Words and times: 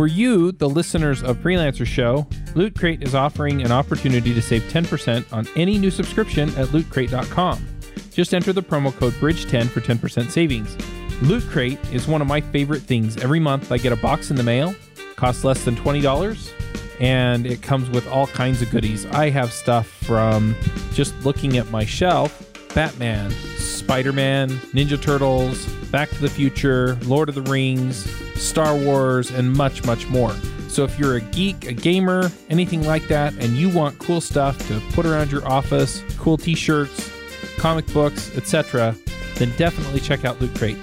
For 0.00 0.06
you, 0.06 0.50
the 0.52 0.66
listeners 0.66 1.22
of 1.22 1.36
Freelancer 1.36 1.84
Show, 1.84 2.26
Loot 2.54 2.74
Crate 2.74 3.02
is 3.02 3.14
offering 3.14 3.60
an 3.60 3.70
opportunity 3.70 4.32
to 4.32 4.40
save 4.40 4.62
10% 4.62 5.30
on 5.30 5.46
any 5.56 5.76
new 5.76 5.90
subscription 5.90 6.48
at 6.56 6.68
lootcrate.com. 6.68 7.66
Just 8.10 8.32
enter 8.32 8.54
the 8.54 8.62
promo 8.62 8.96
code 8.96 9.12
BRIDGE10 9.20 9.68
for 9.68 9.82
10% 9.82 10.30
savings. 10.30 10.74
Loot 11.20 11.44
Crate 11.50 11.78
is 11.92 12.08
one 12.08 12.22
of 12.22 12.26
my 12.26 12.40
favorite 12.40 12.80
things. 12.80 13.18
Every 13.18 13.40
month 13.40 13.70
I 13.70 13.76
get 13.76 13.92
a 13.92 13.96
box 13.96 14.30
in 14.30 14.36
the 14.36 14.42
mail, 14.42 14.74
costs 15.16 15.44
less 15.44 15.66
than 15.66 15.76
$20, 15.76 16.50
and 16.98 17.44
it 17.44 17.60
comes 17.60 17.90
with 17.90 18.08
all 18.08 18.26
kinds 18.26 18.62
of 18.62 18.70
goodies. 18.70 19.04
I 19.04 19.28
have 19.28 19.52
stuff 19.52 19.86
from 19.86 20.56
just 20.94 21.14
looking 21.26 21.58
at 21.58 21.70
my 21.70 21.84
shelf 21.84 22.50
Batman, 22.74 23.30
Spider 23.58 24.14
Man, 24.14 24.48
Ninja 24.72 24.98
Turtles, 24.98 25.66
Back 25.90 26.10
to 26.10 26.20
the 26.20 26.30
Future, 26.30 26.96
Lord 27.02 27.28
of 27.28 27.34
the 27.34 27.42
Rings, 27.42 28.08
Star 28.40 28.76
Wars, 28.76 29.30
and 29.30 29.52
much, 29.52 29.84
much 29.84 30.08
more. 30.08 30.32
So 30.68 30.84
if 30.84 30.98
you're 30.98 31.16
a 31.16 31.20
geek, 31.20 31.66
a 31.66 31.72
gamer, 31.72 32.30
anything 32.48 32.86
like 32.86 33.08
that, 33.08 33.32
and 33.34 33.56
you 33.56 33.68
want 33.68 33.98
cool 33.98 34.20
stuff 34.20 34.56
to 34.68 34.80
put 34.92 35.04
around 35.04 35.32
your 35.32 35.46
office, 35.48 36.04
cool 36.16 36.36
t-shirts, 36.36 37.10
comic 37.58 37.92
books, 37.92 38.36
etc., 38.36 38.94
then 39.34 39.52
definitely 39.56 40.00
check 40.00 40.24
out 40.24 40.40
Loot 40.40 40.54
Crate. 40.56 40.78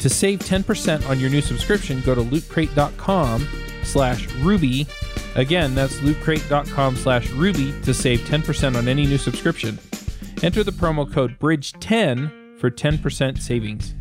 To 0.00 0.08
save 0.08 0.38
10% 0.38 1.08
on 1.08 1.20
your 1.20 1.28
new 1.28 1.42
subscription, 1.42 2.00
go 2.00 2.14
to 2.14 2.22
lootcrate.com 2.22 3.46
slash 3.82 4.26
ruby. 4.36 4.86
Again, 5.34 5.74
that's 5.74 5.98
lootcrate.com 5.98 6.96
slash 6.96 7.30
ruby 7.30 7.74
to 7.82 7.92
save 7.92 8.20
10% 8.20 8.76
on 8.76 8.88
any 8.88 9.06
new 9.06 9.18
subscription. 9.18 9.78
Enter 10.42 10.62
the 10.62 10.70
promo 10.70 11.10
code 11.10 11.38
BRIDGE10 11.38 12.58
for 12.58 12.70
10% 12.70 13.40
savings. 13.40 13.94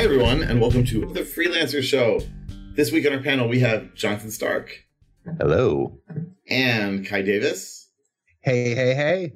Hi, 0.00 0.04
everyone, 0.04 0.42
and 0.42 0.62
welcome 0.62 0.82
to 0.86 1.12
the 1.12 1.20
Freelancer 1.20 1.82
Show. 1.82 2.22
This 2.74 2.90
week 2.90 3.06
on 3.06 3.12
our 3.12 3.22
panel, 3.22 3.46
we 3.46 3.60
have 3.60 3.94
Jonathan 3.94 4.30
Stark 4.30 4.86
Hello. 5.38 5.98
and 6.48 7.06
Kai 7.06 7.20
Davis, 7.20 7.90
Hey, 8.40 8.74
hey, 8.74 8.94
hey. 8.94 9.32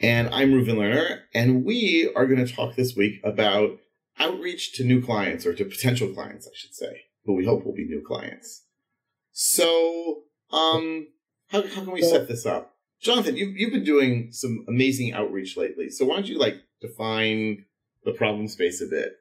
and 0.00 0.28
I'm 0.28 0.52
Reuven 0.52 0.76
Lerner, 0.76 1.20
and 1.32 1.64
we 1.64 2.12
are 2.14 2.26
going 2.26 2.44
to 2.44 2.52
talk 2.52 2.76
this 2.76 2.94
week 2.94 3.22
about 3.24 3.78
outreach 4.18 4.74
to 4.74 4.84
new 4.84 5.02
clients, 5.02 5.46
or 5.46 5.54
to 5.54 5.64
potential 5.64 6.12
clients, 6.12 6.46
I 6.46 6.52
should 6.56 6.74
say, 6.74 7.04
who 7.24 7.32
we 7.32 7.46
hope 7.46 7.64
will 7.64 7.72
be 7.72 7.86
new 7.86 8.04
clients. 8.06 8.64
So, 9.30 10.24
um, 10.50 11.08
how, 11.48 11.62
how 11.62 11.84
can 11.84 11.90
we 11.90 12.02
set 12.02 12.28
this 12.28 12.44
up? 12.44 12.74
Jonathan, 13.00 13.38
you, 13.38 13.46
you've 13.46 13.72
been 13.72 13.82
doing 13.82 14.28
some 14.30 14.66
amazing 14.68 15.14
outreach 15.14 15.56
lately, 15.56 15.88
so 15.88 16.04
why 16.04 16.16
don't 16.16 16.28
you, 16.28 16.38
like, 16.38 16.56
define 16.82 17.64
the 18.04 18.12
problem 18.12 18.46
space 18.48 18.82
a 18.82 18.86
bit, 18.86 19.12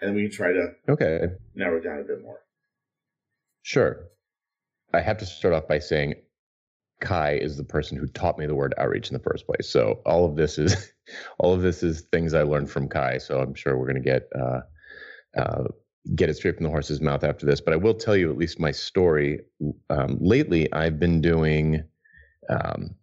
and 0.00 0.14
we 0.14 0.22
can 0.22 0.30
try 0.30 0.52
to 0.52 0.68
Okay. 0.88 1.28
narrow 1.54 1.78
it 1.78 1.84
down 1.84 2.00
a 2.00 2.04
bit 2.04 2.22
more. 2.22 2.40
Sure. 3.62 4.08
I 4.92 5.00
have 5.00 5.18
to 5.18 5.26
start 5.26 5.54
off 5.54 5.68
by 5.68 5.78
saying 5.78 6.14
Kai 7.00 7.34
is 7.36 7.56
the 7.56 7.64
person 7.64 7.96
who 7.96 8.06
taught 8.06 8.38
me 8.38 8.46
the 8.46 8.54
word 8.54 8.74
outreach 8.78 9.08
in 9.08 9.14
the 9.14 9.22
first 9.22 9.46
place. 9.46 9.68
So 9.68 10.00
all 10.04 10.24
of 10.24 10.36
this 10.36 10.58
is 10.58 10.92
all 11.38 11.52
of 11.52 11.62
this 11.62 11.82
is 11.82 12.02
things 12.12 12.34
I 12.34 12.42
learned 12.42 12.70
from 12.70 12.88
Kai. 12.88 13.18
So 13.18 13.40
I'm 13.40 13.54
sure 13.54 13.76
we're 13.78 13.86
going 13.92 14.02
to 14.02 14.08
get 14.10 14.28
uh, 14.38 14.60
uh, 15.38 15.64
get 16.14 16.28
it 16.30 16.36
straight 16.36 16.56
from 16.56 16.64
the 16.64 16.70
horse's 16.70 17.00
mouth 17.00 17.24
after 17.24 17.46
this. 17.46 17.60
But 17.60 17.74
I 17.74 17.76
will 17.76 17.94
tell 17.94 18.16
you 18.16 18.30
at 18.30 18.36
least 18.38 18.58
my 18.58 18.70
story. 18.70 19.40
Um, 19.90 20.18
lately, 20.20 20.72
I've 20.72 20.98
been 20.98 21.20
doing 21.20 21.84
um, 22.48 22.94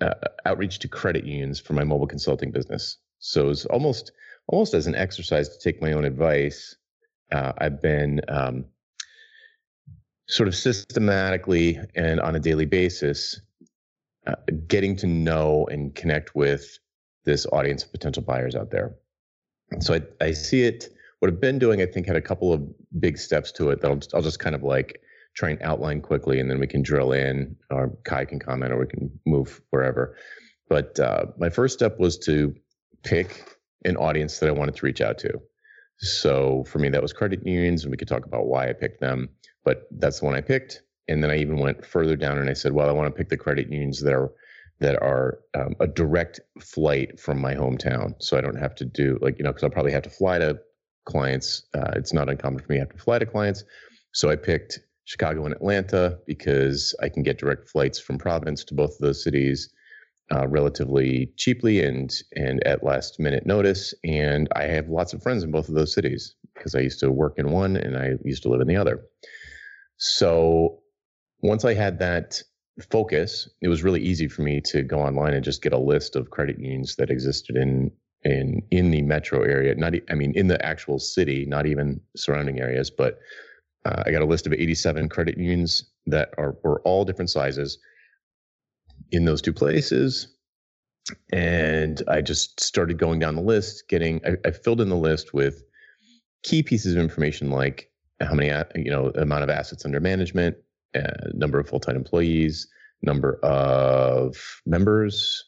uh, 0.00 0.14
outreach 0.44 0.78
to 0.80 0.88
credit 0.88 1.24
unions 1.24 1.60
for 1.60 1.72
my 1.74 1.84
mobile 1.84 2.06
consulting 2.06 2.50
business. 2.52 2.98
So 3.18 3.50
it's 3.50 3.66
almost 3.66 4.12
almost 4.48 4.74
as 4.74 4.86
an 4.86 4.94
exercise 4.94 5.48
to 5.48 5.58
take 5.58 5.80
my 5.82 5.92
own 5.92 6.04
advice. 6.04 6.76
Uh, 7.32 7.52
I've 7.58 7.82
been 7.82 8.20
um, 8.28 8.64
sort 10.28 10.48
of 10.48 10.54
systematically 10.54 11.78
and 11.94 12.20
on 12.20 12.36
a 12.36 12.40
daily 12.40 12.66
basis 12.66 13.40
uh, 14.26 14.34
getting 14.66 14.96
to 14.96 15.06
know 15.06 15.66
and 15.70 15.94
connect 15.94 16.34
with 16.34 16.78
this 17.24 17.46
audience 17.52 17.84
of 17.84 17.92
potential 17.92 18.22
buyers 18.22 18.54
out 18.54 18.70
there. 18.70 18.94
So 19.80 19.94
I, 19.94 20.02
I 20.24 20.32
see 20.32 20.62
it. 20.62 20.88
What 21.18 21.30
I've 21.30 21.40
been 21.40 21.58
doing, 21.58 21.80
I 21.82 21.86
think, 21.86 22.06
had 22.06 22.16
a 22.16 22.20
couple 22.20 22.52
of 22.52 22.62
big 23.00 23.18
steps 23.18 23.50
to 23.52 23.70
it 23.70 23.80
that 23.80 23.90
I'll, 23.90 24.00
I'll 24.14 24.22
just 24.22 24.38
kind 24.38 24.54
of 24.54 24.62
like 24.62 25.00
try 25.34 25.50
and 25.50 25.60
outline 25.62 26.00
quickly, 26.00 26.40
and 26.40 26.50
then 26.50 26.60
we 26.60 26.66
can 26.66 26.82
drill 26.82 27.12
in, 27.12 27.56
or 27.70 27.96
Kai 28.04 28.24
can 28.24 28.38
comment, 28.38 28.72
or 28.72 28.78
we 28.78 28.86
can 28.86 29.10
move 29.26 29.60
wherever. 29.70 30.16
But 30.68 30.98
uh, 31.00 31.26
my 31.38 31.50
first 31.50 31.74
step 31.74 31.98
was 31.98 32.18
to 32.20 32.54
pick 33.02 33.55
an 33.84 33.96
audience 33.96 34.38
that 34.38 34.48
I 34.48 34.52
wanted 34.52 34.76
to 34.76 34.86
reach 34.86 35.00
out 35.00 35.18
to. 35.18 35.40
So 35.98 36.64
for 36.64 36.78
me, 36.78 36.88
that 36.90 37.02
was 37.02 37.12
credit 37.12 37.46
unions, 37.46 37.82
and 37.82 37.90
we 37.90 37.96
could 37.96 38.08
talk 38.08 38.26
about 38.26 38.46
why 38.46 38.68
I 38.68 38.72
picked 38.72 39.00
them. 39.00 39.28
But 39.64 39.86
that's 39.90 40.20
the 40.20 40.26
one 40.26 40.34
I 40.34 40.40
picked. 40.40 40.82
And 41.08 41.22
then 41.22 41.30
I 41.30 41.38
even 41.38 41.58
went 41.58 41.84
further 41.86 42.16
down 42.16 42.38
and 42.38 42.50
I 42.50 42.52
said, 42.52 42.72
well, 42.72 42.88
I 42.88 42.92
want 42.92 43.12
to 43.12 43.16
pick 43.16 43.28
the 43.28 43.36
credit 43.36 43.70
unions 43.70 44.00
that 44.02 44.12
are 44.12 44.32
that 44.78 45.00
are 45.00 45.38
um, 45.54 45.74
a 45.80 45.86
direct 45.86 46.40
flight 46.60 47.18
from 47.18 47.40
my 47.40 47.54
hometown, 47.54 48.14
so 48.18 48.36
I 48.36 48.42
don't 48.42 48.58
have 48.58 48.74
to 48.76 48.84
do 48.84 49.18
like 49.22 49.38
you 49.38 49.44
know 49.44 49.50
because 49.50 49.64
I'll 49.64 49.70
probably 49.70 49.92
have 49.92 50.02
to 50.02 50.10
fly 50.10 50.38
to 50.38 50.58
clients. 51.06 51.64
Uh, 51.74 51.92
it's 51.94 52.12
not 52.12 52.28
uncommon 52.28 52.60
for 52.60 52.66
me 52.68 52.76
to 52.76 52.80
have 52.80 52.90
to 52.90 52.98
fly 52.98 53.18
to 53.18 53.26
clients, 53.26 53.64
so 54.12 54.28
I 54.28 54.36
picked 54.36 54.80
Chicago 55.04 55.46
and 55.46 55.54
Atlanta 55.54 56.18
because 56.26 56.94
I 57.00 57.08
can 57.08 57.22
get 57.22 57.38
direct 57.38 57.68
flights 57.68 57.98
from 57.98 58.18
Providence 58.18 58.64
to 58.64 58.74
both 58.74 58.90
of 58.90 58.98
those 58.98 59.22
cities 59.22 59.70
uh, 60.32 60.46
relatively 60.48 61.32
cheaply 61.36 61.82
and 61.82 62.12
and 62.34 62.64
at 62.66 62.82
last 62.82 63.20
minute 63.20 63.46
notice. 63.46 63.94
And 64.04 64.48
I 64.54 64.64
have 64.64 64.88
lots 64.88 65.12
of 65.12 65.22
friends 65.22 65.42
in 65.42 65.50
both 65.50 65.68
of 65.68 65.74
those 65.74 65.94
cities 65.94 66.34
because 66.54 66.74
I 66.74 66.80
used 66.80 67.00
to 67.00 67.10
work 67.10 67.34
in 67.38 67.50
one 67.50 67.76
and 67.76 67.96
I 67.96 68.14
used 68.24 68.42
to 68.44 68.48
live 68.48 68.60
in 68.60 68.66
the 68.66 68.76
other. 68.76 69.04
So 69.98 70.80
once 71.42 71.64
I 71.64 71.74
had 71.74 71.98
that 72.00 72.42
focus, 72.90 73.48
it 73.62 73.68
was 73.68 73.82
really 73.82 74.02
easy 74.02 74.28
for 74.28 74.42
me 74.42 74.60
to 74.66 74.82
go 74.82 75.00
online 75.00 75.34
and 75.34 75.44
just 75.44 75.62
get 75.62 75.72
a 75.72 75.78
list 75.78 76.16
of 76.16 76.30
credit 76.30 76.58
unions 76.58 76.96
that 76.96 77.10
existed 77.10 77.56
in 77.56 77.92
in 78.22 78.62
in 78.70 78.90
the 78.90 79.02
metro 79.02 79.42
area. 79.42 79.74
Not, 79.74 79.94
I 80.10 80.14
mean, 80.14 80.32
in 80.34 80.48
the 80.48 80.64
actual 80.64 80.98
city, 80.98 81.46
not 81.46 81.66
even 81.66 82.00
surrounding 82.16 82.60
areas, 82.60 82.90
but 82.90 83.18
uh, 83.84 84.02
I 84.04 84.10
got 84.10 84.22
a 84.22 84.26
list 84.26 84.46
of 84.46 84.52
87 84.52 85.08
credit 85.08 85.38
unions 85.38 85.84
that 86.06 86.30
are 86.36 86.56
were 86.64 86.80
all 86.80 87.04
different 87.04 87.30
sizes 87.30 87.78
in 89.10 89.24
those 89.24 89.42
two 89.42 89.52
places. 89.52 90.28
And 91.32 92.02
I 92.08 92.20
just 92.20 92.60
started 92.60 92.98
going 92.98 93.20
down 93.20 93.36
the 93.36 93.42
list, 93.42 93.84
getting, 93.88 94.20
I, 94.26 94.36
I 94.48 94.50
filled 94.50 94.80
in 94.80 94.88
the 94.88 94.96
list 94.96 95.32
with 95.32 95.62
key 96.42 96.62
pieces 96.62 96.94
of 96.94 97.00
information 97.00 97.50
like 97.50 97.90
how 98.20 98.34
many, 98.34 98.48
you 98.74 98.90
know, 98.90 99.10
amount 99.10 99.44
of 99.44 99.50
assets 99.50 99.84
under 99.84 100.00
management, 100.00 100.56
uh, 100.94 101.30
number 101.34 101.60
of 101.60 101.68
full 101.68 101.80
time 101.80 101.96
employees, 101.96 102.66
number 103.02 103.38
of 103.42 104.36
members, 104.64 105.44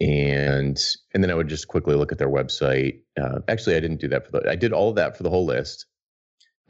and 0.00 0.78
and 1.14 1.22
then 1.24 1.30
I 1.30 1.34
would 1.34 1.48
just 1.48 1.68
quickly 1.68 1.94
look 1.94 2.12
at 2.12 2.18
their 2.18 2.28
website. 2.28 3.00
Uh, 3.20 3.40
actually, 3.48 3.76
I 3.76 3.80
didn't 3.80 4.00
do 4.00 4.08
that 4.08 4.26
for 4.26 4.32
the. 4.32 4.50
I 4.50 4.56
did 4.56 4.72
all 4.72 4.90
of 4.90 4.96
that 4.96 5.16
for 5.16 5.22
the 5.22 5.30
whole 5.30 5.46
list, 5.46 5.86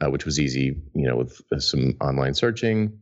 uh, 0.01 0.09
which 0.09 0.25
was 0.25 0.39
easy, 0.39 0.81
you 0.93 1.07
know, 1.07 1.17
with 1.17 1.41
uh, 1.53 1.59
some 1.59 1.95
online 2.01 2.33
searching. 2.33 2.99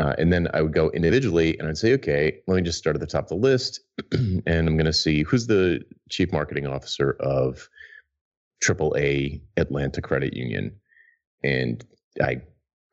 Uh, 0.00 0.14
and 0.16 0.32
then 0.32 0.48
I 0.54 0.62
would 0.62 0.72
go 0.72 0.90
individually 0.90 1.58
and 1.58 1.68
I'd 1.68 1.76
say, 1.76 1.92
okay, 1.92 2.40
let 2.46 2.56
me 2.56 2.62
just 2.62 2.78
start 2.78 2.96
at 2.96 3.00
the 3.00 3.06
top 3.06 3.24
of 3.24 3.28
the 3.28 3.34
list, 3.34 3.80
and 4.12 4.42
I'm 4.46 4.76
going 4.76 4.86
to 4.86 4.94
see 4.94 5.22
who's 5.22 5.46
the 5.46 5.82
chief 6.08 6.32
marketing 6.32 6.66
officer 6.66 7.18
of 7.20 7.68
AAA 8.64 9.42
Atlanta 9.58 10.00
Credit 10.00 10.34
Union, 10.34 10.74
and 11.44 11.84
I 12.22 12.38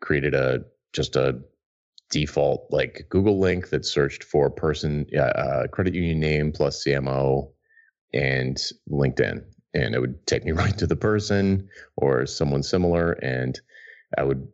created 0.01 0.35
a 0.35 0.65
just 0.91 1.15
a 1.15 1.39
default 2.09 2.67
like 2.71 3.05
Google 3.09 3.39
link 3.39 3.69
that 3.69 3.85
searched 3.85 4.25
for 4.25 4.49
person 4.49 5.05
uh, 5.17 5.67
credit 5.71 5.93
union 5.93 6.19
name 6.19 6.51
plus 6.51 6.83
CMO 6.83 7.51
and 8.13 8.57
LinkedIn, 8.91 9.45
and 9.73 9.95
it 9.95 10.01
would 10.01 10.27
take 10.27 10.43
me 10.43 10.51
right 10.63 10.77
to 10.77 10.87
the 10.87 10.97
person 10.97 11.69
or 11.95 12.25
someone 12.25 12.63
similar, 12.63 13.13
and 13.13 13.61
I 14.17 14.23
would 14.23 14.45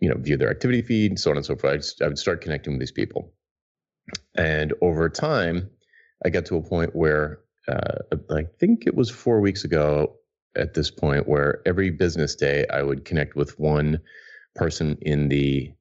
you 0.00 0.08
know 0.08 0.16
view 0.16 0.36
their 0.36 0.50
activity 0.50 0.82
feed, 0.82 1.10
and 1.10 1.20
so 1.20 1.30
on 1.30 1.36
and 1.36 1.46
so 1.46 1.56
forth. 1.56 1.94
I, 2.02 2.06
would 2.06 2.18
start 2.18 2.40
connecting 2.40 2.72
with 2.74 2.80
these 2.80 2.92
people, 2.92 3.32
and 4.36 4.72
over 4.82 5.08
time, 5.08 5.70
I 6.24 6.30
got 6.30 6.46
to 6.46 6.56
a 6.56 6.62
point 6.62 6.94
where 6.94 7.40
uh, 7.68 7.98
I 8.30 8.44
think 8.58 8.86
it 8.86 8.94
was 8.94 9.10
four 9.10 9.40
weeks 9.40 9.64
ago 9.64 10.16
at 10.56 10.74
this 10.74 10.90
point 10.90 11.28
where 11.28 11.62
every 11.66 11.90
business 11.90 12.34
day 12.34 12.66
I 12.72 12.82
would 12.82 13.04
connect 13.04 13.36
with 13.36 13.58
one 13.58 14.00
person 14.54 14.98
in 15.02 15.28
the 15.28 15.72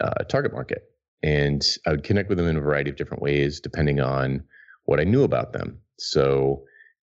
uh, 0.00 0.24
target 0.28 0.52
market. 0.52 0.84
And 1.22 1.64
I 1.86 1.90
would 1.90 2.04
connect 2.04 2.28
with 2.28 2.38
them 2.38 2.46
in 2.46 2.56
a 2.56 2.60
variety 2.60 2.90
of 2.90 2.96
different 2.96 3.22
ways, 3.22 3.60
depending 3.60 4.00
on 4.00 4.44
what 4.84 5.00
I 5.00 5.04
knew 5.04 5.22
about 5.22 5.52
them. 5.52 5.78
So 5.98 6.62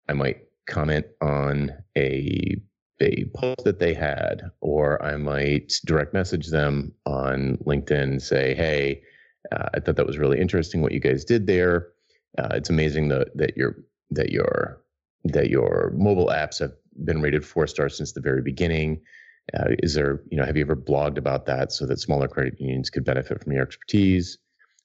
I 0.10 0.14
might 0.14 0.42
comment 0.68 1.06
on 1.22 1.72
a 1.98 2.58
a 3.02 3.26
post 3.36 3.64
that 3.64 3.80
they 3.80 3.94
had, 3.94 4.44
or 4.62 5.02
I 5.04 5.18
might 5.18 5.74
direct 5.86 6.14
message 6.14 6.48
them 6.48 6.94
on 7.06 7.58
LinkedIn 7.66 8.04
and 8.04 8.24
say, 8.24 8.56
"Hey, 8.56 9.02
uh, 9.52 9.70
I 9.74 9.80
thought 9.80 9.96
that 9.96 10.08
was 10.08 10.18
really 10.18 10.40
interesting 10.40 10.82
what 10.82 10.92
you 10.92 11.00
guys 11.00 11.26
did 11.26 11.48
there. 11.48 11.88
Uh, 12.38 12.50
it's 12.54 12.70
amazing 12.70 13.10
that 13.10 13.36
that 13.36 13.58
your 13.58 13.76
that 14.12 14.32
your 14.32 14.82
that 15.26 15.50
your 15.50 15.94
mobile 15.96 16.28
apps 16.28 16.60
have 16.60 16.74
been 17.06 17.22
rated 17.22 17.46
four 17.46 17.68
stars 17.68 17.98
since 17.98 18.14
the 18.14 18.22
very 18.22 18.42
beginning? 18.42 19.02
Uh, 19.58 19.70
is 19.80 19.94
there, 19.94 20.22
you 20.30 20.38
know, 20.38 20.46
have 20.46 20.56
you 20.56 20.64
ever 20.64 20.76
blogged 20.76 21.18
about 21.18 21.46
that 21.46 21.72
so 21.72 21.86
that 21.86 22.00
smaller 22.00 22.28
credit 22.28 22.60
unions 22.60 22.90
could 22.90 23.04
benefit 23.04 23.42
from 23.42 23.52
your 23.52 23.64
expertise? 23.64 24.38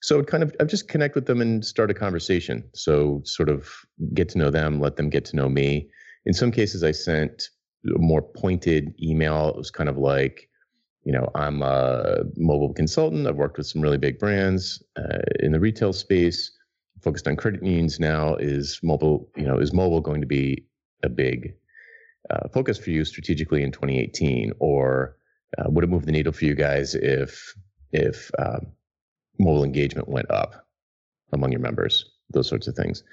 So 0.03 0.23
kind 0.23 0.43
of, 0.43 0.55
I've 0.61 0.69
just 0.69 0.89
connect 0.89 1.15
with 1.15 1.27
them 1.27 1.41
and 1.41 1.65
start 1.65 1.91
a 1.91 1.95
conversation. 1.95 2.65
So 2.75 3.23
sort 3.25 3.49
of 3.49 3.69
get 4.15 4.29
to 4.31 4.39
know 4.39 4.51
them, 4.51 4.81
let 4.81 4.97
them 4.97 5.11
get 5.11 5.25
to 5.27 5.37
know 5.37 5.49
me. 5.49 5.89
In 6.25 6.33
some 6.33 6.51
cases, 6.51 6.83
I 6.83 6.93
sent 6.93 7.49
more 7.85 8.23
pointed 8.23 8.95
email. 9.03 9.49
It 9.49 9.57
was 9.57 9.71
kind 9.71 9.89
of 9.89 9.97
like, 9.97 10.49
you 11.05 11.13
know, 11.13 11.31
I'm 11.35 11.63
a 11.63 12.25
mobile 12.37 12.73
consultant. 12.73 13.27
I've 13.27 13.37
worked 13.37 13.59
with 13.59 13.67
some 13.67 13.81
really 13.81 13.99
big 13.99 14.19
brands 14.19 14.83
uh, 14.97 15.19
in 15.41 15.53
the 15.53 15.61
retail 15.61 15.93
space, 15.93 16.51
focused 17.03 17.29
on 17.29 17.37
credit 17.37 17.63
unions 17.63 18.01
now. 18.01 18.35
Is 18.37 18.81
mobile, 18.83 19.29
you 19.37 19.45
know, 19.45 19.59
is 19.59 19.73
mobile 19.73 20.01
going 20.01 20.21
to 20.21 20.27
be 20.27 20.65
a 21.03 21.09
big 21.09 21.55
uh, 22.31 22.49
focus 22.49 22.79
for 22.79 22.91
you 22.91 23.05
strategically 23.05 23.63
in 23.63 23.71
2018, 23.71 24.53
or 24.59 25.17
uh, 25.59 25.65
would 25.69 25.85
it 25.85 25.91
move 25.91 26.07
the 26.07 26.13
needle 26.13 26.33
for 26.33 26.45
you 26.45 26.55
guys 26.55 26.95
if 26.95 27.55
if 27.93 28.31
um, 28.39 28.67
mobile 29.39 29.65
engagement 29.65 30.09
went 30.09 30.31
up 30.31 30.67
among 31.33 31.53
your 31.53 31.61
members? 31.61 32.05
Those 32.31 32.49
sorts 32.49 32.67
of 32.67 32.75
things. 32.75 33.05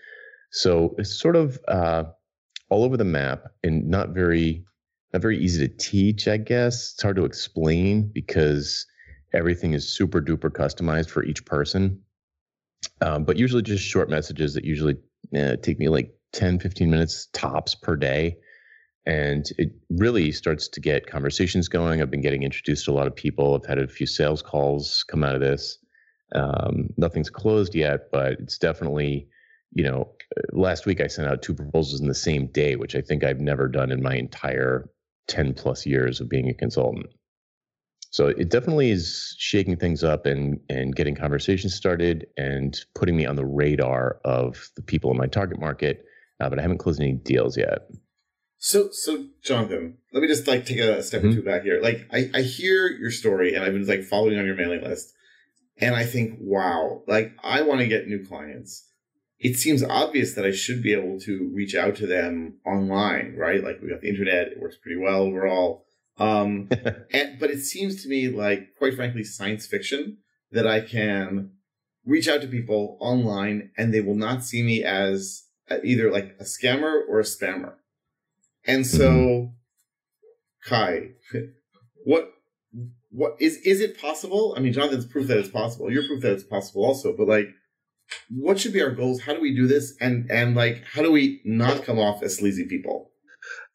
So 0.51 0.95
it's 0.97 1.19
sort 1.19 1.35
of 1.35 1.59
uh, 1.67 2.05
all 2.69 2.83
over 2.83 2.97
the 2.97 3.03
map 3.03 3.47
and 3.63 3.87
not 3.87 4.09
very 4.09 4.63
not 5.13 5.21
very 5.21 5.37
easy 5.37 5.67
to 5.67 5.77
teach, 5.77 6.27
I 6.27 6.37
guess. 6.37 6.93
It's 6.93 7.03
hard 7.03 7.17
to 7.17 7.25
explain 7.25 8.09
because 8.11 8.85
everything 9.33 9.73
is 9.73 9.87
super 9.87 10.21
duper 10.21 10.49
customized 10.49 11.09
for 11.09 11.23
each 11.23 11.45
person. 11.45 12.01
Um, 13.01 13.23
but 13.23 13.37
usually 13.37 13.61
just 13.61 13.83
short 13.83 14.09
messages 14.09 14.53
that 14.55 14.65
usually 14.65 14.95
eh, 15.35 15.55
take 15.61 15.79
me 15.79 15.87
like 15.87 16.15
10, 16.33 16.59
15 16.59 16.89
minutes 16.89 17.27
tops 17.33 17.75
per 17.75 17.95
day. 17.95 18.37
And 19.05 19.45
it 19.57 19.71
really 19.89 20.31
starts 20.31 20.67
to 20.69 20.79
get 20.79 21.07
conversations 21.07 21.67
going. 21.67 22.01
I've 22.01 22.11
been 22.11 22.21
getting 22.21 22.43
introduced 22.43 22.85
to 22.85 22.91
a 22.91 22.93
lot 22.93 23.07
of 23.07 23.15
people. 23.15 23.53
I've 23.53 23.67
had 23.67 23.77
a 23.77 23.87
few 23.87 24.07
sales 24.07 24.41
calls 24.41 25.03
come 25.07 25.23
out 25.23 25.35
of 25.35 25.41
this. 25.41 25.77
Um, 26.33 26.89
nothing's 26.97 27.29
closed 27.29 27.75
yet, 27.75 28.11
but 28.11 28.33
it's 28.33 28.57
definitely 28.57 29.27
you 29.75 29.83
know, 29.83 30.11
last 30.51 30.85
week 30.85 31.01
I 31.01 31.07
sent 31.07 31.27
out 31.27 31.41
two 31.41 31.53
proposals 31.53 32.01
in 32.01 32.07
the 32.07 32.15
same 32.15 32.47
day, 32.47 32.75
which 32.75 32.95
I 32.95 33.01
think 33.01 33.23
I've 33.23 33.39
never 33.39 33.67
done 33.67 33.91
in 33.91 34.01
my 34.01 34.15
entire 34.15 34.89
10 35.27 35.53
plus 35.53 35.85
years 35.85 36.21
of 36.21 36.29
being 36.29 36.49
a 36.49 36.53
consultant. 36.53 37.07
So 38.11 38.27
it 38.27 38.49
definitely 38.49 38.91
is 38.91 39.35
shaking 39.39 39.77
things 39.77 40.03
up 40.03 40.27
and 40.27 40.59
and 40.69 40.95
getting 40.95 41.15
conversations 41.15 41.73
started 41.73 42.27
and 42.37 42.79
putting 42.93 43.17
me 43.17 43.25
on 43.25 43.35
the 43.35 43.45
radar 43.45 44.19
of 44.23 44.69
the 44.75 44.83
people 44.83 45.09
in 45.09 45.17
my 45.17 45.25
target 45.25 45.59
market. 45.59 46.05
Uh, 46.39 46.49
but 46.49 46.59
I 46.59 46.61
haven't 46.61 46.77
closed 46.77 47.01
any 47.01 47.13
deals 47.13 47.57
yet. 47.57 47.89
So, 48.59 48.89
so 48.91 49.25
Jonathan, 49.43 49.97
let 50.13 50.21
me 50.21 50.27
just 50.27 50.47
like 50.47 50.65
take 50.65 50.79
a 50.79 51.01
step 51.03 51.21
mm-hmm. 51.21 51.31
or 51.31 51.33
two 51.33 51.43
back 51.43 51.63
here. 51.63 51.81
Like, 51.81 52.07
I, 52.13 52.29
I 52.33 52.41
hear 52.43 52.87
your 52.87 53.11
story, 53.11 53.55
and 53.55 53.63
I've 53.63 53.73
been 53.73 53.85
like 53.85 54.03
following 54.03 54.39
on 54.39 54.45
your 54.45 54.55
mailing 54.55 54.81
list, 54.81 55.13
and 55.81 55.93
I 55.95 56.05
think, 56.05 56.37
wow, 56.39 57.01
like 57.07 57.33
I 57.43 57.63
want 57.63 57.81
to 57.81 57.87
get 57.87 58.07
new 58.07 58.25
clients 58.25 58.87
it 59.43 59.57
seems 59.57 59.83
obvious 59.83 60.33
that 60.35 60.45
I 60.45 60.51
should 60.51 60.81
be 60.81 60.93
able 60.93 61.19
to 61.21 61.51
reach 61.53 61.75
out 61.75 61.97
to 61.97 62.07
them 62.07 62.55
online, 62.65 63.35
right? 63.37 63.61
Like 63.61 63.81
we 63.81 63.89
got 63.89 63.99
the 63.99 64.09
internet, 64.09 64.47
it 64.47 64.59
works 64.59 64.77
pretty 64.77 64.97
well 64.97 65.23
overall. 65.23 65.85
Um, 66.17 66.69
and, 67.11 67.37
but 67.39 67.51
it 67.51 67.59
seems 67.59 68.01
to 68.03 68.09
me 68.09 68.29
like, 68.29 68.69
quite 68.77 68.95
frankly, 68.95 69.25
science 69.25 69.67
fiction 69.67 70.19
that 70.51 70.65
I 70.65 70.79
can 70.79 71.51
reach 72.05 72.29
out 72.29 72.41
to 72.41 72.47
people 72.47 72.97
online 73.01 73.71
and 73.77 73.93
they 73.93 73.99
will 73.99 74.15
not 74.15 74.45
see 74.45 74.63
me 74.63 74.81
as 74.81 75.43
either 75.83 76.09
like 76.09 76.37
a 76.39 76.43
scammer 76.43 77.01
or 77.09 77.19
a 77.19 77.23
spammer. 77.23 77.73
And 78.65 78.87
so, 78.87 79.09
mm-hmm. 79.09 80.69
Kai, 80.69 81.09
what, 82.05 82.31
what 83.11 83.35
is, 83.39 83.57
is 83.57 83.81
it 83.81 83.99
possible? 83.99 84.53
I 84.55 84.61
mean, 84.61 84.71
Jonathan's 84.71 85.05
proof 85.05 85.27
that 85.27 85.37
it's 85.37 85.49
possible. 85.49 85.91
You're 85.91 86.07
proof 86.07 86.21
that 86.21 86.31
it's 86.31 86.43
possible 86.43 86.85
also, 86.85 87.13
but 87.15 87.27
like, 87.27 87.49
what 88.29 88.59
should 88.59 88.73
be 88.73 88.81
our 88.81 88.91
goals? 88.91 89.21
How 89.21 89.33
do 89.33 89.41
we 89.41 89.55
do 89.55 89.67
this? 89.67 89.95
And 89.99 90.29
and 90.31 90.55
like 90.55 90.83
how 90.93 91.01
do 91.01 91.11
we 91.11 91.41
not 91.45 91.83
come 91.83 91.99
off 91.99 92.23
as 92.23 92.37
sleazy 92.37 92.65
people? 92.65 93.11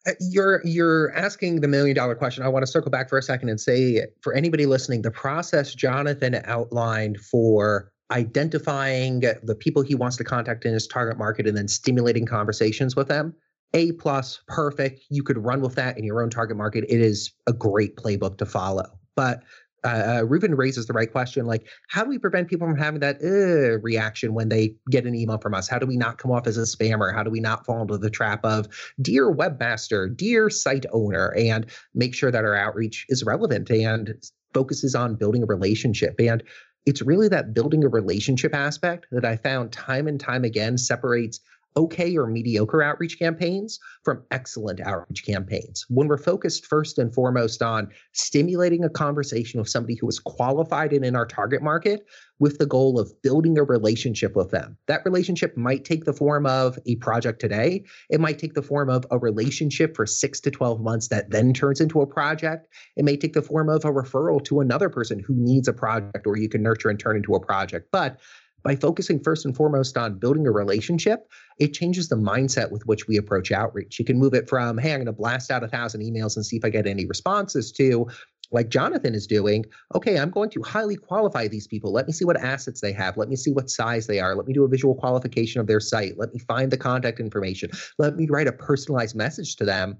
Uh, 0.07 0.11
you're 0.19 0.61
you're 0.63 1.11
asking 1.13 1.61
the 1.61 1.67
million 1.67 1.95
dollar 1.95 2.15
question. 2.15 2.43
I 2.43 2.47
want 2.47 2.63
to 2.63 2.71
circle 2.71 2.91
back 2.91 3.09
for 3.09 3.17
a 3.17 3.21
second 3.21 3.49
and 3.49 3.59
say 3.59 4.05
for 4.21 4.33
anybody 4.33 4.65
listening, 4.65 5.01
the 5.01 5.11
process 5.11 5.73
Jonathan 5.75 6.41
outlined 6.45 7.17
for 7.19 7.91
identifying 8.11 9.19
the 9.19 9.55
people 9.55 9.83
he 9.83 9.95
wants 9.95 10.17
to 10.17 10.23
contact 10.23 10.65
in 10.65 10.73
his 10.73 10.87
target 10.87 11.17
market 11.17 11.45
and 11.47 11.55
then 11.55 11.67
stimulating 11.67 12.25
conversations 12.25 12.95
with 12.95 13.07
them 13.07 13.35
a 13.73 13.91
plus 13.93 14.39
perfect 14.47 15.01
you 15.09 15.21
could 15.23 15.37
run 15.37 15.61
with 15.61 15.75
that 15.75 15.97
in 15.97 16.03
your 16.03 16.21
own 16.21 16.29
target 16.29 16.57
market 16.57 16.83
it 16.89 16.99
is 16.99 17.31
a 17.47 17.53
great 17.53 17.95
playbook 17.95 18.37
to 18.37 18.45
follow 18.45 18.85
but 19.15 19.43
uh, 19.83 19.87
uh, 19.87 20.21
Reuven 20.23 20.57
raises 20.57 20.87
the 20.87 20.93
right 20.93 21.11
question. 21.11 21.45
Like, 21.45 21.67
how 21.87 22.03
do 22.03 22.09
we 22.09 22.17
prevent 22.17 22.49
people 22.49 22.67
from 22.67 22.77
having 22.77 22.99
that 22.99 23.17
uh, 23.23 23.79
reaction 23.81 24.33
when 24.33 24.49
they 24.49 24.75
get 24.89 25.05
an 25.05 25.15
email 25.15 25.37
from 25.37 25.53
us? 25.53 25.67
How 25.67 25.79
do 25.79 25.85
we 25.85 25.97
not 25.97 26.17
come 26.17 26.31
off 26.31 26.47
as 26.47 26.57
a 26.57 26.61
spammer? 26.61 27.13
How 27.13 27.23
do 27.23 27.29
we 27.29 27.39
not 27.39 27.65
fall 27.65 27.81
into 27.81 27.97
the 27.97 28.09
trap 28.09 28.43
of 28.43 28.67
dear 29.01 29.33
webmaster, 29.33 30.15
dear 30.15 30.49
site 30.49 30.85
owner, 30.91 31.33
and 31.37 31.65
make 31.93 32.13
sure 32.13 32.31
that 32.31 32.45
our 32.45 32.55
outreach 32.55 33.05
is 33.09 33.23
relevant 33.23 33.69
and 33.69 34.15
focuses 34.53 34.95
on 34.95 35.15
building 35.15 35.43
a 35.43 35.47
relationship? 35.47 36.15
And 36.19 36.43
it's 36.85 37.01
really 37.01 37.27
that 37.27 37.53
building 37.53 37.83
a 37.83 37.89
relationship 37.89 38.55
aspect 38.55 39.05
that 39.11 39.25
I 39.25 39.37
found 39.37 39.71
time 39.71 40.07
and 40.07 40.19
time 40.19 40.43
again 40.43 40.77
separates 40.77 41.39
okay 41.77 42.15
or 42.17 42.27
mediocre 42.27 42.81
outreach 42.81 43.19
campaigns 43.19 43.79
from 44.03 44.23
excellent 44.31 44.81
outreach 44.81 45.25
campaigns. 45.25 45.85
When 45.89 46.07
we're 46.07 46.17
focused 46.17 46.65
first 46.65 46.97
and 46.97 47.13
foremost 47.13 47.61
on 47.61 47.89
stimulating 48.13 48.83
a 48.83 48.89
conversation 48.89 49.59
with 49.59 49.69
somebody 49.69 49.95
who 49.95 50.07
is 50.07 50.19
qualified 50.19 50.93
and 50.93 51.05
in 51.05 51.15
our 51.15 51.25
target 51.25 51.61
market 51.61 52.05
with 52.39 52.57
the 52.57 52.65
goal 52.65 52.99
of 52.99 53.11
building 53.21 53.57
a 53.57 53.63
relationship 53.63 54.35
with 54.35 54.51
them. 54.51 54.77
That 54.87 55.01
relationship 55.05 55.55
might 55.57 55.83
take 55.83 56.05
the 56.05 56.13
form 56.13 56.45
of 56.45 56.79
a 56.85 56.95
project 56.97 57.39
today. 57.39 57.83
It 58.09 58.21
might 58.21 58.39
take 58.39 58.53
the 58.53 58.61
form 58.61 58.89
of 58.89 59.05
a 59.11 59.17
relationship 59.17 59.95
for 59.95 60.05
six 60.05 60.39
to 60.41 60.51
12 60.51 60.81
months 60.81 61.09
that 61.09 61.31
then 61.31 61.53
turns 61.53 61.81
into 61.81 62.01
a 62.01 62.07
project. 62.07 62.67
It 62.95 63.03
may 63.03 63.17
take 63.17 63.33
the 63.33 63.41
form 63.41 63.69
of 63.69 63.83
a 63.83 63.91
referral 63.91 64.43
to 64.45 64.61
another 64.61 64.89
person 64.89 65.19
who 65.19 65.35
needs 65.35 65.67
a 65.67 65.73
project 65.73 66.25
or 66.25 66.37
you 66.37 66.49
can 66.49 66.63
nurture 66.63 66.89
and 66.89 66.99
turn 66.99 67.17
into 67.17 67.35
a 67.35 67.39
project. 67.39 67.89
But 67.91 68.19
by 68.63 68.75
focusing 68.75 69.19
first 69.23 69.45
and 69.45 69.55
foremost 69.55 69.97
on 69.97 70.19
building 70.19 70.47
a 70.47 70.51
relationship, 70.51 71.29
it 71.59 71.73
changes 71.73 72.09
the 72.09 72.15
mindset 72.15 72.71
with 72.71 72.85
which 72.85 73.07
we 73.07 73.17
approach 73.17 73.51
outreach. 73.51 73.99
You 73.99 74.05
can 74.05 74.17
move 74.17 74.33
it 74.33 74.49
from, 74.49 74.77
hey, 74.77 74.91
I'm 74.93 74.99
going 74.99 75.05
to 75.07 75.13
blast 75.13 75.51
out 75.51 75.63
a 75.63 75.67
thousand 75.67 76.01
emails 76.01 76.35
and 76.35 76.45
see 76.45 76.57
if 76.57 76.65
I 76.65 76.69
get 76.69 76.87
any 76.87 77.05
responses 77.05 77.71
to, 77.73 78.07
like 78.51 78.69
Jonathan 78.69 79.13
is 79.13 79.27
doing, 79.27 79.65
okay, 79.93 80.17
I'm 80.17 80.31
going 80.31 80.49
to 80.51 80.63
highly 80.63 80.95
qualify 80.95 81.47
these 81.47 81.67
people. 81.67 81.91
Let 81.93 82.07
me 82.07 82.13
see 82.13 82.25
what 82.25 82.37
assets 82.37 82.81
they 82.81 82.93
have. 82.93 83.15
Let 83.15 83.29
me 83.29 83.35
see 83.35 83.51
what 83.51 83.69
size 83.69 84.07
they 84.07 84.19
are. 84.19 84.35
Let 84.35 84.47
me 84.47 84.53
do 84.53 84.63
a 84.63 84.67
visual 84.67 84.95
qualification 84.95 85.61
of 85.61 85.67
their 85.67 85.79
site. 85.79 86.17
Let 86.17 86.33
me 86.33 86.39
find 86.39 86.71
the 86.71 86.77
contact 86.77 87.19
information. 87.19 87.69
Let 87.99 88.15
me 88.15 88.27
write 88.29 88.47
a 88.47 88.51
personalized 88.51 89.15
message 89.15 89.55
to 89.57 89.65
them 89.65 89.99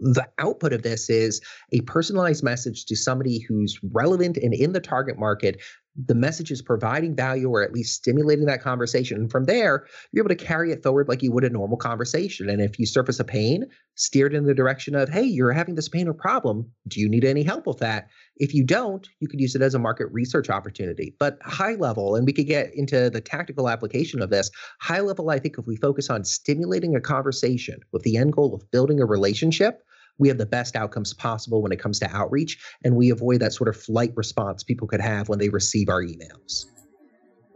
the 0.00 0.26
output 0.38 0.72
of 0.72 0.82
this 0.82 1.10
is 1.10 1.40
a 1.72 1.80
personalized 1.82 2.42
message 2.42 2.86
to 2.86 2.96
somebody 2.96 3.38
who's 3.38 3.78
relevant 3.92 4.36
and 4.38 4.54
in 4.54 4.72
the 4.72 4.80
target 4.80 5.18
market 5.18 5.60
the 5.96 6.14
message 6.14 6.50
is 6.50 6.62
providing 6.62 7.16
value 7.16 7.48
or 7.48 7.62
at 7.62 7.72
least 7.72 7.94
stimulating 7.94 8.46
that 8.46 8.62
conversation. 8.62 9.18
And 9.18 9.30
from 9.30 9.44
there, 9.44 9.86
you're 10.12 10.24
able 10.24 10.34
to 10.34 10.44
carry 10.44 10.72
it 10.72 10.82
forward 10.82 11.08
like 11.08 11.22
you 11.22 11.32
would 11.32 11.44
a 11.44 11.50
normal 11.50 11.76
conversation. 11.76 12.48
And 12.48 12.60
if 12.60 12.78
you 12.78 12.86
surface 12.86 13.18
a 13.18 13.24
pain, 13.24 13.66
steer 13.96 14.26
it 14.26 14.34
in 14.34 14.44
the 14.44 14.54
direction 14.54 14.94
of, 14.94 15.08
hey, 15.08 15.24
you're 15.24 15.52
having 15.52 15.74
this 15.74 15.88
pain 15.88 16.08
or 16.08 16.14
problem. 16.14 16.70
Do 16.86 17.00
you 17.00 17.08
need 17.08 17.24
any 17.24 17.42
help 17.42 17.66
with 17.66 17.78
that? 17.78 18.08
If 18.36 18.54
you 18.54 18.64
don't, 18.64 19.06
you 19.18 19.28
could 19.28 19.40
use 19.40 19.54
it 19.54 19.62
as 19.62 19.74
a 19.74 19.78
market 19.78 20.06
research 20.12 20.48
opportunity. 20.48 21.16
But 21.18 21.38
high 21.42 21.74
level, 21.74 22.14
and 22.14 22.24
we 22.24 22.32
could 22.32 22.46
get 22.46 22.72
into 22.74 23.10
the 23.10 23.20
tactical 23.20 23.68
application 23.68 24.22
of 24.22 24.30
this, 24.30 24.50
high 24.80 25.00
level, 25.00 25.30
I 25.30 25.38
think 25.38 25.58
if 25.58 25.66
we 25.66 25.76
focus 25.76 26.08
on 26.08 26.24
stimulating 26.24 26.94
a 26.94 27.00
conversation 27.00 27.80
with 27.92 28.02
the 28.02 28.16
end 28.16 28.32
goal 28.32 28.54
of 28.54 28.70
building 28.70 29.00
a 29.00 29.06
relationship, 29.06 29.82
we 30.18 30.28
have 30.28 30.38
the 30.38 30.46
best 30.46 30.76
outcomes 30.76 31.12
possible 31.14 31.62
when 31.62 31.72
it 31.72 31.80
comes 31.80 31.98
to 32.00 32.10
outreach, 32.14 32.58
and 32.84 32.96
we 32.96 33.10
avoid 33.10 33.40
that 33.40 33.52
sort 33.52 33.68
of 33.68 33.76
flight 33.76 34.12
response 34.16 34.62
people 34.62 34.86
could 34.86 35.00
have 35.00 35.28
when 35.28 35.38
they 35.38 35.48
receive 35.48 35.88
our 35.88 36.02
emails. 36.02 36.66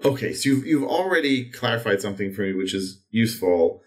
Okay, 0.05 0.35
so 0.35 0.51
you've, 0.51 0.67
you've 0.67 0.89
already 0.89 1.51
clarified 1.51 2.01
something 2.01 2.33
for 2.33 2.43
me, 2.43 2.53
which 2.53 2.75
is 2.75 3.03
useful. 3.11 3.81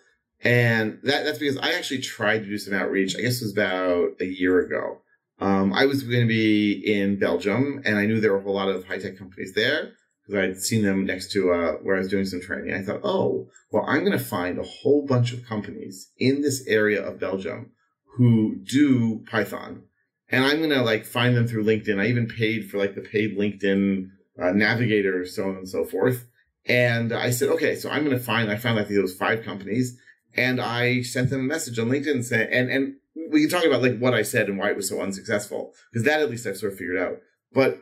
And 0.44 1.00
that, 1.04 1.26
that's 1.26 1.40
because 1.40 1.58
I 1.58 1.74
actually 1.74 2.02
tried 2.02 2.40
to 2.40 2.50
do 2.50 2.58
some 2.58 2.74
outreach. 2.74 3.16
I 3.16 3.22
guess 3.22 3.42
it 3.42 3.46
was 3.46 3.54
about 3.54 4.10
a 4.20 4.26
year 4.26 4.60
ago. 4.60 5.02
Um, 5.40 5.74
I 5.74 5.86
was 5.86 6.04
going 6.04 6.22
to 6.22 6.28
be 6.28 6.74
in 6.74 7.20
Belgium, 7.20 7.82
and 7.86 7.98
I 7.98 8.06
knew 8.06 8.20
there 8.20 8.34
were 8.34 8.40
a 8.40 8.44
whole 8.44 8.56
lot 8.56 8.70
of 8.70 8.86
high 8.86 8.98
tech 8.98 9.18
companies 9.18 9.54
there 9.54 9.94
because 10.26 10.44
I'd 10.44 10.62
seen 10.62 10.84
them 10.84 11.06
next 11.06 11.32
to 11.34 11.52
uh, 11.52 11.74
where 11.84 11.96
I 11.96 12.00
was 12.00 12.10
doing 12.10 12.26
some 12.26 12.42
training. 12.42 12.74
I 12.74 12.82
thought, 12.82 13.02
oh, 13.04 13.48
well, 13.72 13.86
I'm 13.88 14.04
going 14.04 14.18
to 14.18 14.24
find 14.24 14.58
a 14.58 14.64
whole 14.64 15.06
bunch 15.06 15.34
of 15.34 15.46
companies 15.46 16.12
in 16.18 16.42
this 16.42 16.66
area 16.68 17.06
of 17.06 17.20
Belgium 17.20 17.72
who 18.18 18.56
do 18.56 19.24
Python. 19.30 19.84
And 20.30 20.44
I'm 20.44 20.58
going 20.58 20.72
to 20.72 20.82
like 20.82 21.06
find 21.06 21.36
them 21.36 21.48
through 21.48 21.64
LinkedIn. 21.64 22.02
I 22.02 22.08
even 22.08 22.28
paid 22.28 22.70
for 22.70 22.78
like 22.78 22.96
the 22.96 23.02
paid 23.02 23.38
LinkedIn 23.38 24.10
uh, 24.42 24.52
navigator, 24.52 25.26
so 25.26 25.50
on 25.50 25.56
and 25.58 25.70
so 25.70 25.86
forth. 25.86 26.28
And 26.66 27.14
I 27.14 27.30
said, 27.30 27.50
okay, 27.50 27.76
so 27.76 27.90
I'm 27.90 28.04
going 28.04 28.18
to 28.18 28.24
find, 28.24 28.52
I 28.52 28.58
found 28.58 28.78
like 28.78 28.90
those 28.90 29.16
five 29.16 29.44
companies 29.44 29.98
and 30.36 30.60
I 30.60 31.02
sent 31.04 31.30
them 31.30 31.42
a 31.42 31.44
message 31.44 31.80
on 31.80 31.90
LinkedIn 31.90 32.26
saying, 32.26 32.50
and, 32.52 32.70
and 32.70 32.96
we 33.32 33.42
can 33.42 33.50
talk 33.50 33.66
about 33.66 33.82
like 33.82 34.00
what 34.00 34.14
I 34.14 34.24
said 34.24 34.50
and 34.50 34.58
why 34.58 34.72
it 34.72 34.76
was 34.76 34.90
so 34.90 35.00
unsuccessful, 35.00 35.74
because 35.92 36.04
that 36.06 36.20
at 36.20 36.30
least 36.30 36.46
I've 36.46 36.58
sort 36.58 36.74
of 36.74 36.78
figured 36.78 36.98
out. 36.98 37.20
But 37.54 37.82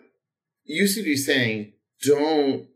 you 0.66 0.86
seem 0.88 1.04
to 1.04 1.10
be 1.10 1.16
saying, 1.16 1.74
don't 2.04 2.68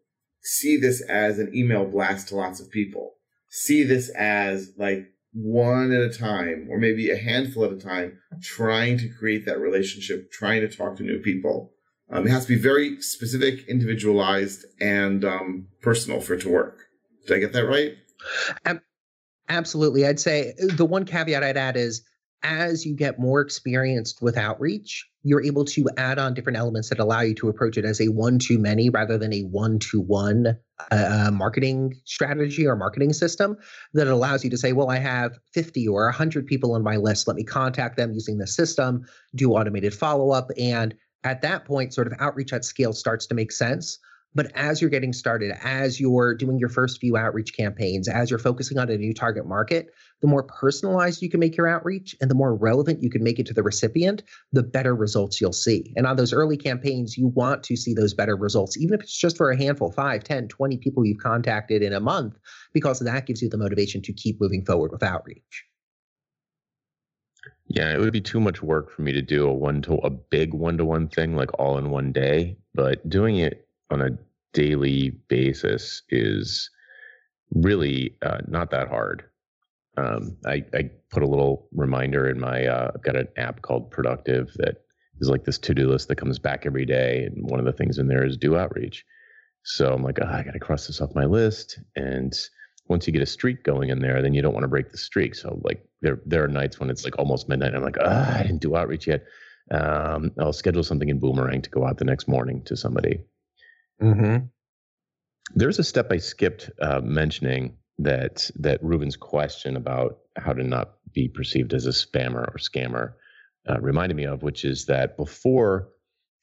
see 0.41 0.77
this 0.77 1.01
as 1.01 1.39
an 1.39 1.53
email 1.53 1.85
blast 1.85 2.29
to 2.29 2.35
lots 2.35 2.59
of 2.59 2.71
people. 2.71 3.15
See 3.49 3.83
this 3.83 4.09
as 4.09 4.73
like 4.77 5.11
one 5.33 5.91
at 5.91 6.01
a 6.01 6.09
time, 6.09 6.67
or 6.69 6.79
maybe 6.79 7.11
a 7.11 7.17
handful 7.17 7.63
at 7.65 7.71
a 7.71 7.77
time, 7.77 8.19
trying 8.41 8.97
to 8.97 9.09
create 9.09 9.45
that 9.45 9.59
relationship, 9.59 10.31
trying 10.31 10.61
to 10.61 10.67
talk 10.67 10.97
to 10.97 11.03
new 11.03 11.19
people. 11.19 11.71
Um, 12.11 12.25
it 12.25 12.31
has 12.31 12.45
to 12.45 12.55
be 12.55 12.61
very 12.61 13.01
specific, 13.01 13.67
individualized, 13.67 14.65
and 14.81 15.23
um, 15.23 15.67
personal 15.81 16.21
for 16.21 16.33
it 16.33 16.41
to 16.41 16.49
work. 16.49 16.79
Did 17.27 17.37
I 17.37 17.39
get 17.39 17.53
that 17.53 17.67
right? 17.67 17.93
Absolutely. 19.47 20.05
I'd 20.05 20.19
say 20.19 20.53
the 20.57 20.85
one 20.85 21.05
caveat 21.05 21.43
I'd 21.43 21.57
add 21.57 21.77
is 21.77 22.03
as 22.43 22.85
you 22.85 22.95
get 22.95 23.19
more 23.19 23.41
experienced 23.41 24.21
with 24.21 24.37
outreach, 24.37 25.07
you're 25.23 25.43
able 25.43 25.65
to 25.65 25.87
add 25.97 26.17
on 26.17 26.33
different 26.33 26.57
elements 26.57 26.89
that 26.89 26.99
allow 26.99 27.21
you 27.21 27.35
to 27.35 27.49
approach 27.49 27.77
it 27.77 27.83
as 27.83 27.99
a 27.99 28.07
one 28.07 28.39
to 28.39 28.57
many 28.57 28.89
rather 28.89 29.17
than 29.17 29.33
a 29.33 29.41
one 29.41 29.77
to 29.79 29.99
one 29.99 30.57
uh, 30.91 31.29
marketing 31.33 31.99
strategy 32.05 32.65
or 32.65 32.75
marketing 32.75 33.11
system 33.11 33.57
that 33.93 34.07
allows 34.07 34.43
you 34.43 34.49
to 34.49 34.57
say, 34.57 34.71
well, 34.71 34.89
I 34.89 34.97
have 34.97 35.37
50 35.53 35.87
or 35.87 36.05
100 36.05 36.47
people 36.47 36.73
on 36.73 36.83
my 36.83 36.95
list. 36.95 37.27
Let 37.27 37.35
me 37.35 37.43
contact 37.43 37.97
them 37.97 38.13
using 38.13 38.37
the 38.37 38.47
system, 38.47 39.05
do 39.35 39.51
automated 39.53 39.93
follow 39.93 40.31
up. 40.31 40.49
And 40.57 40.95
at 41.25 41.41
that 41.41 41.65
point, 41.65 41.93
sort 41.93 42.07
of 42.07 42.13
outreach 42.19 42.53
at 42.53 42.63
scale 42.63 42.93
starts 42.93 43.27
to 43.27 43.35
make 43.35 43.51
sense. 43.51 43.99
But 44.35 44.51
as 44.53 44.79
you're 44.79 44.91
getting 44.91 45.11
started, 45.11 45.55
as 45.63 45.99
you're 45.99 46.35
doing 46.35 46.59
your 46.59 46.69
first 46.69 46.99
few 46.99 47.17
outreach 47.17 47.55
campaigns, 47.57 48.07
as 48.07 48.29
you're 48.29 48.37
focusing 48.37 48.77
on 48.77 48.89
a 48.89 48.97
new 48.97 49.13
target 49.13 49.47
market, 49.47 49.87
the 50.21 50.27
more 50.27 50.43
personalized 50.43 51.23
you 51.23 51.29
can 51.29 51.39
make 51.39 51.57
your 51.57 51.67
outreach 51.67 52.15
and 52.21 52.29
the 52.29 52.35
more 52.35 52.55
relevant 52.55 53.01
you 53.01 53.09
can 53.09 53.23
make 53.23 53.39
it 53.39 53.47
to 53.47 53.53
the 53.53 53.63
recipient, 53.63 54.21
the 54.51 54.61
better 54.61 54.95
results 54.95 55.41
you'll 55.41 55.51
see. 55.51 55.93
And 55.95 56.05
on 56.05 56.15
those 56.15 56.31
early 56.31 56.57
campaigns, 56.57 57.17
you 57.17 57.27
want 57.29 57.63
to 57.63 57.75
see 57.75 57.93
those 57.95 58.13
better 58.13 58.35
results, 58.35 58.77
even 58.77 58.93
if 58.93 59.01
it's 59.01 59.17
just 59.17 59.35
for 59.35 59.49
a 59.49 59.57
handful 59.57 59.91
5, 59.91 60.23
10, 60.23 60.47
20 60.47 60.77
people 60.77 61.05
you've 61.05 61.17
contacted 61.17 61.81
in 61.81 61.93
a 61.93 61.99
month, 61.99 62.37
because 62.71 62.99
that 62.99 63.25
gives 63.25 63.41
you 63.41 63.49
the 63.49 63.57
motivation 63.57 64.01
to 64.03 64.13
keep 64.13 64.39
moving 64.39 64.63
forward 64.63 64.91
with 64.91 65.01
outreach. 65.01 65.65
Yeah, 67.67 67.93
it 67.93 67.99
would 67.99 68.13
be 68.13 68.21
too 68.21 68.39
much 68.39 68.61
work 68.61 68.91
for 68.91 69.01
me 69.01 69.11
to 69.13 69.21
do 69.21 69.47
a 69.47 69.53
one 69.53 69.81
to 69.83 69.95
a 69.95 70.09
big 70.09 70.53
one 70.53 70.77
to 70.77 70.85
one 70.85 71.07
thing 71.07 71.35
like 71.35 71.57
all 71.57 71.77
in 71.77 71.89
one 71.89 72.11
day, 72.11 72.57
but 72.73 73.07
doing 73.09 73.37
it 73.37 73.68
on 73.89 74.01
a 74.01 74.09
daily 74.53 75.11
basis 75.27 76.03
is 76.09 76.69
really 77.53 78.15
uh, 78.21 78.39
not 78.47 78.71
that 78.71 78.87
hard. 78.87 79.23
Um, 79.97 80.37
I, 80.45 80.63
I, 80.73 80.89
put 81.11 81.23
a 81.23 81.27
little 81.27 81.67
reminder 81.73 82.29
in 82.29 82.39
my, 82.39 82.67
uh, 82.67 82.91
I've 82.93 83.01
got 83.01 83.15
an 83.15 83.27
app 83.35 83.63
called 83.63 83.89
Productive 83.89 84.53
that 84.57 84.83
is 85.19 85.27
like 85.27 85.43
this 85.43 85.57
to 85.57 85.73
do 85.73 85.89
list 85.89 86.07
that 86.07 86.17
comes 86.17 86.37
back 86.37 86.67
every 86.67 86.85
day. 86.85 87.23
And 87.23 87.49
one 87.49 87.59
of 87.59 87.65
the 87.65 87.73
things 87.73 87.97
in 87.97 88.07
there 88.07 88.23
is 88.23 88.37
do 88.37 88.55
outreach. 88.55 89.03
So 89.63 89.91
I'm 89.91 90.03
like, 90.03 90.19
oh, 90.21 90.27
I 90.27 90.43
got 90.43 90.51
to 90.51 90.59
cross 90.59 90.85
this 90.85 91.01
off 91.01 91.15
my 91.15 91.25
list. 91.25 91.79
And 91.95 92.33
once 92.87 93.07
you 93.07 93.13
get 93.13 93.23
a 93.23 93.25
streak 93.25 93.63
going 93.63 93.89
in 93.89 93.99
there, 93.99 94.21
then 94.21 94.35
you 94.35 94.41
don't 94.43 94.53
want 94.53 94.63
to 94.65 94.69
break 94.69 94.91
the 94.91 94.97
streak. 94.97 95.33
So 95.33 95.59
like 95.63 95.83
there, 96.01 96.19
there 96.25 96.43
are 96.43 96.47
nights 96.47 96.79
when 96.79 96.89
it's 96.89 97.03
like 97.03 97.17
almost 97.17 97.49
midnight. 97.49 97.73
I'm 97.73 97.83
like, 97.83 97.97
oh, 97.99 98.07
I 98.07 98.43
didn't 98.43 98.61
do 98.61 98.75
outreach 98.75 99.07
yet. 99.07 99.25
Um, 99.71 100.31
I'll 100.39 100.53
schedule 100.53 100.83
something 100.83 101.09
in 101.09 101.19
Boomerang 101.19 101.61
to 101.63 101.69
go 101.69 101.85
out 101.85 101.97
the 101.97 102.05
next 102.05 102.27
morning 102.27 102.63
to 102.65 102.77
somebody. 102.77 103.23
Mm-hmm. 104.01 104.45
There's 105.55 105.79
a 105.79 105.83
step 105.83 106.11
I 106.11 106.17
skipped 106.17 106.69
uh, 106.81 107.01
mentioning 107.03 107.77
that 107.97 108.49
that 108.55 108.81
Reuven's 108.81 109.17
question 109.17 109.75
about 109.75 110.19
how 110.37 110.53
to 110.53 110.63
not 110.63 110.93
be 111.13 111.27
perceived 111.27 111.73
as 111.73 111.85
a 111.85 111.89
spammer 111.89 112.47
or 112.47 112.57
scammer 112.57 113.13
uh, 113.69 113.79
reminded 113.81 114.15
me 114.15 114.25
of, 114.25 114.43
which 114.43 114.63
is 114.63 114.85
that 114.85 115.17
before 115.17 115.89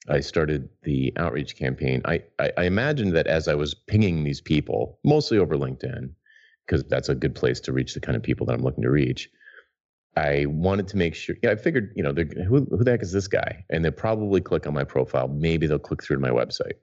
I 0.09 0.19
started 0.19 0.69
the 0.83 1.13
outreach 1.17 1.55
campaign, 1.55 2.01
I, 2.05 2.23
I, 2.39 2.51
I 2.57 2.63
imagined 2.63 3.15
that 3.15 3.27
as 3.27 3.47
I 3.47 3.55
was 3.55 3.73
pinging 3.73 4.23
these 4.23 4.41
people, 4.41 4.99
mostly 5.03 5.37
over 5.37 5.57
LinkedIn, 5.57 6.11
because 6.65 6.83
that's 6.83 7.09
a 7.09 7.15
good 7.15 7.33
place 7.33 7.59
to 7.61 7.73
reach 7.73 7.93
the 7.93 7.99
kind 7.99 8.15
of 8.15 8.23
people 8.23 8.45
that 8.45 8.53
I'm 8.53 8.63
looking 8.63 8.83
to 8.83 8.91
reach. 8.91 9.29
I 10.15 10.45
wanted 10.47 10.87
to 10.89 10.97
make 10.97 11.15
sure. 11.15 11.35
Yeah, 11.43 11.51
I 11.51 11.55
figured, 11.55 11.91
you 11.95 12.03
know, 12.03 12.13
who 12.13 12.67
who 12.69 12.83
the 12.83 12.91
heck 12.91 13.03
is 13.03 13.11
this 13.11 13.27
guy? 13.27 13.63
And 13.69 13.83
they'll 13.83 13.91
probably 13.91 14.41
click 14.41 14.65
on 14.67 14.73
my 14.73 14.83
profile. 14.83 15.27
Maybe 15.27 15.67
they'll 15.67 15.79
click 15.79 16.03
through 16.03 16.17
to 16.17 16.21
my 16.21 16.29
website. 16.29 16.73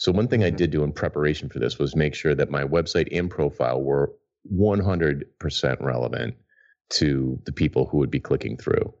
So 0.00 0.12
one 0.12 0.28
thing 0.28 0.42
I 0.42 0.46
mm-hmm. 0.46 0.56
did 0.56 0.70
do 0.70 0.82
in 0.82 0.92
preparation 0.92 1.50
for 1.50 1.58
this 1.58 1.78
was 1.78 1.94
make 1.94 2.14
sure 2.14 2.34
that 2.34 2.50
my 2.50 2.64
website 2.64 3.08
and 3.12 3.30
profile 3.30 3.82
were 3.82 4.14
100% 4.50 5.80
relevant 5.82 6.34
to 6.92 7.38
the 7.44 7.52
people 7.52 7.84
who 7.84 7.98
would 7.98 8.10
be 8.10 8.18
clicking 8.18 8.56
through. 8.56 8.94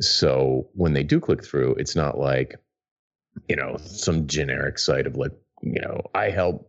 So 0.00 0.68
when 0.74 0.92
they 0.92 1.04
do 1.04 1.20
click 1.20 1.44
through, 1.44 1.74
it's 1.74 1.94
not 1.94 2.18
like, 2.18 2.56
you 3.48 3.54
know, 3.54 3.76
some 3.76 4.26
generic 4.26 4.80
site 4.80 5.06
of 5.06 5.16
like, 5.16 5.30
you 5.62 5.80
know, 5.80 6.00
I 6.16 6.30
help 6.30 6.68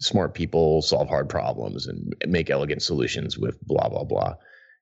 smart 0.00 0.34
people 0.34 0.82
solve 0.82 1.08
hard 1.08 1.28
problems 1.28 1.86
and 1.86 2.12
make 2.26 2.50
elegant 2.50 2.82
solutions 2.82 3.38
with 3.38 3.56
blah 3.62 3.88
blah 3.88 4.02
blah. 4.02 4.34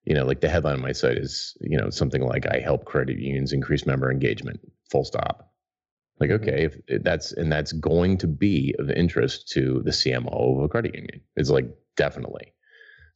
You 0.07 0.15
know, 0.15 0.25
like 0.25 0.41
the 0.41 0.49
headline 0.49 0.77
on 0.77 0.81
my 0.81 0.93
site 0.93 1.19
is, 1.19 1.55
you 1.61 1.77
know, 1.77 1.91
something 1.91 2.23
like 2.23 2.47
I 2.47 2.61
help 2.61 2.87
credit 2.87 3.19
unions 3.19 3.53
increase 3.53 3.85
member 3.85 4.11
engagement. 4.11 4.61
Full 4.91 5.05
stop. 5.05 5.54
Like, 6.21 6.31
okay, 6.31 6.65
if 6.65 7.03
that's 7.03 7.33
and 7.33 7.51
that's 7.51 7.73
going 7.73 8.19
to 8.19 8.27
be 8.27 8.75
of 8.79 8.91
interest 8.91 9.49
to 9.51 9.83
the 9.85 9.91
CMO 9.91 10.59
of 10.59 10.65
a 10.65 10.69
credit 10.69 10.95
union. 10.95 11.21
It's 11.37 11.51
like 11.51 11.67
definitely. 11.97 12.53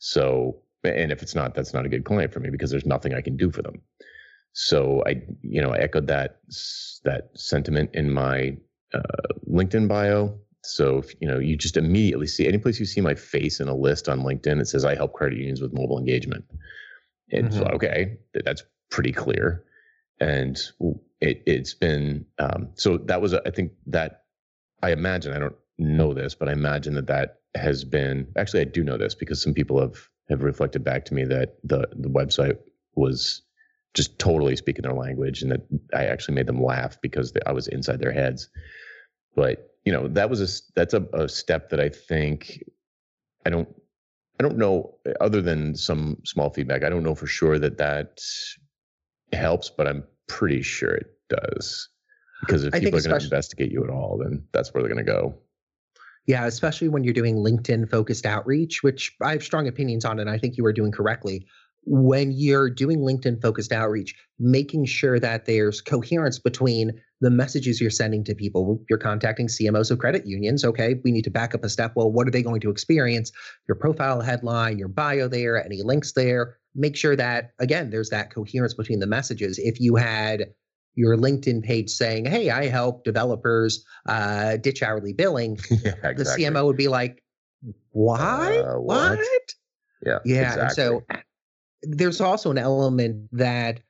So, 0.00 0.62
and 0.84 1.12
if 1.12 1.22
it's 1.22 1.34
not, 1.34 1.54
that's 1.54 1.72
not 1.72 1.86
a 1.86 1.88
good 1.88 2.04
client 2.04 2.32
for 2.32 2.40
me 2.40 2.50
because 2.50 2.70
there's 2.70 2.86
nothing 2.86 3.14
I 3.14 3.20
can 3.20 3.36
do 3.36 3.50
for 3.50 3.62
them. 3.62 3.82
So 4.52 5.02
I, 5.06 5.22
you 5.42 5.62
know, 5.62 5.70
I 5.70 5.78
echoed 5.78 6.08
that 6.08 6.40
that 7.04 7.30
sentiment 7.34 7.90
in 7.94 8.12
my 8.12 8.56
uh, 8.92 9.34
LinkedIn 9.48 9.86
bio. 9.86 10.38
So 10.64 10.98
if, 10.98 11.14
you 11.20 11.28
know, 11.28 11.38
you 11.38 11.56
just 11.56 11.76
immediately 11.76 12.26
see 12.26 12.46
any 12.48 12.58
place 12.58 12.80
you 12.80 12.86
see 12.86 13.00
my 13.00 13.14
face 13.14 13.60
in 13.60 13.68
a 13.68 13.76
list 13.76 14.08
on 14.08 14.20
LinkedIn, 14.20 14.60
it 14.60 14.66
says 14.66 14.84
I 14.84 14.96
help 14.96 15.12
credit 15.12 15.38
unions 15.38 15.60
with 15.60 15.72
mobile 15.72 15.98
engagement. 15.98 16.44
And 17.30 17.48
mm-hmm. 17.48 17.58
so, 17.58 17.64
okay, 17.74 18.18
that's 18.44 18.64
pretty 18.90 19.12
clear. 19.12 19.64
And 20.20 20.58
it, 21.20 21.42
it's 21.46 21.74
been 21.74 22.26
um, 22.38 22.70
so 22.74 22.98
that 22.98 23.20
was 23.20 23.34
I 23.34 23.50
think 23.50 23.72
that 23.86 24.24
I 24.82 24.92
imagine 24.92 25.32
I 25.32 25.38
don't 25.38 25.56
know 25.78 26.14
this, 26.14 26.34
but 26.34 26.48
I 26.48 26.52
imagine 26.52 26.94
that 26.94 27.06
that 27.06 27.40
has 27.54 27.84
been 27.84 28.26
actually 28.36 28.60
I 28.60 28.64
do 28.64 28.84
know 28.84 28.96
this 28.96 29.14
because 29.14 29.42
some 29.42 29.54
people 29.54 29.80
have 29.80 30.08
have 30.28 30.42
reflected 30.42 30.84
back 30.84 31.04
to 31.06 31.14
me 31.14 31.24
that 31.24 31.56
the 31.64 31.88
the 31.92 32.08
website 32.08 32.58
was 32.94 33.42
just 33.94 34.18
totally 34.18 34.54
speaking 34.56 34.82
their 34.82 34.92
language 34.92 35.42
and 35.42 35.50
that 35.50 35.66
I 35.94 36.04
actually 36.06 36.34
made 36.34 36.46
them 36.46 36.62
laugh 36.62 37.00
because 37.00 37.32
I 37.46 37.52
was 37.52 37.68
inside 37.68 38.00
their 38.00 38.12
heads. 38.12 38.48
But 39.34 39.70
you 39.84 39.92
know 39.92 40.08
that 40.08 40.30
was 40.30 40.40
a 40.40 40.62
that's 40.76 40.94
a, 40.94 41.02
a 41.14 41.28
step 41.28 41.70
that 41.70 41.80
I 41.80 41.88
think 41.88 42.62
I 43.46 43.50
don't 43.50 43.68
I 44.38 44.42
don't 44.42 44.58
know 44.58 44.94
other 45.20 45.42
than 45.42 45.74
some 45.74 46.18
small 46.24 46.50
feedback. 46.50 46.84
I 46.84 46.90
don't 46.90 47.02
know 47.02 47.14
for 47.14 47.26
sure 47.26 47.58
that 47.58 47.78
that 47.78 48.20
helps, 49.32 49.70
but 49.70 49.86
I'm 49.86 50.04
pretty 50.26 50.62
sure 50.62 50.90
it 50.90 51.06
does. 51.28 51.88
Because 52.40 52.64
if 52.64 52.74
I 52.74 52.80
people 52.80 52.98
are 52.98 53.02
going 53.02 53.18
to 53.18 53.24
investigate 53.24 53.72
you 53.72 53.82
at 53.82 53.90
all, 53.90 54.18
then 54.22 54.44
that's 54.52 54.72
where 54.72 54.82
they're 54.82 54.92
going 54.92 55.04
to 55.04 55.12
go. 55.12 55.34
Yeah, 56.26 56.46
especially 56.46 56.88
when 56.88 57.04
you're 57.04 57.14
doing 57.14 57.36
LinkedIn 57.36 57.90
focused 57.90 58.26
outreach, 58.26 58.82
which 58.82 59.16
I 59.22 59.32
have 59.32 59.42
strong 59.42 59.66
opinions 59.66 60.04
on, 60.04 60.20
and 60.20 60.28
I 60.28 60.38
think 60.38 60.56
you 60.56 60.66
are 60.66 60.72
doing 60.72 60.92
correctly. 60.92 61.46
When 61.84 62.32
you're 62.32 62.68
doing 62.68 62.98
LinkedIn 62.98 63.40
focused 63.40 63.72
outreach, 63.72 64.14
making 64.38 64.84
sure 64.84 65.18
that 65.18 65.46
there's 65.46 65.80
coherence 65.80 66.38
between 66.38 67.00
the 67.20 67.30
messages 67.30 67.80
you're 67.80 67.90
sending 67.90 68.22
to 68.24 68.34
people. 68.34 68.80
You're 68.88 68.98
contacting 68.98 69.48
CMOs 69.48 69.90
of 69.90 69.98
credit 69.98 70.26
unions. 70.26 70.64
Okay, 70.64 71.00
we 71.02 71.10
need 71.10 71.24
to 71.24 71.30
back 71.30 71.54
up 71.54 71.64
a 71.64 71.68
step. 71.68 71.92
Well, 71.96 72.12
what 72.12 72.28
are 72.28 72.30
they 72.30 72.42
going 72.42 72.60
to 72.60 72.70
experience? 72.70 73.32
Your 73.66 73.74
profile 73.74 74.20
headline, 74.20 74.78
your 74.78 74.88
bio 74.88 75.28
there, 75.28 75.64
any 75.64 75.82
links 75.82 76.12
there. 76.12 76.58
Make 76.78 76.96
sure 76.96 77.16
that, 77.16 77.50
again, 77.58 77.90
there's 77.90 78.10
that 78.10 78.32
coherence 78.32 78.72
between 78.72 79.00
the 79.00 79.06
messages. 79.06 79.58
If 79.58 79.80
you 79.80 79.96
had 79.96 80.46
your 80.94 81.16
LinkedIn 81.16 81.62
page 81.62 81.90
saying, 81.90 82.24
"Hey, 82.26 82.50
I 82.50 82.66
help 82.66 83.04
developers 83.04 83.84
uh, 84.06 84.56
ditch 84.56 84.82
hourly 84.82 85.12
billing," 85.12 85.58
yeah, 85.70 85.92
exactly. 86.02 86.24
the 86.24 86.24
CMO 86.24 86.66
would 86.66 86.76
be 86.76 86.88
like, 86.88 87.22
"Why? 87.90 88.58
Uh, 88.58 88.80
what? 88.80 89.18
what?" 89.18 89.54
Yeah, 90.04 90.18
yeah. 90.24 90.54
Exactly. 90.54 90.62
And 90.62 90.72
so 90.72 91.02
there's 91.82 92.20
also 92.20 92.50
an 92.50 92.58
element 92.58 93.28
that 93.32 93.80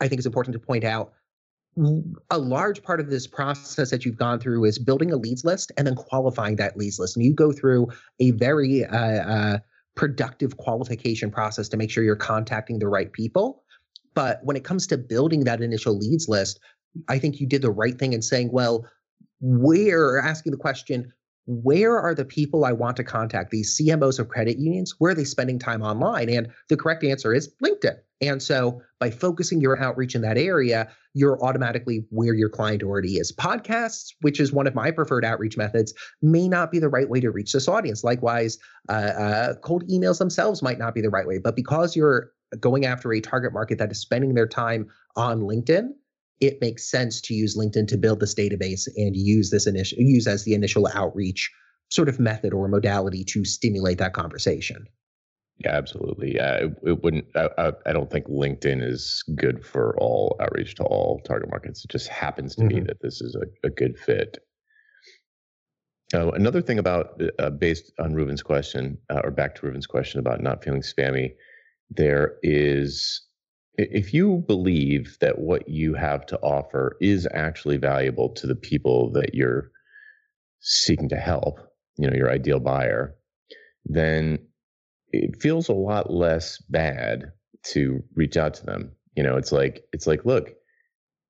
I 0.00 0.08
think 0.08 0.18
is 0.18 0.26
important 0.26 0.52
to 0.54 0.58
point 0.58 0.84
out. 0.84 1.12
A 2.30 2.38
large 2.38 2.82
part 2.82 3.00
of 3.00 3.08
this 3.08 3.26
process 3.26 3.90
that 3.90 4.04
you've 4.04 4.18
gone 4.18 4.38
through 4.38 4.64
is 4.66 4.78
building 4.78 5.10
a 5.10 5.16
leads 5.16 5.42
list 5.42 5.72
and 5.78 5.86
then 5.86 5.94
qualifying 5.94 6.56
that 6.56 6.76
leads 6.76 6.98
list. 6.98 7.16
And 7.16 7.24
you 7.24 7.32
go 7.32 7.50
through 7.50 7.88
a 8.20 8.32
very 8.32 8.84
uh, 8.84 8.98
uh, 8.98 9.58
productive 9.94 10.56
qualification 10.56 11.30
process 11.30 11.68
to 11.68 11.76
make 11.76 11.90
sure 11.90 12.02
you're 12.04 12.16
contacting 12.16 12.78
the 12.78 12.88
right 12.88 13.12
people. 13.12 13.62
But 14.14 14.40
when 14.42 14.56
it 14.56 14.64
comes 14.64 14.86
to 14.88 14.98
building 14.98 15.44
that 15.44 15.60
initial 15.62 15.96
leads 15.96 16.28
list, 16.28 16.60
I 17.08 17.18
think 17.18 17.40
you 17.40 17.46
did 17.46 17.62
the 17.62 17.70
right 17.70 17.98
thing 17.98 18.12
in 18.12 18.22
saying, 18.22 18.50
well, 18.52 18.86
we're 19.40 20.18
asking 20.18 20.52
the 20.52 20.58
question, 20.58 21.12
where 21.46 21.98
are 21.98 22.14
the 22.14 22.24
people 22.24 22.64
I 22.64 22.72
want 22.72 22.96
to 22.98 23.04
contact, 23.04 23.50
these 23.50 23.78
CMOs 23.78 24.18
of 24.18 24.28
credit 24.28 24.58
unions? 24.58 24.94
Where 24.98 25.12
are 25.12 25.14
they 25.14 25.24
spending 25.24 25.58
time 25.58 25.82
online? 25.82 26.28
And 26.28 26.48
the 26.68 26.76
correct 26.76 27.02
answer 27.04 27.34
is 27.34 27.52
LinkedIn. 27.62 27.96
And 28.20 28.40
so 28.40 28.80
by 29.00 29.10
focusing 29.10 29.60
your 29.60 29.80
outreach 29.82 30.14
in 30.14 30.22
that 30.22 30.38
area, 30.38 30.88
you're 31.14 31.42
automatically 31.44 32.06
where 32.10 32.34
your 32.34 32.48
client 32.48 32.84
already 32.84 33.16
is. 33.16 33.32
Podcasts, 33.32 34.14
which 34.20 34.38
is 34.38 34.52
one 34.52 34.68
of 34.68 34.76
my 34.76 34.92
preferred 34.92 35.24
outreach 35.24 35.56
methods, 35.56 35.92
may 36.22 36.48
not 36.48 36.70
be 36.70 36.78
the 36.78 36.88
right 36.88 37.08
way 37.08 37.18
to 37.18 37.30
reach 37.30 37.52
this 37.52 37.66
audience. 37.66 38.04
Likewise, 38.04 38.58
uh, 38.88 38.92
uh, 38.92 39.54
cold 39.56 39.86
emails 39.88 40.18
themselves 40.18 40.62
might 40.62 40.78
not 40.78 40.94
be 40.94 41.00
the 41.00 41.10
right 41.10 41.26
way. 41.26 41.38
But 41.38 41.56
because 41.56 41.96
you're 41.96 42.30
going 42.60 42.86
after 42.86 43.12
a 43.12 43.20
target 43.20 43.52
market 43.52 43.78
that 43.78 43.90
is 43.90 44.00
spending 44.00 44.34
their 44.34 44.46
time 44.46 44.86
on 45.16 45.40
LinkedIn, 45.40 45.88
it 46.42 46.60
makes 46.60 46.90
sense 46.90 47.20
to 47.22 47.34
use 47.34 47.56
LinkedIn 47.56 47.86
to 47.88 47.96
build 47.96 48.18
this 48.20 48.34
database 48.34 48.88
and 48.96 49.16
use 49.16 49.50
this 49.50 49.66
initial 49.66 49.98
use 50.00 50.26
as 50.26 50.44
the 50.44 50.54
initial 50.54 50.88
outreach 50.92 51.50
sort 51.88 52.08
of 52.08 52.18
method 52.18 52.52
or 52.52 52.68
modality 52.68 53.22
to 53.22 53.44
stimulate 53.44 53.98
that 53.98 54.12
conversation. 54.12 54.86
Yeah, 55.58 55.76
absolutely. 55.76 56.34
Yeah, 56.34 56.54
it, 56.54 56.72
it 56.84 57.02
wouldn't. 57.04 57.26
I, 57.36 57.72
I, 57.86 57.92
don't 57.92 58.10
think 58.10 58.26
LinkedIn 58.26 58.82
is 58.82 59.22
good 59.36 59.64
for 59.64 59.96
all 59.98 60.36
outreach 60.40 60.74
to 60.76 60.84
all 60.84 61.20
target 61.20 61.50
markets. 61.50 61.84
It 61.84 61.90
just 61.90 62.08
happens 62.08 62.56
to 62.56 62.62
mm-hmm. 62.62 62.80
be 62.80 62.84
that 62.86 63.00
this 63.00 63.20
is 63.20 63.36
a, 63.36 63.66
a 63.66 63.70
good 63.70 63.96
fit. 63.96 64.38
Uh, 66.12 66.30
another 66.32 66.60
thing 66.60 66.78
about, 66.78 67.20
uh, 67.38 67.50
based 67.50 67.92
on 68.00 68.14
Reuven's 68.14 68.42
question, 68.42 68.98
uh, 69.10 69.20
or 69.22 69.30
back 69.30 69.54
to 69.56 69.62
Reuven's 69.62 69.86
question 69.86 70.18
about 70.18 70.42
not 70.42 70.64
feeling 70.64 70.82
spammy, 70.82 71.34
there 71.90 72.36
is 72.42 73.22
if 73.78 74.12
you 74.12 74.44
believe 74.46 75.16
that 75.20 75.38
what 75.38 75.68
you 75.68 75.94
have 75.94 76.26
to 76.26 76.38
offer 76.40 76.96
is 77.00 77.26
actually 77.32 77.78
valuable 77.78 78.28
to 78.30 78.46
the 78.46 78.54
people 78.54 79.10
that 79.12 79.34
you're 79.34 79.70
seeking 80.60 81.08
to 81.08 81.16
help, 81.16 81.58
you 81.96 82.08
know, 82.08 82.14
your 82.14 82.30
ideal 82.30 82.60
buyer, 82.60 83.14
then 83.86 84.38
it 85.12 85.40
feels 85.40 85.68
a 85.68 85.74
lot 85.74 86.12
less 86.12 86.58
bad 86.68 87.32
to 87.64 88.02
reach 88.14 88.36
out 88.36 88.54
to 88.54 88.66
them. 88.66 88.92
You 89.16 89.22
know, 89.22 89.36
it's 89.36 89.52
like 89.52 89.84
it's 89.92 90.06
like, 90.06 90.24
look, 90.24 90.50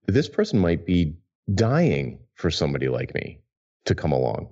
this 0.06 0.28
person 0.28 0.58
might 0.58 0.87
be 0.87 1.16
dying 1.54 2.18
for 2.34 2.50
somebody 2.50 2.88
like 2.88 3.14
me 3.14 3.40
to 3.84 3.94
come 3.94 4.12
along. 4.12 4.49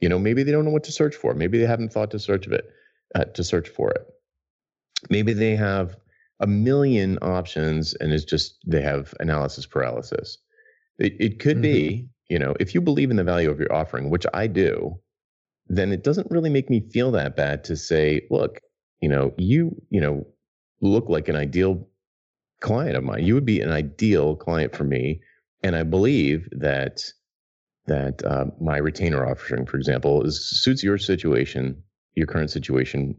You 0.00 0.08
know, 0.08 0.18
maybe 0.18 0.42
they 0.42 0.52
don't 0.52 0.64
know 0.64 0.70
what 0.70 0.84
to 0.84 0.92
search 0.92 1.14
for. 1.14 1.34
Maybe 1.34 1.58
they 1.58 1.66
haven't 1.66 1.92
thought 1.92 2.10
to 2.10 2.18
search 2.18 2.46
of 2.46 2.52
it, 2.52 2.68
uh, 3.14 3.24
to 3.24 3.44
search 3.44 3.68
for 3.68 3.90
it. 3.90 4.06
Maybe 5.10 5.32
they 5.32 5.56
have 5.56 5.96
a 6.40 6.46
million 6.46 7.18
options 7.22 7.94
and 7.94 8.12
it's 8.12 8.24
just 8.24 8.58
they 8.66 8.82
have 8.82 9.14
analysis 9.20 9.66
paralysis. 9.66 10.38
It, 10.98 11.14
it 11.18 11.40
could 11.40 11.56
mm-hmm. 11.56 11.62
be, 11.62 12.08
you 12.28 12.38
know, 12.38 12.54
if 12.60 12.74
you 12.74 12.80
believe 12.80 13.10
in 13.10 13.16
the 13.16 13.24
value 13.24 13.50
of 13.50 13.58
your 13.58 13.72
offering, 13.72 14.10
which 14.10 14.26
I 14.34 14.46
do, 14.46 14.98
then 15.68 15.92
it 15.92 16.04
doesn't 16.04 16.30
really 16.30 16.50
make 16.50 16.68
me 16.70 16.80
feel 16.92 17.10
that 17.12 17.36
bad 17.36 17.64
to 17.64 17.76
say, 17.76 18.26
look, 18.30 18.60
you 19.00 19.08
know, 19.08 19.32
you, 19.38 19.80
you 19.90 20.00
know, 20.00 20.26
look 20.80 21.08
like 21.08 21.28
an 21.28 21.36
ideal 21.36 21.88
client 22.60 22.96
of 22.96 23.04
mine. 23.04 23.24
You 23.24 23.34
would 23.34 23.44
be 23.44 23.60
an 23.60 23.70
ideal 23.70 24.36
client 24.36 24.74
for 24.74 24.84
me. 24.84 25.20
And 25.62 25.76
I 25.76 25.82
believe 25.82 26.48
that 26.52 27.00
that 27.86 28.24
uh, 28.24 28.46
my 28.60 28.78
retainer 28.78 29.26
offering, 29.26 29.66
for 29.66 29.76
example, 29.76 30.22
is 30.22 30.48
suits 30.48 30.82
your 30.82 30.96
situation, 30.96 31.82
your 32.14 32.26
current 32.26 32.50
situation, 32.50 33.14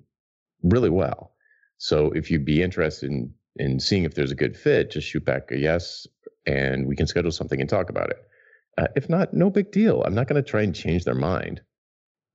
really 0.63 0.89
well. 0.89 1.34
So 1.77 2.11
if 2.11 2.31
you'd 2.31 2.45
be 2.45 2.61
interested 2.61 3.11
in 3.11 3.33
in 3.57 3.79
seeing 3.79 4.03
if 4.03 4.15
there's 4.15 4.31
a 4.31 4.35
good 4.35 4.57
fit, 4.57 4.91
just 4.91 5.07
shoot 5.07 5.23
back 5.23 5.51
a 5.51 5.57
yes, 5.57 6.07
and 6.45 6.87
we 6.87 6.95
can 6.95 7.07
schedule 7.07 7.31
something 7.31 7.59
and 7.61 7.69
talk 7.69 7.89
about 7.89 8.09
it. 8.09 8.17
Uh, 8.77 8.87
if 8.95 9.09
not, 9.09 9.33
no 9.33 9.49
big 9.49 9.71
deal. 9.71 10.03
I'm 10.03 10.13
not 10.13 10.27
going 10.27 10.41
to 10.41 10.49
try 10.49 10.61
and 10.61 10.75
change 10.75 11.05
their 11.05 11.15
mind. 11.15 11.61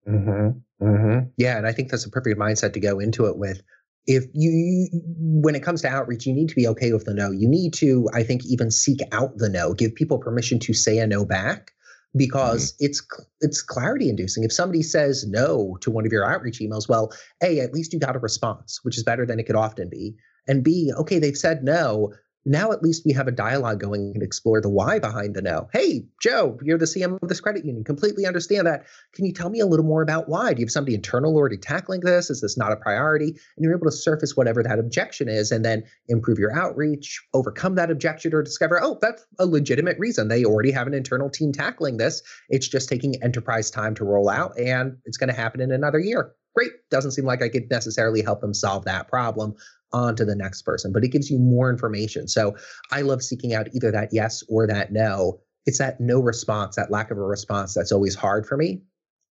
Mm-hmm. 0.09 0.85
Mm-hmm. 0.87 1.29
Yeah, 1.37 1.59
and 1.59 1.67
I 1.67 1.73
think 1.73 1.91
that's 1.91 2.07
a 2.07 2.11
perfect 2.11 2.39
mindset 2.39 2.73
to 2.73 2.81
go 2.81 2.99
into 2.99 3.27
it 3.27 3.37
with. 3.37 3.61
If 4.07 4.25
you, 4.33 4.89
when 5.15 5.55
it 5.55 5.63
comes 5.63 5.83
to 5.83 5.89
outreach, 5.89 6.27
you 6.27 6.33
need 6.33 6.49
to 6.49 6.55
be 6.55 6.67
okay 6.69 6.93
with 6.95 7.05
the 7.05 7.13
no. 7.13 7.31
You 7.31 7.47
need 7.47 7.75
to, 7.75 8.09
I 8.15 8.23
think, 8.23 8.47
even 8.47 8.71
seek 8.71 9.01
out 9.13 9.37
the 9.37 9.51
no. 9.51 9.75
Give 9.75 9.95
people 9.95 10.19
permission 10.19 10.59
to 10.61 10.73
say 10.73 10.99
a 10.99 11.07
no 11.07 11.27
back 11.27 11.73
because 12.17 12.73
mm-hmm. 12.73 12.87
it's 12.87 13.03
it's 13.41 13.63
clarity 13.63 14.09
inducing. 14.09 14.45
If 14.45 14.53
somebody 14.53 14.83
says 14.83 15.27
no 15.27 15.77
to 15.81 15.91
one 15.91 16.07
of 16.07 16.13
your 16.13 16.25
outreach 16.25 16.61
emails, 16.61 16.89
well, 16.89 17.13
a 17.43 17.61
at 17.61 17.73
least 17.73 17.93
you 17.93 17.99
got 17.99 18.17
a 18.17 18.21
response, 18.21 18.81
which 18.83 18.97
is 18.97 19.05
better 19.05 19.27
than 19.27 19.39
it 19.39 19.47
could 19.47 19.57
often 19.57 19.89
be, 19.89 20.17
and 20.49 20.65
b 20.65 20.93
okay 20.97 21.19
they've 21.19 21.37
said 21.37 21.63
no 21.63 22.13
now 22.45 22.73
at 22.73 22.83
least 22.83 23.05
we 23.05 23.13
have 23.13 23.29
a 23.29 23.33
dialogue 23.33 23.81
going 23.81 24.13
and 24.15 24.23
explore 24.23 24.61
the 24.61 24.69
why 24.69 24.99
behind 24.99 25.35
the 25.35 25.43
no. 25.43 25.69
Hey, 25.73 26.05
Joe, 26.21 26.59
you're 26.63 26.79
the 26.79 26.87
CM 26.87 27.21
of 27.23 27.29
this 27.29 27.41
credit 27.41 27.65
union. 27.65 27.85
Completely 27.85 28.27
understand 28.27 28.67
that. 28.67 28.87
Can 29.15 29.27
you 29.27 29.33
tell 29.33 29.51
me 29.51 29.61
a 29.61 29.67
little 29.67 29.85
more 29.85 30.03
about 30.03 30.29
why? 30.29 30.55
Do 30.55 30.61
you 30.61 30.67
have 30.67 30.73
somebody 30.73 30.95
internal 30.95 31.35
already 31.37 31.59
tackling 31.59 32.01
this? 32.01 32.31
Is 32.31 32.41
this 32.41 32.57
not 32.57 32.73
a 32.73 32.77
priority? 32.77 33.29
And 33.29 33.65
you're 33.65 33.75
able 33.75 33.87
to 33.87 33.93
surface 33.93 34.37
whatever 34.37 34.63
that 34.63 34.79
objection 34.79 35.29
is 35.29 35.53
and 35.53 35.65
then 35.65 35.85
improve 36.09 36.39
your 36.39 36.53
outreach, 36.53 37.21
overcome 37.35 37.75
that 37.75 37.91
objection, 37.91 38.35
or 38.35 38.43
discover, 38.43 38.83
oh, 38.83 38.99
that's 39.01 39.25
a 39.39 39.47
legitimate 39.47 39.99
reason. 39.99 40.29
They 40.29 40.45
already 40.45 40.71
have 40.71 40.87
an 40.87 40.95
internal 40.95 41.29
team 41.29 41.53
tackling 41.53 41.99
this. 41.99 42.23
It's 42.49 42.69
just 42.69 42.89
taking 42.89 43.23
enterprise 43.23 43.71
time 43.71 43.95
to 43.97 44.05
roll 44.05 44.29
out, 44.29 44.59
and 44.59 44.97
it's 45.05 45.19
going 45.19 45.29
to 45.29 45.37
happen 45.37 45.61
in 45.61 45.73
another 45.73 45.99
year 45.99 46.35
great. 46.57 46.73
Doesn't 46.91 47.13
seem 47.13 47.25
like 47.25 47.43
I 47.43 47.49
could 47.49 47.71
necessarily 47.71 48.23
help 48.23 48.41
them 48.41 48.53
solve 48.53 48.85
that 48.85 49.09
problem 49.09 49.55
on 49.93 50.17
to 50.17 50.25
the 50.25 50.37
next 50.37 50.63
person, 50.63 50.93
but 50.93 51.05
it 51.05 51.09
gives 51.09 51.31
you 51.31 51.39
more 51.39 51.71
information. 51.71 52.29
So 52.29 52.57
I 52.93 53.03
love 53.03 53.23
seeking 53.23 53.55
out 53.55 53.69
either 53.75 53.91
that 53.91 54.11
yes 54.13 54.43
or 54.49 54.67
that 54.67 54.93
no. 54.93 55.41
It's 55.67 55.79
that 55.79 56.01
no 56.01 56.21
response, 56.21 56.77
that 56.77 56.91
lack 56.91 57.11
of 57.11 57.19
a 57.19 57.23
response 57.23 57.75
that's 57.75 57.93
always 57.93 58.15
hard 58.15 58.47
for 58.47 58.57
me. 58.57 58.83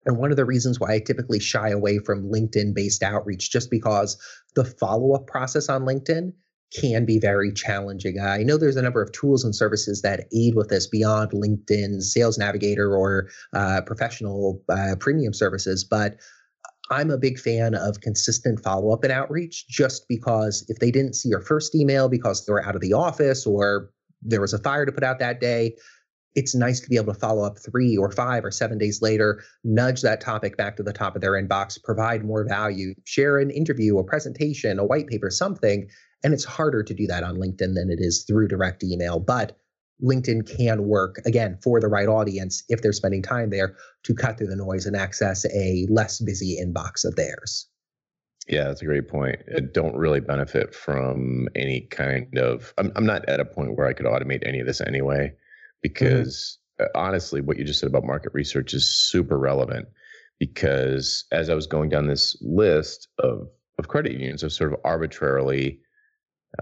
And 0.06 0.18
one 0.18 0.30
of 0.30 0.36
the 0.36 0.44
reasons 0.44 0.78
why 0.78 0.94
I 0.94 1.00
typically 1.00 1.40
shy 1.40 1.70
away 1.70 1.98
from 1.98 2.30
LinkedIn 2.30 2.74
based 2.74 3.02
outreach, 3.02 3.50
just 3.50 3.70
because 3.70 4.20
the 4.54 4.64
follow 4.64 5.14
up 5.14 5.26
process 5.26 5.68
on 5.68 5.82
LinkedIn 5.82 6.32
can 6.74 7.04
be 7.04 7.18
very 7.18 7.52
challenging. 7.52 8.20
I 8.20 8.38
know 8.42 8.56
there's 8.56 8.76
a 8.76 8.82
number 8.82 9.00
of 9.00 9.12
tools 9.12 9.44
and 9.44 9.54
services 9.54 10.02
that 10.02 10.26
aid 10.34 10.54
with 10.56 10.68
this 10.68 10.86
beyond 10.86 11.30
LinkedIn 11.30 12.02
Sales 12.02 12.36
Navigator 12.36 12.94
or 12.96 13.28
uh, 13.52 13.82
professional 13.86 14.62
uh, 14.68 14.96
premium 14.98 15.32
services, 15.32 15.84
but 15.84 16.16
I'm 16.90 17.10
a 17.10 17.18
big 17.18 17.38
fan 17.38 17.74
of 17.74 18.00
consistent 18.00 18.62
follow 18.62 18.92
up 18.92 19.04
and 19.04 19.12
outreach 19.12 19.66
just 19.68 20.06
because 20.08 20.64
if 20.68 20.78
they 20.78 20.90
didn't 20.90 21.14
see 21.14 21.30
your 21.30 21.40
first 21.40 21.74
email 21.74 22.08
because 22.08 22.44
they 22.44 22.52
were 22.52 22.64
out 22.64 22.74
of 22.74 22.82
the 22.82 22.92
office 22.92 23.46
or 23.46 23.90
there 24.22 24.40
was 24.40 24.52
a 24.52 24.58
fire 24.58 24.84
to 24.84 24.92
put 24.92 25.04
out 25.04 25.18
that 25.18 25.40
day, 25.40 25.74
it's 26.34 26.54
nice 26.54 26.80
to 26.80 26.88
be 26.88 26.96
able 26.96 27.12
to 27.12 27.18
follow 27.18 27.44
up 27.44 27.58
three 27.58 27.96
or 27.96 28.10
five 28.10 28.44
or 28.44 28.50
seven 28.50 28.76
days 28.76 29.00
later, 29.00 29.42
nudge 29.62 30.02
that 30.02 30.20
topic 30.20 30.56
back 30.56 30.76
to 30.76 30.82
the 30.82 30.92
top 30.92 31.14
of 31.14 31.22
their 31.22 31.32
inbox, 31.32 31.82
provide 31.82 32.24
more 32.24 32.46
value, 32.46 32.94
share 33.04 33.38
an 33.38 33.50
interview, 33.50 33.98
a 33.98 34.04
presentation, 34.04 34.78
a 34.78 34.84
white 34.84 35.06
paper, 35.06 35.30
something. 35.30 35.88
And 36.22 36.34
it's 36.34 36.44
harder 36.44 36.82
to 36.82 36.94
do 36.94 37.06
that 37.06 37.22
on 37.22 37.36
LinkedIn 37.36 37.74
than 37.74 37.88
it 37.90 38.00
is 38.00 38.24
through 38.24 38.48
direct 38.48 38.82
email. 38.82 39.20
But 39.20 39.56
LinkedIn 40.02 40.56
can 40.56 40.88
work 40.88 41.20
again 41.24 41.58
for 41.62 41.80
the 41.80 41.88
right 41.88 42.08
audience 42.08 42.64
if 42.68 42.82
they're 42.82 42.92
spending 42.92 43.22
time 43.22 43.50
there 43.50 43.76
to 44.02 44.14
cut 44.14 44.36
through 44.36 44.48
the 44.48 44.56
noise 44.56 44.86
and 44.86 44.96
access 44.96 45.44
a 45.46 45.86
less 45.88 46.20
busy 46.20 46.58
inbox 46.60 47.04
of 47.04 47.16
theirs. 47.16 47.68
Yeah, 48.48 48.64
that's 48.64 48.82
a 48.82 48.86
great 48.86 49.08
point. 49.08 49.36
I 49.56 49.60
don't 49.60 49.96
really 49.96 50.20
benefit 50.20 50.74
from 50.74 51.48
any 51.54 51.82
kind 51.90 52.36
of. 52.36 52.74
I'm, 52.76 52.92
I'm 52.94 53.06
not 53.06 53.26
at 53.28 53.40
a 53.40 53.44
point 53.44 53.76
where 53.76 53.86
I 53.86 53.94
could 53.94 54.06
automate 54.06 54.46
any 54.46 54.60
of 54.60 54.66
this 54.66 54.82
anyway, 54.82 55.32
because 55.80 56.58
mm-hmm. 56.78 56.90
honestly, 56.94 57.40
what 57.40 57.56
you 57.56 57.64
just 57.64 57.80
said 57.80 57.88
about 57.88 58.04
market 58.04 58.34
research 58.34 58.74
is 58.74 58.86
super 58.86 59.38
relevant. 59.38 59.88
Because 60.40 61.24
as 61.32 61.48
I 61.48 61.54
was 61.54 61.66
going 61.66 61.88
down 61.88 62.08
this 62.08 62.36
list 62.42 63.08
of 63.18 63.48
of 63.78 63.88
credit 63.88 64.12
unions, 64.12 64.42
I 64.42 64.46
was 64.46 64.56
sort 64.56 64.72
of 64.72 64.80
arbitrarily, 64.84 65.78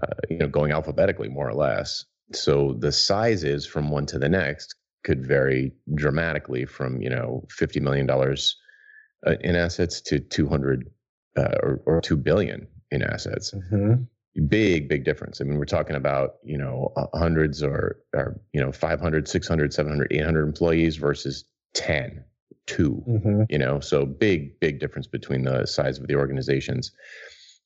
uh, 0.01 0.13
you 0.29 0.37
know, 0.37 0.47
going 0.47 0.71
alphabetically 0.71 1.27
more 1.27 1.49
or 1.49 1.55
less, 1.55 2.05
so 2.31 2.73
the 2.79 2.91
sizes 2.91 3.65
from 3.65 3.89
one 3.89 4.05
to 4.05 4.19
the 4.19 4.29
next 4.29 4.75
could 5.03 5.25
vary 5.25 5.71
dramatically 5.95 6.65
from 6.65 7.01
you 7.01 7.09
know 7.09 7.45
50 7.49 7.79
million 7.79 8.05
dollars 8.05 8.57
uh, 9.27 9.35
in 9.41 9.55
assets 9.55 10.01
to 10.01 10.19
200 10.19 10.89
uh, 11.37 11.41
or, 11.61 11.81
or 11.85 12.01
2 12.01 12.17
billion 12.17 12.67
in 12.91 13.01
assets 13.01 13.53
mm-hmm. 13.53 14.03
big 14.47 14.87
big 14.87 15.03
difference 15.03 15.41
i 15.41 15.43
mean 15.43 15.57
we're 15.57 15.65
talking 15.65 15.95
about 15.95 16.35
you 16.43 16.57
know 16.57 16.93
hundreds 17.13 17.61
or 17.61 17.97
or 18.13 18.39
you 18.53 18.61
know 18.61 18.71
500 18.71 19.27
600 19.27 19.73
700 19.73 20.07
800 20.11 20.43
employees 20.43 20.97
versus 20.97 21.45
10 21.73 22.23
2 22.67 23.03
mm-hmm. 23.07 23.43
you 23.49 23.57
know 23.57 23.79
so 23.79 24.05
big 24.05 24.59
big 24.59 24.79
difference 24.79 25.07
between 25.07 25.43
the 25.43 25.65
size 25.65 25.99
of 25.99 26.07
the 26.07 26.15
organizations 26.15 26.91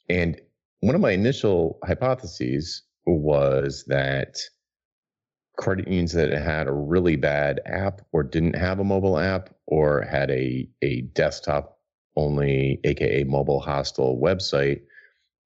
and 0.09 0.41
one 0.79 0.95
of 0.95 1.01
my 1.01 1.11
initial 1.11 1.79
hypotheses 1.83 2.83
was 3.15 3.85
that 3.87 4.39
credit 5.57 5.87
unions 5.87 6.13
that 6.13 6.31
had 6.31 6.67
a 6.67 6.71
really 6.71 7.15
bad 7.15 7.59
app 7.65 8.01
or 8.11 8.23
didn't 8.23 8.55
have 8.55 8.79
a 8.79 8.83
mobile 8.83 9.17
app 9.17 9.49
or 9.65 10.01
had 10.03 10.29
a, 10.29 10.69
a 10.81 11.01
desktop 11.01 11.79
only, 12.15 12.79
aka 12.83 13.23
mobile 13.23 13.59
hostile 13.59 14.19
website, 14.19 14.81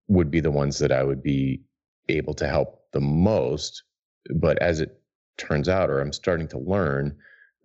would 0.08 0.30
be 0.30 0.40
the 0.40 0.52
ones 0.52 0.80
that 0.80 0.92
I 0.92 1.04
would 1.04 1.24
be 1.24 1.62
able 2.10 2.34
to 2.36 2.48
help 2.48 2.84
the 2.92 3.00
most. 3.00 3.84
But 4.36 4.62
as 4.62 4.82
it 4.82 5.02
turns 5.38 5.70
out, 5.70 5.90
or 5.90 6.02
I'm 6.02 6.14
starting 6.14 6.48
to 6.50 6.60
learn, 6.60 7.16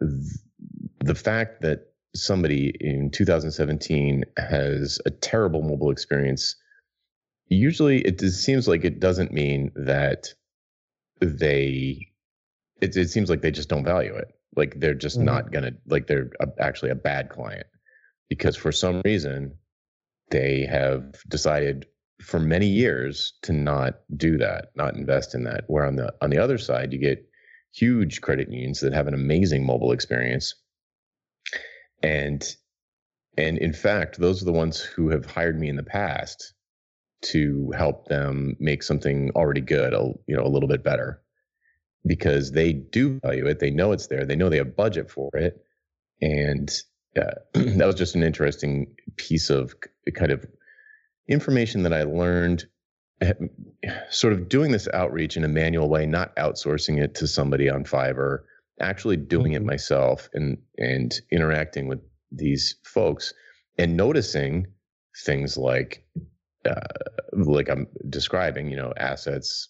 th- 0.00 0.38
the 1.00 1.14
fact 1.14 1.62
that 1.62 1.88
somebody 2.14 2.74
in 2.80 3.10
2017 3.10 4.24
has 4.38 5.00
a 5.06 5.10
terrible 5.10 5.62
mobile 5.62 5.90
experience, 5.90 6.56
usually 7.48 8.00
it 8.00 8.18
just 8.18 8.42
seems 8.42 8.66
like 8.66 8.84
it 8.84 9.00
doesn't 9.00 9.32
mean 9.32 9.70
that 9.74 10.34
they 11.20 12.08
it, 12.80 12.96
it 12.96 13.10
seems 13.10 13.30
like 13.30 13.42
they 13.42 13.50
just 13.50 13.68
don't 13.68 13.84
value 13.84 14.14
it. 14.14 14.28
Like 14.54 14.78
they're 14.78 14.94
just 14.94 15.16
mm-hmm. 15.16 15.26
not 15.26 15.52
gonna 15.52 15.72
like 15.86 16.06
they're 16.06 16.30
a, 16.40 16.48
actually 16.58 16.90
a 16.90 16.96
bad 16.96 17.30
client. 17.30 17.66
Because 18.28 18.56
for 18.56 18.72
some 18.72 19.02
reason 19.04 19.56
they 20.30 20.66
have 20.66 21.22
decided 21.28 21.86
for 22.20 22.40
many 22.40 22.66
years 22.66 23.34
to 23.42 23.52
not 23.52 24.00
do 24.16 24.38
that 24.38 24.70
not 24.74 24.96
invest 24.96 25.34
in 25.34 25.44
that. 25.44 25.64
Where 25.68 25.84
on 25.84 25.96
the 25.96 26.14
on 26.20 26.30
the 26.30 26.38
other 26.38 26.58
side 26.58 26.92
you 26.92 26.98
get 26.98 27.28
huge 27.72 28.20
credit 28.22 28.50
unions 28.50 28.80
that 28.80 28.94
have 28.94 29.06
an 29.06 29.14
amazing 29.14 29.64
mobile 29.64 29.92
experience. 29.92 30.54
And 32.02 32.44
and 33.38 33.58
in 33.58 33.72
fact 33.72 34.18
those 34.18 34.42
are 34.42 34.46
the 34.46 34.52
ones 34.52 34.80
who 34.80 35.10
have 35.10 35.26
hired 35.26 35.60
me 35.60 35.68
in 35.68 35.76
the 35.76 35.82
past 35.82 36.54
to 37.22 37.72
help 37.76 38.08
them 38.08 38.56
make 38.58 38.82
something 38.82 39.30
already 39.34 39.60
good 39.60 39.92
a, 39.92 40.12
you 40.26 40.36
know 40.36 40.44
a 40.44 40.48
little 40.48 40.68
bit 40.68 40.82
better 40.82 41.20
because 42.06 42.52
they 42.52 42.72
do 42.72 43.18
value 43.20 43.46
it 43.46 43.58
they 43.58 43.70
know 43.70 43.92
it's 43.92 44.06
there 44.08 44.24
they 44.24 44.36
know 44.36 44.48
they 44.48 44.58
have 44.58 44.76
budget 44.76 45.10
for 45.10 45.30
it 45.34 45.64
and 46.20 46.82
uh, 47.16 47.34
that 47.52 47.86
was 47.86 47.94
just 47.94 48.14
an 48.14 48.22
interesting 48.22 48.86
piece 49.16 49.50
of 49.50 49.74
kind 50.14 50.30
of 50.30 50.44
information 51.28 51.82
that 51.82 51.92
i 51.92 52.02
learned 52.02 52.66
eh, 53.20 53.32
sort 54.10 54.32
of 54.32 54.48
doing 54.48 54.72
this 54.72 54.88
outreach 54.92 55.36
in 55.36 55.44
a 55.44 55.48
manual 55.48 55.88
way 55.88 56.06
not 56.06 56.34
outsourcing 56.36 57.02
it 57.02 57.14
to 57.14 57.26
somebody 57.26 57.68
on 57.68 57.84
fiverr 57.84 58.40
actually 58.80 59.16
doing 59.16 59.52
it 59.52 59.58
mm-hmm. 59.58 59.66
myself 59.68 60.28
and 60.34 60.58
and 60.78 61.20
interacting 61.30 61.88
with 61.88 62.00
these 62.30 62.76
folks 62.84 63.32
and 63.78 63.96
noticing 63.96 64.66
things 65.24 65.56
like 65.56 66.04
uh, 66.66 66.80
like 67.32 67.68
I'm 67.68 67.86
describing, 68.08 68.68
you 68.70 68.76
know, 68.76 68.92
assets, 68.96 69.68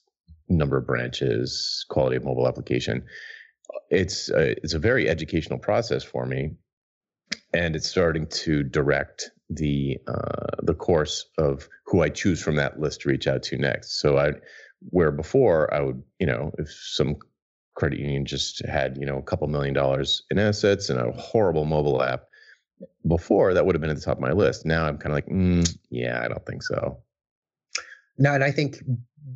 number 0.48 0.76
of 0.78 0.86
branches, 0.86 1.84
quality 1.88 2.16
of 2.16 2.24
mobile 2.24 2.48
application. 2.48 3.04
It's 3.90 4.30
a, 4.30 4.52
it's 4.62 4.74
a 4.74 4.78
very 4.78 5.08
educational 5.08 5.58
process 5.58 6.04
for 6.04 6.26
me, 6.26 6.52
and 7.52 7.76
it's 7.76 7.88
starting 7.88 8.26
to 8.28 8.62
direct 8.62 9.30
the 9.50 9.98
uh, 10.08 10.56
the 10.62 10.74
course 10.74 11.26
of 11.38 11.68
who 11.86 12.02
I 12.02 12.08
choose 12.08 12.42
from 12.42 12.56
that 12.56 12.80
list 12.80 13.02
to 13.02 13.08
reach 13.08 13.26
out 13.26 13.42
to 13.44 13.58
next. 13.58 14.00
So 14.00 14.18
I, 14.18 14.32
where 14.90 15.12
before 15.12 15.72
I 15.72 15.80
would, 15.80 16.02
you 16.18 16.26
know, 16.26 16.52
if 16.58 16.70
some 16.70 17.16
credit 17.74 18.00
union 18.00 18.24
just 18.24 18.64
had 18.66 18.96
you 18.96 19.06
know 19.06 19.18
a 19.18 19.22
couple 19.22 19.46
million 19.48 19.74
dollars 19.74 20.22
in 20.30 20.38
assets 20.38 20.88
and 20.88 20.98
a 20.98 21.12
horrible 21.12 21.64
mobile 21.64 22.02
app, 22.02 22.24
before 23.06 23.54
that 23.54 23.64
would 23.64 23.74
have 23.74 23.80
been 23.80 23.90
at 23.90 23.96
the 23.96 24.02
top 24.02 24.16
of 24.16 24.22
my 24.22 24.32
list. 24.32 24.66
Now 24.66 24.86
I'm 24.86 24.98
kind 24.98 25.12
of 25.12 25.16
like, 25.16 25.26
mm, 25.26 25.76
yeah, 25.90 26.20
I 26.22 26.28
don't 26.28 26.44
think 26.46 26.62
so. 26.62 26.98
No, 28.18 28.32
and 28.32 28.42
I 28.42 28.50
think 28.50 28.78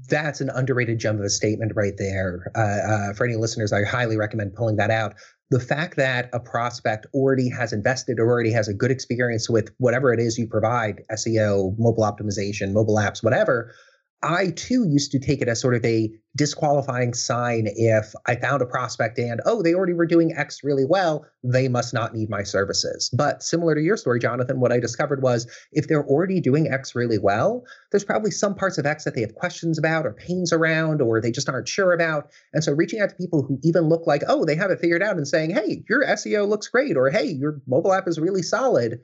that's 0.08 0.40
an 0.40 0.50
underrated 0.50 0.98
gem 0.98 1.18
of 1.18 1.24
a 1.24 1.30
statement 1.30 1.72
right 1.74 1.94
there. 1.98 2.50
Uh, 2.54 2.60
uh, 2.60 3.12
for 3.14 3.26
any 3.26 3.36
listeners, 3.36 3.72
I 3.72 3.84
highly 3.84 4.16
recommend 4.16 4.54
pulling 4.54 4.76
that 4.76 4.90
out. 4.90 5.14
The 5.50 5.60
fact 5.60 5.96
that 5.96 6.30
a 6.32 6.38
prospect 6.38 7.06
already 7.12 7.50
has 7.50 7.72
invested 7.72 8.20
or 8.20 8.28
already 8.28 8.52
has 8.52 8.68
a 8.68 8.74
good 8.74 8.90
experience 8.90 9.50
with 9.50 9.70
whatever 9.78 10.14
it 10.14 10.20
is 10.20 10.38
you 10.38 10.46
provide 10.46 11.02
SEO, 11.10 11.76
mobile 11.76 12.04
optimization, 12.04 12.72
mobile 12.72 12.96
apps, 12.96 13.22
whatever 13.22 13.74
I 14.22 14.50
too 14.50 14.86
used 14.86 15.12
to 15.12 15.18
take 15.18 15.40
it 15.40 15.48
as 15.48 15.60
sort 15.60 15.74
of 15.74 15.84
a 15.84 16.10
disqualifying 16.36 17.14
sign 17.14 17.66
if 17.74 18.12
I 18.26 18.36
found 18.36 18.60
a 18.60 18.66
prospect 18.66 19.18
and, 19.18 19.40
oh, 19.46 19.62
they 19.62 19.74
already 19.74 19.94
were 19.94 20.06
doing 20.06 20.34
X 20.36 20.62
really 20.62 20.84
well, 20.84 21.24
they 21.42 21.68
must 21.68 21.94
not 21.94 22.14
need 22.14 22.28
my 22.28 22.42
services. 22.42 23.10
But 23.14 23.42
similar 23.42 23.74
to 23.74 23.80
your 23.80 23.96
story, 23.96 24.20
Jonathan, 24.20 24.60
what 24.60 24.72
I 24.72 24.78
discovered 24.78 25.22
was 25.22 25.50
if 25.72 25.88
they're 25.88 26.04
already 26.04 26.38
doing 26.40 26.68
X 26.68 26.94
really 26.94 27.18
well, 27.18 27.64
there's 27.90 28.04
probably 28.04 28.30
some 28.30 28.54
parts 28.54 28.76
of 28.76 28.84
X 28.84 29.04
that 29.04 29.14
they 29.14 29.22
have 29.22 29.34
questions 29.34 29.78
about 29.78 30.06
or 30.06 30.12
pains 30.12 30.52
around 30.52 31.00
or 31.00 31.20
they 31.20 31.32
just 31.32 31.48
aren't 31.48 31.68
sure 31.68 31.92
about. 31.92 32.30
And 32.52 32.62
so 32.62 32.72
reaching 32.72 33.00
out 33.00 33.08
to 33.08 33.16
people 33.16 33.42
who 33.42 33.58
even 33.62 33.88
look 33.88 34.06
like, 34.06 34.22
oh, 34.28 34.44
they 34.44 34.54
have 34.54 34.70
it 34.70 34.80
figured 34.80 35.02
out 35.02 35.16
and 35.16 35.26
saying, 35.26 35.50
hey, 35.50 35.82
your 35.88 36.04
SEO 36.04 36.46
looks 36.46 36.68
great 36.68 36.96
or 36.96 37.08
hey, 37.08 37.24
your 37.24 37.62
mobile 37.66 37.94
app 37.94 38.06
is 38.06 38.20
really 38.20 38.42
solid 38.42 39.00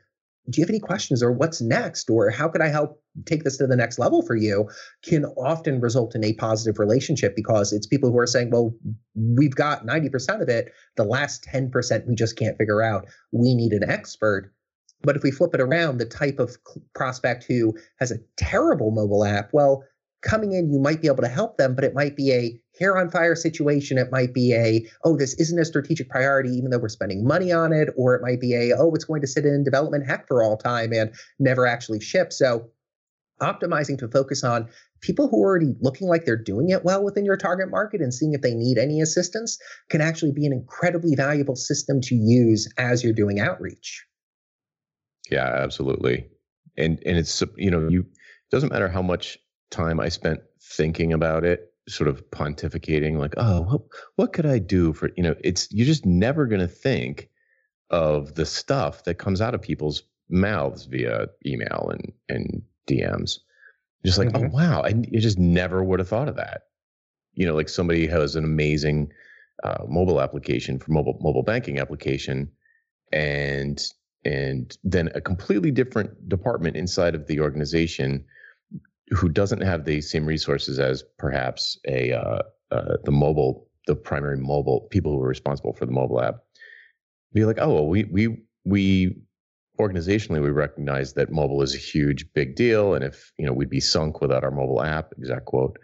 do 0.49 0.61
you 0.61 0.65
have 0.65 0.71
any 0.71 0.81
questions 0.81 1.23
or 1.23 1.33
what's 1.33 1.61
next? 1.61 2.11
Or 2.11 2.31
how 2.31 2.49
could 2.49 2.61
i 2.61 2.69
help 2.69 3.03
take 3.25 3.45
this 3.45 3.57
to 3.59 3.67
the 3.67 3.77
next 3.77 3.99
level 3.99 4.23
for 4.23 4.37
you 4.37 4.69
can 5.03 5.25
often 5.37 5.81
result 5.81 6.15
in 6.15 6.25
a 6.25 6.35
positive 6.35 6.79
relationship 6.79 7.35
because 7.35 7.73
it's 7.73 7.87
people 7.87 8.11
who 8.11 8.19
are 8.19 8.27
saying 8.27 8.51
well 8.51 8.75
we've 9.15 9.55
got 9.55 9.87
90% 9.87 10.43
of 10.43 10.49
it. 10.49 10.73
The 10.97 11.05
last 11.05 11.45
10% 11.45 12.07
we 12.07 12.15
just 12.15 12.37
can't 12.37 12.59
figure 12.59 12.83
out. 12.83 13.07
We 13.33 13.55
need 13.55 13.73
an 13.73 13.89
expert. 13.89 14.53
But 15.03 15.17
if 15.17 15.23
we 15.23 15.31
flip 15.31 15.55
it 15.55 15.61
around 15.61 15.99
the 15.99 16.07
type 16.07 16.39
of 16.39 16.57
prospect 16.95 17.45
who 17.45 17.75
has 17.99 18.11
a 18.11 18.19
terrible 18.37 18.91
mobile 18.91 19.25
app 19.25 19.51
well 19.53 19.85
coming 20.27 20.53
in 20.53 20.71
you 20.71 20.79
might 20.79 21.01
be 21.01 21.09
able 21.09 21.23
to 21.23 21.29
help 21.29 21.57
them 21.57 21.75
but 21.75 21.85
it 21.85 21.95
might 21.95 22.17
be 22.17 22.33
a 22.33 22.61
hair 22.79 22.97
on 22.97 23.11
fire 23.11 23.35
situation. 23.35 23.99
It 23.99 24.12
might 24.12 24.35
be 24.35 24.55
a, 24.55 24.87
oh, 25.05 25.17
this 25.17 25.35
isn't 25.35 25.59
a 25.59 25.65
strategic 25.65 26.09
priority, 26.09 26.51
even 26.51 26.71
though 26.71 26.79
we're 26.79 26.89
spending 26.89 27.27
money 27.27 27.53
on 27.53 27.73
it. 27.73 27.89
Or 27.97 28.15
it 28.15 28.23
might 28.23 28.41
be 28.41 28.55
a, 28.55 28.77
oh, 28.77 28.93
it's 28.95 29.05
going 29.05 29.21
to 29.23 29.27
sit 29.27 29.45
in 29.45 29.65
development 29.65 30.07
heck 30.07 30.27
for 30.27 30.43
all 30.43 30.57
time 30.57 30.93
and 30.93 31.15
never 31.39 31.67
actually 31.67 32.01
ship. 32.01 32.33
So 32.33 32.69
optimizing 33.41 33.99
to 33.99 34.09
focus 34.09 34.43
on 34.43 34.69
people 35.03 35.29
who 35.29 35.43
are 35.43 35.49
already 35.49 35.75
looking 35.81 36.09
like 36.09 36.25
they're 36.25 36.43
doing 36.43 36.71
it 36.71 36.85
well 36.85 37.05
within 37.05 37.25
your 37.25 37.37
target 37.37 37.71
market 37.71 38.01
and 38.01 38.12
seeing 38.12 38.33
if 38.33 38.41
they 38.41 38.55
need 38.55 38.79
any 38.79 39.01
assistance 39.01 39.59
can 39.91 40.01
actually 40.01 40.33
be 40.33 40.47
an 40.47 40.55
incredibly 40.55 41.15
valuable 41.15 41.57
system 41.57 42.01
to 42.01 42.15
use 42.15 42.67
as 42.79 43.05
you're 43.05 43.12
doing 43.12 43.39
outreach. 43.39 44.07
Yeah, 45.31 45.45
absolutely. 45.45 46.29
And 46.79 47.03
and 47.05 47.19
it's 47.19 47.43
you 47.57 47.71
know, 47.71 47.89
you 47.89 48.01
it 48.01 48.51
doesn't 48.51 48.73
matter 48.73 48.89
how 48.89 49.03
much 49.03 49.39
time 49.71 50.01
I 50.01 50.09
spent 50.09 50.41
thinking 50.61 51.13
about 51.13 51.45
it 51.45 51.73
sort 51.89 52.09
of 52.09 52.29
pontificating 52.31 53.19
like 53.19 53.35
oh 53.37 53.63
what, 53.63 53.81
what 54.17 54.33
could 54.33 54.47
i 54.47 54.59
do 54.59 54.93
for 54.93 55.11
you 55.17 55.23
know 55.23 55.37
it's 55.45 55.69
you're 55.71 55.87
just 55.87 56.05
never 56.05 56.47
going 56.47 56.61
to 56.61 56.67
think 56.67 57.29
of 57.91 58.35
the 58.35 58.45
stuff 58.45 59.05
that 59.05 59.15
comes 59.15 59.41
out 59.41 59.55
of 59.55 59.63
people's 59.63 60.03
mouths 60.29 60.87
via 60.87 61.29
email 61.47 61.89
and 61.93 62.13
and 62.29 62.63
dms 62.89 63.39
just 64.05 64.19
like 64.19 64.29
oh, 64.35 64.41
mm-hmm. 64.41 64.47
oh 64.47 64.49
wow 64.49 64.81
i 64.83 64.89
you 65.09 65.21
just 65.21 65.39
never 65.39 65.85
would 65.85 66.01
have 66.01 66.09
thought 66.09 66.29
of 66.29 66.37
that 66.37 66.63
you 67.35 67.47
know 67.47 67.55
like 67.55 67.69
somebody 67.69 68.07
has 68.07 68.35
an 68.35 68.45
amazing 68.45 69.09
uh, 69.63 69.85
mobile 69.89 70.21
application 70.21 70.79
for 70.79 70.91
mobile 70.91 71.19
mobile 71.21 71.45
banking 71.45 71.79
application 71.79 72.51
and 73.13 73.85
and 74.25 74.77
then 74.83 75.09
a 75.15 75.21
completely 75.21 75.71
different 75.71 76.29
department 76.29 76.77
inside 76.77 77.15
of 77.15 77.29
the 77.29 77.39
organization 77.39 78.25
who 79.11 79.29
doesn't 79.29 79.62
have 79.62 79.85
the 79.85 80.01
same 80.01 80.27
resources 80.27 80.79
as 80.79 81.05
perhaps 81.19 81.79
a 81.87 82.12
uh, 82.12 82.42
uh, 82.71 82.97
the 83.05 83.12
mobile 83.12 83.69
the 83.87 83.95
primary 83.95 84.37
mobile 84.37 84.88
people 84.90 85.12
who 85.12 85.23
are 85.23 85.29
responsible 85.29 85.73
for 85.73 85.87
the 85.87 85.92
mobile 85.92 86.21
app 86.21 86.37
be 87.33 87.45
like 87.45 87.59
oh 87.61 87.73
well 87.73 87.87
we 87.87 88.05
we 88.05 88.37
we 88.64 89.16
organizationally 89.79 90.42
we 90.42 90.51
recognize 90.51 91.12
that 91.12 91.31
mobile 91.31 91.62
is 91.62 91.75
a 91.75 91.79
huge 91.79 92.27
big 92.33 92.57
deal 92.57 92.95
and 92.95 93.05
if 93.05 93.33
you 93.38 93.47
know 93.47 93.53
we'd 93.53 93.71
be 93.71 93.81
sunk 93.81 94.21
without 94.21 94.42
our 94.42 94.51
mobile 94.51 94.83
app 94.83 95.12
exact 95.19 95.45
quote 95.45 95.79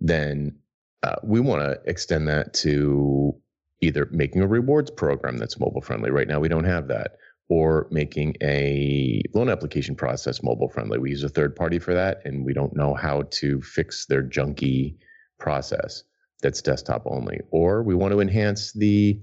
then 0.00 0.56
uh, 1.02 1.16
we 1.22 1.40
want 1.40 1.60
to 1.60 1.78
extend 1.90 2.28
that 2.28 2.54
to 2.54 3.34
either 3.82 4.08
making 4.10 4.40
a 4.40 4.46
rewards 4.46 4.90
program 4.90 5.36
that's 5.36 5.58
mobile 5.58 5.82
friendly 5.82 6.10
right 6.10 6.28
now 6.28 6.40
we 6.40 6.48
don't 6.48 6.64
have 6.64 6.88
that 6.88 7.16
or 7.48 7.86
making 7.90 8.36
a 8.42 9.22
loan 9.34 9.50
application 9.50 9.94
process 9.94 10.42
mobile 10.42 10.68
friendly. 10.68 10.98
We 10.98 11.10
use 11.10 11.24
a 11.24 11.28
third 11.28 11.54
party 11.54 11.78
for 11.78 11.94
that, 11.94 12.22
and 12.24 12.44
we 12.44 12.54
don't 12.54 12.74
know 12.74 12.94
how 12.94 13.22
to 13.32 13.60
fix 13.60 14.06
their 14.06 14.22
junky 14.22 14.96
process 15.38 16.02
that's 16.42 16.62
desktop 16.62 17.02
only. 17.06 17.40
Or 17.50 17.82
we 17.82 17.94
want 17.94 18.12
to 18.12 18.20
enhance 18.20 18.72
the 18.72 19.20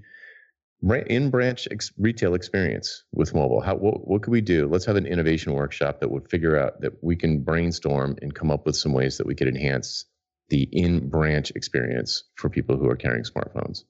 in 1.06 1.30
branch 1.30 1.68
ex- 1.70 1.92
retail 1.96 2.34
experience 2.34 3.04
with 3.12 3.34
mobile. 3.34 3.60
How 3.60 3.76
what, 3.76 4.06
what 4.06 4.22
could 4.22 4.32
we 4.32 4.40
do? 4.40 4.68
Let's 4.68 4.84
have 4.84 4.96
an 4.96 5.06
innovation 5.06 5.52
workshop 5.52 6.00
that 6.00 6.10
would 6.10 6.28
figure 6.28 6.58
out 6.58 6.80
that 6.80 6.92
we 7.02 7.16
can 7.16 7.42
brainstorm 7.42 8.16
and 8.20 8.34
come 8.34 8.50
up 8.50 8.66
with 8.66 8.76
some 8.76 8.92
ways 8.92 9.18
that 9.18 9.26
we 9.26 9.34
could 9.34 9.48
enhance 9.48 10.04
the 10.48 10.68
in 10.72 11.08
branch 11.08 11.52
experience 11.54 12.24
for 12.34 12.50
people 12.50 12.76
who 12.76 12.88
are 12.88 12.96
carrying 12.96 13.24
smartphones. 13.24 13.84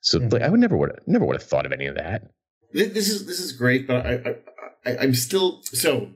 So 0.00 0.18
mm-hmm. 0.18 0.28
like, 0.30 0.42
I 0.42 0.48
would 0.48 0.60
never 0.60 0.76
would 0.76 0.98
never 1.06 1.26
would 1.26 1.36
have 1.36 1.48
thought 1.48 1.66
of 1.66 1.72
any 1.72 1.86
of 1.86 1.96
that 1.96 2.30
this 2.72 3.08
is 3.08 3.26
this 3.26 3.40
is 3.40 3.52
great, 3.52 3.86
but 3.86 4.06
I, 4.06 4.36
I, 4.86 4.90
I 4.90 5.04
am 5.04 5.14
still 5.14 5.62
so. 5.62 6.10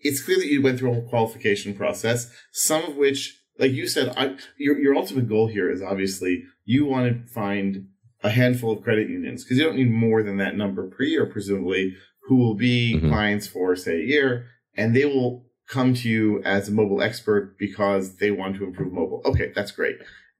It's 0.00 0.22
clear 0.22 0.38
that 0.38 0.46
you 0.46 0.62
went 0.62 0.78
through 0.78 0.92
a 0.92 0.94
whole 0.94 1.08
qualification 1.08 1.74
process, 1.74 2.32
some 2.52 2.84
of 2.84 2.96
which, 2.96 3.40
like 3.58 3.72
you 3.72 3.88
said, 3.88 4.14
I, 4.16 4.36
your 4.56 4.78
your 4.78 4.94
ultimate 4.94 5.28
goal 5.28 5.48
here 5.48 5.70
is 5.70 5.82
obviously 5.82 6.44
you 6.64 6.86
want 6.86 7.26
to 7.26 7.32
find 7.32 7.88
a 8.22 8.30
handful 8.30 8.72
of 8.72 8.82
credit 8.82 9.08
unions 9.08 9.44
because 9.44 9.58
you 9.58 9.64
don't 9.64 9.76
need 9.76 9.90
more 9.90 10.22
than 10.22 10.38
that 10.38 10.56
number 10.56 10.88
per 10.88 11.04
year, 11.04 11.26
presumably, 11.26 11.94
who 12.22 12.36
will 12.36 12.54
be 12.54 12.94
mm-hmm. 12.96 13.08
clients 13.08 13.46
for 13.46 13.74
say 13.76 14.00
a 14.00 14.04
year, 14.04 14.46
and 14.76 14.94
they 14.94 15.04
will 15.04 15.44
come 15.68 15.94
to 15.94 16.08
you 16.08 16.42
as 16.44 16.68
a 16.68 16.72
mobile 16.72 17.02
expert 17.02 17.56
because 17.58 18.16
they 18.16 18.30
want 18.30 18.56
to 18.56 18.64
improve 18.64 18.92
mobile. 18.92 19.22
Okay, 19.24 19.52
that's 19.54 19.70
great. 19.70 19.98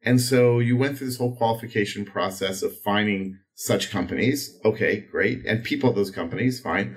And 0.09 0.23
so 0.23 0.59
you 0.59 0.75
went 0.75 0.97
through 0.97 1.09
this 1.09 1.19
whole 1.19 1.37
qualification 1.37 2.07
process 2.07 2.63
of 2.63 2.75
finding 2.81 3.41
such 3.55 3.91
companies. 3.91 4.59
Okay, 4.65 5.01
great. 5.01 5.45
And 5.45 5.63
people 5.63 5.91
at 5.91 5.97
those 5.97 6.11
companies, 6.11 6.61
fine. 6.61 6.97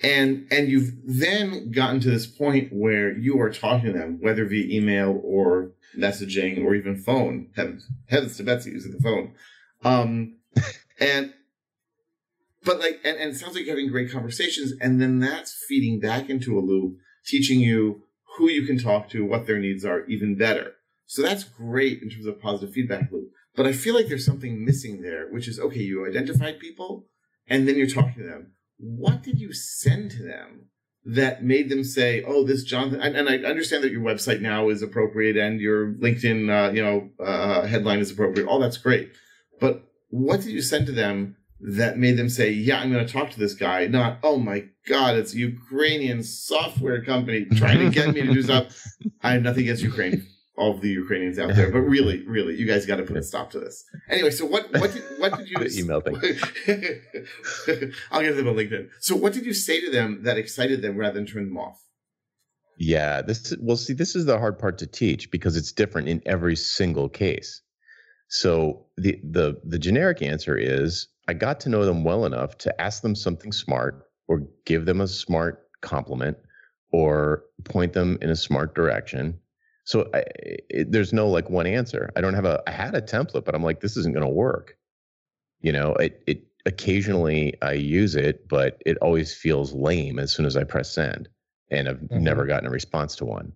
And, 0.00 0.46
and 0.52 0.68
you've 0.68 0.92
then 1.04 1.72
gotten 1.72 1.98
to 1.98 2.08
this 2.08 2.28
point 2.28 2.68
where 2.72 3.10
you 3.18 3.40
are 3.40 3.50
talking 3.50 3.92
to 3.92 3.98
them, 3.98 4.18
whether 4.20 4.44
via 4.44 4.64
email 4.64 5.20
or 5.24 5.72
messaging 5.98 6.64
or 6.64 6.76
even 6.76 6.96
phone. 6.96 7.48
Heavens, 7.56 7.90
heavens 8.08 8.36
to 8.36 8.44
Betsy 8.44 8.70
using 8.70 8.92
the 8.92 9.00
phone. 9.00 9.34
Um, 9.82 10.36
and, 11.00 11.34
but 12.62 12.78
like, 12.78 13.00
and, 13.02 13.16
and 13.16 13.32
it 13.32 13.38
sounds 13.38 13.56
like 13.56 13.64
you're 13.64 13.74
having 13.74 13.90
great 13.90 14.12
conversations. 14.12 14.72
And 14.80 15.02
then 15.02 15.18
that's 15.18 15.64
feeding 15.68 15.98
back 15.98 16.30
into 16.30 16.56
a 16.56 16.62
loop, 16.62 16.96
teaching 17.26 17.58
you 17.58 18.04
who 18.36 18.48
you 18.48 18.64
can 18.68 18.78
talk 18.78 19.08
to, 19.08 19.24
what 19.24 19.48
their 19.48 19.58
needs 19.58 19.84
are 19.84 20.04
even 20.04 20.36
better. 20.36 20.74
So 21.10 21.22
that's 21.22 21.42
great 21.42 22.02
in 22.02 22.08
terms 22.08 22.26
of 22.26 22.40
positive 22.40 22.72
feedback 22.72 23.10
loop. 23.10 23.32
But 23.56 23.66
I 23.66 23.72
feel 23.72 23.96
like 23.96 24.06
there's 24.06 24.24
something 24.24 24.64
missing 24.64 25.02
there, 25.02 25.26
which 25.28 25.48
is 25.48 25.58
okay, 25.58 25.80
you 25.80 26.06
identified 26.06 26.60
people 26.60 27.08
and 27.48 27.66
then 27.66 27.76
you're 27.76 27.88
talking 27.88 28.14
to 28.22 28.28
them. 28.28 28.52
What 28.78 29.24
did 29.24 29.40
you 29.40 29.52
send 29.52 30.12
to 30.12 30.22
them 30.22 30.66
that 31.04 31.42
made 31.42 31.68
them 31.68 31.82
say, 31.82 32.22
"Oh, 32.24 32.44
this 32.44 32.62
Jonathan"? 32.62 33.00
And, 33.00 33.16
and 33.16 33.28
I 33.28 33.38
understand 33.38 33.82
that 33.82 33.90
your 33.90 34.02
website 34.02 34.40
now 34.40 34.68
is 34.68 34.82
appropriate 34.82 35.36
and 35.36 35.60
your 35.60 35.94
LinkedIn, 35.94 36.48
uh, 36.48 36.70
you 36.70 36.84
know, 36.84 37.10
uh, 37.18 37.66
headline 37.66 37.98
is 37.98 38.12
appropriate. 38.12 38.46
All 38.46 38.60
that's 38.60 38.78
great, 38.78 39.10
but 39.58 39.82
what 40.10 40.42
did 40.42 40.52
you 40.52 40.62
send 40.62 40.86
to 40.86 40.92
them 40.92 41.34
that 41.58 41.98
made 41.98 42.18
them 42.18 42.28
say, 42.28 42.52
"Yeah, 42.52 42.78
I'm 42.78 42.92
going 42.92 43.04
to 43.04 43.12
talk 43.12 43.30
to 43.32 43.38
this 43.40 43.54
guy"? 43.54 43.88
Not, 43.88 44.20
"Oh 44.22 44.38
my 44.38 44.66
God, 44.86 45.16
it's 45.16 45.34
a 45.34 45.38
Ukrainian 45.38 46.22
software 46.22 47.02
company 47.04 47.46
trying 47.46 47.80
to 47.80 47.90
get 47.90 48.14
me 48.14 48.22
to 48.22 48.32
do 48.32 48.42
stuff." 48.44 48.80
I 49.24 49.32
have 49.32 49.42
nothing 49.42 49.64
against 49.64 49.82
Ukraine 49.82 50.28
all 50.60 50.72
of 50.72 50.82
the 50.82 50.90
Ukrainians 50.90 51.38
out 51.38 51.54
there. 51.54 51.70
But 51.72 51.80
really, 51.80 52.22
really, 52.26 52.54
you 52.54 52.66
guys 52.66 52.84
got 52.84 52.96
to 52.96 53.02
put 53.02 53.16
a 53.16 53.22
stop 53.22 53.50
to 53.52 53.60
this. 53.60 53.84
Anyway, 54.10 54.30
so 54.30 54.44
what 54.44 54.70
what 54.78 54.92
did, 54.92 55.02
what 55.18 55.36
did 55.38 55.48
you 55.74 55.82
email 55.82 56.02
thing? 56.02 56.16
I'll 58.12 58.20
get 58.20 58.36
them 58.36 58.46
on 58.46 58.56
LinkedIn. 58.56 58.90
So 59.00 59.16
what 59.16 59.32
did 59.32 59.46
you 59.46 59.54
say 59.54 59.80
to 59.80 59.90
them 59.90 60.22
that 60.24 60.36
excited 60.36 60.82
them 60.82 60.98
rather 60.98 61.14
than 61.14 61.26
turn 61.26 61.46
them 61.46 61.56
off? 61.56 61.82
Yeah, 62.78 63.22
this 63.22 63.56
well, 63.60 63.78
see, 63.78 63.94
this 63.94 64.14
is 64.14 64.26
the 64.26 64.38
hard 64.38 64.58
part 64.58 64.76
to 64.78 64.86
teach 64.86 65.30
because 65.30 65.56
it's 65.56 65.72
different 65.72 66.08
in 66.08 66.20
every 66.26 66.56
single 66.56 67.08
case. 67.08 67.62
So 68.28 68.86
the 68.98 69.18
the 69.24 69.58
the 69.64 69.78
generic 69.78 70.20
answer 70.20 70.56
is 70.56 71.08
I 71.26 71.32
got 71.32 71.58
to 71.60 71.70
know 71.70 71.86
them 71.86 72.04
well 72.04 72.26
enough 72.26 72.58
to 72.58 72.80
ask 72.80 73.00
them 73.00 73.16
something 73.16 73.52
smart 73.52 74.06
or 74.28 74.42
give 74.66 74.84
them 74.84 75.00
a 75.00 75.08
smart 75.08 75.66
compliment 75.80 76.36
or 76.92 77.44
point 77.64 77.94
them 77.94 78.18
in 78.20 78.28
a 78.28 78.36
smart 78.36 78.74
direction 78.74 79.39
so 79.90 80.08
I, 80.14 80.22
it, 80.38 80.92
there's 80.92 81.12
no 81.12 81.28
like 81.28 81.50
one 81.50 81.66
answer. 81.66 82.12
I 82.14 82.20
don't 82.20 82.34
have 82.34 82.44
a. 82.44 82.62
I 82.64 82.70
had 82.70 82.94
a 82.94 83.02
template, 83.02 83.44
but 83.44 83.56
I'm 83.56 83.64
like, 83.64 83.80
this 83.80 83.96
isn't 83.96 84.14
going 84.14 84.24
to 84.24 84.32
work. 84.32 84.78
You 85.62 85.72
know, 85.72 85.94
it 85.94 86.22
it 86.28 86.44
occasionally 86.64 87.60
I 87.60 87.72
use 87.72 88.14
it, 88.14 88.48
but 88.48 88.80
it 88.86 88.98
always 88.98 89.34
feels 89.34 89.72
lame 89.72 90.20
as 90.20 90.30
soon 90.30 90.46
as 90.46 90.56
I 90.56 90.62
press 90.62 90.92
send, 90.92 91.28
and 91.72 91.88
I've 91.88 91.96
mm-hmm. 91.96 92.22
never 92.22 92.46
gotten 92.46 92.68
a 92.68 92.70
response 92.70 93.16
to 93.16 93.24
one, 93.24 93.52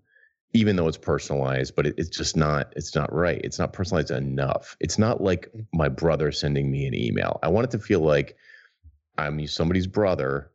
even 0.55 0.75
though 0.75 0.89
it's 0.89 0.99
personalized. 0.99 1.77
But 1.77 1.87
it, 1.87 1.95
it's 1.99 2.09
just 2.09 2.37
not. 2.37 2.73
It's 2.75 2.97
not 2.97 3.13
right. 3.13 3.41
It's 3.45 3.61
not 3.61 3.73
personalized 3.73 4.11
enough. 4.11 4.77
It's 4.81 4.99
not 4.99 5.23
like 5.23 5.53
mm. 5.57 5.65
my 5.73 5.89
brother 5.89 6.33
sending 6.33 6.69
me 6.69 6.85
an 6.89 6.95
email. 6.95 7.39
I 7.45 7.49
want 7.49 7.67
it 7.67 7.71
to 7.71 7.79
feel 7.79 8.01
like 8.01 8.37
I'm 9.17 9.47
somebody's 9.47 9.87
brother 9.87 10.51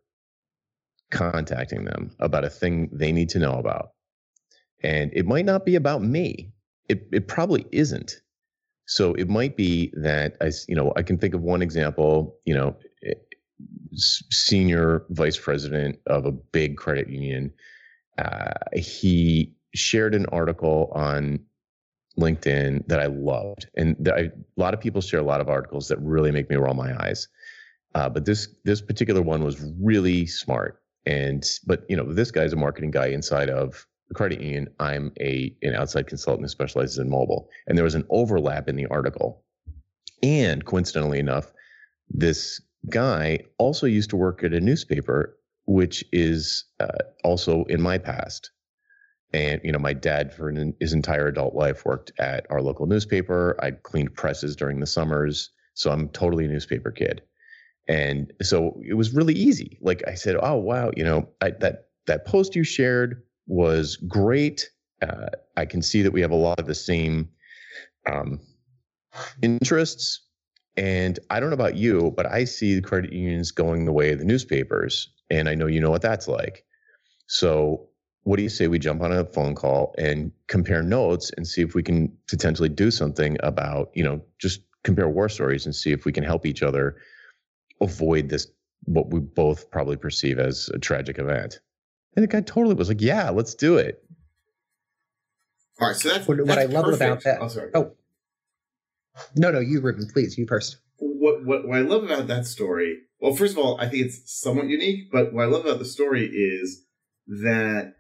contacting 1.09 1.85
them 1.85 2.11
about 2.19 2.43
a 2.43 2.49
thing 2.49 2.89
they 2.91 3.13
need 3.13 3.29
to 3.29 3.39
know 3.39 3.53
about 3.53 3.93
and 4.81 5.11
it 5.13 5.25
might 5.25 5.45
not 5.45 5.65
be 5.65 5.75
about 5.75 6.01
me. 6.01 6.51
It, 6.87 7.07
it 7.11 7.27
probably 7.27 7.65
isn't. 7.71 8.21
So 8.85 9.13
it 9.13 9.29
might 9.29 9.55
be 9.55 9.93
that 9.97 10.35
I, 10.41 10.51
you 10.67 10.75
know, 10.75 10.91
I 10.95 11.03
can 11.03 11.17
think 11.17 11.35
of 11.35 11.41
one 11.41 11.61
example, 11.61 12.35
you 12.45 12.55
know, 12.55 12.75
eh, 13.05 13.13
senior 13.93 15.05
vice 15.09 15.37
president 15.37 15.99
of 16.07 16.25
a 16.25 16.31
big 16.31 16.77
credit 16.77 17.07
union. 17.07 17.53
Uh, 18.17 18.53
he 18.73 19.53
shared 19.75 20.15
an 20.15 20.25
article 20.27 20.91
on 20.95 21.39
LinkedIn 22.19 22.87
that 22.87 22.99
I 22.99 23.05
loved, 23.05 23.67
and 23.75 24.09
I, 24.11 24.19
a 24.19 24.31
lot 24.57 24.73
of 24.73 24.81
people 24.81 25.01
share 25.01 25.19
a 25.19 25.23
lot 25.23 25.39
of 25.39 25.49
articles 25.49 25.87
that 25.87 25.99
really 25.99 26.31
make 26.31 26.49
me 26.49 26.55
roll 26.55 26.73
my 26.73 26.99
eyes. 27.03 27.27
Uh, 27.95 28.09
but 28.09 28.25
this 28.25 28.49
this 28.65 28.81
particular 28.81 29.21
one 29.21 29.43
was 29.43 29.63
really 29.79 30.25
smart, 30.25 30.81
and 31.05 31.47
but 31.65 31.83
you 31.89 31.95
know 31.95 32.11
this 32.11 32.31
guy's 32.31 32.53
a 32.53 32.57
marketing 32.57 32.91
guy 32.91 33.07
inside 33.07 33.49
of 33.49 33.85
credit 34.13 34.41
union, 34.41 34.67
I'm 34.79 35.11
a 35.19 35.55
an 35.61 35.75
outside 35.75 36.07
consultant 36.07 36.45
who 36.45 36.49
specializes 36.49 36.97
in 36.97 37.09
mobile, 37.09 37.49
and 37.67 37.77
there 37.77 37.85
was 37.85 37.95
an 37.95 38.05
overlap 38.09 38.67
in 38.67 38.75
the 38.75 38.87
article. 38.87 39.43
And 40.21 40.65
coincidentally 40.65 41.19
enough, 41.19 41.51
this 42.09 42.61
guy 42.89 43.39
also 43.57 43.87
used 43.87 44.09
to 44.09 44.17
work 44.17 44.43
at 44.43 44.53
a 44.53 44.59
newspaper, 44.59 45.37
which 45.65 46.03
is 46.11 46.65
uh, 46.79 46.87
also 47.23 47.63
in 47.65 47.81
my 47.81 47.97
past. 47.97 48.51
And 49.31 49.61
you 49.63 49.71
know, 49.71 49.79
my 49.79 49.93
dad 49.93 50.33
for 50.33 50.49
an, 50.49 50.73
his 50.79 50.93
entire 50.93 51.27
adult 51.27 51.53
life 51.53 51.85
worked 51.85 52.11
at 52.19 52.47
our 52.49 52.61
local 52.61 52.87
newspaper. 52.87 53.57
I 53.61 53.71
cleaned 53.71 54.15
presses 54.15 54.55
during 54.55 54.79
the 54.79 54.87
summers, 54.87 55.51
so 55.75 55.91
I'm 55.91 56.09
totally 56.09 56.45
a 56.45 56.47
newspaper 56.47 56.91
kid. 56.91 57.21
And 57.87 58.33
so 58.41 58.79
it 58.87 58.95
was 58.95 59.13
really 59.13 59.33
easy. 59.33 59.77
Like 59.81 60.03
I 60.07 60.15
said, 60.15 60.35
oh 60.41 60.57
wow, 60.57 60.91
you 60.95 61.03
know, 61.03 61.29
I, 61.41 61.51
that 61.59 61.89
that 62.07 62.25
post 62.25 62.55
you 62.55 62.63
shared 62.63 63.23
was 63.49 63.97
great. 63.97 64.69
Uh, 65.01 65.27
I 65.57 65.65
can 65.65 65.81
see 65.81 66.01
that 66.03 66.11
we 66.11 66.21
have 66.21 66.31
a 66.31 66.35
lot 66.35 66.59
of 66.59 66.67
the 66.67 66.75
same 66.75 67.29
um, 68.09 68.39
interests. 69.41 70.21
And 70.77 71.19
I 71.29 71.39
don't 71.39 71.49
know 71.49 71.55
about 71.55 71.75
you, 71.75 72.13
but 72.15 72.25
I 72.25 72.45
see 72.45 72.75
the 72.75 72.81
credit 72.81 73.11
unions 73.11 73.51
going 73.51 73.83
the 73.83 73.91
way 73.91 74.11
of 74.11 74.19
the 74.19 74.25
newspapers. 74.25 75.09
And 75.29 75.49
I 75.49 75.55
know 75.55 75.67
you 75.67 75.81
know 75.81 75.89
what 75.89 76.01
that's 76.01 76.27
like. 76.27 76.63
So, 77.27 77.87
what 78.23 78.37
do 78.37 78.43
you 78.43 78.49
say 78.49 78.67
we 78.67 78.79
jump 78.79 79.01
on 79.01 79.11
a 79.11 79.25
phone 79.25 79.55
call 79.55 79.95
and 79.97 80.31
compare 80.47 80.83
notes 80.83 81.31
and 81.35 81.47
see 81.47 81.61
if 81.61 81.73
we 81.73 81.81
can 81.81 82.11
potentially 82.27 82.69
do 82.69 82.91
something 82.91 83.37
about, 83.41 83.89
you 83.93 84.03
know, 84.03 84.21
just 84.39 84.61
compare 84.83 85.09
war 85.09 85.29
stories 85.29 85.65
and 85.65 85.73
see 85.73 85.91
if 85.91 86.05
we 86.05 86.11
can 86.11 86.23
help 86.23 86.45
each 86.45 86.61
other 86.61 86.97
avoid 87.81 88.29
this, 88.29 88.47
what 88.83 89.11
we 89.11 89.19
both 89.19 89.71
probably 89.71 89.95
perceive 89.95 90.37
as 90.37 90.69
a 90.73 90.79
tragic 90.79 91.17
event? 91.17 91.59
And 92.19 92.25
the 92.25 92.27
guy 92.27 92.41
totally 92.41 92.75
was 92.75 92.89
like, 92.89 92.99
"Yeah, 92.99 93.29
let's 93.29 93.55
do 93.55 93.77
it." 93.77 94.03
All 95.79 95.87
right, 95.87 95.95
so 95.95 96.09
that's 96.09 96.27
what, 96.27 96.45
that's 96.45 96.59
I 96.59 96.65
love 96.65 96.83
perfect. 96.83 97.01
about 97.01 97.23
that. 97.23 97.37
Oh, 97.39 97.47
sorry. 97.47 97.71
Oh, 97.73 97.93
no, 99.37 99.51
no, 99.51 99.61
you, 99.61 99.79
Reuven, 99.79 100.11
please, 100.11 100.37
you 100.37 100.45
first. 100.45 100.79
What, 100.97 101.45
what 101.45 101.65
what 101.65 101.77
I 101.77 101.81
love 101.81 102.03
about 102.03 102.27
that 102.27 102.45
story? 102.45 102.97
Well, 103.21 103.33
first 103.33 103.53
of 103.53 103.59
all, 103.59 103.79
I 103.79 103.87
think 103.87 104.05
it's 104.05 104.21
somewhat 104.25 104.67
unique. 104.67 105.09
But 105.13 105.31
what 105.33 105.43
I 105.43 105.45
love 105.45 105.65
about 105.65 105.79
the 105.79 105.85
story 105.85 106.25
is 106.25 106.83
that 107.25 107.93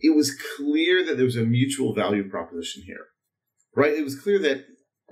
it 0.00 0.16
was 0.16 0.36
clear 0.56 1.06
that 1.06 1.14
there 1.14 1.24
was 1.24 1.36
a 1.36 1.44
mutual 1.44 1.94
value 1.94 2.28
proposition 2.28 2.82
here, 2.84 3.06
right? 3.76 3.92
It 3.92 4.02
was 4.02 4.18
clear 4.18 4.40
that 4.40 4.64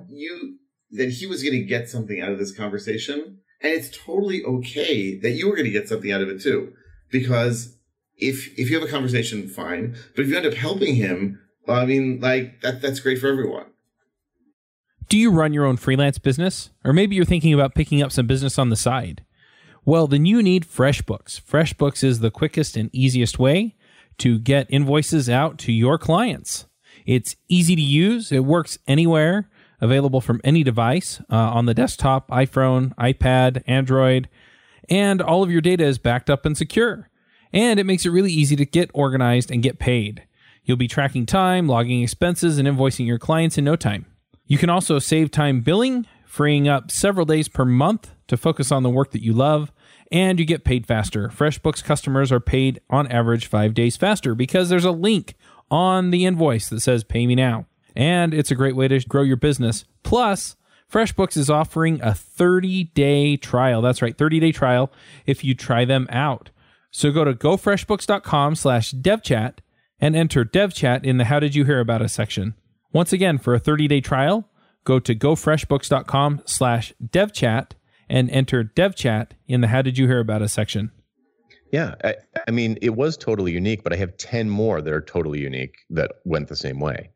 you 0.08 0.56
that 0.90 1.10
he 1.10 1.26
was 1.26 1.44
going 1.44 1.54
to 1.54 1.64
get 1.64 1.88
something 1.88 2.20
out 2.20 2.32
of 2.32 2.40
this 2.40 2.50
conversation, 2.50 3.38
and 3.60 3.72
it's 3.72 3.96
totally 3.96 4.42
okay 4.42 5.16
that 5.20 5.30
you 5.30 5.48
were 5.48 5.54
going 5.54 5.66
to 5.66 5.70
get 5.70 5.88
something 5.88 6.10
out 6.10 6.20
of 6.20 6.28
it 6.28 6.42
too, 6.42 6.72
because 7.12 7.76
if 8.20 8.59
if 8.59 8.70
you 8.70 8.78
have 8.78 8.88
a 8.88 8.90
conversation, 8.90 9.48
fine. 9.48 9.96
But 10.14 10.24
if 10.24 10.28
you 10.28 10.37
end 10.37 10.46
up 10.46 10.54
helping 10.54 10.94
him, 10.94 11.40
well, 11.66 11.80
I 11.80 11.87
mean, 11.87 12.20
like 12.20 12.61
that 12.62 12.80
that's 12.80 13.00
great 13.00 13.18
for 13.18 13.28
everyone. 13.28 13.66
Do 15.09 15.18
you 15.18 15.33
run 15.33 15.52
your 15.52 15.64
own 15.64 15.76
freelance 15.76 16.18
business? 16.18 16.70
Or 16.85 16.92
maybe 16.92 17.16
you're 17.16 17.24
thinking 17.24 17.52
about 17.52 17.74
picking 17.74 18.00
up 18.00 18.12
some 18.12 18.28
business 18.28 18.59
on 18.59 18.70
the 18.70 18.76
side? 18.76 19.24
Well, 19.85 20.06
then 20.06 20.24
you 20.24 20.40
need 20.42 20.64
FreshBooks. 20.64 21.40
FreshBooks 21.42 22.04
is 22.04 22.20
the 22.20 22.30
quickest 22.30 22.76
and 22.76 22.90
easiest 22.92 23.38
way 23.38 23.74
to 24.18 24.38
get 24.38 24.68
invoices 24.70 25.28
out 25.28 25.59
to 25.59 25.72
your 25.72 25.98
clients. 25.98 26.66
It's 27.06 27.35
easy 27.48 27.74
to 27.74 27.83
use, 27.83 28.30
it 28.30 28.44
works 28.44 28.78
anywhere, 28.87 29.50
available 29.80 30.20
from 30.20 30.40
any 30.44 30.62
device 30.62 31.20
uh, 31.30 31.35
on 31.35 31.66
the 31.66 31.74
desktop, 31.74 32.28
iPhone, 32.28 32.94
iPad, 32.96 33.62
Android, 33.66 34.28
and 34.88 35.20
all 35.20 35.42
of 35.42 35.50
your 35.50 35.61
data 35.61 35.85
is 35.85 35.98
backed 35.98 36.30
up 36.30 36.46
and 36.46 36.56
secure 36.56 37.09
and 37.52 37.80
it 37.80 37.86
makes 37.86 38.06
it 38.06 38.10
really 38.10 38.32
easy 38.32 38.56
to 38.56 38.64
get 38.64 38.90
organized 38.94 39.50
and 39.50 39.62
get 39.62 39.78
paid. 39.78 40.24
You'll 40.64 40.76
be 40.76 40.88
tracking 40.88 41.26
time, 41.26 41.66
logging 41.66 42.02
expenses, 42.02 42.58
and 42.58 42.68
invoicing 42.68 43.06
your 43.06 43.18
clients 43.18 43.58
in 43.58 43.64
no 43.64 43.76
time. 43.76 44.06
You 44.46 44.58
can 44.58 44.70
also 44.70 44.98
save 44.98 45.30
time 45.30 45.60
billing, 45.60 46.06
freeing 46.26 46.68
up 46.68 46.90
several 46.90 47.26
days 47.26 47.48
per 47.48 47.64
month 47.64 48.10
to 48.28 48.36
focus 48.36 48.70
on 48.70 48.82
the 48.82 48.90
work 48.90 49.10
that 49.12 49.22
you 49.22 49.32
love, 49.32 49.72
and 50.12 50.38
you 50.38 50.44
get 50.44 50.64
paid 50.64 50.86
faster. 50.86 51.28
FreshBooks 51.28 51.82
customers 51.82 52.32
are 52.32 52.40
paid 52.40 52.80
on 52.90 53.06
average 53.08 53.46
five 53.46 53.74
days 53.74 53.96
faster 53.96 54.34
because 54.34 54.68
there's 54.68 54.84
a 54.84 54.90
link 54.90 55.34
on 55.70 56.10
the 56.10 56.26
invoice 56.26 56.68
that 56.68 56.80
says 56.80 57.04
pay 57.04 57.26
me 57.26 57.34
now. 57.34 57.66
And 57.96 58.32
it's 58.32 58.50
a 58.50 58.56
great 58.56 58.76
way 58.76 58.88
to 58.88 59.00
grow 59.00 59.22
your 59.22 59.36
business. 59.36 59.84
Plus, 60.02 60.56
FreshBooks 60.90 61.36
is 61.36 61.50
offering 61.50 62.00
a 62.02 62.14
30 62.14 62.84
day 62.84 63.36
trial. 63.36 63.82
That's 63.82 64.02
right, 64.02 64.16
30 64.16 64.40
day 64.40 64.52
trial 64.52 64.92
if 65.26 65.44
you 65.44 65.54
try 65.54 65.84
them 65.84 66.06
out. 66.10 66.50
So 66.90 67.11
go 67.11 67.24
to 67.24 67.35
gofreshbooks.com 67.35 68.57
slash 68.57 68.92
devchat 68.92 69.59
and 70.00 70.16
enter 70.16 70.44
devchat 70.44 71.05
in 71.05 71.18
the 71.18 71.26
How 71.26 71.40
Did 71.40 71.55
You 71.55 71.64
Hear 71.64 71.81
About 71.81 72.03
Us 72.03 72.12
section. 72.12 72.55
Once 72.92 73.12
again, 73.12 73.38
for 73.38 73.55
a 73.55 73.61
30-day 73.61 74.00
trial, 74.00 74.48
go 74.85 74.98
to 74.98 75.14
gofreshbooks.com 75.14 76.42
slash 76.46 76.92
devchat 77.03 77.72
and 78.09 78.29
enter 78.31 78.64
devchat 78.64 79.29
in 79.46 79.61
the 79.61 79.68
How 79.68 79.83
Did 79.83 79.98
You 79.98 80.07
Hear 80.09 80.20
About 80.20 80.42
Us 80.42 80.53
section. 80.53 80.90
Yeah, 81.72 81.94
I, 82.03 82.16
I, 82.48 82.50
mean, 82.50 82.79
it 82.83 82.96
was 82.96 83.16
totally 83.16 83.53
unique, 83.53 83.85
but 83.85 83.92
I 83.92 83.96
have 83.96 84.16
10 84.16 84.50
more 84.50 84.81
that 84.81 84.92
are 84.92 85.00
totally 85.00 85.40
unique 85.40 85.76
that 85.90 86.11
went 86.24 86.48
the 86.48 86.57
same 86.57 86.81
way. 86.81 87.11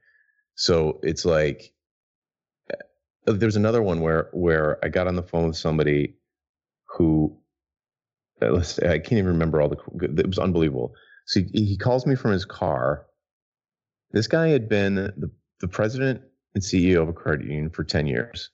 So 0.54 1.00
it's 1.02 1.24
like 1.24 1.72
uh, 2.72 3.32
there's 3.32 3.56
another 3.56 3.82
one 3.82 4.00
where 4.00 4.28
where 4.32 4.78
I 4.84 4.88
got 4.88 5.08
on 5.08 5.16
the 5.16 5.22
phone 5.24 5.48
with 5.48 5.56
somebody 5.56 6.14
who 6.86 7.36
I 8.42 8.98
can't 8.98 9.12
even 9.12 9.26
remember 9.26 9.60
all 9.60 9.68
the 9.68 9.78
it 10.18 10.26
was 10.26 10.38
unbelievable. 10.38 10.94
So 11.26 11.40
he, 11.40 11.64
he 11.64 11.76
calls 11.76 12.06
me 12.06 12.14
from 12.14 12.32
his 12.32 12.44
car. 12.44 13.06
This 14.12 14.26
guy 14.26 14.48
had 14.48 14.68
been 14.68 14.94
the, 14.94 15.30
the 15.60 15.68
president 15.68 16.22
and 16.54 16.62
CEO 16.62 17.02
of 17.02 17.08
a 17.08 17.12
credit 17.12 17.46
union 17.46 17.70
for 17.70 17.84
10 17.84 18.06
years. 18.06 18.50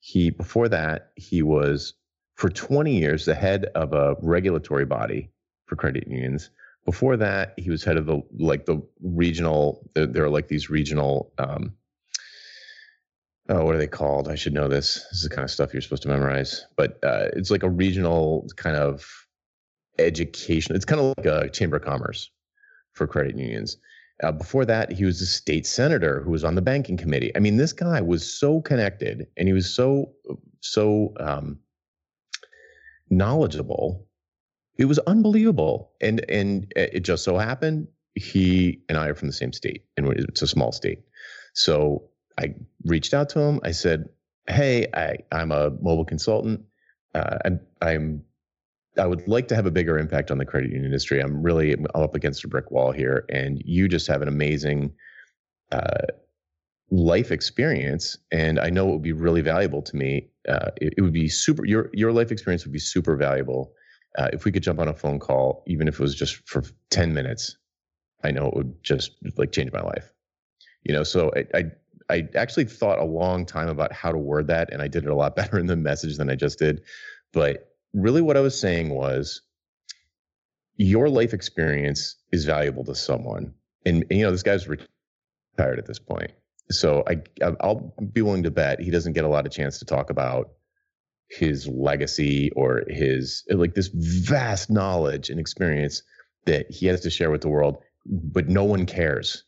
He 0.00 0.30
before 0.30 0.68
that, 0.68 1.10
he 1.16 1.42
was 1.42 1.94
for 2.36 2.50
20 2.50 2.96
years 2.96 3.24
the 3.24 3.34
head 3.34 3.66
of 3.74 3.92
a 3.92 4.16
regulatory 4.20 4.84
body 4.84 5.30
for 5.66 5.76
credit 5.76 6.06
unions. 6.06 6.50
Before 6.84 7.16
that, 7.16 7.54
he 7.56 7.70
was 7.70 7.82
head 7.82 7.96
of 7.96 8.06
the 8.06 8.20
like 8.38 8.66
the 8.66 8.82
regional. 9.00 9.88
There, 9.94 10.06
there 10.06 10.24
are 10.24 10.30
like 10.30 10.48
these 10.48 10.68
regional. 10.68 11.32
Um, 11.38 11.74
oh, 13.48 13.64
what 13.64 13.74
are 13.74 13.78
they 13.78 13.86
called? 13.86 14.28
I 14.28 14.34
should 14.34 14.54
know 14.54 14.68
this. 14.68 14.94
This 15.10 15.18
is 15.18 15.22
the 15.22 15.30
kind 15.30 15.44
of 15.44 15.50
stuff 15.50 15.72
you're 15.72 15.82
supposed 15.82 16.02
to 16.04 16.08
memorize. 16.08 16.66
But 16.76 16.98
uh, 17.02 17.28
it's 17.34 17.50
like 17.50 17.62
a 17.62 17.70
regional 17.70 18.46
kind 18.56 18.76
of 18.76 19.06
education. 19.98 20.74
It's 20.74 20.84
kind 20.84 21.00
of 21.00 21.14
like 21.18 21.26
a 21.26 21.50
chamber 21.50 21.76
of 21.76 21.84
commerce 21.84 22.30
for 22.92 23.06
credit 23.06 23.36
unions. 23.36 23.76
Uh, 24.22 24.32
before 24.32 24.64
that, 24.64 24.92
he 24.92 25.04
was 25.04 25.20
a 25.20 25.26
state 25.26 25.66
senator 25.66 26.22
who 26.22 26.30
was 26.30 26.44
on 26.44 26.54
the 26.54 26.62
banking 26.62 26.96
committee. 26.96 27.32
I 27.34 27.40
mean, 27.40 27.56
this 27.56 27.72
guy 27.72 28.00
was 28.00 28.38
so 28.38 28.60
connected 28.60 29.26
and 29.36 29.48
he 29.48 29.52
was 29.52 29.74
so 29.74 30.12
so 30.60 31.12
um, 31.18 31.58
knowledgeable 33.10 34.06
it 34.78 34.86
was 34.86 34.98
unbelievable. 35.00 35.92
And 36.00 36.24
and 36.28 36.72
it 36.76 37.00
just 37.00 37.24
so 37.24 37.38
happened 37.38 37.88
he 38.14 38.80
and 38.88 38.96
I 38.96 39.08
are 39.08 39.14
from 39.14 39.28
the 39.28 39.34
same 39.34 39.52
state, 39.52 39.84
and 39.96 40.06
it's 40.12 40.42
a 40.42 40.46
small 40.46 40.72
state. 40.72 41.00
So 41.54 42.04
I 42.38 42.54
reached 42.84 43.14
out 43.14 43.28
to 43.30 43.40
him. 43.40 43.60
I 43.62 43.72
said, 43.72 44.08
"Hey, 44.46 44.86
I, 44.94 45.18
I'm 45.32 45.52
a 45.52 45.70
mobile 45.70 46.04
consultant. 46.04 46.62
Uh, 47.14 47.38
I'm, 47.44 47.60
I'm 47.80 48.24
I 48.98 49.06
would 49.06 49.26
like 49.26 49.48
to 49.48 49.56
have 49.56 49.66
a 49.66 49.70
bigger 49.70 49.98
impact 49.98 50.30
on 50.30 50.38
the 50.38 50.44
credit 50.44 50.70
union 50.70 50.84
industry. 50.84 51.20
I'm 51.20 51.42
really 51.42 51.72
I'm 51.72 51.86
up 51.94 52.14
against 52.14 52.44
a 52.44 52.48
brick 52.48 52.70
wall 52.70 52.92
here, 52.92 53.24
and 53.28 53.60
you 53.64 53.88
just 53.88 54.06
have 54.06 54.22
an 54.22 54.28
amazing 54.28 54.92
uh, 55.72 56.06
life 56.90 57.30
experience, 57.30 58.16
and 58.30 58.58
I 58.58 58.70
know 58.70 58.88
it 58.88 58.92
would 58.92 59.02
be 59.02 59.12
really 59.12 59.40
valuable 59.40 59.82
to 59.82 59.96
me. 59.96 60.30
Uh, 60.48 60.70
it, 60.76 60.94
it, 60.96 61.02
would 61.02 61.12
be 61.12 61.28
super. 61.28 61.64
Your 61.64 61.90
your 61.92 62.12
life 62.12 62.30
experience 62.30 62.64
would 62.64 62.72
be 62.72 62.78
super 62.78 63.16
valuable 63.16 63.74
uh, 64.16 64.28
if 64.32 64.44
we 64.44 64.52
could 64.52 64.62
jump 64.62 64.78
on 64.78 64.88
a 64.88 64.94
phone 64.94 65.18
call, 65.18 65.62
even 65.66 65.88
if 65.88 65.94
it 65.94 66.00
was 66.00 66.14
just 66.14 66.48
for 66.48 66.62
10 66.90 67.14
minutes, 67.14 67.56
I 68.22 68.30
know 68.30 68.46
it 68.46 68.54
would 68.54 68.82
just 68.82 69.12
like 69.36 69.52
change 69.52 69.72
my 69.72 69.82
life. 69.82 70.12
You 70.84 70.94
know, 70.94 71.02
so 71.02 71.32
I, 71.34 71.58
I, 71.58 71.64
I 72.10 72.28
actually 72.34 72.66
thought 72.66 72.98
a 72.98 73.04
long 73.04 73.46
time 73.46 73.68
about 73.68 73.92
how 73.92 74.12
to 74.12 74.18
word 74.18 74.46
that, 74.48 74.72
and 74.72 74.82
I 74.82 74.88
did 74.88 75.04
it 75.04 75.10
a 75.10 75.14
lot 75.14 75.36
better 75.36 75.58
in 75.58 75.66
the 75.66 75.76
message 75.76 76.16
than 76.16 76.30
I 76.30 76.34
just 76.34 76.58
did. 76.58 76.82
But 77.32 77.74
really, 77.92 78.20
what 78.20 78.36
I 78.36 78.40
was 78.40 78.58
saying 78.58 78.90
was, 78.90 79.42
your 80.76 81.08
life 81.08 81.32
experience 81.32 82.16
is 82.32 82.44
valuable 82.44 82.84
to 82.84 82.94
someone, 82.94 83.54
and, 83.86 84.04
and 84.10 84.18
you 84.18 84.24
know, 84.24 84.30
this 84.30 84.42
guy's 84.42 84.68
retired 84.68 85.78
at 85.78 85.86
this 85.86 85.98
point, 85.98 86.32
so 86.70 87.04
I, 87.08 87.20
I'll 87.60 87.94
be 88.12 88.22
willing 88.22 88.42
to 88.44 88.50
bet 88.50 88.80
he 88.80 88.90
doesn't 88.90 89.12
get 89.12 89.24
a 89.24 89.28
lot 89.28 89.46
of 89.46 89.52
chance 89.52 89.78
to 89.78 89.84
talk 89.84 90.10
about 90.10 90.50
his 91.28 91.66
legacy 91.66 92.50
or 92.52 92.84
his 92.88 93.44
like 93.50 93.74
this 93.74 93.88
vast 93.88 94.70
knowledge 94.70 95.30
and 95.30 95.40
experience 95.40 96.02
that 96.44 96.70
he 96.70 96.86
has 96.86 97.00
to 97.00 97.10
share 97.10 97.30
with 97.30 97.40
the 97.40 97.48
world 97.48 97.78
but 98.06 98.48
no 98.48 98.64
one 98.64 98.86
cares 98.86 99.44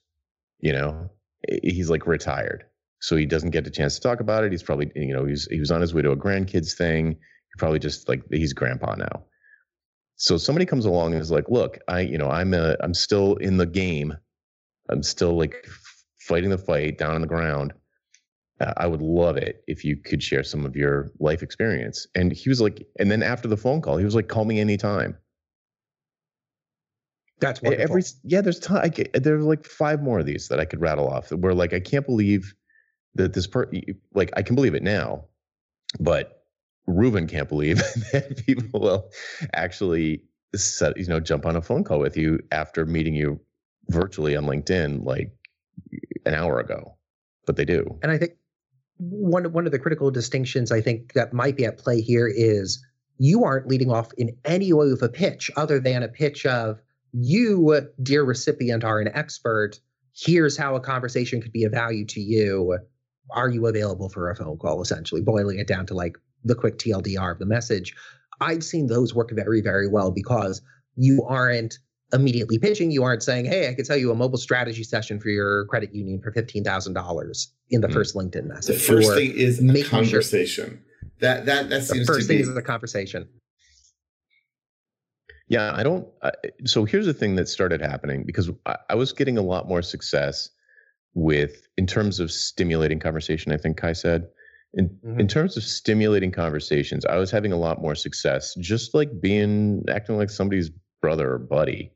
you 0.60 0.72
know 0.72 1.10
he's 1.62 1.90
like 1.90 2.06
retired. 2.06 2.64
So 3.00 3.16
he 3.16 3.26
doesn't 3.26 3.50
get 3.50 3.66
a 3.66 3.70
chance 3.70 3.94
to 3.96 4.00
talk 4.00 4.20
about 4.20 4.44
it. 4.44 4.52
He's 4.52 4.62
probably 4.62 4.90
you 4.94 5.12
know 5.12 5.24
he's 5.24 5.46
he 5.50 5.60
was 5.60 5.70
on 5.70 5.80
his 5.80 5.94
way 5.94 6.02
to 6.02 6.12
a 6.12 6.16
grandkids 6.16 6.76
thing. 6.76 7.10
He 7.10 7.58
probably 7.58 7.78
just 7.78 8.08
like 8.08 8.22
he's 8.30 8.52
grandpa 8.52 8.94
now. 8.94 9.24
So 10.16 10.38
somebody 10.38 10.64
comes 10.64 10.86
along 10.86 11.12
and 11.12 11.20
is 11.20 11.30
like 11.30 11.48
look 11.50 11.78
i 11.88 12.00
you 12.00 12.16
know 12.16 12.30
i'm 12.30 12.54
a 12.54 12.74
i'm 12.80 12.94
still 12.94 13.36
in 13.36 13.56
the 13.56 13.66
game. 13.66 14.16
I'm 14.88 15.02
still 15.02 15.36
like 15.36 15.66
fighting 16.20 16.50
the 16.50 16.58
fight 16.58 16.98
down 16.98 17.14
on 17.14 17.20
the 17.20 17.26
ground. 17.26 17.72
Uh, 18.60 18.72
I 18.76 18.86
would 18.86 19.02
love 19.02 19.36
it 19.36 19.62
if 19.66 19.84
you 19.84 19.96
could 19.96 20.22
share 20.22 20.42
some 20.42 20.64
of 20.64 20.76
your 20.76 21.10
life 21.20 21.42
experience. 21.42 22.06
And 22.14 22.32
he 22.32 22.48
was 22.48 22.60
like, 22.60 22.86
and 22.98 23.10
then 23.10 23.22
after 23.22 23.48
the 23.48 23.56
phone 23.56 23.82
call, 23.82 23.98
he 23.98 24.04
was 24.04 24.14
like, 24.14 24.28
call 24.28 24.46
me 24.46 24.60
anytime. 24.60 25.16
That's 27.40 27.60
wonderful. 27.62 27.82
Every 27.82 28.02
yeah, 28.24 28.40
there's 28.40 28.58
time. 28.58 28.92
There's 29.12 29.44
like 29.44 29.66
five 29.66 30.02
more 30.02 30.18
of 30.20 30.26
these 30.26 30.48
that 30.48 30.58
I 30.58 30.64
could 30.64 30.80
rattle 30.80 31.08
off. 31.08 31.30
Where 31.30 31.54
like 31.54 31.74
I 31.74 31.80
can't 31.80 32.06
believe 32.06 32.54
that 33.14 33.34
this 33.34 33.46
per 33.46 33.70
like 34.14 34.30
I 34.36 34.42
can 34.42 34.54
believe 34.54 34.74
it 34.74 34.82
now, 34.82 35.24
but 36.00 36.44
Reuven 36.88 37.28
can't 37.28 37.48
believe 37.48 37.78
that 38.12 38.42
people 38.46 38.80
will 38.80 39.10
actually 39.52 40.22
set 40.54 40.96
you 40.96 41.06
know 41.06 41.20
jump 41.20 41.44
on 41.44 41.56
a 41.56 41.62
phone 41.62 41.84
call 41.84 41.98
with 41.98 42.16
you 42.16 42.40
after 42.52 42.86
meeting 42.86 43.14
you 43.14 43.40
virtually 43.88 44.34
on 44.34 44.44
LinkedIn 44.44 45.04
like 45.04 45.32
an 46.24 46.34
hour 46.34 46.58
ago, 46.58 46.96
but 47.46 47.56
they 47.56 47.64
do. 47.64 47.98
And 48.02 48.10
I 48.10 48.18
think 48.18 48.32
one 48.98 49.52
one 49.52 49.66
of 49.66 49.72
the 49.72 49.78
critical 49.78 50.10
distinctions 50.10 50.72
I 50.72 50.80
think 50.80 51.12
that 51.12 51.34
might 51.34 51.56
be 51.56 51.66
at 51.66 51.76
play 51.76 52.00
here 52.00 52.26
is 52.26 52.84
you 53.18 53.44
aren't 53.44 53.68
leading 53.68 53.90
off 53.90 54.12
in 54.16 54.36
any 54.44 54.72
way 54.72 54.88
with 54.88 55.02
a 55.02 55.08
pitch 55.08 55.50
other 55.56 55.80
than 55.80 56.02
a 56.02 56.08
pitch 56.08 56.46
of 56.46 56.80
you, 57.18 57.80
dear 58.02 58.24
recipient, 58.24 58.84
are 58.84 59.00
an 59.00 59.08
expert. 59.14 59.80
Here's 60.14 60.56
how 60.56 60.76
a 60.76 60.80
conversation 60.80 61.40
could 61.40 61.52
be 61.52 61.64
of 61.64 61.72
value 61.72 62.04
to 62.06 62.20
you. 62.20 62.78
Are 63.30 63.48
you 63.48 63.66
available 63.66 64.08
for 64.08 64.30
a 64.30 64.36
phone 64.36 64.58
call? 64.58 64.82
Essentially, 64.82 65.22
boiling 65.22 65.58
it 65.58 65.66
down 65.66 65.86
to 65.86 65.94
like 65.94 66.16
the 66.44 66.54
quick 66.54 66.78
TLDR 66.78 67.32
of 67.32 67.38
the 67.38 67.46
message. 67.46 67.94
I've 68.40 68.62
seen 68.62 68.86
those 68.86 69.14
work 69.14 69.30
very, 69.32 69.62
very 69.62 69.88
well 69.88 70.10
because 70.10 70.60
you 70.96 71.24
aren't 71.26 71.78
immediately 72.12 72.58
pitching. 72.58 72.90
You 72.90 73.02
aren't 73.02 73.22
saying, 73.22 73.46
"Hey, 73.46 73.68
I 73.68 73.74
could 73.74 73.86
tell 73.86 73.96
you 73.96 74.10
a 74.10 74.14
mobile 74.14 74.38
strategy 74.38 74.84
session 74.84 75.18
for 75.18 75.30
your 75.30 75.64
credit 75.66 75.94
union 75.94 76.20
for 76.20 76.32
fifteen 76.32 76.64
thousand 76.64 76.92
dollars 76.92 77.52
in 77.70 77.80
the 77.80 77.88
mm. 77.88 77.94
first 77.94 78.14
LinkedIn 78.14 78.44
message." 78.44 78.76
The 78.76 78.94
first 78.94 79.14
thing 79.14 79.32
is 79.32 79.58
a 79.58 79.84
conversation. 79.84 80.66
Sure. 80.66 80.78
That 81.20 81.46
that 81.46 81.70
that 81.70 81.84
seems 81.84 82.06
the 82.06 82.12
first 82.12 82.28
to 82.28 82.34
thing 82.34 82.44
be... 82.44 82.50
is 82.50 82.56
a 82.56 82.62
conversation. 82.62 83.28
Yeah, 85.48 85.72
I 85.74 85.82
don't. 85.82 86.06
I, 86.22 86.32
so 86.64 86.84
here's 86.84 87.06
the 87.06 87.14
thing 87.14 87.36
that 87.36 87.48
started 87.48 87.80
happening 87.80 88.24
because 88.24 88.50
I, 88.66 88.76
I 88.90 88.94
was 88.94 89.12
getting 89.12 89.38
a 89.38 89.42
lot 89.42 89.68
more 89.68 89.82
success 89.82 90.50
with 91.14 91.68
in 91.76 91.86
terms 91.86 92.20
of 92.20 92.30
stimulating 92.30 92.98
conversation. 92.98 93.52
I 93.52 93.56
think 93.56 93.76
Kai 93.76 93.92
said. 93.92 94.28
In, 94.74 94.90
mm-hmm. 94.90 95.20
in 95.20 95.28
terms 95.28 95.56
of 95.56 95.62
stimulating 95.62 96.30
conversations, 96.32 97.06
I 97.06 97.16
was 97.16 97.30
having 97.30 97.50
a 97.50 97.56
lot 97.56 97.80
more 97.80 97.94
success 97.94 98.54
just 98.56 98.92
like 98.92 99.22
being 99.22 99.82
acting 99.88 100.18
like 100.18 100.28
somebody's 100.28 100.70
brother 101.00 101.32
or 101.32 101.38
buddy 101.38 101.92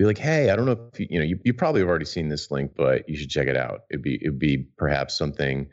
be 0.00 0.06
like, 0.06 0.18
hey, 0.18 0.48
I 0.48 0.56
don't 0.56 0.64
know 0.64 0.88
if 0.92 0.98
you, 0.98 1.06
you 1.10 1.18
know, 1.18 1.24
you, 1.26 1.38
you 1.44 1.52
probably 1.52 1.82
have 1.82 1.88
already 1.88 2.06
seen 2.06 2.30
this 2.30 2.50
link, 2.50 2.72
but 2.74 3.06
you 3.06 3.16
should 3.18 3.28
check 3.28 3.48
it 3.48 3.56
out. 3.56 3.82
It'd 3.90 4.02
be 4.02 4.14
it'd 4.22 4.38
be 4.38 4.66
perhaps 4.78 5.16
something, 5.16 5.68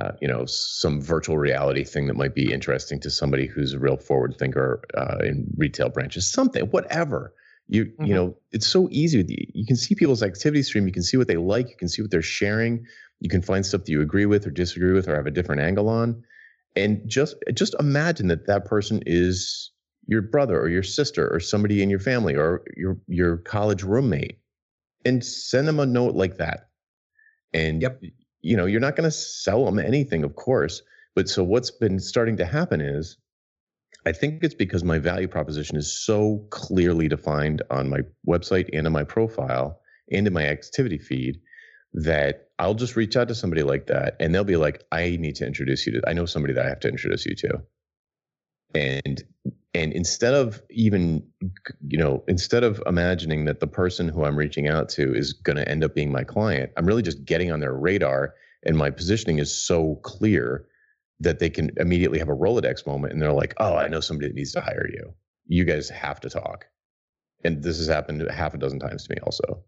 uh, 0.00 0.12
you 0.20 0.28
know, 0.28 0.44
some 0.46 1.00
virtual 1.00 1.36
reality 1.36 1.84
thing 1.84 2.06
that 2.06 2.16
might 2.16 2.34
be 2.34 2.52
interesting 2.52 3.00
to 3.00 3.10
somebody 3.10 3.46
who's 3.46 3.74
a 3.74 3.78
real 3.78 3.96
forward 3.96 4.34
thinker 4.38 4.82
uh, 4.96 5.18
in 5.24 5.46
retail 5.56 5.88
branches. 5.88 6.30
Something, 6.30 6.64
whatever. 6.66 7.34
You 7.68 7.86
mm-hmm. 7.86 8.04
you 8.04 8.14
know, 8.14 8.36
it's 8.52 8.66
so 8.66 8.88
easy. 8.90 9.50
You 9.54 9.66
can 9.66 9.76
see 9.76 9.94
people's 9.94 10.22
activity 10.22 10.62
stream. 10.62 10.86
You 10.86 10.92
can 10.92 11.02
see 11.02 11.16
what 11.16 11.28
they 11.28 11.36
like. 11.36 11.68
You 11.68 11.76
can 11.76 11.88
see 11.88 12.02
what 12.02 12.10
they're 12.10 12.22
sharing. 12.22 12.86
You 13.20 13.28
can 13.28 13.42
find 13.42 13.64
stuff 13.64 13.84
that 13.84 13.92
you 13.92 14.00
agree 14.00 14.26
with 14.26 14.46
or 14.46 14.50
disagree 14.50 14.92
with 14.92 15.08
or 15.08 15.14
have 15.16 15.26
a 15.26 15.30
different 15.30 15.60
angle 15.60 15.88
on. 15.88 16.24
And 16.76 17.02
just 17.06 17.36
just 17.52 17.74
imagine 17.78 18.28
that 18.28 18.46
that 18.46 18.64
person 18.64 19.02
is 19.06 19.70
your 20.06 20.22
brother 20.22 20.58
or 20.58 20.68
your 20.68 20.82
sister 20.82 21.28
or 21.32 21.40
somebody 21.40 21.82
in 21.82 21.90
your 21.90 22.00
family 22.00 22.34
or 22.34 22.62
your 22.76 22.96
your 23.06 23.36
college 23.36 23.82
roommate 23.82 24.38
and 25.04 25.24
send 25.24 25.68
them 25.68 25.78
a 25.78 25.86
note 25.86 26.14
like 26.14 26.38
that 26.38 26.70
and 27.52 27.82
yep. 27.82 28.00
You 28.42 28.56
know 28.56 28.66
you're 28.66 28.80
not 28.80 28.96
going 28.96 29.08
to 29.08 29.10
sell 29.10 29.64
them 29.64 29.78
anything 29.78 30.24
of 30.24 30.36
course 30.36 30.82
but 31.14 31.28
so 31.28 31.42
what's 31.42 31.70
been 31.70 31.98
starting 31.98 32.36
to 32.36 32.44
happen 32.44 32.80
is 32.80 33.16
i 34.06 34.12
think 34.12 34.42
it's 34.42 34.54
because 34.54 34.84
my 34.84 34.98
value 34.98 35.28
proposition 35.28 35.76
is 35.76 35.92
so 35.92 36.46
clearly 36.50 37.08
defined 37.08 37.62
on 37.70 37.88
my 37.88 38.00
website 38.26 38.68
and 38.72 38.86
in 38.86 38.92
my 38.92 39.04
profile 39.04 39.80
and 40.10 40.26
in 40.26 40.32
my 40.32 40.44
activity 40.46 40.98
feed 40.98 41.40
that 41.92 42.48
i'll 42.58 42.74
just 42.74 42.96
reach 42.96 43.16
out 43.16 43.28
to 43.28 43.34
somebody 43.34 43.62
like 43.62 43.86
that 43.86 44.16
and 44.20 44.34
they'll 44.34 44.44
be 44.44 44.56
like 44.56 44.84
i 44.92 45.16
need 45.16 45.36
to 45.36 45.46
introduce 45.46 45.86
you 45.86 45.92
to 45.92 46.08
i 46.08 46.12
know 46.12 46.26
somebody 46.26 46.54
that 46.54 46.64
i 46.64 46.68
have 46.68 46.80
to 46.80 46.88
introduce 46.88 47.26
you 47.26 47.34
to. 47.34 47.62
And 48.74 49.22
and 49.74 49.92
instead 49.92 50.34
of 50.34 50.62
even 50.70 51.22
you 51.86 51.98
know 51.98 52.24
instead 52.26 52.64
of 52.64 52.82
imagining 52.86 53.44
that 53.44 53.60
the 53.60 53.66
person 53.66 54.08
who 54.08 54.24
i'm 54.24 54.36
reaching 54.36 54.68
out 54.68 54.88
to 54.88 55.14
is 55.14 55.32
going 55.32 55.56
to 55.56 55.68
end 55.68 55.84
up 55.84 55.94
being 55.94 56.10
my 56.10 56.24
client 56.24 56.70
i'm 56.76 56.86
really 56.86 57.02
just 57.02 57.24
getting 57.24 57.52
on 57.52 57.60
their 57.60 57.74
radar 57.74 58.34
and 58.64 58.76
my 58.76 58.90
positioning 58.90 59.38
is 59.38 59.52
so 59.52 59.96
clear 60.02 60.66
that 61.20 61.38
they 61.38 61.50
can 61.50 61.70
immediately 61.76 62.18
have 62.18 62.28
a 62.28 62.36
rolodex 62.36 62.86
moment 62.86 63.12
and 63.12 63.22
they're 63.22 63.32
like 63.32 63.54
oh 63.58 63.76
i 63.76 63.88
know 63.88 64.00
somebody 64.00 64.28
that 64.28 64.34
needs 64.34 64.52
to 64.52 64.60
hire 64.60 64.88
you 64.92 65.12
you 65.46 65.64
guys 65.64 65.88
have 65.88 66.20
to 66.20 66.28
talk 66.28 66.66
and 67.44 67.62
this 67.62 67.78
has 67.78 67.86
happened 67.86 68.28
half 68.30 68.54
a 68.54 68.58
dozen 68.58 68.78
times 68.78 69.06
to 69.06 69.14
me 69.14 69.20
also 69.22 69.62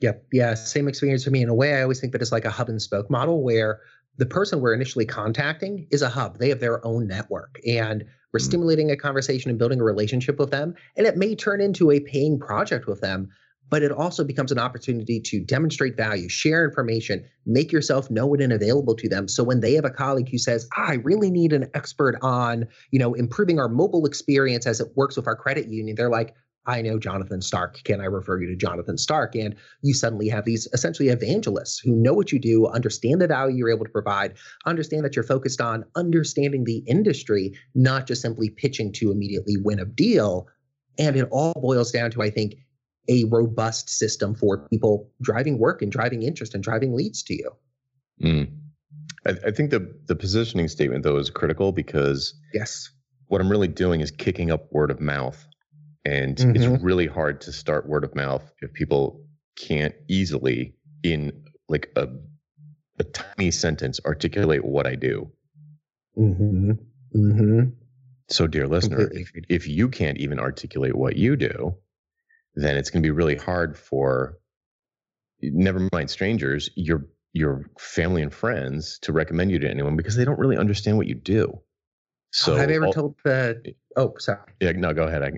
Yep. 0.00 0.24
Yeah. 0.32 0.54
Same 0.54 0.88
experience 0.88 1.24
for 1.24 1.30
me. 1.30 1.42
In 1.42 1.50
a 1.50 1.54
way, 1.54 1.74
I 1.74 1.82
always 1.82 2.00
think 2.00 2.12
that 2.12 2.22
it's 2.22 2.32
like 2.32 2.46
a 2.46 2.50
hub 2.50 2.70
and 2.70 2.80
spoke 2.80 3.10
model 3.10 3.42
where 3.42 3.80
the 4.16 4.26
person 4.26 4.60
we're 4.60 4.74
initially 4.74 5.06
contacting 5.06 5.86
is 5.90 6.02
a 6.02 6.08
hub. 6.08 6.38
They 6.38 6.50
have 6.50 6.60
their 6.60 6.84
own 6.86 7.06
network 7.06 7.58
and 7.66 8.04
we're 8.32 8.38
mm-hmm. 8.38 8.44
stimulating 8.44 8.90
a 8.90 8.96
conversation 8.96 9.50
and 9.50 9.58
building 9.58 9.80
a 9.80 9.84
relationship 9.84 10.38
with 10.38 10.50
them. 10.50 10.74
And 10.96 11.06
it 11.06 11.16
may 11.16 11.34
turn 11.34 11.60
into 11.60 11.90
a 11.90 12.00
paying 12.00 12.38
project 12.38 12.86
with 12.86 13.00
them, 13.00 13.30
but 13.70 13.82
it 13.82 13.92
also 13.92 14.24
becomes 14.24 14.52
an 14.52 14.58
opportunity 14.58 15.20
to 15.20 15.40
demonstrate 15.40 15.96
value, 15.96 16.28
share 16.28 16.64
information, 16.64 17.24
make 17.46 17.72
yourself 17.72 18.10
known 18.10 18.42
and 18.42 18.52
available 18.52 18.94
to 18.96 19.08
them. 19.08 19.28
So 19.28 19.44
when 19.44 19.60
they 19.60 19.74
have 19.74 19.84
a 19.84 19.90
colleague 19.90 20.28
who 20.28 20.38
says, 20.38 20.68
I 20.76 20.94
really 20.94 21.30
need 21.30 21.52
an 21.52 21.70
expert 21.74 22.18
on, 22.20 22.66
you 22.90 22.98
know, 22.98 23.14
improving 23.14 23.60
our 23.60 23.68
mobile 23.68 24.06
experience 24.06 24.66
as 24.66 24.80
it 24.80 24.88
works 24.96 25.16
with 25.16 25.26
our 25.26 25.36
credit 25.36 25.68
union, 25.68 25.96
they're 25.96 26.10
like, 26.10 26.34
I 26.66 26.82
know 26.82 26.98
Jonathan 26.98 27.40
Stark. 27.40 27.82
Can 27.84 28.00
I 28.00 28.04
refer 28.04 28.40
you 28.40 28.46
to 28.48 28.56
Jonathan 28.56 28.98
Stark? 28.98 29.34
And 29.34 29.56
you 29.82 29.94
suddenly 29.94 30.28
have 30.28 30.44
these 30.44 30.68
essentially 30.72 31.08
evangelists 31.08 31.78
who 31.78 31.94
know 31.94 32.12
what 32.12 32.32
you 32.32 32.38
do, 32.38 32.66
understand 32.66 33.20
the 33.20 33.26
value 33.26 33.56
you're 33.56 33.70
able 33.70 33.86
to 33.86 33.90
provide, 33.90 34.34
understand 34.66 35.04
that 35.04 35.16
you're 35.16 35.24
focused 35.24 35.60
on 35.60 35.84
understanding 35.96 36.64
the 36.64 36.78
industry, 36.86 37.54
not 37.74 38.06
just 38.06 38.22
simply 38.22 38.50
pitching 38.50 38.92
to 38.92 39.10
immediately 39.10 39.56
win 39.56 39.80
a 39.80 39.86
deal. 39.86 40.48
And 40.98 41.16
it 41.16 41.28
all 41.30 41.54
boils 41.54 41.90
down 41.90 42.10
to, 42.12 42.22
I 42.22 42.30
think, 42.30 42.56
a 43.08 43.24
robust 43.24 43.88
system 43.88 44.34
for 44.34 44.68
people 44.68 45.10
driving 45.22 45.58
work 45.58 45.80
and 45.82 45.90
driving 45.90 46.22
interest 46.22 46.54
and 46.54 46.62
driving 46.62 46.94
leads 46.94 47.22
to 47.24 47.34
you. 47.34 47.50
Mm. 48.22 48.52
I, 49.26 49.30
I 49.46 49.50
think 49.50 49.70
the 49.70 49.94
the 50.06 50.14
positioning 50.14 50.68
statement 50.68 51.02
though 51.02 51.16
is 51.16 51.30
critical 51.30 51.72
because 51.72 52.34
yes, 52.52 52.90
what 53.28 53.40
I'm 53.40 53.50
really 53.50 53.68
doing 53.68 54.00
is 54.00 54.10
kicking 54.10 54.50
up 54.50 54.70
word 54.72 54.90
of 54.90 55.00
mouth 55.00 55.46
and 56.04 56.36
mm-hmm. 56.36 56.56
it's 56.56 56.82
really 56.82 57.06
hard 57.06 57.40
to 57.42 57.52
start 57.52 57.88
word 57.88 58.04
of 58.04 58.14
mouth 58.14 58.50
if 58.60 58.72
people 58.72 59.22
can't 59.56 59.94
easily 60.08 60.74
in 61.02 61.44
like 61.68 61.90
a 61.96 62.08
a 62.98 63.04
tiny 63.04 63.50
sentence 63.50 63.98
articulate 64.04 64.64
what 64.64 64.86
I 64.86 64.94
do. 64.94 65.32
Mm-hmm. 66.18 66.72
Mm-hmm. 67.16 67.60
So, 68.28 68.46
dear 68.46 68.68
listener, 68.68 69.10
if, 69.12 69.32
if 69.48 69.66
you 69.66 69.88
can't 69.88 70.18
even 70.18 70.38
articulate 70.38 70.94
what 70.94 71.16
you 71.16 71.34
do, 71.34 71.74
then 72.54 72.76
it's 72.76 72.90
going 72.90 73.02
to 73.02 73.06
be 73.06 73.10
really 73.10 73.36
hard 73.36 73.76
for 73.76 74.38
never 75.42 75.88
mind 75.92 76.10
strangers, 76.10 76.70
your 76.76 77.06
your 77.32 77.70
family 77.78 78.22
and 78.22 78.34
friends 78.34 78.98
to 79.00 79.12
recommend 79.12 79.50
you 79.50 79.58
to 79.60 79.70
anyone 79.70 79.96
because 79.96 80.16
they 80.16 80.24
don't 80.24 80.38
really 80.38 80.56
understand 80.56 80.96
what 80.96 81.06
you 81.06 81.14
do. 81.14 81.60
So, 82.32 82.54
have 82.54 82.70
you 82.70 82.76
ever 82.76 82.86
all, 82.86 82.92
told 82.92 83.16
the? 83.24 83.74
Oh, 83.96 84.14
sorry. 84.18 84.52
Yeah, 84.60 84.72
no, 84.72 84.92
go 84.92 85.04
ahead. 85.04 85.22
I, 85.22 85.32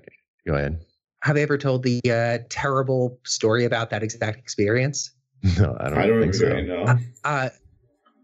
Go 0.47 0.55
ahead. 0.55 0.84
Have 1.22 1.36
you 1.36 1.43
ever 1.43 1.57
told 1.57 1.84
the 1.84 2.01
uh, 2.11 2.45
terrible 2.49 3.18
story 3.24 3.64
about 3.64 3.90
that 3.90 4.03
exact 4.03 4.38
experience? 4.38 5.11
No, 5.59 5.76
I 5.80 5.90
don't, 5.90 5.99
I 5.99 6.07
don't 6.07 6.20
think 6.20 6.34
so. 6.34 6.61
Know. 6.61 6.84
Uh, 6.84 6.97
uh, 7.24 7.49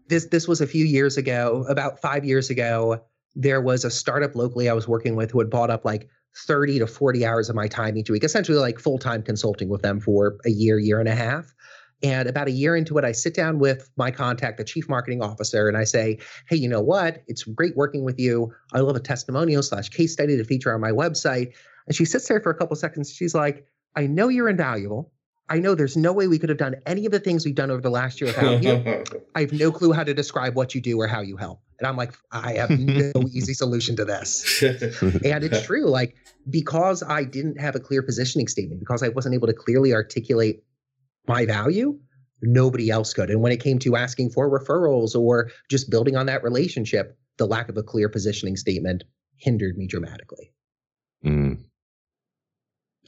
this 0.07 0.27
this 0.27 0.47
was 0.47 0.61
a 0.61 0.67
few 0.67 0.85
years 0.85 1.17
ago, 1.17 1.65
about 1.67 1.99
five 1.99 2.23
years 2.23 2.49
ago. 2.49 3.03
There 3.35 3.59
was 3.59 3.83
a 3.83 3.91
startup 3.91 4.35
locally 4.35 4.69
I 4.69 4.73
was 4.73 4.87
working 4.87 5.17
with 5.17 5.31
who 5.31 5.39
had 5.39 5.49
bought 5.49 5.69
up 5.69 5.83
like 5.83 6.07
30 6.35 6.79
to 6.79 6.87
40 6.87 7.25
hours 7.25 7.49
of 7.49 7.55
my 7.55 7.67
time 7.67 7.97
each 7.97 8.09
week, 8.09 8.23
essentially 8.23 8.57
like 8.57 8.79
full 8.79 8.97
time 8.97 9.21
consulting 9.21 9.69
with 9.69 9.81
them 9.81 9.99
for 9.99 10.37
a 10.45 10.49
year, 10.49 10.79
year 10.79 10.99
and 10.99 11.09
a 11.09 11.15
half. 11.15 11.53
And 12.01 12.29
about 12.29 12.47
a 12.47 12.51
year 12.51 12.77
into 12.77 12.97
it, 12.97 13.03
I 13.03 13.11
sit 13.11 13.33
down 13.33 13.59
with 13.59 13.89
my 13.97 14.09
contact, 14.09 14.57
the 14.57 14.63
chief 14.63 14.87
marketing 14.87 15.21
officer, 15.21 15.67
and 15.67 15.75
I 15.75 15.83
say, 15.83 16.17
Hey, 16.47 16.55
you 16.55 16.69
know 16.69 16.81
what? 16.81 17.23
It's 17.27 17.43
great 17.43 17.75
working 17.75 18.05
with 18.05 18.17
you. 18.19 18.53
I 18.73 18.79
love 18.79 18.95
a 18.95 19.01
testimonial 19.01 19.61
slash 19.61 19.89
case 19.89 20.13
study 20.13 20.37
to 20.37 20.43
feature 20.45 20.73
on 20.73 20.79
my 20.79 20.91
website. 20.91 21.53
And 21.89 21.95
she 21.95 22.05
sits 22.05 22.27
there 22.27 22.39
for 22.39 22.51
a 22.51 22.55
couple 22.55 22.75
seconds. 22.75 23.11
She's 23.11 23.35
like, 23.35 23.65
I 23.95 24.07
know 24.07 24.29
you're 24.29 24.47
invaluable. 24.47 25.11
I 25.49 25.57
know 25.57 25.73
there's 25.73 25.97
no 25.97 26.13
way 26.13 26.27
we 26.27 26.37
could 26.37 26.49
have 26.49 26.59
done 26.59 26.75
any 26.85 27.07
of 27.07 27.11
the 27.11 27.19
things 27.19 27.43
we've 27.43 27.55
done 27.55 27.71
over 27.71 27.81
the 27.81 27.89
last 27.89 28.21
year 28.21 28.29
without 28.29 28.63
you. 28.63 29.03
I 29.35 29.41
have 29.41 29.51
no 29.51 29.71
clue 29.71 29.91
how 29.91 30.03
to 30.03 30.13
describe 30.13 30.55
what 30.55 30.75
you 30.75 30.81
do 30.81 31.01
or 31.01 31.07
how 31.07 31.21
you 31.21 31.35
help. 31.35 31.61
And 31.79 31.87
I'm 31.87 31.97
like, 31.97 32.13
I 32.31 32.53
have 32.53 32.69
no 32.69 33.11
easy 33.33 33.55
solution 33.55 33.95
to 33.95 34.05
this. 34.05 34.61
and 34.61 35.43
it's 35.43 35.65
true. 35.65 35.89
Like, 35.89 36.15
because 36.49 37.01
I 37.01 37.23
didn't 37.23 37.59
have 37.59 37.75
a 37.75 37.79
clear 37.79 38.03
positioning 38.03 38.47
statement, 38.47 38.79
because 38.79 39.01
I 39.01 39.09
wasn't 39.09 39.33
able 39.33 39.47
to 39.47 39.53
clearly 39.53 39.91
articulate 39.91 40.63
my 41.27 41.45
value, 41.45 41.97
nobody 42.43 42.91
else 42.91 43.13
could. 43.13 43.31
And 43.31 43.41
when 43.41 43.51
it 43.51 43.61
came 43.61 43.79
to 43.79 43.95
asking 43.95 44.29
for 44.31 44.49
referrals 44.49 45.15
or 45.15 45.49
just 45.69 45.89
building 45.89 46.15
on 46.15 46.27
that 46.27 46.43
relationship, 46.43 47.17
the 47.37 47.47
lack 47.47 47.69
of 47.69 47.77
a 47.77 47.83
clear 47.83 48.09
positioning 48.09 48.55
statement 48.55 49.03
hindered 49.37 49.77
me 49.77 49.87
dramatically. 49.87 50.51
Mm. 51.25 51.63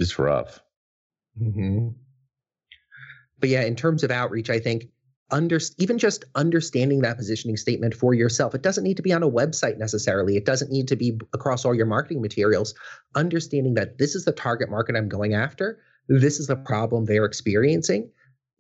It's 0.02 0.18
rough. 0.18 0.62
Mm-hmm. 1.41 1.89
But 3.39 3.49
yeah, 3.49 3.62
in 3.62 3.76
terms 3.76 4.04
of 4.04 4.12
outreach, 4.12 4.49
I 4.49 4.60
think 4.60 4.86
under 5.32 5.60
even 5.78 5.97
just 5.97 6.26
understanding 6.36 7.02
that 7.02 7.18
positioning 7.18 7.56
statement 7.56 7.93
for 7.93 8.14
yourself, 8.14 8.54
it 8.54 8.62
doesn't 8.62 8.84
need 8.84 8.97
to 8.97 9.04
be 9.04 9.14
on 9.14 9.24
a 9.24 9.30
website 9.30 9.78
necessarily. 9.78 10.36
It 10.36 10.45
doesn't 10.45 10.72
need 10.72 10.88
to 10.89 10.95
be 10.95 11.20
across 11.34 11.64
all 11.64 11.74
your 11.74 11.86
marketing 11.86 12.22
materials. 12.22 12.74
Understanding 13.16 13.76
that 13.76 13.97
this 13.97 14.16
is 14.16 14.26
the 14.26 14.32
target 14.32 14.70
market 14.70 14.95
I'm 14.95 15.08
going 15.08 15.34
after, 15.34 15.80
this 16.08 16.39
is 16.39 16.47
the 16.47 16.58
problem 16.58 17.06
they're 17.06 17.26
experiencing. 17.26 18.10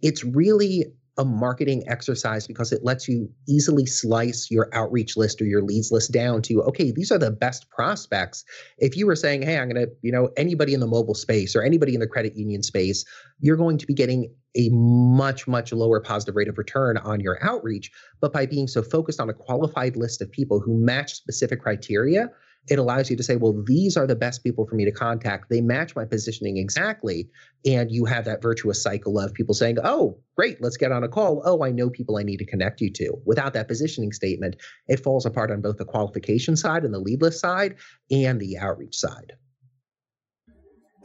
It's 0.01 0.23
really 0.23 0.93
a 1.17 1.25
marketing 1.25 1.83
exercise 1.87 2.47
because 2.47 2.71
it 2.71 2.83
lets 2.83 3.07
you 3.07 3.29
easily 3.47 3.85
slice 3.85 4.49
your 4.49 4.69
outreach 4.73 5.17
list 5.17 5.41
or 5.41 5.45
your 5.45 5.61
leads 5.61 5.91
list 5.91 6.11
down 6.11 6.41
to 6.41 6.61
okay 6.63 6.91
these 6.91 7.11
are 7.11 7.17
the 7.17 7.31
best 7.31 7.69
prospects. 7.69 8.45
If 8.77 8.95
you 8.95 9.05
were 9.05 9.15
saying 9.15 9.41
hey 9.41 9.57
i'm 9.57 9.69
going 9.69 9.85
to 9.85 9.91
you 10.01 10.11
know 10.11 10.29
anybody 10.37 10.73
in 10.73 10.79
the 10.79 10.87
mobile 10.87 11.13
space 11.13 11.55
or 11.55 11.63
anybody 11.63 11.93
in 11.93 11.99
the 11.99 12.07
credit 12.07 12.35
union 12.35 12.63
space 12.63 13.03
you're 13.39 13.57
going 13.57 13.77
to 13.77 13.85
be 13.85 13.93
getting 13.93 14.33
a 14.55 14.69
much 14.71 15.47
much 15.47 15.73
lower 15.73 15.99
positive 15.99 16.35
rate 16.35 16.47
of 16.47 16.57
return 16.57 16.97
on 16.97 17.19
your 17.19 17.37
outreach 17.43 17.91
but 18.21 18.31
by 18.31 18.45
being 18.45 18.67
so 18.67 18.81
focused 18.81 19.19
on 19.19 19.29
a 19.29 19.33
qualified 19.33 19.97
list 19.97 20.21
of 20.21 20.31
people 20.31 20.59
who 20.61 20.77
match 20.77 21.13
specific 21.13 21.61
criteria 21.61 22.29
it 22.67 22.77
allows 22.77 23.09
you 23.09 23.17
to 23.17 23.23
say, 23.23 23.35
well, 23.35 23.63
these 23.65 23.97
are 23.97 24.05
the 24.05 24.15
best 24.15 24.43
people 24.43 24.67
for 24.67 24.75
me 24.75 24.85
to 24.85 24.91
contact. 24.91 25.49
They 25.49 25.61
match 25.61 25.95
my 25.95 26.05
positioning 26.05 26.57
exactly. 26.57 27.27
And 27.65 27.91
you 27.91 28.05
have 28.05 28.25
that 28.25 28.41
virtuous 28.41 28.81
cycle 28.81 29.19
of 29.19 29.33
people 29.33 29.55
saying, 29.55 29.77
oh, 29.83 30.19
great, 30.35 30.61
let's 30.61 30.77
get 30.77 30.91
on 30.91 31.03
a 31.03 31.07
call. 31.07 31.41
Oh, 31.43 31.63
I 31.63 31.71
know 31.71 31.89
people 31.89 32.17
I 32.17 32.23
need 32.23 32.37
to 32.37 32.45
connect 32.45 32.79
you 32.79 32.91
to. 32.93 33.13
Without 33.25 33.53
that 33.53 33.67
positioning 33.67 34.11
statement, 34.11 34.57
it 34.87 35.03
falls 35.03 35.25
apart 35.25 35.51
on 35.51 35.61
both 35.61 35.77
the 35.77 35.85
qualification 35.85 36.55
side 36.55 36.83
and 36.83 36.93
the 36.93 36.99
lead 36.99 37.21
list 37.21 37.39
side 37.39 37.75
and 38.11 38.39
the 38.39 38.57
outreach 38.57 38.95
side. 38.95 39.33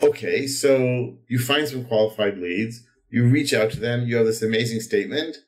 Okay, 0.03 0.47
so 0.47 1.17
you 1.27 1.39
find 1.39 1.67
some 1.67 1.87
qualified 1.87 2.37
leads, 2.37 2.87
you 3.09 3.27
reach 3.27 3.55
out 3.55 3.71
to 3.71 3.81
them, 3.81 4.07
you 4.07 4.17
have 4.17 4.27
this 4.27 4.43
amazing 4.43 4.81
statement, 4.81 5.39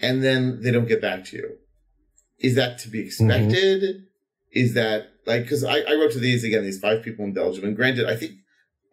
and 0.00 0.22
then 0.22 0.62
they 0.62 0.72
don't 0.72 0.88
get 0.88 1.00
back 1.00 1.24
to 1.26 1.36
you. 1.36 1.58
Is 2.40 2.56
that 2.56 2.78
to 2.78 2.88
be 2.88 2.98
mm-hmm. 2.98 3.06
expected? 3.06 3.82
Mm-hmm. 3.82 4.04
Is 4.50 4.74
that 4.74 5.10
like 5.28 5.42
because 5.42 5.62
I, 5.62 5.80
I 5.80 5.92
wrote 5.92 6.12
to 6.12 6.18
these 6.18 6.42
again 6.42 6.64
these 6.64 6.80
five 6.80 7.02
people 7.02 7.24
in 7.24 7.34
Belgium, 7.34 7.64
and 7.64 7.76
granted, 7.76 8.06
I 8.06 8.16
think 8.16 8.32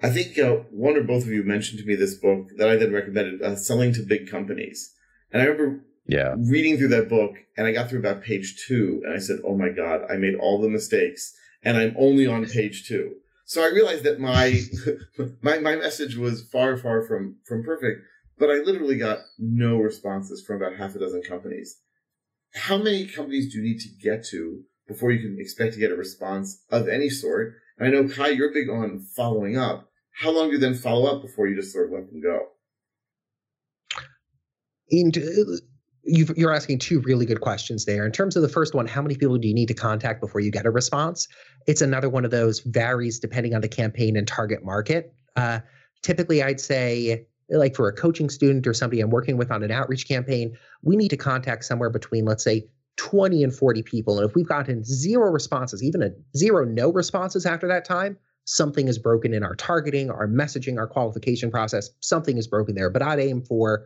I 0.04 0.10
think 0.10 0.38
uh, 0.38 0.58
one 0.70 0.98
or 0.98 1.04
both 1.04 1.24
of 1.24 1.30
you 1.30 1.44
mentioned 1.44 1.80
to 1.80 1.86
me 1.86 1.96
this 1.96 2.16
book 2.16 2.50
that 2.58 2.70
I 2.70 2.76
then 2.76 2.92
recommended, 2.92 3.42
uh, 3.42 3.56
"Selling 3.56 3.94
to 3.94 4.02
Big 4.02 4.30
Companies," 4.30 4.94
and 5.32 5.42
I 5.42 5.46
remember 5.46 5.86
yeah 6.06 6.36
reading 6.38 6.78
through 6.78 6.90
that 6.90 7.10
book, 7.10 7.36
and 7.58 7.66
I 7.66 7.72
got 7.72 7.90
through 7.90 8.00
about 8.00 8.22
page 8.22 8.64
two, 8.68 9.02
and 9.06 9.14
I 9.14 9.20
said, 9.20 9.40
"Oh 9.46 9.58
my 9.58 9.70
god, 9.70 10.02
I 10.12 10.18
made 10.18 10.36
all 10.36 10.62
the 10.62 10.70
mistakes, 10.70 11.34
and 11.64 11.78
I'm 11.78 11.96
only 11.98 12.28
on 12.28 12.46
page 12.46 12.86
two. 12.86 13.16
So 13.46 13.64
I 13.64 13.68
realized 13.68 14.04
that 14.04 14.20
my 14.20 14.62
my 15.42 15.60
my 15.60 15.78
message 15.78 16.18
was 16.18 16.44
far 16.52 16.76
far 16.76 17.02
from 17.02 17.38
from 17.46 17.64
perfect, 17.64 18.02
but 18.38 18.52
I 18.52 18.56
literally 18.56 18.98
got 18.98 19.20
no 19.40 19.78
responses 19.78 20.44
from 20.46 20.58
about 20.58 20.76
half 20.76 20.96
a 20.96 21.00
dozen 21.00 21.22
companies. 21.22 21.78
How 22.56 22.78
many 22.78 23.08
companies 23.08 23.52
do 23.52 23.60
you 23.60 23.64
need 23.64 23.80
to 23.80 23.90
get 24.02 24.26
to 24.28 24.64
before 24.88 25.12
you 25.12 25.20
can 25.20 25.40
expect 25.40 25.74
to 25.74 25.80
get 25.80 25.92
a 25.92 25.96
response 25.96 26.64
of 26.72 26.88
any 26.88 27.10
sort. 27.10 27.56
And 27.78 27.88
I 27.88 27.92
know 27.92 28.08
Kai, 28.08 28.30
you're 28.30 28.54
big 28.54 28.70
on 28.70 29.06
following 29.16 29.58
up. 29.58 29.90
How 30.12 30.32
long 30.32 30.48
do 30.48 30.54
you 30.54 30.60
then 30.60 30.76
follow 30.76 31.14
up 31.14 31.22
before 31.22 31.48
you 31.48 31.56
just 31.56 31.74
sort 31.74 31.88
of 31.88 31.94
let 31.94 32.10
them 32.10 32.22
go? 32.22 32.48
You 36.08 36.48
are 36.48 36.54
asking 36.54 36.80
two 36.80 37.02
really 37.02 37.26
good 37.26 37.42
questions 37.42 37.86
there. 37.86 38.06
In 38.06 38.12
terms 38.12 38.36
of 38.36 38.44
the 38.44 38.50
first 38.50 38.76
one, 38.76 38.86
how 38.86 39.02
many 39.02 39.16
people 39.16 39.38
do 39.38 39.48
you 39.48 39.54
need 39.54 39.68
to 39.68 39.74
contact 39.74 40.22
before 40.22 40.40
you 40.40 40.52
get 40.52 40.66
a 40.66 40.70
response? 40.70 41.28
It's 41.68 41.82
another 41.82 42.10
one 42.10 42.24
of 42.24 42.32
those 42.32 42.60
varies 42.60 43.20
depending 43.20 43.56
on 43.56 43.62
the 43.62 43.68
campaign 43.68 44.16
and 44.16 44.28
target 44.28 44.64
market. 44.64 45.12
Uh, 45.36 45.60
typically, 46.04 46.44
I'd 46.44 46.62
say 46.62 47.26
like 47.50 47.76
for 47.76 47.88
a 47.88 47.94
coaching 47.94 48.30
student 48.30 48.66
or 48.68 48.74
somebody 48.74 49.02
I'm 49.02 49.10
working 49.10 49.38
with 49.38 49.52
on 49.52 49.64
an 49.64 49.72
outreach 49.72 50.08
campaign, 50.08 50.56
we 50.82 50.96
need 50.96 51.10
to 51.10 51.18
contact 51.18 51.66
somewhere 51.66 51.90
between, 51.90 52.26
let's 52.26 52.44
say, 52.44 52.68
20 52.98 53.44
and 53.44 53.54
40 53.54 53.84
people. 53.84 54.20
And 54.20 54.30
if 54.30 54.36
we've 54.36 54.48
gotten 54.48 54.84
zero 54.84 55.32
responses, 55.32 55.84
even 55.84 56.02
a 56.02 56.12
zero 56.38 56.64
no 56.66 56.92
responses 56.92 57.46
after 57.46 57.68
that 57.68 57.86
time, 57.86 58.18
something 58.46 58.88
is 58.88 58.98
broken 58.98 59.34
in 59.34 59.44
our 59.44 59.56
targeting, 59.56 60.10
our 60.10 60.28
messaging, 60.28 60.78
our 60.78 60.88
qualification 60.88 61.52
process. 61.52 61.90
Something 62.00 62.38
is 62.38 62.48
broken 62.48 62.76
there. 62.76 62.90
But 62.90 63.02
I'd 63.02 63.20
aim 63.20 63.42
for 63.42 63.86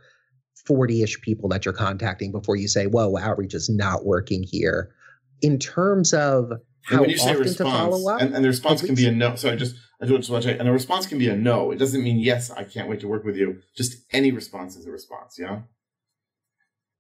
40 0.66 1.04
ish 1.04 1.22
people 1.22 1.50
that 1.50 1.66
you're 1.66 1.74
contacting 1.74 2.32
before 2.32 2.56
you 2.56 2.68
say, 2.68 2.86
whoa, 2.86 3.18
outreach 3.18 3.54
is 3.54 3.70
not 3.70 4.06
working 4.06 4.44
here. 4.44 4.94
In 5.42 5.58
terms 5.58 6.14
of 6.14 6.52
how 6.84 7.02
when 7.02 7.10
you 7.10 7.18
say 7.18 7.32
often 7.32 7.44
response, 7.44 7.58
to 7.58 7.64
follow 7.64 8.10
up, 8.10 8.22
and, 8.22 8.36
and 8.36 8.44
the 8.44 8.50
response 8.50 8.82
can 8.82 8.96
be 8.96 9.06
a 9.08 9.12
no. 9.12 9.36
Sorry, 9.36 9.56
just 9.58 9.76
I 10.02 10.06
do 10.06 10.18
just 10.18 10.30
want 10.30 10.44
to 10.44 10.52
check. 10.52 10.60
And 10.60 10.68
a 10.68 10.72
response 10.72 11.08
can 11.08 11.18
be 11.18 11.30
a 11.30 11.36
no. 11.36 11.72
It 11.72 11.78
doesn't 11.78 12.04
mean 12.04 12.20
yes. 12.20 12.52
I 12.52 12.64
can't 12.64 12.90
wait 12.90 13.00
to 13.02 13.08
work 13.08 13.24
with 13.24 13.38
you. 13.38 13.62
Just 13.76 14.06
any 14.12 14.32
response 14.32 14.76
is 14.76 14.86
a 14.86 14.92
response. 14.92 15.38
Yeah. 15.40 15.62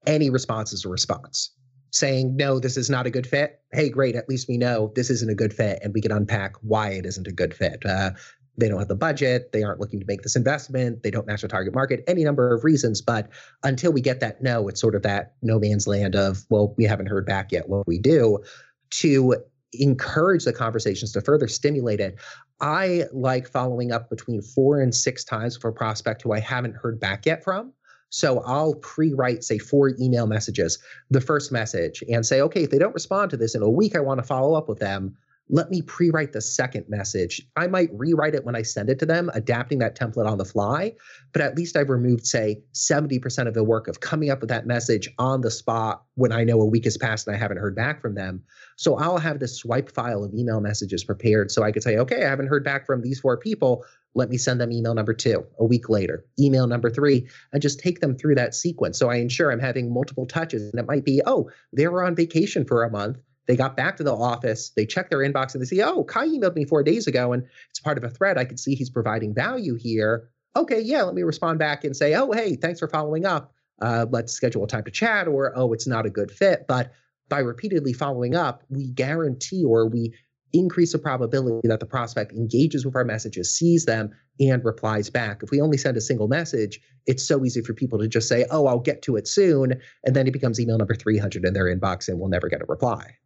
any 0.05 0.29
response 0.29 0.73
is 0.73 0.85
a 0.85 0.89
response. 0.89 1.51
Saying, 1.91 2.35
no, 2.35 2.59
this 2.59 2.77
is 2.77 2.89
not 2.89 3.07
a 3.07 3.09
good 3.09 3.25
fit. 3.25 3.61
Hey, 3.71 3.89
great. 3.89 4.15
At 4.15 4.29
least 4.29 4.47
we 4.47 4.57
know 4.57 4.91
this 4.95 5.09
isn't 5.09 5.29
a 5.29 5.35
good 5.35 5.53
fit 5.53 5.79
and 5.83 5.93
we 5.93 6.01
can 6.01 6.11
unpack 6.11 6.55
why 6.61 6.91
it 6.91 7.05
isn't 7.05 7.27
a 7.27 7.31
good 7.31 7.53
fit. 7.53 7.83
Uh, 7.85 8.11
they 8.57 8.67
don't 8.67 8.79
have 8.79 8.87
the 8.87 8.95
budget. 8.95 9.51
They 9.51 9.63
aren't 9.63 9.79
looking 9.79 9.99
to 9.99 10.05
make 10.05 10.21
this 10.21 10.35
investment. 10.35 11.01
They 11.01 11.11
don't 11.11 11.25
match 11.25 11.41
the 11.41 11.47
target 11.47 11.73
market, 11.73 12.03
any 12.07 12.23
number 12.23 12.53
of 12.53 12.63
reasons. 12.63 13.01
But 13.01 13.29
until 13.63 13.91
we 13.91 14.01
get 14.01 14.19
that 14.19 14.41
no, 14.43 14.67
it's 14.67 14.81
sort 14.81 14.95
of 14.95 15.01
that 15.03 15.35
no 15.41 15.59
man's 15.59 15.87
land 15.87 16.15
of, 16.15 16.45
well, 16.49 16.73
we 16.77 16.83
haven't 16.83 17.07
heard 17.07 17.25
back 17.25 17.51
yet. 17.51 17.69
What 17.69 17.87
we 17.87 17.99
do 17.99 18.43
to 18.91 19.35
encourage 19.73 20.45
the 20.45 20.53
conversations 20.53 21.11
to 21.13 21.21
further 21.21 21.47
stimulate 21.47 21.99
it. 21.99 22.17
I 22.59 23.05
like 23.13 23.47
following 23.47 23.91
up 23.91 24.09
between 24.09 24.41
four 24.41 24.81
and 24.81 24.93
six 24.93 25.23
times 25.23 25.55
for 25.55 25.69
a 25.69 25.73
prospect 25.73 26.23
who 26.23 26.33
I 26.33 26.39
haven't 26.39 26.75
heard 26.75 26.99
back 26.99 27.25
yet 27.25 27.43
from. 27.43 27.71
So 28.09 28.41
I'll 28.45 28.75
pre-write, 28.75 29.43
say, 29.43 29.57
four 29.57 29.93
email 29.99 30.27
messages, 30.27 30.79
the 31.09 31.21
first 31.21 31.51
message, 31.51 32.03
and 32.11 32.25
say, 32.25 32.41
okay, 32.41 32.63
if 32.63 32.71
they 32.71 32.79
don't 32.79 32.93
respond 32.93 33.31
to 33.31 33.37
this 33.37 33.55
in 33.55 33.61
a 33.61 33.69
week, 33.69 33.95
I 33.95 33.99
want 33.99 34.19
to 34.19 34.25
follow 34.25 34.55
up 34.55 34.67
with 34.67 34.79
them. 34.79 35.15
Let 35.51 35.71
me 35.71 35.81
pre-write 35.81 36.31
the 36.31 36.41
second 36.41 36.85
message. 36.89 37.41
I 37.55 37.65
might 37.65 37.89
rewrite 37.91 38.35
it 38.35 38.45
when 38.45 38.55
I 38.55 38.61
send 38.61 38.87
it 38.87 38.99
to 38.99 39.05
them, 39.07 39.31
adapting 39.33 39.79
that 39.79 39.97
template 39.97 40.27
on 40.27 40.37
the 40.37 40.45
fly, 40.45 40.93
but 41.33 41.41
at 41.41 41.57
least 41.57 41.75
I've 41.75 41.89
removed, 41.89 42.27
say, 42.27 42.61
70% 42.73 43.47
of 43.47 43.55
the 43.55 43.63
work 43.63 43.87
of 43.87 43.99
coming 43.99 44.29
up 44.29 44.41
with 44.41 44.49
that 44.49 44.67
message 44.67 45.09
on 45.17 45.41
the 45.41 45.49
spot 45.49 46.03
when 46.13 46.31
I 46.31 46.43
know 46.43 46.61
a 46.61 46.65
week 46.65 46.83
has 46.83 46.97
passed 46.97 47.25
and 47.25 47.35
I 47.35 47.39
haven't 47.39 47.57
heard 47.57 47.75
back 47.75 47.99
from 47.99 48.13
them. 48.13 48.43
So 48.75 48.97
I'll 48.97 49.17
have 49.17 49.39
this 49.39 49.57
swipe 49.57 49.91
file 49.91 50.23
of 50.23 50.35
email 50.35 50.61
messages 50.61 51.03
prepared 51.03 51.51
so 51.51 51.63
I 51.63 51.71
could 51.71 51.83
say, 51.83 51.97
okay, 51.97 52.23
I 52.23 52.29
haven't 52.29 52.47
heard 52.47 52.63
back 52.63 52.85
from 52.85 53.01
these 53.01 53.19
four 53.19 53.35
people. 53.35 53.83
Let 54.19 54.29
me 54.29 54.37
send 54.37 54.59
them 54.59 54.73
email 54.73 54.93
number 54.93 55.13
two 55.13 55.45
a 55.59 55.65
week 55.65 55.87
later, 55.87 56.25
email 56.37 56.67
number 56.67 56.89
three, 56.89 57.25
and 57.53 57.61
just 57.61 57.79
take 57.79 58.01
them 58.01 58.17
through 58.17 58.35
that 58.35 58.53
sequence. 58.53 58.99
So 58.99 59.09
I 59.09 59.15
ensure 59.15 59.49
I'm 59.49 59.61
having 59.61 59.93
multiple 59.93 60.25
touches. 60.25 60.69
And 60.69 60.77
it 60.77 60.85
might 60.85 61.05
be, 61.05 61.21
oh, 61.25 61.49
they 61.71 61.87
were 61.87 62.03
on 62.03 62.15
vacation 62.15 62.65
for 62.65 62.83
a 62.83 62.91
month. 62.91 63.17
They 63.47 63.55
got 63.55 63.77
back 63.77 63.95
to 63.97 64.03
the 64.03 64.13
office, 64.13 64.71
they 64.75 64.85
check 64.85 65.09
their 65.09 65.19
inbox 65.19 65.53
and 65.53 65.61
they 65.61 65.65
see, 65.65 65.81
oh, 65.81 66.03
Kai 66.03 66.27
emailed 66.27 66.55
me 66.55 66.65
four 66.65 66.83
days 66.83 67.07
ago 67.07 67.31
and 67.31 67.43
it's 67.69 67.79
part 67.79 67.97
of 67.97 68.03
a 68.03 68.09
thread. 68.09 68.37
I 68.37 68.43
can 68.43 68.57
see 68.57 68.75
he's 68.75 68.89
providing 68.89 69.33
value 69.33 69.75
here. 69.75 70.29
Okay, 70.57 70.81
yeah, 70.81 71.03
let 71.03 71.15
me 71.15 71.23
respond 71.23 71.57
back 71.57 71.85
and 71.85 71.95
say, 71.95 72.13
oh, 72.13 72.31
hey, 72.33 72.57
thanks 72.57 72.79
for 72.79 72.89
following 72.89 73.25
up. 73.25 73.53
Uh, 73.81 74.05
let's 74.11 74.33
schedule 74.33 74.65
a 74.65 74.67
time 74.67 74.83
to 74.83 74.91
chat, 74.91 75.29
or 75.29 75.53
oh, 75.55 75.71
it's 75.71 75.87
not 75.87 76.05
a 76.05 76.09
good 76.09 76.29
fit. 76.29 76.65
But 76.67 76.91
by 77.29 77.39
repeatedly 77.39 77.93
following 77.93 78.35
up, 78.35 78.63
we 78.69 78.89
guarantee 78.89 79.63
or 79.63 79.87
we 79.87 80.13
increase 80.53 80.91
the 80.91 80.99
probability 80.99 81.67
that 81.67 81.79
the 81.79 81.85
prospect 81.85 82.31
engages 82.31 82.85
with 82.85 82.95
our 82.95 83.03
messages, 83.03 83.55
sees 83.55 83.85
them, 83.85 84.11
and 84.39 84.63
replies 84.63 85.09
back. 85.09 85.43
If 85.43 85.51
we 85.51 85.61
only 85.61 85.77
send 85.77 85.97
a 85.97 86.01
single 86.01 86.27
message, 86.27 86.79
it's 87.05 87.27
so 87.27 87.43
easy 87.43 87.61
for 87.61 87.73
people 87.73 87.99
to 87.99 88.07
just 88.07 88.27
say, 88.27 88.45
oh, 88.51 88.67
I'll 88.67 88.79
get 88.79 89.01
to 89.03 89.15
it 89.15 89.27
soon. 89.27 89.79
And 90.03 90.15
then 90.15 90.27
it 90.27 90.31
becomes 90.31 90.59
email 90.59 90.77
number 90.77 90.95
300 90.95 91.45
in 91.45 91.53
their 91.53 91.65
inbox 91.65 92.07
and 92.07 92.19
we'll 92.19 92.29
never 92.29 92.49
get 92.49 92.61
a 92.61 92.65
reply. 92.65 93.17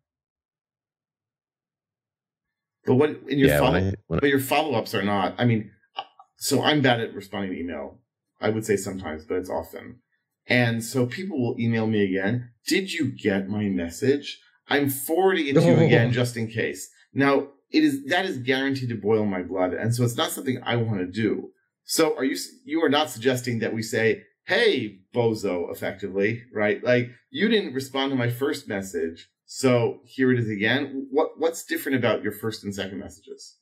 But 2.86 2.95
when 2.95 3.19
in 3.28 3.39
your 3.39 3.49
yeah, 3.49 3.59
follow, 3.59 3.74
when 3.74 3.84
I, 3.84 3.93
when 4.07 4.19
but 4.19 4.30
your 4.30 4.39
follow 4.39 4.74
ups 4.74 4.93
are 4.93 5.03
not. 5.03 5.36
I 5.38 5.45
mean, 5.45 5.71
so 6.36 6.61
I'm 6.61 6.82
bad 6.82 6.99
at 6.99 7.13
responding 7.13 7.51
to 7.51 7.59
email. 7.59 7.99
I 8.41 8.49
would 8.49 8.65
say 8.65 8.76
sometimes, 8.76 9.24
but 9.24 9.38
it's 9.38 9.49
often. 9.49 9.99
And 10.47 10.84
so 10.84 11.05
people 11.05 11.41
will 11.41 11.55
email 11.57 11.88
me 11.88 12.03
again. 12.03 12.49
Did 12.67 12.91
you 12.91 13.11
get 13.11 13.47
my 13.47 13.63
message? 13.63 14.41
I'm 14.67 14.89
forwarding 14.89 15.47
it 15.47 15.53
to 15.53 15.61
you 15.61 15.76
again 15.86 16.11
just 16.11 16.36
in 16.36 16.47
case. 16.47 16.89
Now 17.14 17.49
it 17.72 17.84
is 17.84 18.05
that 18.05 18.26
is 18.26 18.38
guaranteed 18.38 18.89
to 18.89 18.95
boil 18.95 19.26
my 19.26 19.41
blood, 19.41 19.74
and 19.74 19.93
so 19.93 20.03
it's 20.03 20.18
not 20.18 20.32
something 20.32 20.61
I 20.64 20.76
want 20.76 20.99
to 20.99 21.07
do. 21.07 21.51
So 21.84 22.16
are 22.16 22.24
you? 22.24 22.38
You 22.66 22.84
are 22.84 22.89
not 22.89 23.09
suggesting 23.09 23.59
that 23.59 23.74
we 23.74 23.82
say, 23.82 24.24
"Hey, 24.45 24.99
bozo," 25.14 25.72
effectively, 25.72 26.43
right? 26.53 26.84
Like 26.84 27.09
you 27.30 27.49
didn't 27.49 27.74
respond 27.74 28.11
to 28.11 28.16
my 28.16 28.30
first 28.30 28.68
message, 28.68 29.30
so 29.45 30.01
here 30.05 30.32
it 30.32 30.39
is 30.39 30.49
again. 30.49 31.07
What 31.11 31.39
What's 31.39 31.66
different 31.66 31.97
about 31.97 32.24
your 32.24 32.32
first 32.32 32.64
and 32.64 32.74
second 32.74 32.99
messages? 32.99 33.57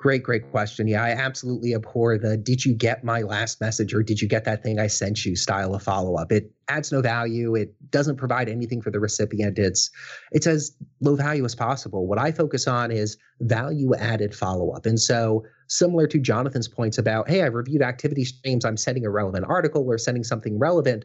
Great, 0.00 0.22
great 0.22 0.50
question. 0.50 0.88
Yeah, 0.88 1.04
I 1.04 1.10
absolutely 1.10 1.74
abhor 1.74 2.16
the 2.16 2.34
did 2.38 2.64
you 2.64 2.74
get 2.74 3.04
my 3.04 3.20
last 3.20 3.60
message 3.60 3.92
or 3.92 4.02
did 4.02 4.22
you 4.22 4.26
get 4.26 4.46
that 4.46 4.62
thing 4.62 4.80
I 4.80 4.86
sent 4.86 5.26
you 5.26 5.36
style 5.36 5.74
of 5.74 5.82
follow 5.82 6.14
up. 6.14 6.32
It 6.32 6.50
adds 6.68 6.90
no 6.90 7.02
value. 7.02 7.54
It 7.54 7.74
doesn't 7.90 8.16
provide 8.16 8.48
anything 8.48 8.80
for 8.80 8.90
the 8.90 8.98
recipient. 8.98 9.58
It's 9.58 9.90
it's 10.32 10.46
as 10.46 10.74
low 11.02 11.16
value 11.16 11.44
as 11.44 11.54
possible. 11.54 12.06
What 12.06 12.18
I 12.18 12.32
focus 12.32 12.66
on 12.66 12.90
is 12.90 13.18
value 13.40 13.94
added 13.94 14.34
follow 14.34 14.70
up. 14.70 14.86
And 14.86 14.98
so 14.98 15.44
similar 15.68 16.06
to 16.06 16.18
Jonathan's 16.18 16.66
points 16.66 16.96
about, 16.96 17.28
hey, 17.28 17.42
I've 17.42 17.52
reviewed 17.52 17.82
activity 17.82 18.24
streams, 18.24 18.64
I'm 18.64 18.78
sending 18.78 19.04
a 19.04 19.10
relevant 19.10 19.44
article 19.50 19.84
or 19.86 19.98
sending 19.98 20.24
something 20.24 20.58
relevant. 20.58 21.04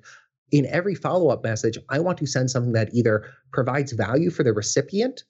In 0.51 0.65
every 0.67 0.95
follow 0.95 1.31
up 1.31 1.43
message, 1.43 1.77
I 1.89 1.99
want 1.99 2.17
to 2.19 2.25
send 2.25 2.49
something 2.49 2.71
that 2.71 2.93
either 2.93 3.25
provides 3.51 3.91
value 3.91 4.29
for 4.29 4.43
the 4.43 4.53
recipient 4.53 5.25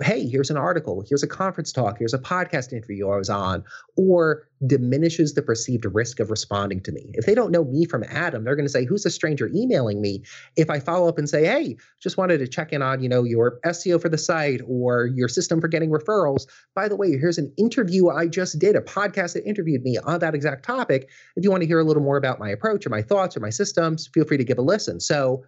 hey, 0.00 0.28
here's 0.28 0.50
an 0.50 0.56
article, 0.56 1.04
here's 1.08 1.22
a 1.22 1.28
conference 1.28 1.72
talk, 1.72 1.98
here's 1.98 2.14
a 2.14 2.18
podcast 2.18 2.72
interview 2.72 3.08
I 3.08 3.16
was 3.16 3.28
on, 3.28 3.64
or 3.96 4.46
diminishes 4.66 5.34
the 5.34 5.42
perceived 5.42 5.84
risk 5.86 6.20
of 6.20 6.30
responding 6.30 6.80
to 6.82 6.92
me. 6.92 7.10
If 7.14 7.26
they 7.26 7.34
don't 7.34 7.50
know 7.50 7.64
me 7.64 7.84
from 7.84 8.04
Adam, 8.08 8.44
they're 8.44 8.56
going 8.56 8.66
to 8.66 8.72
say, 8.72 8.84
who's 8.84 9.04
a 9.06 9.10
stranger 9.10 9.50
emailing 9.54 10.00
me? 10.00 10.22
If 10.56 10.70
I 10.70 10.78
follow 10.78 11.08
up 11.08 11.18
and 11.18 11.28
say, 11.28 11.44
hey, 11.44 11.76
just 12.00 12.16
wanted 12.16 12.38
to 12.38 12.48
check 12.48 12.72
in 12.72 12.82
on, 12.82 13.02
you 13.02 13.08
know, 13.08 13.24
your 13.24 13.58
SEO 13.66 14.00
for 14.00 14.08
the 14.08 14.18
site 14.18 14.60
or 14.66 15.06
your 15.06 15.28
system 15.28 15.60
for 15.60 15.68
getting 15.68 15.90
referrals. 15.90 16.46
By 16.74 16.88
the 16.88 16.96
way, 16.96 17.10
here's 17.18 17.38
an 17.38 17.52
interview 17.56 18.08
I 18.08 18.28
just 18.28 18.58
did, 18.58 18.76
a 18.76 18.80
podcast 18.80 19.34
that 19.34 19.44
interviewed 19.46 19.82
me 19.82 19.98
on 19.98 20.20
that 20.20 20.34
exact 20.34 20.64
topic. 20.64 21.08
If 21.36 21.44
you 21.44 21.50
want 21.50 21.62
to 21.62 21.66
hear 21.66 21.80
a 21.80 21.84
little 21.84 22.02
more 22.02 22.16
about 22.16 22.38
my 22.38 22.50
approach 22.50 22.86
or 22.86 22.90
my 22.90 23.02
thoughts 23.02 23.36
or 23.36 23.40
my 23.40 23.50
systems, 23.50 24.08
feel 24.14 24.24
free 24.24 24.38
to 24.38 24.44
give 24.44 24.58
a 24.58 24.62
listen. 24.62 25.00
So 25.00 25.44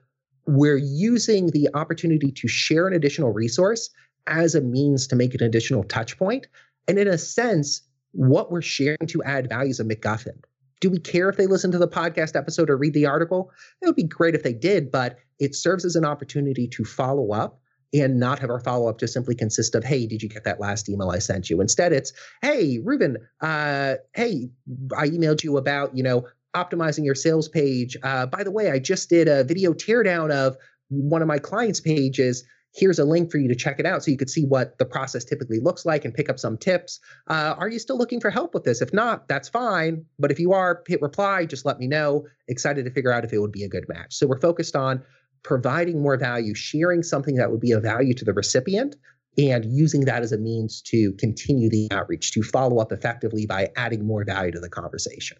we're 0.46 0.78
using 0.78 1.50
the 1.50 1.68
opportunity 1.74 2.32
to 2.32 2.48
share 2.48 2.88
an 2.88 2.94
additional 2.94 3.32
resource 3.32 3.90
as 4.26 4.54
a 4.54 4.60
means 4.60 5.06
to 5.08 5.16
make 5.16 5.34
an 5.34 5.42
additional 5.42 5.84
touch 5.84 6.18
point. 6.18 6.46
And 6.88 6.98
in 6.98 7.08
a 7.08 7.18
sense, 7.18 7.82
what 8.12 8.50
we're 8.50 8.62
sharing 8.62 9.06
to 9.08 9.22
add 9.22 9.48
value 9.48 9.70
is 9.70 9.80
a 9.80 9.84
MacGuffin. 9.84 10.42
Do 10.80 10.90
we 10.90 10.98
care 10.98 11.28
if 11.28 11.36
they 11.36 11.46
listen 11.46 11.70
to 11.72 11.78
the 11.78 11.88
podcast 11.88 12.36
episode 12.36 12.70
or 12.70 12.76
read 12.76 12.94
the 12.94 13.06
article? 13.06 13.52
It 13.82 13.86
would 13.86 13.96
be 13.96 14.04
great 14.04 14.34
if 14.34 14.42
they 14.42 14.54
did, 14.54 14.90
but 14.90 15.18
it 15.38 15.54
serves 15.54 15.84
as 15.84 15.94
an 15.94 16.04
opportunity 16.04 16.66
to 16.68 16.84
follow 16.84 17.32
up 17.32 17.60
and 17.92 18.18
not 18.18 18.38
have 18.38 18.50
our 18.50 18.60
follow 18.60 18.88
up 18.88 18.98
just 18.98 19.12
simply 19.12 19.34
consist 19.34 19.74
of, 19.74 19.84
hey, 19.84 20.06
did 20.06 20.22
you 20.22 20.28
get 20.28 20.44
that 20.44 20.60
last 20.60 20.88
email 20.88 21.10
I 21.10 21.18
sent 21.18 21.50
you? 21.50 21.60
Instead, 21.60 21.92
it's, 21.92 22.12
hey, 22.40 22.78
Reuven, 22.78 23.16
uh, 23.40 23.96
hey, 24.14 24.48
I 24.96 25.08
emailed 25.08 25.42
you 25.42 25.56
about, 25.56 25.96
you 25.96 26.02
know, 26.02 26.26
optimizing 26.54 27.04
your 27.04 27.14
sales 27.14 27.48
page. 27.48 27.96
Uh, 28.02 28.26
by 28.26 28.42
the 28.42 28.50
way, 28.50 28.70
I 28.70 28.78
just 28.78 29.08
did 29.08 29.28
a 29.28 29.44
video 29.44 29.72
teardown 29.72 30.30
of 30.30 30.56
one 30.88 31.20
of 31.22 31.28
my 31.28 31.38
clients' 31.38 31.80
pages 31.80 32.44
here's 32.72 32.98
a 32.98 33.04
link 33.04 33.30
for 33.30 33.38
you 33.38 33.48
to 33.48 33.54
check 33.54 33.80
it 33.80 33.86
out 33.86 34.04
so 34.04 34.10
you 34.10 34.16
could 34.16 34.30
see 34.30 34.44
what 34.44 34.78
the 34.78 34.84
process 34.84 35.24
typically 35.24 35.58
looks 35.58 35.84
like 35.84 36.04
and 36.04 36.14
pick 36.14 36.28
up 36.28 36.38
some 36.38 36.56
tips. 36.56 37.00
Uh, 37.26 37.54
are 37.58 37.68
you 37.68 37.78
still 37.78 37.98
looking 37.98 38.20
for 38.20 38.30
help 38.30 38.54
with 38.54 38.64
this? 38.64 38.80
If 38.80 38.92
not, 38.92 39.28
that's 39.28 39.48
fine. 39.48 40.04
But 40.18 40.30
if 40.30 40.38
you 40.38 40.52
are, 40.52 40.82
hit 40.86 41.02
reply, 41.02 41.46
just 41.46 41.64
let 41.64 41.78
me 41.78 41.86
know. 41.86 42.26
Excited 42.48 42.84
to 42.84 42.90
figure 42.90 43.12
out 43.12 43.24
if 43.24 43.32
it 43.32 43.38
would 43.38 43.52
be 43.52 43.64
a 43.64 43.68
good 43.68 43.86
match. 43.88 44.14
So 44.14 44.26
we're 44.26 44.40
focused 44.40 44.76
on 44.76 45.02
providing 45.42 46.00
more 46.02 46.16
value, 46.16 46.54
sharing 46.54 47.02
something 47.02 47.36
that 47.36 47.50
would 47.50 47.60
be 47.60 47.72
of 47.72 47.82
value 47.82 48.14
to 48.14 48.24
the 48.24 48.32
recipient, 48.32 48.94
and 49.38 49.64
using 49.64 50.04
that 50.04 50.22
as 50.22 50.32
a 50.32 50.38
means 50.38 50.82
to 50.82 51.12
continue 51.18 51.70
the 51.70 51.88
outreach, 51.90 52.32
to 52.32 52.42
follow 52.42 52.78
up 52.78 52.92
effectively 52.92 53.46
by 53.46 53.68
adding 53.76 54.06
more 54.06 54.24
value 54.24 54.52
to 54.52 54.60
the 54.60 54.68
conversation. 54.68 55.38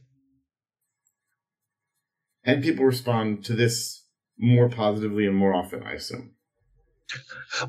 And 2.45 2.63
people 2.63 2.87
respond 2.87 3.45
to 3.45 3.53
this 3.53 4.05
more 4.39 4.71
positively 4.71 5.27
and 5.27 5.37
more 5.37 5.55
often, 5.55 5.83
I 5.83 5.93
assume. 5.93 6.33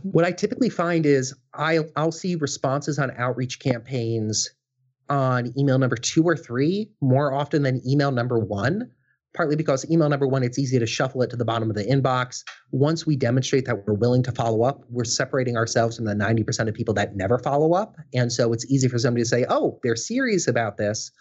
What 0.03 0.25
I 0.25 0.31
typically 0.31 0.69
find 0.69 1.05
is 1.05 1.33
I'll, 1.53 1.89
I'll 1.95 2.11
see 2.11 2.35
responses 2.35 2.99
on 2.99 3.11
outreach 3.17 3.59
campaigns 3.59 4.49
on 5.09 5.53
email 5.57 5.77
number 5.77 5.97
two 5.97 6.23
or 6.23 6.37
three 6.37 6.89
more 7.01 7.33
often 7.33 7.63
than 7.63 7.81
email 7.85 8.11
number 8.11 8.39
one, 8.39 8.89
partly 9.33 9.57
because 9.57 9.89
email 9.91 10.07
number 10.09 10.27
one, 10.27 10.41
it's 10.41 10.57
easy 10.57 10.79
to 10.79 10.85
shuffle 10.85 11.21
it 11.21 11.29
to 11.29 11.35
the 11.35 11.45
bottom 11.45 11.69
of 11.69 11.75
the 11.75 11.83
inbox. 11.83 12.43
Once 12.71 13.05
we 13.05 13.17
demonstrate 13.17 13.65
that 13.65 13.85
we're 13.85 13.93
willing 13.93 14.23
to 14.23 14.31
follow 14.31 14.63
up, 14.63 14.85
we're 14.89 15.03
separating 15.03 15.57
ourselves 15.57 15.97
from 15.97 16.05
the 16.05 16.13
90% 16.13 16.69
of 16.69 16.73
people 16.73 16.93
that 16.93 17.15
never 17.15 17.37
follow 17.37 17.73
up. 17.73 17.97
And 18.13 18.31
so 18.31 18.53
it's 18.53 18.65
easy 18.71 18.87
for 18.87 18.97
somebody 18.97 19.23
to 19.23 19.29
say, 19.29 19.45
oh, 19.49 19.79
they're 19.83 19.95
serious 19.95 20.47
about 20.47 20.77
this. 20.77 21.11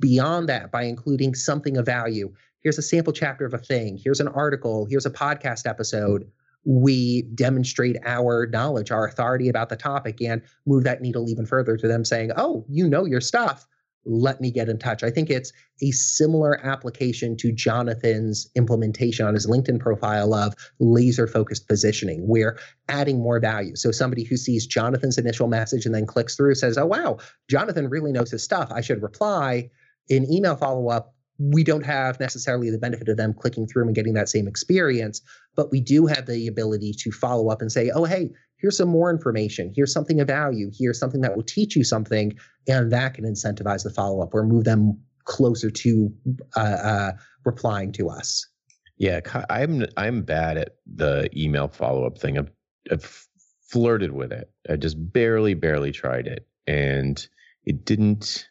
Beyond 0.00 0.48
that, 0.48 0.70
by 0.70 0.82
including 0.82 1.34
something 1.34 1.76
of 1.76 1.86
value, 1.86 2.32
here's 2.60 2.78
a 2.78 2.82
sample 2.82 3.12
chapter 3.12 3.46
of 3.46 3.54
a 3.54 3.58
thing, 3.58 3.98
here's 4.02 4.20
an 4.20 4.28
article, 4.28 4.86
here's 4.88 5.06
a 5.06 5.10
podcast 5.10 5.66
episode 5.66 6.30
we 6.68 7.22
demonstrate 7.34 7.96
our 8.04 8.46
knowledge, 8.46 8.90
our 8.90 9.06
authority 9.06 9.48
about 9.48 9.70
the 9.70 9.76
topic, 9.76 10.20
and 10.20 10.42
move 10.66 10.84
that 10.84 11.00
needle 11.00 11.26
even 11.26 11.46
further 11.46 11.78
to 11.78 11.88
them 11.88 12.04
saying, 12.04 12.30
oh, 12.36 12.62
you 12.68 12.86
know 12.86 13.06
your 13.06 13.22
stuff. 13.22 13.66
Let 14.04 14.42
me 14.42 14.50
get 14.50 14.68
in 14.68 14.78
touch. 14.78 15.02
I 15.02 15.10
think 15.10 15.30
it's 15.30 15.50
a 15.80 15.90
similar 15.92 16.62
application 16.64 17.38
to 17.38 17.52
Jonathan's 17.52 18.50
implementation 18.54 19.26
on 19.26 19.32
his 19.32 19.46
LinkedIn 19.46 19.80
profile 19.80 20.34
of 20.34 20.54
laser 20.78 21.26
focused 21.26 21.68
positioning. 21.68 22.28
We're 22.28 22.58
adding 22.88 23.22
more 23.22 23.40
value. 23.40 23.74
So 23.74 23.90
somebody 23.90 24.24
who 24.24 24.36
sees 24.36 24.66
Jonathan's 24.66 25.16
initial 25.16 25.48
message 25.48 25.86
and 25.86 25.94
then 25.94 26.04
clicks 26.04 26.36
through 26.36 26.54
says, 26.56 26.76
oh, 26.76 26.86
wow, 26.86 27.16
Jonathan 27.48 27.88
really 27.88 28.12
knows 28.12 28.30
his 28.30 28.42
stuff. 28.42 28.70
I 28.70 28.82
should 28.82 29.02
reply 29.02 29.70
in 30.10 30.30
email 30.30 30.54
follow 30.54 30.88
up 30.88 31.14
we 31.38 31.62
don't 31.62 31.86
have 31.86 32.18
necessarily 32.18 32.70
the 32.70 32.78
benefit 32.78 33.08
of 33.08 33.16
them 33.16 33.32
clicking 33.32 33.66
through 33.66 33.86
and 33.86 33.94
getting 33.94 34.14
that 34.14 34.28
same 34.28 34.48
experience, 34.48 35.20
but 35.54 35.70
we 35.70 35.80
do 35.80 36.06
have 36.06 36.26
the 36.26 36.48
ability 36.48 36.92
to 36.98 37.12
follow 37.12 37.48
up 37.48 37.60
and 37.60 37.70
say, 37.70 37.90
oh, 37.94 38.04
hey, 38.04 38.30
here's 38.56 38.76
some 38.76 38.88
more 38.88 39.10
information. 39.10 39.72
Here's 39.74 39.92
something 39.92 40.20
of 40.20 40.26
value. 40.26 40.70
Here's 40.76 40.98
something 40.98 41.20
that 41.20 41.36
will 41.36 41.44
teach 41.44 41.76
you 41.76 41.84
something. 41.84 42.36
And 42.66 42.90
that 42.92 43.14
can 43.14 43.24
incentivize 43.24 43.84
the 43.84 43.90
follow 43.90 44.20
up 44.20 44.34
or 44.34 44.44
move 44.44 44.64
them 44.64 45.00
closer 45.24 45.70
to 45.70 46.12
uh, 46.56 46.60
uh, 46.60 47.12
replying 47.44 47.92
to 47.92 48.08
us. 48.08 48.48
Yeah, 48.96 49.20
I'm 49.48 49.86
I'm 49.96 50.22
bad 50.22 50.58
at 50.58 50.76
the 50.92 51.30
email 51.36 51.68
follow 51.68 52.04
up 52.04 52.18
thing. 52.18 52.36
I've, 52.36 52.50
I've 52.90 53.28
flirted 53.68 54.10
with 54.10 54.32
it. 54.32 54.50
I 54.68 54.74
just 54.74 54.96
barely, 55.12 55.54
barely 55.54 55.92
tried 55.92 56.26
it, 56.26 56.48
and 56.66 57.24
it 57.64 57.84
didn't. 57.84 58.48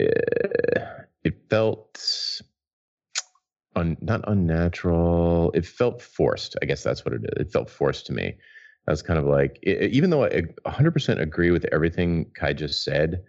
Uh, 0.00 0.06
it 1.24 1.34
felt 1.48 2.40
un, 3.76 3.96
not 4.00 4.22
unnatural. 4.26 5.50
It 5.54 5.66
felt 5.66 6.02
forced. 6.02 6.56
I 6.62 6.66
guess 6.66 6.82
that's 6.82 7.04
what 7.04 7.14
it 7.14 7.22
is. 7.24 7.46
It 7.46 7.52
felt 7.52 7.70
forced 7.70 8.06
to 8.06 8.12
me. 8.12 8.34
I 8.88 8.90
was 8.90 9.02
kind 9.02 9.18
of 9.18 9.26
like, 9.26 9.58
it, 9.62 9.92
even 9.92 10.10
though 10.10 10.24
I 10.24 10.42
100% 10.66 11.20
agree 11.20 11.50
with 11.50 11.66
everything 11.72 12.30
Kai 12.34 12.54
just 12.54 12.82
said, 12.82 13.22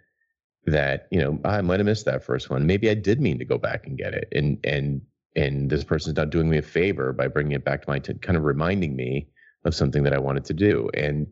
that 0.66 1.08
you 1.10 1.20
know 1.20 1.38
I 1.44 1.60
might 1.60 1.80
have 1.80 1.86
missed 1.86 2.04
that 2.06 2.24
first 2.24 2.50
one. 2.50 2.66
Maybe 2.66 2.88
I 2.88 2.94
did 2.94 3.20
mean 3.20 3.38
to 3.38 3.44
go 3.44 3.58
back 3.58 3.86
and 3.86 3.98
get 3.98 4.14
it, 4.14 4.28
and 4.32 4.58
and 4.64 5.02
and 5.34 5.70
this 5.70 5.84
person's 5.84 6.16
not 6.16 6.30
doing 6.30 6.48
me 6.48 6.58
a 6.58 6.62
favor 6.62 7.12
by 7.12 7.28
bringing 7.28 7.52
it 7.52 7.64
back 7.64 7.82
to 7.82 7.90
my 7.90 7.98
t- 7.98 8.14
kind 8.14 8.36
of 8.36 8.44
reminding 8.44 8.94
me 8.94 9.28
of 9.64 9.74
something 9.74 10.02
that 10.02 10.12
I 10.12 10.18
wanted 10.18 10.44
to 10.46 10.54
do. 10.54 10.90
And 10.94 11.26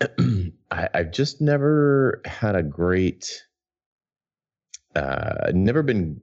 I, 0.70 0.88
I've 0.94 1.10
just 1.10 1.40
never 1.40 2.20
had 2.24 2.54
a 2.54 2.62
great 2.62 3.44
uh, 4.94 5.50
never 5.52 5.82
been. 5.82 6.20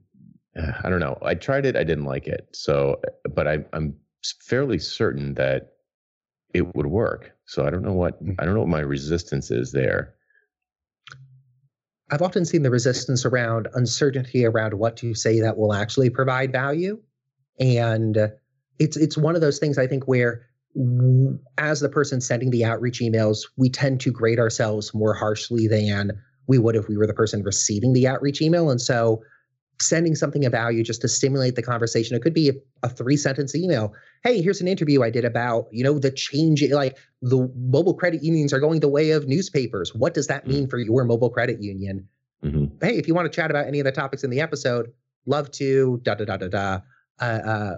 Uh, 0.58 0.72
I 0.82 0.88
don't 0.88 1.00
know. 1.00 1.18
I 1.22 1.34
tried 1.34 1.66
it. 1.66 1.76
I 1.76 1.84
didn't 1.84 2.04
like 2.04 2.26
it. 2.26 2.48
So, 2.52 3.00
but 3.34 3.46
I, 3.46 3.64
I'm 3.72 3.94
fairly 4.40 4.78
certain 4.78 5.34
that 5.34 5.74
it 6.54 6.74
would 6.74 6.86
work. 6.86 7.32
So 7.46 7.66
I 7.66 7.70
don't 7.70 7.82
know 7.82 7.92
what 7.92 8.18
I 8.38 8.44
don't 8.44 8.54
know 8.54 8.60
what 8.60 8.68
my 8.68 8.80
resistance 8.80 9.50
is 9.50 9.72
there. 9.72 10.14
I've 12.10 12.22
often 12.22 12.44
seen 12.44 12.62
the 12.62 12.70
resistance 12.70 13.26
around 13.26 13.68
uncertainty 13.74 14.46
around 14.46 14.74
what 14.74 14.96
to 14.98 15.14
say 15.14 15.40
that 15.40 15.58
will 15.58 15.74
actually 15.74 16.08
provide 16.08 16.52
value, 16.52 17.00
and 17.60 18.16
it's 18.78 18.96
it's 18.96 19.16
one 19.16 19.34
of 19.34 19.40
those 19.40 19.58
things 19.58 19.78
I 19.78 19.86
think 19.86 20.08
where 20.08 20.46
as 21.58 21.80
the 21.80 21.88
person 21.88 22.20
sending 22.20 22.50
the 22.50 22.64
outreach 22.64 23.00
emails, 23.00 23.48
we 23.56 23.68
tend 23.68 24.00
to 24.00 24.12
grade 24.12 24.38
ourselves 24.38 24.94
more 24.94 25.14
harshly 25.14 25.66
than 25.66 26.12
we 26.48 26.58
would 26.58 26.74
if 26.74 26.88
we 26.88 26.96
were 26.96 27.06
the 27.06 27.14
person 27.14 27.42
receiving 27.42 27.92
the 27.92 28.08
outreach 28.08 28.42
email. 28.42 28.70
And 28.70 28.80
so 28.80 29.20
sending 29.80 30.14
something 30.14 30.44
of 30.44 30.52
value 30.52 30.82
just 30.82 31.00
to 31.02 31.08
stimulate 31.08 31.54
the 31.54 31.62
conversation. 31.62 32.16
It 32.16 32.22
could 32.22 32.34
be 32.34 32.48
a, 32.48 32.52
a, 32.82 32.88
three 32.88 33.16
sentence 33.16 33.54
email. 33.54 33.94
Hey, 34.24 34.42
here's 34.42 34.60
an 34.60 34.66
interview 34.66 35.04
I 35.04 35.10
did 35.10 35.24
about, 35.24 35.66
you 35.70 35.84
know, 35.84 35.98
the 35.98 36.10
change, 36.10 36.64
like 36.70 36.96
the 37.22 37.48
mobile 37.56 37.94
credit 37.94 38.22
unions 38.22 38.52
are 38.52 38.58
going 38.58 38.80
the 38.80 38.88
way 38.88 39.12
of 39.12 39.28
newspapers. 39.28 39.94
What 39.94 40.14
does 40.14 40.26
that 40.26 40.46
mean 40.46 40.62
mm-hmm. 40.62 40.70
for 40.70 40.78
your 40.78 41.04
mobile 41.04 41.30
credit 41.30 41.62
union? 41.62 42.08
Mm-hmm. 42.44 42.84
Hey, 42.84 42.98
if 42.98 43.06
you 43.06 43.14
want 43.14 43.30
to 43.30 43.34
chat 43.34 43.50
about 43.50 43.66
any 43.66 43.78
of 43.78 43.84
the 43.84 43.92
topics 43.92 44.24
in 44.24 44.30
the 44.30 44.40
episode, 44.40 44.92
love 45.26 45.50
to, 45.52 46.00
da 46.02 46.14
da 46.14 46.24
da 46.24 46.36
da 46.38 46.48
da. 46.48 46.80
Uh, 47.20 47.24
uh, 47.24 47.76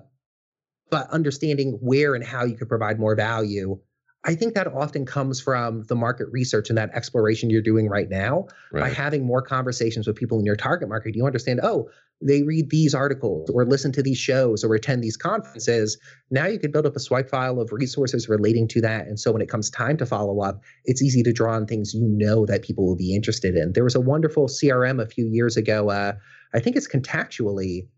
but 0.90 1.08
understanding 1.10 1.78
where 1.80 2.14
and 2.14 2.24
how 2.24 2.44
you 2.44 2.56
could 2.56 2.68
provide 2.68 2.98
more 2.98 3.14
value 3.14 3.78
I 4.24 4.34
think 4.34 4.54
that 4.54 4.66
often 4.66 5.06
comes 5.06 5.40
from 5.40 5.84
the 5.84 5.94
market 5.94 6.28
research 6.30 6.68
and 6.68 6.76
that 6.76 6.90
exploration 6.94 7.48
you're 7.48 7.62
doing 7.62 7.88
right 7.88 8.08
now. 8.10 8.48
Right. 8.70 8.82
By 8.82 8.90
having 8.90 9.24
more 9.24 9.40
conversations 9.40 10.06
with 10.06 10.16
people 10.16 10.38
in 10.38 10.44
your 10.44 10.56
target 10.56 10.90
market, 10.90 11.14
you 11.14 11.24
understand, 11.24 11.60
oh, 11.62 11.88
they 12.20 12.42
read 12.42 12.68
these 12.68 12.94
articles 12.94 13.48
or 13.48 13.64
listen 13.64 13.92
to 13.92 14.02
these 14.02 14.18
shows 14.18 14.62
or 14.62 14.74
attend 14.74 15.02
these 15.02 15.16
conferences. 15.16 15.96
Now 16.30 16.46
you 16.46 16.58
could 16.58 16.70
build 16.70 16.84
up 16.84 16.96
a 16.96 17.00
swipe 17.00 17.30
file 17.30 17.58
of 17.60 17.72
resources 17.72 18.28
relating 18.28 18.68
to 18.68 18.80
that. 18.82 19.06
And 19.06 19.18
so 19.18 19.32
when 19.32 19.40
it 19.40 19.48
comes 19.48 19.70
time 19.70 19.96
to 19.96 20.04
follow 20.04 20.40
up, 20.40 20.60
it's 20.84 21.00
easy 21.00 21.22
to 21.22 21.32
draw 21.32 21.54
on 21.54 21.66
things 21.66 21.94
you 21.94 22.06
know 22.06 22.44
that 22.44 22.62
people 22.62 22.86
will 22.86 22.96
be 22.96 23.14
interested 23.14 23.56
in. 23.56 23.72
There 23.72 23.84
was 23.84 23.94
a 23.94 24.00
wonderful 24.00 24.48
CRM 24.48 25.00
a 25.00 25.06
few 25.06 25.26
years 25.26 25.56
ago. 25.56 25.88
Uh, 25.88 26.12
I 26.52 26.60
think 26.60 26.76
it's 26.76 26.88
Contactually 26.88 27.88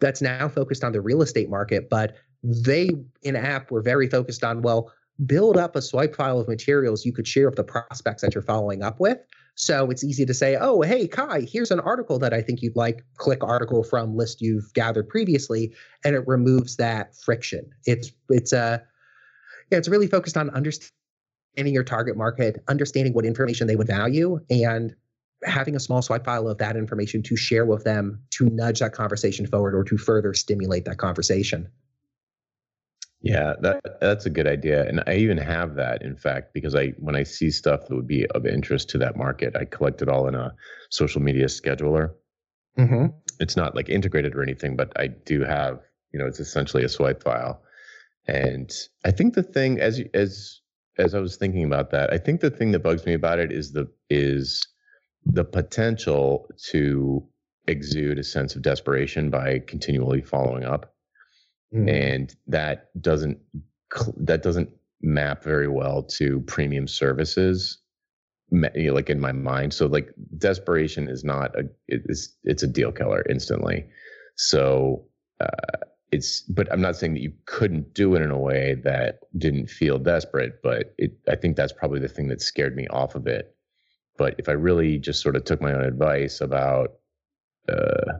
that's 0.00 0.22
now 0.22 0.48
focused 0.48 0.82
on 0.82 0.92
the 0.92 1.02
real 1.02 1.20
estate 1.20 1.50
market, 1.50 1.90
but 1.90 2.16
they 2.42 2.88
in 3.22 3.36
app 3.36 3.70
were 3.70 3.82
very 3.82 4.08
focused 4.08 4.42
on, 4.42 4.62
well, 4.62 4.90
build 5.26 5.56
up 5.56 5.76
a 5.76 5.82
swipe 5.82 6.14
file 6.14 6.38
of 6.38 6.48
materials 6.48 7.04
you 7.04 7.12
could 7.12 7.26
share 7.26 7.46
with 7.46 7.56
the 7.56 7.64
prospects 7.64 8.22
that 8.22 8.34
you're 8.34 8.42
following 8.42 8.82
up 8.82 9.00
with. 9.00 9.18
So 9.54 9.90
it's 9.90 10.02
easy 10.02 10.24
to 10.24 10.32
say, 10.32 10.56
oh, 10.58 10.80
hey, 10.80 11.06
Kai, 11.06 11.42
here's 11.42 11.70
an 11.70 11.80
article 11.80 12.18
that 12.20 12.32
I 12.32 12.40
think 12.40 12.62
you'd 12.62 12.76
like. 12.76 13.04
Click 13.16 13.44
article 13.44 13.82
from 13.82 14.16
list 14.16 14.40
you've 14.40 14.72
gathered 14.72 15.08
previously, 15.08 15.74
and 16.04 16.14
it 16.14 16.26
removes 16.26 16.76
that 16.76 17.14
friction. 17.16 17.70
It's 17.84 18.10
it's 18.28 18.52
a 18.52 18.58
uh, 18.58 18.78
yeah, 19.70 19.78
it's 19.78 19.88
really 19.88 20.06
focused 20.06 20.36
on 20.36 20.50
understanding 20.50 20.92
your 21.56 21.84
target 21.84 22.16
market, 22.16 22.62
understanding 22.68 23.12
what 23.12 23.24
information 23.24 23.66
they 23.66 23.76
would 23.76 23.86
value, 23.86 24.40
and 24.50 24.94
having 25.44 25.76
a 25.76 25.80
small 25.80 26.02
swipe 26.02 26.24
file 26.24 26.48
of 26.48 26.58
that 26.58 26.76
information 26.76 27.22
to 27.22 27.36
share 27.36 27.64
with 27.64 27.84
them 27.84 28.20
to 28.30 28.48
nudge 28.50 28.80
that 28.80 28.92
conversation 28.92 29.46
forward 29.46 29.74
or 29.74 29.84
to 29.84 29.96
further 29.96 30.34
stimulate 30.34 30.84
that 30.84 30.98
conversation. 30.98 31.68
Yeah, 33.22 33.52
that 33.60 34.00
that's 34.00 34.24
a 34.24 34.30
good 34.30 34.46
idea, 34.46 34.88
and 34.88 35.02
I 35.06 35.16
even 35.16 35.36
have 35.36 35.74
that. 35.74 36.00
In 36.02 36.16
fact, 36.16 36.54
because 36.54 36.74
I 36.74 36.88
when 36.98 37.14
I 37.14 37.22
see 37.24 37.50
stuff 37.50 37.86
that 37.86 37.94
would 37.94 38.06
be 38.06 38.26
of 38.28 38.46
interest 38.46 38.88
to 38.90 38.98
that 38.98 39.16
market, 39.16 39.54
I 39.54 39.66
collect 39.66 40.00
it 40.00 40.08
all 40.08 40.26
in 40.26 40.34
a 40.34 40.54
social 40.88 41.20
media 41.20 41.44
scheduler. 41.46 42.14
Mm-hmm. 42.78 43.06
It's 43.38 43.56
not 43.56 43.76
like 43.76 43.90
integrated 43.90 44.34
or 44.34 44.42
anything, 44.42 44.74
but 44.76 44.92
I 44.98 45.08
do 45.08 45.44
have. 45.44 45.80
You 46.12 46.18
know, 46.18 46.26
it's 46.26 46.40
essentially 46.40 46.82
a 46.82 46.88
swipe 46.88 47.22
file, 47.22 47.62
and 48.26 48.72
I 49.04 49.10
think 49.10 49.34
the 49.34 49.42
thing 49.42 49.78
as 49.80 50.00
as 50.14 50.60
as 50.96 51.14
I 51.14 51.20
was 51.20 51.36
thinking 51.36 51.64
about 51.64 51.90
that, 51.90 52.12
I 52.12 52.18
think 52.18 52.40
the 52.40 52.50
thing 52.50 52.72
that 52.72 52.82
bugs 52.82 53.04
me 53.04 53.12
about 53.12 53.38
it 53.38 53.52
is 53.52 53.72
the 53.72 53.86
is 54.08 54.66
the 55.26 55.44
potential 55.44 56.48
to 56.70 57.22
exude 57.66 58.18
a 58.18 58.24
sense 58.24 58.56
of 58.56 58.62
desperation 58.62 59.28
by 59.28 59.58
continually 59.58 60.22
following 60.22 60.64
up 60.64 60.94
mm. 61.74 61.88
and 61.88 62.34
that 62.46 62.90
doesn't 63.00 63.38
that 64.16 64.42
doesn't 64.42 64.70
map 65.02 65.42
very 65.42 65.68
well 65.68 66.02
to 66.02 66.40
premium 66.42 66.86
services 66.86 67.78
you 68.52 68.88
know, 68.88 68.94
like 68.94 69.10
in 69.10 69.20
my 69.20 69.32
mind. 69.32 69.72
So 69.72 69.86
like 69.86 70.12
desperation 70.36 71.08
is 71.08 71.22
not 71.24 71.56
a 71.58 71.68
it's 71.86 72.36
it's 72.42 72.62
a 72.62 72.66
deal 72.66 72.92
killer 72.92 73.24
instantly. 73.28 73.86
So 74.36 75.04
uh, 75.40 75.78
it's 76.12 76.40
but 76.42 76.70
i'm 76.72 76.80
not 76.80 76.96
saying 76.96 77.14
that 77.14 77.22
you 77.22 77.32
couldn't 77.46 77.94
do 77.94 78.14
it 78.14 78.22
in 78.22 78.30
a 78.30 78.38
way 78.38 78.74
that 78.82 79.20
didn't 79.38 79.68
feel 79.68 79.98
desperate 79.98 80.60
but 80.62 80.92
it 80.98 81.12
i 81.28 81.36
think 81.36 81.56
that's 81.56 81.72
probably 81.72 82.00
the 82.00 82.08
thing 82.08 82.28
that 82.28 82.42
scared 82.42 82.74
me 82.76 82.86
off 82.88 83.14
of 83.14 83.26
it. 83.26 83.54
But 84.18 84.34
if 84.38 84.48
i 84.48 84.52
really 84.52 84.98
just 84.98 85.22
sort 85.22 85.36
of 85.36 85.44
took 85.44 85.60
my 85.60 85.72
own 85.72 85.84
advice 85.84 86.40
about 86.40 86.94
uh, 87.68 88.18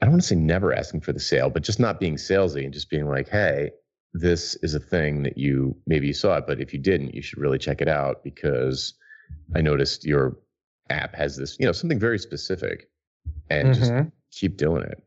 I 0.00 0.04
don't 0.06 0.12
want 0.12 0.22
to 0.22 0.28
say 0.28 0.34
never 0.34 0.74
asking 0.74 1.00
for 1.00 1.12
the 1.12 1.20
sale, 1.20 1.48
but 1.50 1.62
just 1.62 1.80
not 1.80 2.00
being 2.00 2.16
salesy 2.16 2.64
and 2.64 2.72
just 2.72 2.90
being 2.90 3.08
like, 3.08 3.28
hey, 3.28 3.70
this 4.12 4.54
is 4.56 4.74
a 4.74 4.80
thing 4.80 5.22
that 5.22 5.38
you 5.38 5.76
maybe 5.86 6.06
you 6.06 6.12
saw 6.12 6.36
it, 6.36 6.44
but 6.46 6.60
if 6.60 6.72
you 6.72 6.78
didn't, 6.78 7.14
you 7.14 7.22
should 7.22 7.38
really 7.38 7.58
check 7.58 7.80
it 7.80 7.88
out 7.88 8.22
because 8.24 8.94
I 9.54 9.60
noticed 9.60 10.04
your 10.04 10.38
app 10.90 11.14
has 11.14 11.36
this, 11.36 11.56
you 11.58 11.66
know, 11.66 11.72
something 11.72 11.98
very 11.98 12.18
specific 12.18 12.88
and 13.50 13.68
mm-hmm. 13.68 13.80
just 13.80 13.92
keep 14.32 14.56
doing 14.56 14.82
it. 14.82 15.02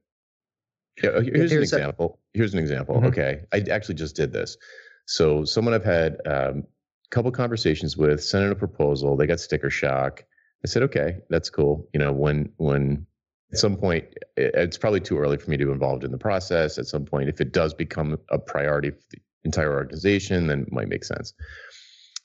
Yeah, 1.01 1.21
here's, 1.21 1.51
an 1.51 1.59
example. 1.59 2.19
A- 2.33 2.37
here's 2.37 2.53
an 2.53 2.59
example. 2.59 2.95
Mm-hmm. 2.95 3.05
Okay. 3.07 3.41
I 3.53 3.63
actually 3.71 3.95
just 3.95 4.15
did 4.15 4.33
this. 4.33 4.57
So 5.05 5.45
someone 5.45 5.73
I've 5.73 5.85
had 5.85 6.17
um, 6.25 6.63
a 7.05 7.09
couple 7.09 7.31
conversations 7.31 7.95
with 7.95 8.23
sent 8.23 8.45
in 8.45 8.51
a 8.51 8.55
proposal. 8.55 9.15
They 9.15 9.27
got 9.27 9.39
sticker 9.39 9.69
shock. 9.69 10.23
I 10.63 10.67
said, 10.67 10.83
okay, 10.83 11.19
that's 11.29 11.49
cool. 11.49 11.87
You 11.93 11.99
know, 11.99 12.11
when 12.11 12.51
when 12.57 13.07
at 13.51 13.57
some 13.57 13.75
point 13.75 14.05
it's 14.37 14.77
probably 14.77 14.99
too 14.99 15.17
early 15.17 15.37
for 15.37 15.49
me 15.49 15.57
to 15.57 15.65
be 15.65 15.71
involved 15.71 16.03
in 16.03 16.11
the 16.11 16.17
process. 16.17 16.77
At 16.77 16.85
some 16.87 17.05
point 17.05 17.29
if 17.29 17.41
it 17.41 17.51
does 17.51 17.73
become 17.73 18.17
a 18.29 18.37
priority 18.37 18.91
for 18.91 19.01
the 19.11 19.19
entire 19.43 19.73
organization 19.73 20.47
then 20.47 20.61
it 20.61 20.71
might 20.71 20.89
make 20.89 21.03
sense. 21.03 21.33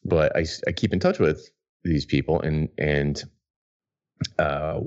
But 0.05 0.37
i, 0.37 0.45
I 0.67 0.73
keep 0.73 0.93
in 0.93 1.01
touch 1.01 1.19
with 1.19 1.49
these 1.83 2.05
people 2.05 2.41
and 2.41 2.69
and 2.79 3.23
uh, 4.39 4.81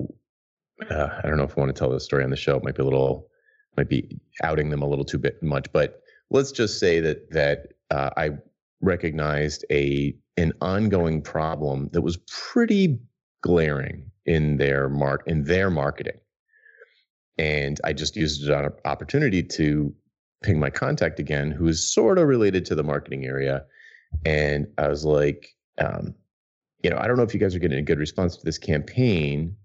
uh, 0.90 1.08
i 1.22 1.26
don't 1.26 1.36
know 1.36 1.44
if 1.44 1.56
i 1.56 1.60
want 1.60 1.74
to 1.74 1.78
tell 1.78 1.90
this 1.90 2.04
story 2.04 2.24
on 2.24 2.30
the 2.30 2.36
show. 2.36 2.56
It 2.56 2.64
might 2.64 2.76
be 2.76 2.82
a 2.82 2.84
little 2.84 3.28
might 3.76 3.88
be 3.88 4.20
outing 4.42 4.70
them 4.70 4.82
a 4.82 4.88
little 4.88 5.04
too 5.04 5.18
bit 5.18 5.42
much 5.42 5.72
but 5.72 6.02
let's 6.30 6.52
just 6.52 6.78
say 6.78 7.00
that 7.00 7.30
that 7.30 7.68
uh, 7.90 8.10
I 8.16 8.30
recognized 8.80 9.64
a 9.70 10.14
an 10.36 10.52
ongoing 10.60 11.22
problem 11.22 11.88
that 11.92 12.02
was 12.02 12.18
pretty 12.28 12.98
glaring 13.42 14.10
in 14.26 14.56
their 14.58 14.88
mark 14.88 15.22
in 15.26 15.44
their 15.44 15.70
marketing, 15.70 16.20
and 17.38 17.80
I 17.84 17.92
just 17.92 18.16
used 18.16 18.44
it 18.44 18.50
on 18.50 18.66
an 18.66 18.72
opportunity 18.84 19.42
to 19.42 19.94
ping 20.42 20.60
my 20.60 20.70
contact 20.70 21.18
again, 21.18 21.50
who 21.50 21.66
is 21.66 21.92
sort 21.92 22.18
of 22.18 22.28
related 22.28 22.64
to 22.66 22.74
the 22.74 22.82
marketing 22.82 23.24
area, 23.24 23.64
and 24.24 24.66
I 24.78 24.88
was 24.88 25.04
like, 25.04 25.54
um, 25.78 26.14
you 26.82 26.90
know, 26.90 26.98
I 26.98 27.06
don't 27.06 27.16
know 27.16 27.22
if 27.22 27.34
you 27.34 27.40
guys 27.40 27.54
are 27.54 27.60
getting 27.60 27.78
a 27.78 27.82
good 27.82 27.98
response 27.98 28.36
to 28.36 28.44
this 28.44 28.58
campaign. 28.58 29.56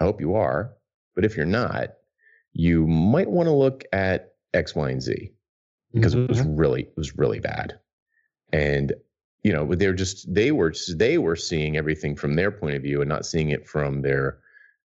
I 0.00 0.04
hope 0.04 0.20
you 0.20 0.34
are, 0.34 0.72
but 1.14 1.24
if 1.24 1.36
you're 1.36 1.46
not, 1.46 1.90
you 2.52 2.86
might 2.86 3.30
want 3.30 3.46
to 3.46 3.52
look 3.52 3.84
at 3.92 4.34
X, 4.54 4.74
Y, 4.74 4.90
and 4.90 5.02
Z 5.02 5.32
because 5.92 6.14
mm-hmm. 6.14 6.24
it 6.24 6.28
was 6.28 6.40
mm-hmm. 6.40 6.56
really 6.56 6.82
it 6.82 6.96
was 6.96 7.16
really 7.16 7.40
bad 7.40 7.78
and 8.52 8.92
you 9.42 9.52
know 9.52 9.74
they're 9.74 9.92
just 9.92 10.32
they 10.32 10.52
were 10.52 10.72
they 10.94 11.18
were 11.18 11.36
seeing 11.36 11.76
everything 11.76 12.14
from 12.16 12.34
their 12.34 12.50
point 12.50 12.76
of 12.76 12.82
view 12.82 13.00
and 13.00 13.08
not 13.08 13.26
seeing 13.26 13.50
it 13.50 13.66
from 13.66 14.02
their 14.02 14.38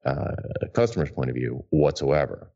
uh, 0.04 0.34
customer's 0.74 1.10
point 1.10 1.30
of 1.30 1.36
view 1.36 1.64
whatsoever 1.70 2.50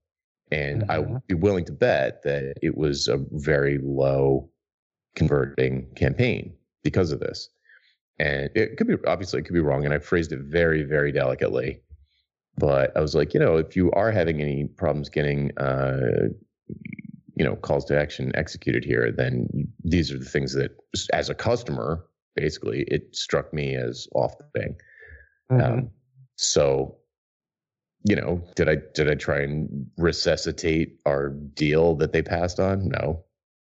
and 0.51 0.83
mm-hmm. 0.83 0.91
i 0.91 0.99
would 0.99 1.27
be 1.27 1.35
willing 1.35 1.65
to 1.65 1.73
bet 1.73 2.23
that 2.23 2.55
it 2.63 2.77
was 2.77 3.09
a 3.09 3.19
very 3.33 3.79
low 3.83 4.49
converting 5.15 5.87
campaign 5.95 6.53
because 6.83 7.13
of 7.13 7.21
this 7.21 7.51
and 8.19 8.51
it 8.55 8.77
could 8.77 8.87
be 8.87 8.97
obviously 9.07 9.41
it 9.41 9.45
could 9.45 9.55
be 9.55 9.61
wrong 9.61 9.85
and 9.85 9.95
i 9.95 9.99
phrased 9.99 10.33
it 10.33 10.41
very 10.41 10.83
very 10.83 11.13
delicately 11.13 11.81
but 12.57 12.97
i 12.97 13.01
was 13.01 13.15
like 13.15 13.35
you 13.35 13.41
know 13.41 13.57
if 13.57 13.77
you 13.77 13.91
are 13.93 14.11
having 14.11 14.41
any 14.41 14.65
problems 14.65 15.09
getting 15.09 15.51
uh, 15.59 16.29
you 17.35 17.45
know 17.45 17.57
calls 17.57 17.85
to 17.85 17.99
action 17.99 18.33
executed 18.35 18.85
here 18.85 19.13
then 19.13 19.49
these 19.85 20.13
are 20.13 20.19
the 20.19 20.25
things 20.25 20.53
that 20.53 20.77
as 21.13 21.31
a 21.31 21.35
customer 21.35 22.05
basically 22.35 22.83
it 22.89 23.15
struck 23.15 23.53
me 23.53 23.75
as 23.75 24.07
off 24.15 24.37
the 24.39 24.61
thing 24.61 24.77
mm-hmm. 25.51 25.79
um, 25.79 25.91
so 26.37 26.98
you 28.05 28.17
know 28.17 28.43
did 28.55 28.69
i 28.69 28.77
did 28.95 29.09
i 29.09 29.15
try 29.15 29.41
and 29.41 29.87
resuscitate 29.97 30.99
our 31.07 31.31
deal 31.31 31.95
that 31.97 32.13
they 32.13 32.23
passed 32.23 32.61
on 32.61 32.89
no 32.89 33.25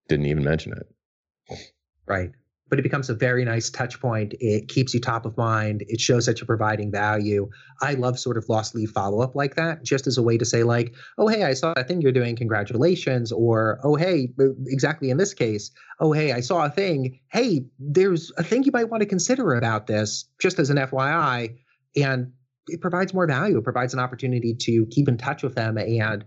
didn't 0.08 0.26
even 0.26 0.44
mention 0.44 0.74
it 0.74 1.60
right 2.06 2.32
but 2.70 2.80
it 2.80 2.84
becomes 2.84 3.10
a 3.10 3.16
very 3.16 3.44
nice 3.44 3.70
touch 3.70 4.00
point. 4.00 4.34
It 4.40 4.68
keeps 4.68 4.94
you 4.94 5.00
top 5.00 5.26
of 5.26 5.36
mind. 5.38 5.84
It 5.88 6.00
shows 6.00 6.26
that 6.28 6.40
you're 6.40 6.46
providing 6.46 6.92
value. 6.92 7.50
I 7.82 7.96
love 7.96 8.20
sort 8.20 8.38
of 8.38 8.48
lost 8.48 8.76
lead 8.76 8.90
follow 8.90 9.22
up 9.22 9.36
like 9.36 9.56
that, 9.56 9.84
just 9.84 10.08
as 10.08 10.18
a 10.18 10.24
way 10.24 10.38
to 10.38 10.46
say, 10.46 10.64
like, 10.64 10.94
oh, 11.18 11.28
hey, 11.28 11.44
I 11.44 11.54
saw 11.54 11.74
that 11.74 11.88
thing 11.88 12.02
you're 12.02 12.12
doing. 12.12 12.36
Congratulations. 12.36 13.32
Or, 13.32 13.80
oh, 13.84 13.96
hey, 13.96 14.30
exactly 14.68 15.10
in 15.10 15.18
this 15.18 15.34
case, 15.34 15.72
oh, 16.00 16.12
hey, 16.12 16.32
I 16.32 16.42
saw 16.42 16.66
a 16.66 16.70
thing. 16.70 17.20
Hey, 17.32 17.66
there's 17.80 18.32
a 18.38 18.44
thing 18.44 18.64
you 18.64 18.72
might 18.72 18.90
want 18.90 19.02
to 19.02 19.08
consider 19.08 19.56
about 19.56 19.88
this, 19.88 20.26
just 20.40 20.60
as 20.60 20.70
an 20.70 20.78
FYI. 20.78 21.58
And 21.96 22.34
it 22.72 22.82
provides 22.82 23.14
more 23.14 23.28
value. 23.28 23.58
It 23.58 23.64
provides 23.64 23.94
an 23.94 24.00
opportunity 24.00 24.54
to 24.54 24.86
keep 24.88 25.08
in 25.08 25.18
touch 25.18 25.44
with 25.44 25.56
them. 25.56 25.78
And 25.78 26.26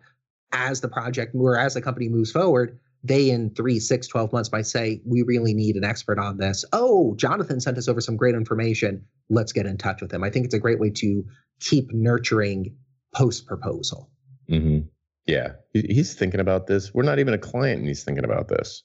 as 0.53 0.81
the 0.81 0.89
project 0.89 1.35
or 1.35 1.59
as 1.59 1.75
the 1.75 1.83
company 1.83 2.09
moves 2.09 2.31
forward, 2.31 2.79
they 3.05 3.31
in 3.31 3.51
three, 3.51 3.81
six, 3.81 4.07
12 4.07 4.33
months 4.33 4.53
might 4.53 4.67
say, 4.67 5.01
we 5.05 5.23
really 5.23 5.55
need 5.55 5.77
an 5.77 5.85
expert 5.85 6.19
on 6.19 6.37
this. 6.37 6.65
Oh, 6.73 7.15
Jonathan 7.17 7.61
sent 7.61 7.79
us 7.79 7.89
over 7.89 8.01
some 8.01 8.17
great 8.17 8.35
information. 8.35 9.05
Let's 9.29 9.53
get 9.53 9.67
in 9.67 9.77
touch 9.77 10.01
with 10.01 10.13
him. 10.13 10.23
I 10.23 10.31
think 10.31 10.45
it's 10.45 10.55
a 10.55 10.61
great 10.61 10.79
way 10.79 10.91
to 10.91 11.25
keep 11.61 11.93
nurturing 11.93 12.77
post 13.15 13.47
proposal. 13.47 14.11
Mm-hmm. 14.49 14.87
Yeah, 15.27 15.53
he's 15.73 16.15
thinking 16.15 16.41
about 16.41 16.67
this. 16.67 16.93
We're 16.93 17.05
not 17.05 17.19
even 17.19 17.35
a 17.35 17.39
client, 17.39 17.79
and 17.79 17.89
he's 17.89 18.05
thinking 18.05 18.25
about 18.25 18.49
this. 18.49 18.83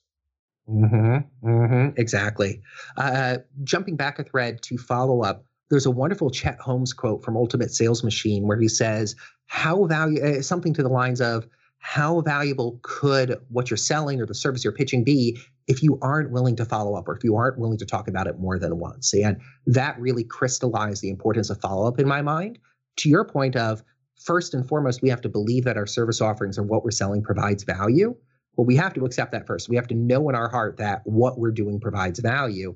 Mm-hmm. 0.69 1.47
Mm-hmm. 1.47 1.99
Exactly. 1.99 2.61
Uh, 2.95 3.37
jumping 3.63 3.95
back 3.95 4.19
a 4.19 4.23
thread 4.23 4.61
to 4.63 4.77
follow 4.77 5.23
up, 5.23 5.45
there's 5.69 5.85
a 5.85 5.91
wonderful 5.91 6.29
Chet 6.29 6.59
Holmes 6.59 6.93
quote 6.93 7.23
from 7.23 7.37
Ultimate 7.37 7.71
Sales 7.71 8.03
Machine 8.03 8.47
where 8.47 8.59
he 8.59 8.67
says, 8.67 9.15
"How 9.47 9.85
value 9.85 10.23
uh, 10.23 10.41
something 10.41 10.73
to 10.73 10.83
the 10.83 10.89
lines 10.89 11.21
of." 11.21 11.47
how 11.79 12.21
valuable 12.21 12.79
could 12.81 13.37
what 13.49 13.69
you're 13.69 13.77
selling 13.77 14.19
or 14.19 14.25
the 14.25 14.33
service 14.33 14.63
you're 14.63 14.73
pitching 14.73 15.03
be 15.03 15.37
if 15.67 15.83
you 15.83 15.97
aren't 16.01 16.31
willing 16.31 16.55
to 16.55 16.65
follow 16.65 16.95
up 16.95 17.07
or 17.07 17.15
if 17.15 17.23
you 17.23 17.35
aren't 17.35 17.59
willing 17.59 17.77
to 17.77 17.85
talk 17.85 18.07
about 18.07 18.27
it 18.27 18.39
more 18.39 18.59
than 18.59 18.77
once? 18.77 19.13
And 19.13 19.39
that 19.67 19.99
really 19.99 20.23
crystallized 20.23 21.01
the 21.01 21.09
importance 21.09 21.49
of 21.49 21.61
follow 21.61 21.87
up 21.87 21.99
in 21.99 22.07
my 22.07 22.21
mind. 22.21 22.59
To 22.97 23.09
your 23.09 23.25
point 23.25 23.55
of 23.55 23.83
first 24.19 24.53
and 24.53 24.67
foremost, 24.67 25.01
we 25.01 25.09
have 25.09 25.21
to 25.21 25.29
believe 25.29 25.65
that 25.65 25.77
our 25.77 25.87
service 25.87 26.21
offerings 26.21 26.57
and 26.57 26.67
what 26.67 26.83
we're 26.83 26.91
selling 26.91 27.21
provides 27.21 27.63
value. 27.63 28.15
Well, 28.55 28.65
we 28.65 28.75
have 28.75 28.93
to 28.95 29.05
accept 29.05 29.31
that 29.33 29.45
first. 29.45 29.69
We 29.69 29.75
have 29.75 29.87
to 29.87 29.95
know 29.95 30.29
in 30.29 30.35
our 30.35 30.49
heart 30.49 30.77
that 30.77 31.03
what 31.05 31.37
we're 31.37 31.51
doing 31.51 31.79
provides 31.79 32.19
value. 32.19 32.75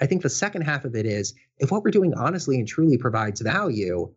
I 0.00 0.06
think 0.06 0.22
the 0.22 0.30
second 0.30 0.62
half 0.62 0.84
of 0.84 0.94
it 0.94 1.06
is 1.06 1.34
if 1.58 1.70
what 1.70 1.82
we're 1.82 1.90
doing 1.90 2.14
honestly 2.14 2.56
and 2.56 2.66
truly 2.66 2.96
provides 2.96 3.40
value, 3.40 4.12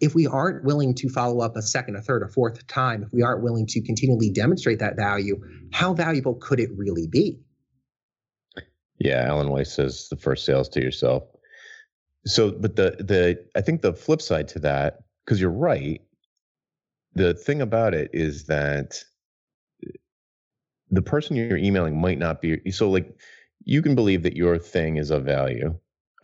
if 0.00 0.14
we 0.14 0.26
aren't 0.26 0.64
willing 0.64 0.94
to 0.94 1.08
follow 1.08 1.40
up 1.40 1.56
a 1.56 1.62
second, 1.62 1.96
a 1.96 2.02
third, 2.02 2.22
a 2.22 2.28
fourth 2.28 2.66
time, 2.66 3.02
if 3.02 3.12
we 3.12 3.22
aren't 3.22 3.42
willing 3.42 3.66
to 3.68 3.80
continually 3.80 4.30
demonstrate 4.30 4.80
that 4.80 4.96
value, 4.96 5.40
how 5.72 5.94
valuable 5.94 6.34
could 6.34 6.60
it 6.60 6.70
really 6.76 7.06
be? 7.06 7.40
Yeah, 8.98 9.24
Alan 9.26 9.50
Weiss 9.50 9.72
says 9.72 10.08
the 10.10 10.16
first 10.16 10.44
sales 10.44 10.68
to 10.70 10.80
yourself. 10.80 11.24
So, 12.26 12.52
but 12.52 12.76
the 12.76 12.96
the 13.00 13.44
I 13.54 13.60
think 13.60 13.82
the 13.82 13.92
flip 13.92 14.22
side 14.22 14.48
to 14.48 14.58
that, 14.60 15.00
because 15.24 15.40
you're 15.40 15.50
right, 15.50 16.00
the 17.14 17.34
thing 17.34 17.60
about 17.60 17.94
it 17.94 18.10
is 18.12 18.46
that 18.46 19.02
uh, 19.86 19.90
the 20.90 21.02
person 21.02 21.36
you're 21.36 21.56
emailing 21.56 22.00
might 22.00 22.18
not 22.18 22.40
be 22.40 22.70
so 22.70 22.90
like 22.90 23.14
you 23.64 23.82
can 23.82 23.94
believe 23.94 24.22
that 24.22 24.36
your 24.36 24.58
thing 24.58 24.96
is 24.96 25.10
of 25.10 25.24
value 25.24 25.74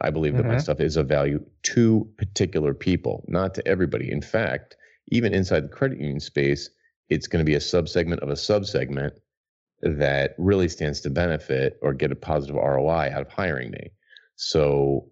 I 0.00 0.10
believe 0.10 0.36
that 0.36 0.42
mm-hmm. 0.42 0.52
my 0.52 0.58
stuff 0.58 0.80
is 0.80 0.96
of 0.96 1.08
value 1.08 1.44
to 1.62 2.08
particular 2.16 2.72
people, 2.72 3.24
not 3.28 3.54
to 3.54 3.68
everybody. 3.68 4.10
In 4.10 4.22
fact, 4.22 4.76
even 5.08 5.34
inside 5.34 5.64
the 5.64 5.68
credit 5.68 5.98
union 5.98 6.20
space, 6.20 6.70
it's 7.08 7.26
going 7.26 7.44
to 7.44 7.48
be 7.48 7.56
a 7.56 7.60
subsegment 7.60 8.20
of 8.20 8.30
a 8.30 8.34
subsegment 8.34 9.12
that 9.82 10.34
really 10.38 10.68
stands 10.68 11.00
to 11.00 11.10
benefit 11.10 11.78
or 11.82 11.92
get 11.92 12.12
a 12.12 12.16
positive 12.16 12.56
ROI 12.56 13.10
out 13.12 13.22
of 13.22 13.28
hiring 13.28 13.70
me. 13.70 13.90
So, 14.36 15.10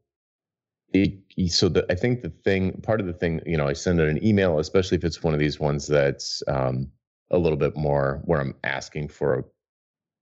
it, 0.92 1.18
so 1.48 1.68
the, 1.68 1.84
I 1.90 1.94
think 1.94 2.22
the 2.22 2.30
thing, 2.30 2.80
part 2.82 3.00
of 3.00 3.06
the 3.06 3.12
thing, 3.12 3.40
you 3.44 3.56
know, 3.56 3.66
I 3.66 3.74
send 3.74 4.00
out 4.00 4.08
an 4.08 4.24
email, 4.24 4.58
especially 4.58 4.96
if 4.96 5.04
it's 5.04 5.22
one 5.22 5.34
of 5.34 5.40
these 5.40 5.60
ones 5.60 5.86
that's 5.86 6.42
um, 6.48 6.90
a 7.30 7.38
little 7.38 7.58
bit 7.58 7.76
more 7.76 8.22
where 8.24 8.40
I'm 8.40 8.54
asking 8.64 9.08
for 9.08 9.44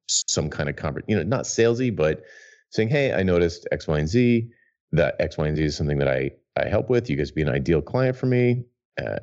some 0.08 0.50
kind 0.50 0.68
of 0.68 0.76
convert, 0.76 1.04
you 1.08 1.16
know, 1.16 1.22
not 1.22 1.44
salesy, 1.44 1.94
but 1.94 2.22
saying, 2.70 2.88
"Hey, 2.88 3.12
I 3.12 3.22
noticed 3.22 3.66
X, 3.72 3.86
Y, 3.88 3.98
and 3.98 4.08
Z 4.08 4.50
that 4.92 5.16
X, 5.18 5.38
Y, 5.38 5.46
and 5.46 5.56
Z 5.56 5.64
is 5.64 5.76
something 5.76 5.98
that 5.98 6.08
I 6.08 6.30
I 6.56 6.68
help 6.68 6.88
with. 6.88 7.10
You 7.10 7.16
guys 7.16 7.30
be 7.30 7.42
an 7.42 7.48
ideal 7.48 7.82
client 7.82 8.16
for 8.16 8.26
me. 8.26 8.64
Uh, 9.00 9.18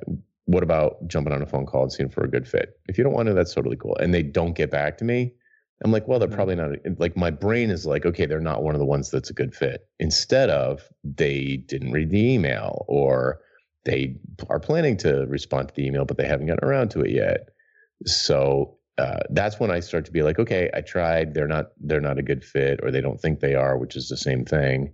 what 0.46 0.64
about 0.64 1.08
jumping 1.08 1.34
on 1.34 1.42
a 1.42 1.46
phone 1.46 1.66
call 1.66 1.84
and 1.84 1.92
seeing 1.92 2.10
for 2.10 2.24
a 2.24 2.30
good 2.30 2.48
fit? 2.48 2.78
If 2.88 2.98
you 2.98 3.04
don't 3.04 3.14
want 3.14 3.28
to, 3.28 3.34
that's 3.34 3.54
totally 3.54 3.78
cool. 3.78 3.96
And 3.98 4.14
they 4.14 4.24
don't 4.24 4.56
get 4.56 4.70
back 4.70 4.98
to 5.00 5.06
me. 5.06 5.34
I'm 5.84 5.92
like, 5.92 6.08
well, 6.08 6.20
they're 6.20 6.28
mm-hmm. 6.28 6.36
probably 6.36 6.56
not. 6.56 7.00
Like 7.00 7.18
my 7.18 7.32
brain 7.32 7.70
is 7.70 7.86
like, 7.86 8.06
okay, 8.06 8.26
they're 8.26 8.40
not 8.40 8.64
one 8.64 8.76
of 8.76 8.80
the 8.80 8.86
ones 8.86 9.10
that's 9.10 9.30
a 9.30 9.34
good 9.34 9.56
fit. 9.56 9.88
Instead 10.00 10.50
of 10.50 10.88
they 11.04 11.58
didn't 11.58 11.92
read 11.92 12.10
the 12.10 12.34
email 12.34 12.86
or 12.88 13.40
they 13.86 14.16
are 14.50 14.60
planning 14.60 14.96
to 14.98 15.26
respond 15.28 15.70
to 15.70 15.76
the 15.76 15.86
email, 15.86 16.06
but 16.06 16.18
they 16.18 16.28
haven't 16.28 16.48
gotten 16.48 16.68
around 16.68 16.90
to 16.92 17.02
it 17.02 17.12
yet. 17.12 17.50
So 18.06 18.78
uh, 18.98 19.20
that's 19.32 19.60
when 19.60 19.72
I 19.72 19.80
start 19.80 20.06
to 20.06 20.12
be 20.12 20.22
like, 20.22 20.40
okay, 20.40 20.70
I 20.74 20.82
tried. 20.82 21.34
They're 21.34 21.48
not. 21.48 21.68
They're 21.80 22.02
not 22.02 22.20
a 22.20 22.24
good 22.24 22.44
fit, 22.44 22.80
or 22.84 22.92
they 22.92 23.02
don't 23.02 23.20
think 23.20 23.40
they 23.40 23.56
are, 23.56 23.78
which 23.78 23.96
is 23.96 24.08
the 24.10 24.18
same 24.18 24.46
thing 24.46 24.94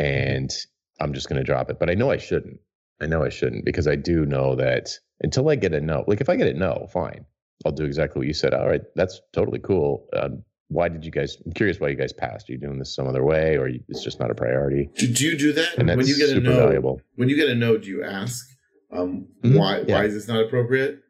and 0.00 0.50
I'm 0.98 1.12
just 1.12 1.28
going 1.28 1.38
to 1.38 1.44
drop 1.44 1.70
it. 1.70 1.78
But 1.78 1.90
I 1.90 1.94
know 1.94 2.10
I 2.10 2.16
shouldn't. 2.16 2.58
I 3.00 3.06
know 3.06 3.22
I 3.22 3.28
shouldn't 3.28 3.64
because 3.64 3.86
I 3.86 3.96
do 3.96 4.26
know 4.26 4.56
that 4.56 4.90
until 5.22 5.48
I 5.48 5.54
get 5.54 5.74
a 5.74 5.80
no, 5.80 6.04
like 6.06 6.20
if 6.20 6.28
I 6.28 6.36
get 6.36 6.48
a 6.48 6.58
no, 6.58 6.86
fine, 6.92 7.24
I'll 7.64 7.72
do 7.72 7.84
exactly 7.84 8.20
what 8.20 8.26
you 8.26 8.34
said. 8.34 8.54
All 8.54 8.66
right, 8.66 8.82
that's 8.94 9.20
totally 9.32 9.58
cool. 9.58 10.06
Um, 10.16 10.42
why 10.68 10.88
did 10.88 11.04
you 11.04 11.10
guys? 11.10 11.36
I'm 11.44 11.52
curious 11.52 11.80
why 11.80 11.88
you 11.88 11.96
guys 11.96 12.12
passed. 12.12 12.48
Are 12.48 12.52
you 12.52 12.58
doing 12.58 12.78
this 12.78 12.94
some 12.94 13.06
other 13.06 13.24
way, 13.24 13.56
or 13.56 13.68
it's 13.68 14.02
just 14.02 14.20
not 14.20 14.30
a 14.30 14.34
priority? 14.34 14.88
Do, 14.96 15.12
do 15.12 15.24
you 15.24 15.36
do 15.36 15.52
that 15.54 15.78
and 15.78 15.88
when 15.88 16.06
you 16.06 16.16
get 16.16 16.30
a 16.30 16.40
no? 16.40 16.56
Valuable. 16.56 17.00
When 17.16 17.28
you 17.28 17.36
get 17.36 17.48
a 17.48 17.54
no, 17.54 17.76
do 17.76 17.88
you 17.88 18.04
ask 18.04 18.46
um, 18.92 19.28
mm-hmm. 19.42 19.58
why? 19.58 19.80
Yeah. 19.80 19.94
Why 19.94 20.04
is 20.04 20.14
this 20.14 20.28
not 20.28 20.42
appropriate? 20.42 21.00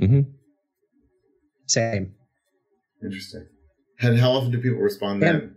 Mm-hmm. 0.00 0.20
Same. 1.66 2.14
Interesting. 3.02 3.46
And 4.00 4.18
how 4.18 4.32
often 4.32 4.50
do 4.50 4.60
people 4.60 4.78
respond 4.78 5.22
then? 5.22 5.56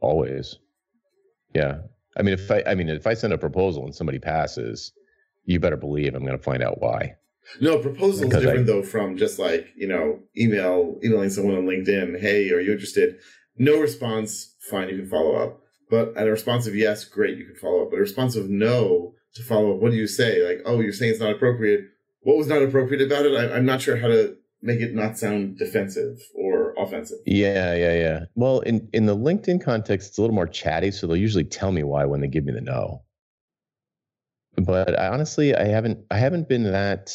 Always. 0.00 0.58
Yeah. 1.54 1.78
I 2.16 2.22
mean, 2.22 2.34
if 2.34 2.50
I, 2.50 2.62
I 2.66 2.74
mean, 2.74 2.88
if 2.88 3.06
I 3.06 3.14
send 3.14 3.32
a 3.32 3.38
proposal 3.38 3.84
and 3.84 3.94
somebody 3.94 4.18
passes, 4.18 4.92
you 5.44 5.60
better 5.60 5.76
believe 5.76 6.14
I'm 6.14 6.24
going 6.24 6.36
to 6.36 6.42
find 6.42 6.62
out 6.62 6.80
why. 6.80 7.14
No, 7.60 7.78
proposal 7.78 8.24
is 8.24 8.34
different 8.34 8.60
I, 8.60 8.72
though 8.72 8.82
from 8.82 9.16
just 9.16 9.38
like 9.38 9.68
you 9.76 9.88
know, 9.88 10.20
email 10.36 10.98
emailing 11.04 11.30
someone 11.30 11.56
on 11.56 11.64
LinkedIn. 11.64 12.20
Hey, 12.20 12.50
are 12.50 12.60
you 12.60 12.72
interested? 12.72 13.16
No 13.56 13.80
response. 13.80 14.54
Fine, 14.70 14.90
you 14.90 14.98
can 14.98 15.08
follow 15.08 15.34
up. 15.34 15.60
But 15.90 16.16
at 16.16 16.28
a 16.28 16.30
response 16.30 16.66
of 16.66 16.74
yes, 16.74 17.04
great, 17.04 17.36
you 17.36 17.44
can 17.44 17.56
follow 17.56 17.82
up. 17.82 17.90
But 17.90 17.98
a 17.98 18.00
response 18.00 18.36
of 18.36 18.48
no 18.48 19.14
to 19.34 19.42
follow 19.42 19.74
up, 19.74 19.80
what 19.80 19.90
do 19.90 19.96
you 19.96 20.06
say? 20.06 20.46
Like, 20.46 20.62
oh, 20.64 20.80
you're 20.80 20.92
saying 20.92 21.12
it's 21.12 21.20
not 21.20 21.32
appropriate. 21.32 21.84
What 22.20 22.36
was 22.36 22.46
not 22.46 22.62
appropriate 22.62 23.02
about 23.02 23.26
it? 23.26 23.34
I, 23.34 23.56
I'm 23.56 23.66
not 23.66 23.82
sure 23.82 23.96
how 23.96 24.08
to 24.08 24.36
make 24.62 24.80
it 24.80 24.94
not 24.94 25.18
sound 25.18 25.58
defensive 25.58 26.20
or 26.34 26.74
offensive. 26.78 27.18
Yeah, 27.26 27.74
yeah, 27.74 27.94
yeah. 27.94 28.20
Well, 28.36 28.60
in 28.60 28.88
in 28.92 29.06
the 29.06 29.16
LinkedIn 29.16 29.62
context, 29.64 30.10
it's 30.10 30.18
a 30.18 30.22
little 30.22 30.36
more 30.36 30.46
chatty, 30.48 30.92
so 30.92 31.06
they'll 31.06 31.16
usually 31.16 31.44
tell 31.44 31.72
me 31.72 31.82
why 31.84 32.06
when 32.06 32.20
they 32.20 32.28
give 32.28 32.44
me 32.44 32.52
the 32.52 32.62
no. 32.62 33.04
But 34.56 34.98
I, 34.98 35.08
honestly, 35.08 35.54
I 35.56 35.66
haven't 35.66 36.06
I 36.10 36.18
haven't 36.18 36.48
been 36.48 36.64
that. 36.64 37.12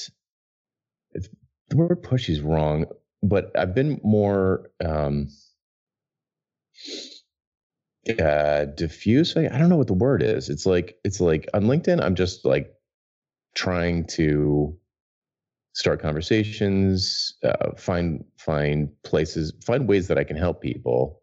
the 1.70 1.78
word 1.78 2.04
pushy 2.04 2.32
is 2.32 2.42
wrong, 2.42 2.86
but 3.24 3.52
I've 3.58 3.76
been 3.76 4.00
more 4.04 4.72
um, 4.84 5.30
uh, 8.20 8.66
diffuse. 8.66 9.36
I 9.38 9.48
don't 9.48 9.70
know 9.70 9.78
what 9.78 9.88
the 9.88 9.94
word 9.94 10.24
is. 10.24 10.50
It's 10.50 10.66
like 10.66 10.98
it's 11.04 11.22
like 11.22 11.50
on 11.54 11.64
LinkedIn, 11.66 12.02
I'm 12.04 12.16
just 12.16 12.46
like 12.46 12.74
trying 13.56 14.06
to 14.08 14.78
start 15.78 16.02
conversations, 16.02 17.36
uh, 17.44 17.72
find 17.78 18.26
find 18.40 18.90
places, 19.04 19.54
find 19.64 19.88
ways 19.88 20.08
that 20.08 20.18
I 20.18 20.24
can 20.24 20.36
help 20.36 20.60
people 20.60 21.22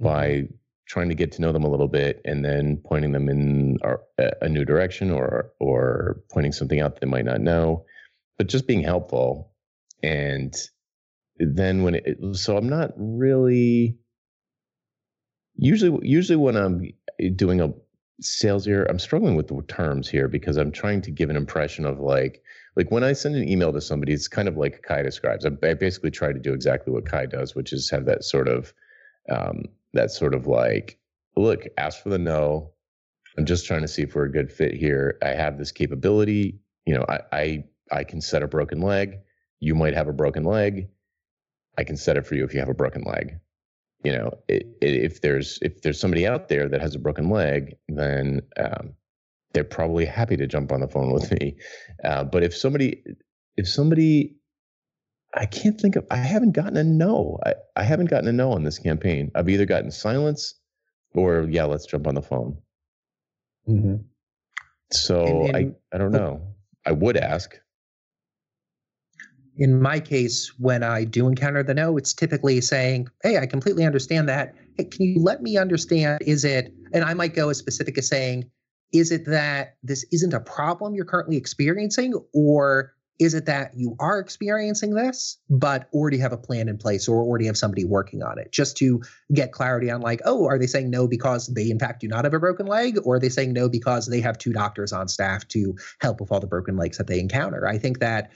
mm-hmm. 0.00 0.04
by 0.04 0.48
trying 0.88 1.08
to 1.08 1.14
get 1.14 1.30
to 1.32 1.40
know 1.40 1.52
them 1.52 1.62
a 1.62 1.70
little 1.70 1.86
bit, 1.86 2.20
and 2.24 2.44
then 2.44 2.80
pointing 2.84 3.12
them 3.12 3.28
in 3.28 3.78
our, 3.82 4.00
a 4.42 4.48
new 4.48 4.64
direction, 4.64 5.12
or 5.12 5.52
or 5.60 6.20
pointing 6.28 6.52
something 6.52 6.80
out 6.80 7.00
they 7.00 7.06
might 7.06 7.24
not 7.24 7.40
know, 7.40 7.84
but 8.36 8.48
just 8.48 8.66
being 8.66 8.82
helpful. 8.82 9.52
And 10.02 10.54
then 11.38 11.84
when 11.84 11.94
it, 11.94 12.18
so 12.32 12.56
I'm 12.56 12.68
not 12.68 12.90
really 12.96 13.96
usually 15.54 15.96
usually 16.02 16.36
when 16.36 16.56
I'm 16.56 16.82
doing 17.36 17.60
a 17.60 17.72
sales 18.20 18.64
here, 18.64 18.84
I'm 18.90 18.98
struggling 18.98 19.36
with 19.36 19.46
the 19.46 19.62
terms 19.68 20.08
here 20.08 20.26
because 20.26 20.56
I'm 20.56 20.72
trying 20.72 21.00
to 21.02 21.12
give 21.12 21.30
an 21.30 21.36
impression 21.36 21.84
of 21.84 22.00
like 22.00 22.42
like 22.78 22.90
when 22.90 23.04
I 23.04 23.12
send 23.12 23.34
an 23.34 23.48
email 23.48 23.72
to 23.72 23.80
somebody, 23.80 24.12
it's 24.12 24.28
kind 24.28 24.48
of 24.48 24.56
like 24.56 24.82
Kai 24.82 25.02
describes. 25.02 25.44
I, 25.44 25.50
I 25.62 25.74
basically 25.74 26.12
try 26.12 26.32
to 26.32 26.38
do 26.38 26.54
exactly 26.54 26.92
what 26.92 27.04
Kai 27.04 27.26
does, 27.26 27.54
which 27.54 27.72
is 27.72 27.90
have 27.90 28.06
that 28.06 28.24
sort 28.24 28.48
of 28.48 28.72
um, 29.28 29.64
that 29.92 30.12
sort 30.12 30.32
of 30.32 30.46
like, 30.46 30.98
look, 31.36 31.66
ask 31.76 32.02
for 32.02 32.08
the 32.08 32.18
no. 32.18 32.70
I'm 33.36 33.44
just 33.44 33.66
trying 33.66 33.82
to 33.82 33.88
see 33.88 34.02
if 34.02 34.14
we're 34.14 34.24
a 34.24 34.32
good 34.32 34.50
fit 34.50 34.74
here. 34.74 35.18
I 35.22 35.30
have 35.30 35.58
this 35.58 35.72
capability. 35.72 36.60
You 36.86 36.94
know, 36.94 37.04
I 37.08 37.20
I, 37.32 37.64
I 37.90 38.04
can 38.04 38.20
set 38.20 38.42
a 38.42 38.48
broken 38.48 38.80
leg. 38.80 39.18
You 39.60 39.74
might 39.74 39.94
have 39.94 40.08
a 40.08 40.12
broken 40.12 40.44
leg. 40.44 40.88
I 41.76 41.84
can 41.84 41.96
set 41.96 42.16
it 42.16 42.26
for 42.26 42.36
you 42.36 42.44
if 42.44 42.54
you 42.54 42.60
have 42.60 42.68
a 42.68 42.74
broken 42.74 43.02
leg 43.02 43.40
you 44.04 44.12
know, 44.12 44.30
it, 44.46 44.66
it, 44.80 44.94
if 44.94 45.20
there's 45.20 45.58
if 45.62 45.82
there's 45.82 46.00
somebody 46.00 46.26
out 46.26 46.48
there 46.48 46.68
that 46.68 46.80
has 46.80 46.94
a 46.94 46.98
broken 46.98 47.30
leg, 47.30 47.76
then 47.88 48.42
um, 48.56 48.94
they're 49.52 49.64
probably 49.64 50.04
happy 50.04 50.36
to 50.36 50.46
jump 50.46 50.72
on 50.72 50.80
the 50.80 50.88
phone 50.88 51.12
with 51.12 51.30
me. 51.32 51.56
Uh, 52.04 52.24
but 52.24 52.42
if 52.42 52.56
somebody 52.56 53.02
if 53.56 53.68
somebody 53.68 54.36
I 55.34 55.46
can't 55.46 55.80
think 55.80 55.96
of 55.96 56.06
I 56.10 56.16
haven't 56.16 56.52
gotten 56.52 56.76
a 56.76 56.84
no. 56.84 57.38
I, 57.44 57.54
I 57.76 57.82
haven't 57.82 58.10
gotten 58.10 58.28
a 58.28 58.32
no 58.32 58.52
on 58.52 58.64
this 58.64 58.78
campaign. 58.78 59.30
I've 59.34 59.48
either 59.48 59.66
gotten 59.66 59.90
silence 59.90 60.54
or 61.14 61.46
yeah, 61.50 61.64
let's 61.64 61.86
jump 61.86 62.06
on 62.06 62.14
the 62.14 62.22
phone. 62.22 62.58
Mm-hmm. 63.68 63.96
So 64.92 65.24
and, 65.24 65.56
and, 65.56 65.56
I 65.92 65.94
I 65.94 65.98
don't 65.98 66.12
know. 66.12 66.42
I 66.86 66.92
would 66.92 67.16
ask 67.16 67.58
in 69.58 69.82
my 69.82 69.98
case, 69.98 70.52
when 70.58 70.84
I 70.84 71.02
do 71.02 71.26
encounter 71.26 71.64
the 71.64 71.74
no, 71.74 71.96
it's 71.96 72.14
typically 72.14 72.60
saying, 72.60 73.08
Hey, 73.24 73.38
I 73.38 73.46
completely 73.46 73.84
understand 73.84 74.28
that. 74.28 74.54
Hey, 74.76 74.84
can 74.84 75.04
you 75.04 75.20
let 75.20 75.42
me 75.42 75.58
understand? 75.58 76.22
Is 76.22 76.44
it, 76.44 76.72
and 76.92 77.04
I 77.04 77.12
might 77.14 77.34
go 77.34 77.50
as 77.50 77.58
specific 77.58 77.98
as 77.98 78.06
saying, 78.06 78.48
Is 78.92 79.12
it 79.12 79.26
that 79.26 79.76
this 79.82 80.04
isn't 80.12 80.32
a 80.32 80.40
problem 80.40 80.94
you're 80.94 81.04
currently 81.04 81.36
experiencing? 81.36 82.14
Or 82.32 82.94
is 83.18 83.34
it 83.34 83.46
that 83.46 83.72
you 83.76 83.96
are 83.98 84.20
experiencing 84.20 84.94
this, 84.94 85.38
but 85.50 85.88
already 85.92 86.18
have 86.18 86.32
a 86.32 86.36
plan 86.36 86.68
in 86.68 86.78
place 86.78 87.08
or 87.08 87.20
already 87.20 87.46
have 87.46 87.56
somebody 87.56 87.84
working 87.84 88.22
on 88.22 88.38
it? 88.38 88.52
Just 88.52 88.76
to 88.76 89.02
get 89.32 89.52
clarity 89.52 89.90
on, 89.90 90.00
like, 90.00 90.20
oh, 90.24 90.46
are 90.46 90.58
they 90.58 90.68
saying 90.68 90.90
no 90.90 91.08
because 91.08 91.48
they, 91.48 91.68
in 91.68 91.78
fact, 91.78 92.00
do 92.00 92.08
not 92.08 92.24
have 92.24 92.34
a 92.34 92.38
broken 92.38 92.66
leg? 92.66 92.98
Or 93.04 93.16
are 93.16 93.18
they 93.18 93.28
saying 93.28 93.52
no 93.52 93.68
because 93.68 94.06
they 94.06 94.20
have 94.20 94.38
two 94.38 94.52
doctors 94.52 94.92
on 94.92 95.08
staff 95.08 95.48
to 95.48 95.74
help 96.00 96.20
with 96.20 96.30
all 96.30 96.40
the 96.40 96.46
broken 96.46 96.76
legs 96.76 96.96
that 96.98 97.08
they 97.08 97.18
encounter? 97.18 97.66
I 97.66 97.78
think 97.78 97.98
that 97.98 98.30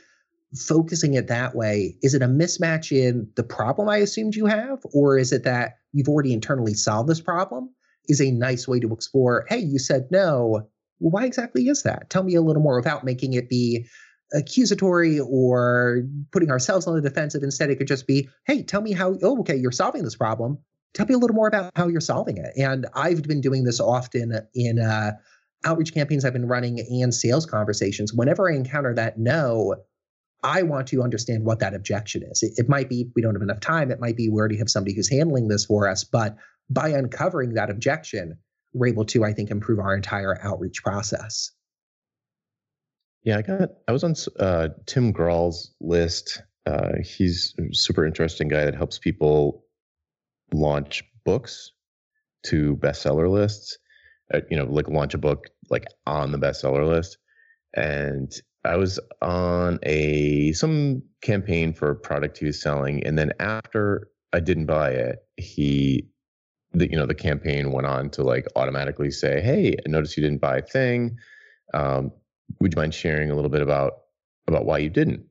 focusing 0.55 1.15
it 1.15 1.29
that 1.29 1.55
way, 1.55 1.97
is 2.03 2.15
it 2.15 2.23
a 2.23 2.27
mismatch 2.27 2.91
in 2.91 3.31
the 3.37 3.45
problem 3.45 3.89
I 3.89 3.99
assumed 3.99 4.35
you 4.35 4.47
have? 4.47 4.81
Or 4.93 5.17
is 5.17 5.33
it 5.33 5.45
that 5.45 5.79
you've 5.93 6.09
already 6.09 6.33
internally 6.33 6.75
solved 6.75 7.09
this 7.09 7.21
problem? 7.21 7.71
Is 8.09 8.21
a 8.21 8.31
nice 8.31 8.67
way 8.67 8.81
to 8.81 8.93
explore, 8.93 9.47
hey, 9.49 9.59
you 9.59 9.79
said 9.79 10.09
no. 10.11 10.69
Why 10.99 11.25
exactly 11.25 11.69
is 11.69 11.83
that? 11.83 12.11
Tell 12.11 12.23
me 12.23 12.35
a 12.35 12.43
little 12.43 12.63
more 12.63 12.77
without 12.77 13.05
making 13.05 13.35
it 13.35 13.49
be 13.49 13.87
accusatory 14.33 15.21
or 15.21 16.03
putting 16.31 16.51
ourselves 16.51 16.87
on 16.87 16.95
the 16.95 17.01
defensive. 17.01 17.43
Instead, 17.43 17.71
it 17.71 17.77
could 17.77 17.87
just 17.87 18.07
be, 18.07 18.29
hey, 18.47 18.63
tell 18.63 18.81
me 18.81 18.93
how, 18.93 19.17
oh, 19.23 19.41
okay, 19.41 19.57
you're 19.57 19.73
solving 19.73 20.05
this 20.05 20.17
problem. 20.17 20.59
Tell 20.95 21.07
me 21.07 21.15
a 21.15 21.19
little 21.19 21.37
more 21.37 21.49
about 21.49 21.73
how 21.77 21.89
you're 21.89 22.01
solving 22.01 22.37
it. 22.37 22.53
And 22.57 22.87
I've 22.95 23.23
been 23.23 23.41
doing 23.41 23.65
this 23.65 23.81
often 23.81 24.33
in 24.55 24.79
uh, 24.79 25.13
outreach 25.65 25.95
campaigns 25.95 26.25
I've 26.25 26.33
been 26.33 26.49
running 26.49 26.81
and 26.81 27.15
sales 27.15 27.47
conversations. 27.47 28.13
Whenever 28.13 28.51
I 28.51 28.55
encounter 28.55 28.95
that 28.95 29.19
no, 29.19 29.77
I 30.43 30.63
want 30.63 30.89
to 30.89 31.03
understand 31.03 31.45
what 31.45 31.61
that 31.61 31.73
objection 31.75 32.25
is. 32.25 32.43
It, 32.43 32.53
it, 32.57 32.69
might 32.69 32.89
be 32.89 33.11
we 33.15 33.23
don't 33.23 33.35
have 33.35 33.43
enough 33.43 33.61
time. 33.61 33.91
It 33.91 34.01
might 34.01 34.17
be 34.17 34.29
we 34.29 34.39
already 34.39 34.59
have 34.59 34.69
somebody 34.69 34.95
who's 34.95 35.09
handling 35.09 35.49
this 35.49 35.65
for 35.65 35.89
us. 35.89 36.05
But 36.05 36.37
by 36.71 36.89
uncovering 36.89 37.55
that 37.55 37.71
objection, 37.71 38.39
we're 38.73 38.89
able 38.89 39.05
to, 39.07 39.25
I 39.25 39.33
think, 39.33 39.51
improve 39.51 39.79
our 39.79 39.95
entire 39.95 40.41
outreach 40.43 40.83
process. 40.83 41.51
Yeah, 43.25 43.39
I 43.39 43.43
got. 43.43 43.71
I 43.87 43.93
was 43.93 44.03
on 44.05 44.15
uh, 44.41 44.69
Tim 44.87 45.13
Grahl's 45.13 45.75
list. 45.81 46.43
Uh, 46.67 46.93
he's 47.05 47.55
a 47.59 47.75
super 47.75 48.05
interesting 48.07 48.49
guy 48.49 48.65
that 48.65 48.75
helps 48.75 48.99
people 48.99 49.65
launch 50.53 51.05
books 51.25 51.71
to 52.47 52.77
bestseller 52.77 53.31
lists. 53.31 53.79
Uh, 54.33 54.41
you 54.51 54.57
know, 54.57 54.65
like 54.65 54.89
launch 54.89 55.15
a 55.15 55.19
book 55.19 55.49
like 55.71 55.85
on 56.07 56.33
the 56.33 56.39
bestseller 56.39 56.87
list. 56.87 57.19
And 57.75 58.33
I 58.65 58.77
was 58.77 59.01
on 59.21 59.79
a 59.83 60.53
some 60.53 61.03
campaign 61.23 61.73
for 61.73 61.91
a 61.91 61.97
product 61.97 62.39
he 62.39 62.47
was 62.47 62.61
selling, 62.61 63.05
and 63.05 63.19
then 63.19 63.33
after 63.41 64.09
I 64.33 64.41
didn't 64.41 64.67
buy 64.67 64.91
it, 64.91 65.19
he, 65.37 66.09
the, 66.75 66.91
you 66.91 66.97
know, 66.97 67.07
the 67.07 67.15
campaign 67.15 67.73
went 67.73 67.87
on 67.87 68.11
to 68.11 68.23
like 68.23 68.47
automatically 68.57 69.11
say, 69.11 69.41
"Hey, 69.41 69.77
I 69.87 69.89
noticed 69.89 70.17
you 70.17 70.23
didn't 70.23 70.41
buy 70.41 70.59
a 70.59 70.63
thing. 70.63 71.19
Um, 71.75 72.13
would 72.61 72.73
you 72.75 72.81
mind 72.81 72.95
sharing 72.95 73.31
a 73.31 73.35
little 73.35 73.51
bit 73.51 73.63
about 73.63 73.93
about 74.47 74.65
why 74.65 74.79
you 74.79 74.91
didn't?" 74.91 75.25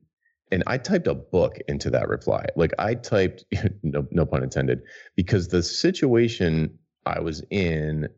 And 0.52 0.62
I 0.66 0.76
typed 0.78 1.06
a 1.06 1.14
book 1.14 1.58
into 1.66 1.88
that 1.90 2.08
reply. 2.08 2.44
Like 2.56 2.72
I 2.78 2.94
typed, 2.94 3.44
no, 3.82 4.06
no 4.10 4.26
pun 4.26 4.42
intended, 4.42 4.82
because 5.16 5.48
the 5.48 5.62
situation 5.62 6.78
I 7.06 7.20
was 7.20 7.42
in, 7.50 8.08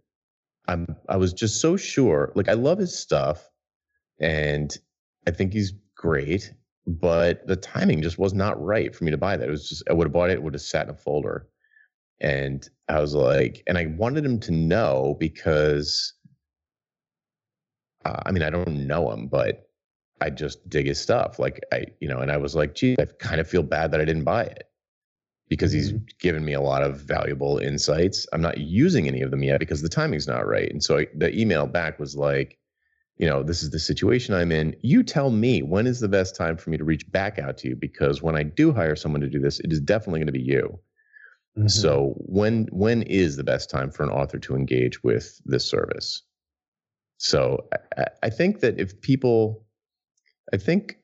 I'm, 0.66 0.96
I 1.08 1.16
was 1.16 1.32
just 1.32 1.60
so 1.60 1.76
sure. 1.76 2.32
Like 2.34 2.48
I 2.48 2.54
love 2.54 2.78
his 2.78 2.98
stuff, 2.98 3.48
and 4.20 4.76
I 5.26 5.30
think 5.30 5.52
he's 5.52 5.72
great, 5.96 6.52
but 6.86 7.46
the 7.46 7.56
timing 7.56 8.02
just 8.02 8.18
was 8.18 8.34
not 8.34 8.62
right 8.62 8.94
for 8.94 9.04
me 9.04 9.10
to 9.12 9.16
buy 9.16 9.36
that. 9.36 9.48
It 9.48 9.50
was 9.50 9.68
just 9.68 9.84
I 9.88 9.92
would 9.92 10.06
have 10.06 10.12
bought 10.12 10.30
it, 10.30 10.34
it 10.34 10.42
would 10.42 10.54
have 10.54 10.62
sat 10.62 10.88
in 10.88 10.94
a 10.94 10.96
folder. 10.96 11.48
And 12.20 12.68
I 12.88 13.00
was 13.00 13.14
like, 13.14 13.62
and 13.66 13.76
I 13.76 13.86
wanted 13.86 14.24
him 14.24 14.40
to 14.40 14.52
know 14.52 15.16
because 15.18 16.14
uh, 18.04 18.20
I 18.26 18.32
mean, 18.32 18.42
I 18.42 18.50
don't 18.50 18.86
know 18.86 19.10
him, 19.10 19.28
but 19.28 19.68
I 20.20 20.30
just 20.30 20.68
dig 20.68 20.86
his 20.86 21.00
stuff. 21.00 21.38
Like 21.38 21.60
I, 21.72 21.86
you 22.00 22.08
know, 22.08 22.18
and 22.18 22.30
I 22.30 22.36
was 22.36 22.54
like, 22.54 22.74
gee, 22.74 22.96
I 22.98 23.06
kind 23.18 23.40
of 23.40 23.48
feel 23.48 23.62
bad 23.62 23.90
that 23.92 24.00
I 24.00 24.04
didn't 24.04 24.24
buy 24.24 24.44
it 24.44 24.64
because 25.48 25.72
he's 25.72 25.92
mm-hmm. 25.92 26.04
given 26.20 26.44
me 26.44 26.52
a 26.52 26.60
lot 26.60 26.82
of 26.82 27.00
valuable 27.00 27.58
insights. 27.58 28.26
I'm 28.32 28.40
not 28.40 28.58
using 28.58 29.08
any 29.08 29.22
of 29.22 29.30
them 29.30 29.42
yet 29.42 29.60
because 29.60 29.82
the 29.82 29.88
timing's 29.88 30.26
not 30.26 30.46
right. 30.46 30.70
And 30.70 30.82
so 30.82 30.98
I, 30.98 31.06
the 31.14 31.36
email 31.38 31.66
back 31.66 31.98
was 31.98 32.16
like, 32.16 32.58
you 33.18 33.26
know, 33.26 33.42
this 33.42 33.62
is 33.62 33.70
the 33.70 33.78
situation 33.78 34.34
I'm 34.34 34.50
in. 34.50 34.74
You 34.82 35.02
tell 35.02 35.30
me 35.30 35.62
when 35.62 35.86
is 35.86 36.00
the 36.00 36.08
best 36.08 36.34
time 36.34 36.56
for 36.56 36.70
me 36.70 36.76
to 36.78 36.84
reach 36.84 37.10
back 37.12 37.38
out 37.38 37.58
to 37.58 37.68
you 37.68 37.76
because 37.76 38.22
when 38.22 38.36
I 38.36 38.42
do 38.42 38.72
hire 38.72 38.96
someone 38.96 39.20
to 39.20 39.28
do 39.28 39.38
this, 39.38 39.60
it 39.60 39.72
is 39.72 39.80
definitely 39.80 40.20
going 40.20 40.26
to 40.26 40.32
be 40.32 40.40
you. 40.40 40.78
Mm-hmm. 41.56 41.68
So 41.68 42.14
when 42.18 42.66
when 42.72 43.02
is 43.02 43.36
the 43.36 43.44
best 43.44 43.70
time 43.70 43.90
for 43.90 44.02
an 44.02 44.10
author 44.10 44.38
to 44.40 44.56
engage 44.56 45.02
with 45.04 45.40
this 45.44 45.64
service? 45.64 46.22
So 47.18 47.68
I, 47.96 48.06
I 48.24 48.30
think 48.30 48.60
that 48.60 48.80
if 48.80 49.00
people, 49.00 49.64
I 50.52 50.56
think, 50.56 50.96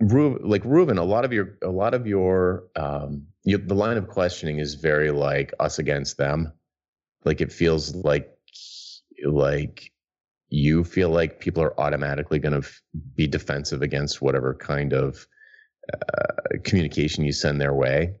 like 0.00 0.64
Reuven, 0.64 0.98
a 0.98 1.04
lot 1.04 1.24
of 1.24 1.32
your 1.32 1.58
a 1.62 1.70
lot 1.70 1.94
of 1.94 2.06
your 2.06 2.64
um, 2.74 3.26
the 3.44 3.74
line 3.74 3.98
of 3.98 4.08
questioning 4.08 4.58
is 4.58 4.74
very 4.74 5.10
like 5.10 5.52
us 5.60 5.78
against 5.78 6.16
them. 6.16 6.52
Like 7.24 7.40
it 7.40 7.52
feels 7.52 7.94
like 7.94 8.34
like 9.24 9.92
you 10.48 10.84
feel 10.84 11.10
like 11.10 11.40
people 11.40 11.62
are 11.62 11.78
automatically 11.80 12.38
going 12.38 12.52
to 12.52 12.66
f- 12.66 12.82
be 13.14 13.26
defensive 13.26 13.82
against 13.82 14.20
whatever 14.20 14.54
kind 14.54 14.92
of 14.92 15.26
uh, 15.92 16.58
communication 16.64 17.24
you 17.24 17.32
send 17.32 17.60
their 17.60 17.72
way. 17.74 18.16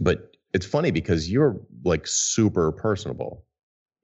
But 0.00 0.36
it's 0.52 0.66
funny 0.66 0.90
because 0.90 1.30
you're 1.30 1.60
like 1.84 2.06
super 2.06 2.72
personable. 2.72 3.44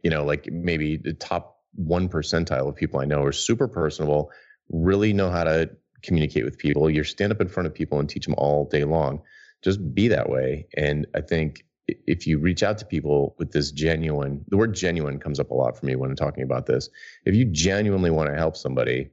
You 0.03 0.11
know, 0.11 0.25
like 0.25 0.49
maybe 0.51 0.97
the 0.97 1.15
top 1.15 1.59
one 1.75 2.09
percentile 2.09 2.69
of 2.69 2.75
people 2.75 3.01
I 3.01 3.05
know 3.05 3.23
are 3.23 3.33
super 3.33 3.69
personable, 3.69 4.31
really 4.69 5.13
know 5.13 5.31
how 5.31 5.45
to 5.45 5.71
communicate 6.03 6.45
with 6.45 6.59
people. 6.59 6.91
You're 6.91 7.05
stand 7.05 7.33
up 7.33 7.41
in 7.41 7.49
front 7.49 7.67
of 7.67 7.75
people 7.75 7.99
and 8.01 8.09
teach 8.09 8.27
them 8.27 8.35
all 8.37 8.69
day 8.69 8.85
long. 8.85 9.23
Just 9.63 9.95
be 9.95 10.09
that 10.09 10.29
way. 10.29 10.67
And 10.77 11.07
I 11.15 11.21
think 11.21 11.65
if 11.87 12.27
you 12.27 12.39
reach 12.39 12.63
out 12.63 12.79
to 12.79 12.85
people 12.85 13.35
with 13.39 13.53
this 13.53 13.71
genuine, 13.71 14.45
the 14.49 14.57
word 14.57 14.75
genuine 14.75 15.19
comes 15.19 15.39
up 15.39 15.51
a 15.51 15.55
lot 15.55 15.79
for 15.79 15.87
me 15.87 15.97
when 15.97 16.11
I'm 16.11 16.17
talking 16.17 16.43
about 16.43 16.67
this. 16.67 16.89
If 17.25 17.35
you 17.35 17.45
genuinely 17.45 18.11
want 18.11 18.31
to 18.31 18.37
help 18.37 18.57
somebody 18.57 19.11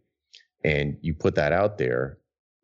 and 0.63 0.97
you 1.01 1.13
put 1.13 1.35
that 1.35 1.51
out 1.51 1.77
there, 1.77 2.17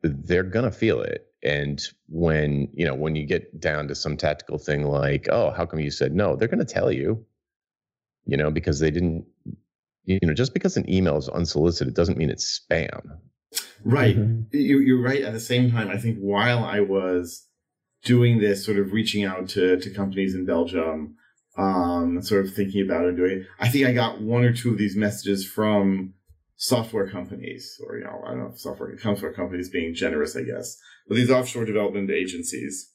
they're 0.10 0.44
going 0.44 0.66
to 0.66 0.72
feel 0.72 1.02
it. 1.02 1.28
And 1.44 1.82
when, 2.08 2.70
you 2.74 2.86
know, 2.86 2.96
when 2.96 3.16
you 3.16 3.26
get 3.26 3.60
down 3.60 3.88
to 3.88 3.96
some 3.96 4.18
tactical 4.18 4.58
thing 4.58 4.84
like, 4.84 5.28
oh, 5.32 5.52
how 5.52 5.66
come 5.66 5.80
you 5.80 5.92
said 5.92 6.14
no? 6.14 6.36
They're 6.36 6.48
going 6.48 6.66
to 6.66 6.74
tell 6.74 6.92
you, 6.92 7.24
you 8.26 8.36
know, 8.36 8.50
because 8.50 8.80
they 8.80 8.90
didn't, 8.90 9.26
you 10.06 10.20
know, 10.24 10.34
just 10.34 10.54
because 10.54 10.76
an 10.76 10.90
email 10.90 11.18
is 11.18 11.30
unsolicited 11.30 11.94
doesn't 11.94 12.18
mean 12.18 12.30
it's 12.30 12.60
spam. 12.60 13.18
Right. 13.84 14.18
Mm-hmm. 14.18 14.58
You, 14.58 14.80
you're 14.80 15.02
right. 15.02 15.22
At 15.22 15.34
the 15.34 15.40
same 15.40 15.72
time, 15.72 15.90
I 15.90 15.98
think 15.98 16.18
while 16.18 16.64
I 16.64 16.80
was 16.80 17.48
doing 18.04 18.40
this, 18.40 18.66
sort 18.66 18.80
of 18.80 18.92
reaching 18.92 19.24
out 19.24 19.50
to, 19.50 19.80
to 19.80 19.90
companies 19.92 20.34
in 20.34 20.46
Belgium, 20.46 21.16
um, 21.58 22.22
sort 22.22 22.46
of 22.46 22.54
thinking 22.54 22.84
about 22.84 23.06
it, 23.06 23.16
doing, 23.16 23.46
I 23.60 23.70
think 23.70 23.86
I 23.86 23.94
got 23.94 24.22
one 24.22 24.44
or 24.44 24.54
two 24.54 24.72
of 24.72 24.78
these 24.78 24.96
messages 24.96 25.48
from 25.48 26.14
software 26.58 27.10
companies, 27.10 27.80
or, 27.86 27.98
you 27.98 28.04
know, 28.04 28.22
I 28.26 28.32
don't 28.32 28.40
know 28.40 28.52
software, 28.56 28.98
software 28.98 29.34
companies 29.34 29.70
being 29.70 29.94
generous, 29.94 30.36
I 30.36 30.44
guess, 30.44 30.78
but 31.08 31.16
these 31.16 31.32
offshore 31.32 31.66
development 31.66 32.10
agencies. 32.10 32.92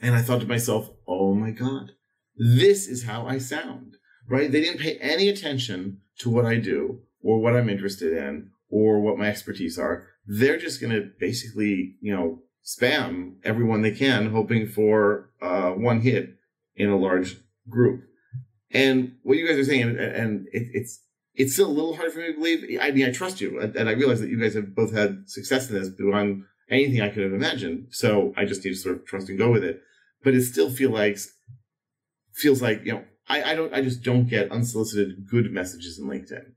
And 0.00 0.14
I 0.14 0.22
thought 0.22 0.40
to 0.40 0.46
myself, 0.46 0.90
oh 1.06 1.34
my 1.34 1.50
God, 1.50 1.92
this 2.36 2.86
is 2.88 3.04
how 3.04 3.26
I 3.26 3.38
sound, 3.38 3.96
right? 4.28 4.50
They 4.50 4.62
didn't 4.62 4.80
pay 4.80 4.96
any 4.96 5.28
attention 5.28 6.00
to 6.20 6.30
what 6.30 6.46
I 6.46 6.56
do 6.56 7.00
or 7.22 7.38
what 7.38 7.54
I'm 7.54 7.68
interested 7.68 8.16
in 8.16 8.50
or 8.70 9.00
what 9.00 9.18
my 9.18 9.28
expertise 9.28 9.78
are. 9.78 10.06
They're 10.26 10.58
just 10.58 10.80
going 10.80 10.92
to 10.92 11.10
basically, 11.18 11.96
you 12.00 12.14
know, 12.14 12.42
spam 12.64 13.34
everyone 13.44 13.82
they 13.82 13.90
can, 13.90 14.30
hoping 14.30 14.66
for 14.66 15.30
uh, 15.42 15.70
one 15.70 16.00
hit 16.00 16.36
in 16.76 16.88
a 16.88 16.98
large 16.98 17.36
group. 17.68 18.04
And 18.70 19.16
what 19.22 19.36
you 19.36 19.46
guys 19.46 19.58
are 19.58 19.64
saying, 19.64 19.98
and 19.98 20.46
it, 20.52 20.68
it's 20.72 21.02
it's 21.34 21.54
still 21.54 21.68
a 21.68 21.72
little 21.72 21.96
hard 21.96 22.12
for 22.12 22.18
me 22.18 22.26
to 22.28 22.34
believe. 22.34 22.78
I 22.80 22.90
mean, 22.90 23.06
I 23.06 23.12
trust 23.12 23.40
you, 23.40 23.60
and 23.60 23.88
I 23.88 23.92
realize 23.92 24.20
that 24.20 24.30
you 24.30 24.40
guys 24.40 24.54
have 24.54 24.74
both 24.74 24.92
had 24.92 25.28
success 25.28 25.70
in 25.70 25.78
this 25.78 25.88
beyond 25.88 26.44
anything 26.70 27.00
I 27.00 27.08
could 27.08 27.22
have 27.22 27.32
imagined. 27.32 27.88
So 27.90 28.32
I 28.36 28.44
just 28.44 28.64
need 28.64 28.72
to 28.72 28.76
sort 28.76 28.96
of 28.96 29.06
trust 29.06 29.28
and 29.28 29.38
go 29.38 29.50
with 29.50 29.64
it. 29.64 29.82
But 30.22 30.34
it 30.34 30.42
still 30.42 30.70
feels 30.70 30.92
like 30.92 31.18
feels 32.32 32.62
like 32.62 32.84
you 32.84 32.92
know 32.92 33.04
I, 33.28 33.52
I 33.52 33.54
don't 33.54 33.72
I 33.72 33.80
just 33.80 34.02
don't 34.02 34.28
get 34.28 34.50
unsolicited 34.52 35.26
good 35.28 35.50
messages 35.52 35.98
in 35.98 36.06
LinkedIn. 36.06 36.52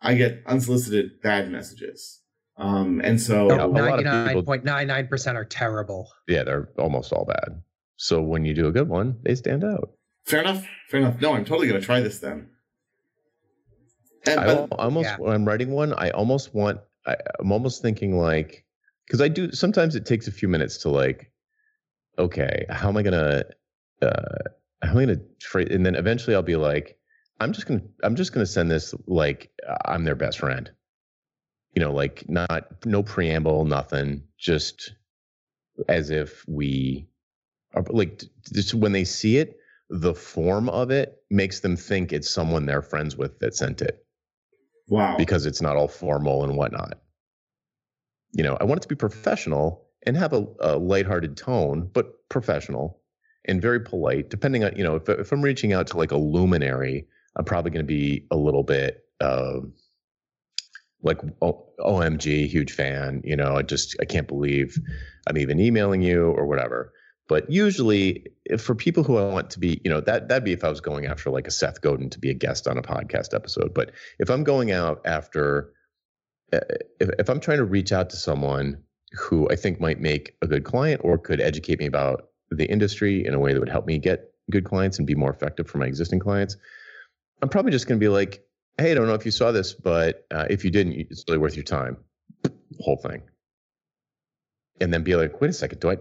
I 0.00 0.14
get 0.14 0.42
unsolicited 0.46 1.20
bad 1.22 1.50
messages. 1.50 2.20
Um, 2.56 3.00
and 3.02 3.20
so 3.20 3.46
ninety 3.46 4.04
nine 4.04 4.44
point 4.44 4.64
nine 4.64 4.88
nine 4.88 5.08
percent 5.08 5.36
are 5.36 5.44
terrible. 5.44 6.10
Yeah, 6.26 6.44
they're 6.44 6.68
almost 6.78 7.12
all 7.12 7.24
bad. 7.24 7.62
So 7.96 8.20
when 8.20 8.44
you 8.44 8.54
do 8.54 8.68
a 8.68 8.72
good 8.72 8.88
one, 8.88 9.18
they 9.22 9.34
stand 9.34 9.64
out. 9.64 9.90
Fair 10.24 10.40
enough. 10.40 10.64
Fair 10.88 11.00
enough. 11.00 11.20
No, 11.20 11.34
I'm 11.34 11.44
totally 11.44 11.66
gonna 11.66 11.80
try 11.80 12.00
this 12.00 12.18
then. 12.18 12.50
And, 14.32 14.40
I 14.72 14.76
almost 14.76 15.08
yeah. 15.08 15.16
when 15.18 15.32
I'm 15.32 15.44
writing 15.44 15.70
one, 15.70 15.92
I 15.94 16.10
almost 16.10 16.54
want. 16.54 16.80
I, 17.06 17.16
I'm 17.38 17.52
almost 17.52 17.82
thinking 17.82 18.18
like 18.18 18.64
because 19.06 19.20
I 19.20 19.28
do. 19.28 19.52
Sometimes 19.52 19.94
it 19.94 20.06
takes 20.06 20.28
a 20.28 20.32
few 20.32 20.48
minutes 20.48 20.78
to 20.78 20.90
like. 20.90 21.30
Okay, 22.18 22.66
how 22.68 22.88
am 22.88 22.96
I 22.96 23.02
gonna? 23.02 23.44
Uh, 24.02 24.38
how 24.82 24.90
am 24.90 24.98
I 24.98 25.06
gonna? 25.06 25.20
Phrase, 25.40 25.68
and 25.70 25.84
then 25.86 25.94
eventually 25.94 26.34
I'll 26.34 26.42
be 26.42 26.56
like, 26.56 26.98
I'm 27.40 27.52
just 27.52 27.66
gonna. 27.66 27.82
I'm 28.02 28.16
just 28.16 28.32
gonna 28.32 28.46
send 28.46 28.70
this 28.70 28.94
like 29.06 29.50
I'm 29.84 30.04
their 30.04 30.16
best 30.16 30.38
friend 30.38 30.70
you 31.78 31.84
know, 31.84 31.92
like 31.92 32.28
not 32.28 32.84
no 32.84 33.04
preamble, 33.04 33.64
nothing, 33.64 34.24
just 34.36 34.94
as 35.88 36.10
if 36.10 36.44
we 36.48 37.06
are 37.74 37.84
like 37.90 38.24
just 38.52 38.74
when 38.74 38.90
they 38.90 39.04
see 39.04 39.36
it, 39.36 39.58
the 39.88 40.12
form 40.12 40.68
of 40.68 40.90
it 40.90 41.22
makes 41.30 41.60
them 41.60 41.76
think 41.76 42.12
it's 42.12 42.28
someone 42.28 42.66
they're 42.66 42.82
friends 42.82 43.16
with 43.16 43.38
that 43.38 43.54
sent 43.54 43.80
it. 43.80 44.04
Wow. 44.88 45.16
Because 45.16 45.46
it's 45.46 45.62
not 45.62 45.76
all 45.76 45.88
formal 45.88 46.44
and 46.44 46.56
whatnot. 46.56 46.98
You 48.32 48.42
know, 48.42 48.56
I 48.60 48.64
want 48.64 48.80
it 48.80 48.82
to 48.82 48.88
be 48.88 48.94
professional 48.94 49.86
and 50.06 50.16
have 50.16 50.32
a, 50.32 50.46
a 50.60 50.78
lighthearted 50.78 51.36
tone, 51.36 51.90
but 51.92 52.28
professional 52.28 53.00
and 53.44 53.60
very 53.60 53.80
polite. 53.80 54.30
Depending 54.30 54.64
on, 54.64 54.76
you 54.76 54.84
know, 54.84 54.96
if, 54.96 55.08
if 55.08 55.32
I'm 55.32 55.42
reaching 55.42 55.72
out 55.72 55.86
to 55.88 55.96
like 55.96 56.12
a 56.12 56.16
luminary, 56.16 57.06
I'm 57.36 57.44
probably 57.44 57.70
going 57.70 57.84
to 57.84 57.86
be 57.86 58.26
a 58.30 58.36
little 58.36 58.62
bit, 58.62 59.04
uh, 59.20 59.60
like 61.02 61.18
OMG, 61.40 62.48
huge 62.48 62.72
fan. 62.72 63.22
You 63.24 63.36
know, 63.36 63.56
I 63.56 63.62
just 63.62 63.96
I 64.00 64.04
can't 64.04 64.26
believe 64.26 64.78
I'm 65.28 65.38
even 65.38 65.60
emailing 65.60 66.02
you 66.02 66.26
or 66.26 66.46
whatever. 66.46 66.92
But 67.28 67.50
usually, 67.50 68.26
for 68.58 68.74
people 68.74 69.04
who 69.04 69.18
I 69.18 69.24
want 69.24 69.50
to 69.50 69.60
be, 69.60 69.80
you 69.84 69.90
know, 69.90 70.00
that 70.00 70.28
that'd 70.28 70.44
be 70.44 70.52
if 70.52 70.64
I 70.64 70.70
was 70.70 70.80
going 70.80 71.06
after 71.06 71.30
like 71.30 71.46
a 71.46 71.50
Seth 71.50 71.82
Godin 71.82 72.10
to 72.10 72.18
be 72.18 72.30
a 72.30 72.34
guest 72.34 72.66
on 72.66 72.78
a 72.78 72.82
podcast 72.82 73.34
episode. 73.34 73.74
But 73.74 73.92
if 74.18 74.30
I'm 74.30 74.44
going 74.44 74.72
out 74.72 75.02
after, 75.04 75.72
uh, 76.52 76.60
if, 76.98 77.10
if 77.18 77.28
I'm 77.28 77.40
trying 77.40 77.58
to 77.58 77.64
reach 77.64 77.92
out 77.92 78.10
to 78.10 78.16
someone 78.16 78.82
who 79.12 79.48
I 79.50 79.56
think 79.56 79.78
might 79.78 80.00
make 80.00 80.36
a 80.42 80.46
good 80.46 80.64
client 80.64 81.02
or 81.04 81.18
could 81.18 81.40
educate 81.40 81.78
me 81.78 81.86
about 81.86 82.28
the 82.50 82.64
industry 82.64 83.26
in 83.26 83.34
a 83.34 83.38
way 83.38 83.52
that 83.52 83.60
would 83.60 83.68
help 83.68 83.86
me 83.86 83.98
get 83.98 84.32
good 84.50 84.64
clients 84.64 84.98
and 84.98 85.06
be 85.06 85.14
more 85.14 85.30
effective 85.30 85.68
for 85.68 85.78
my 85.78 85.86
existing 85.86 86.20
clients, 86.20 86.56
I'm 87.42 87.48
probably 87.48 87.72
just 87.72 87.86
going 87.86 88.00
to 88.00 88.04
be 88.04 88.08
like, 88.08 88.42
hey, 88.78 88.92
I 88.92 88.94
don't 88.94 89.06
know 89.06 89.14
if 89.14 89.24
you 89.24 89.30
saw 89.30 89.52
this, 89.52 89.74
but 89.74 90.26
uh, 90.30 90.46
if 90.48 90.64
you 90.64 90.70
didn't, 90.70 90.94
it's 90.94 91.24
really 91.28 91.38
worth 91.38 91.56
your 91.56 91.64
time. 91.64 91.98
Whole 92.80 92.96
thing. 92.96 93.22
And 94.80 94.92
then 94.92 95.02
be 95.02 95.16
like, 95.16 95.40
wait 95.40 95.50
a 95.50 95.52
second, 95.52 95.80
do 95.80 95.90
I 95.90 95.98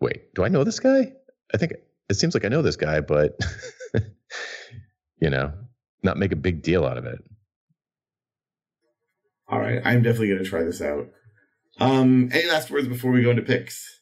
wait? 0.00 0.34
Do 0.34 0.44
I 0.44 0.48
know 0.48 0.64
this 0.64 0.80
guy? 0.80 1.12
I 1.52 1.56
think 1.56 1.72
it 2.08 2.14
seems 2.14 2.34
like 2.34 2.44
I 2.44 2.48
know 2.48 2.62
this 2.62 2.76
guy, 2.76 3.00
but 3.00 3.38
you 5.20 5.30
know, 5.30 5.52
not 6.02 6.16
make 6.16 6.32
a 6.32 6.36
big 6.36 6.62
deal 6.62 6.84
out 6.84 6.98
of 6.98 7.04
it. 7.04 7.18
All 9.48 9.58
right, 9.58 9.80
I'm 9.84 10.02
definitely 10.02 10.28
going 10.28 10.44
to 10.44 10.48
try 10.48 10.62
this 10.62 10.80
out. 10.80 11.08
Um, 11.78 12.30
any 12.32 12.48
last 12.48 12.70
words 12.70 12.88
before 12.88 13.10
we 13.10 13.22
go 13.22 13.30
into 13.30 13.42
picks? 13.42 14.00